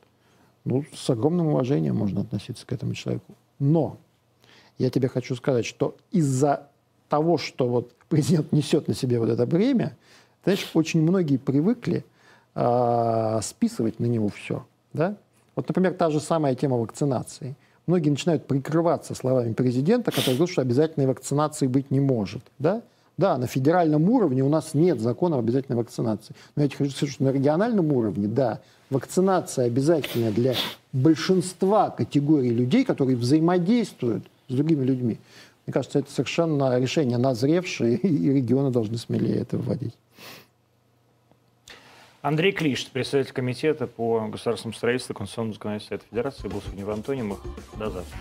ну, 0.65 0.85
с 0.95 1.11
огромным 1.11 1.49
уважением 1.49 1.97
можно 1.97 2.21
относиться 2.21 2.67
к 2.67 2.73
этому 2.73 2.95
человеку. 2.95 3.35
Но 3.59 3.97
я 4.79 4.91
тебе 4.91 5.09
хочу 5.09 5.35
сказать, 5.35 5.67
что 5.67 5.97
из-за 6.13 6.69
того, 7.09 7.39
что 7.39 7.69
вот 7.69 7.93
президент 8.09 8.53
несет 8.53 8.89
на 8.89 8.95
себе 8.95 9.19
вот 9.19 9.29
это 9.29 9.47
бремя, 9.47 9.97
знаешь, 10.45 10.71
очень 10.75 11.03
многие 11.03 11.37
привыкли 11.37 12.05
а, 12.55 13.41
списывать 13.43 13.99
на 13.99 14.07
него 14.07 14.29
все. 14.29 14.67
Да? 14.93 15.17
Вот, 15.57 15.69
например, 15.69 15.95
та 15.95 16.11
же 16.11 16.21
самая 16.21 16.55
тема 16.55 16.77
вакцинации. 16.77 17.57
Многие 17.87 18.11
начинают 18.11 18.47
прикрываться 18.47 19.15
словами 19.15 19.53
президента, 19.53 20.11
который 20.11 20.35
говорит, 20.35 20.53
что 20.53 20.63
обязательной 20.63 21.07
вакцинации 21.07 21.67
быть 21.67 21.91
не 21.91 22.01
может. 22.01 22.43
Да? 22.59 22.83
Да, 23.19 23.37
на 23.37 23.49
федеральном 23.49 24.09
уровне 24.09 24.43
у 24.45 24.49
нас 24.49 24.75
нет 24.75 25.01
закона 25.01 25.37
об 25.37 25.45
обязательной 25.45 25.77
вакцинации. 25.77 26.35
Но 26.55 26.63
я 26.63 26.69
тебе 26.69 26.79
хочу 26.79 26.93
сказать, 26.93 27.15
что 27.15 27.25
на 27.25 27.33
региональном 27.33 27.93
уровне, 27.93 28.29
да, 28.29 28.61
вакцинация 28.91 29.67
обязательная 29.67 30.31
для 30.31 30.55
большинства 30.93 31.91
категорий 31.91 32.51
людей, 32.51 32.85
которые 32.85 33.17
взаимодействуют 33.17 34.25
с 34.47 34.55
другими 34.55 34.85
людьми. 34.85 35.19
Мне 35.67 35.73
кажется, 35.73 35.99
это 35.99 36.11
совершенно 36.13 36.79
решение 36.79 37.19
назревшее, 37.19 37.97
и 37.97 38.33
регионы 38.33 38.71
должны 38.71 38.97
смелее 38.97 39.41
это 39.41 39.59
вводить. 39.59 39.95
Андрей 42.23 42.53
Клиш, 42.53 42.87
председатель 42.87 43.33
комитета 43.33 43.87
по 43.87 44.29
государственному 44.29 44.77
строительству 44.77 45.15
и 45.15 45.17
конституционному 45.17 45.81
Совета 45.81 46.05
Федерации, 46.09 46.49
был 46.49 46.63
сегодня 46.63 46.87
в 46.87 46.91
Антонимах. 46.91 47.39
До 47.77 47.91
завтра. 47.91 48.19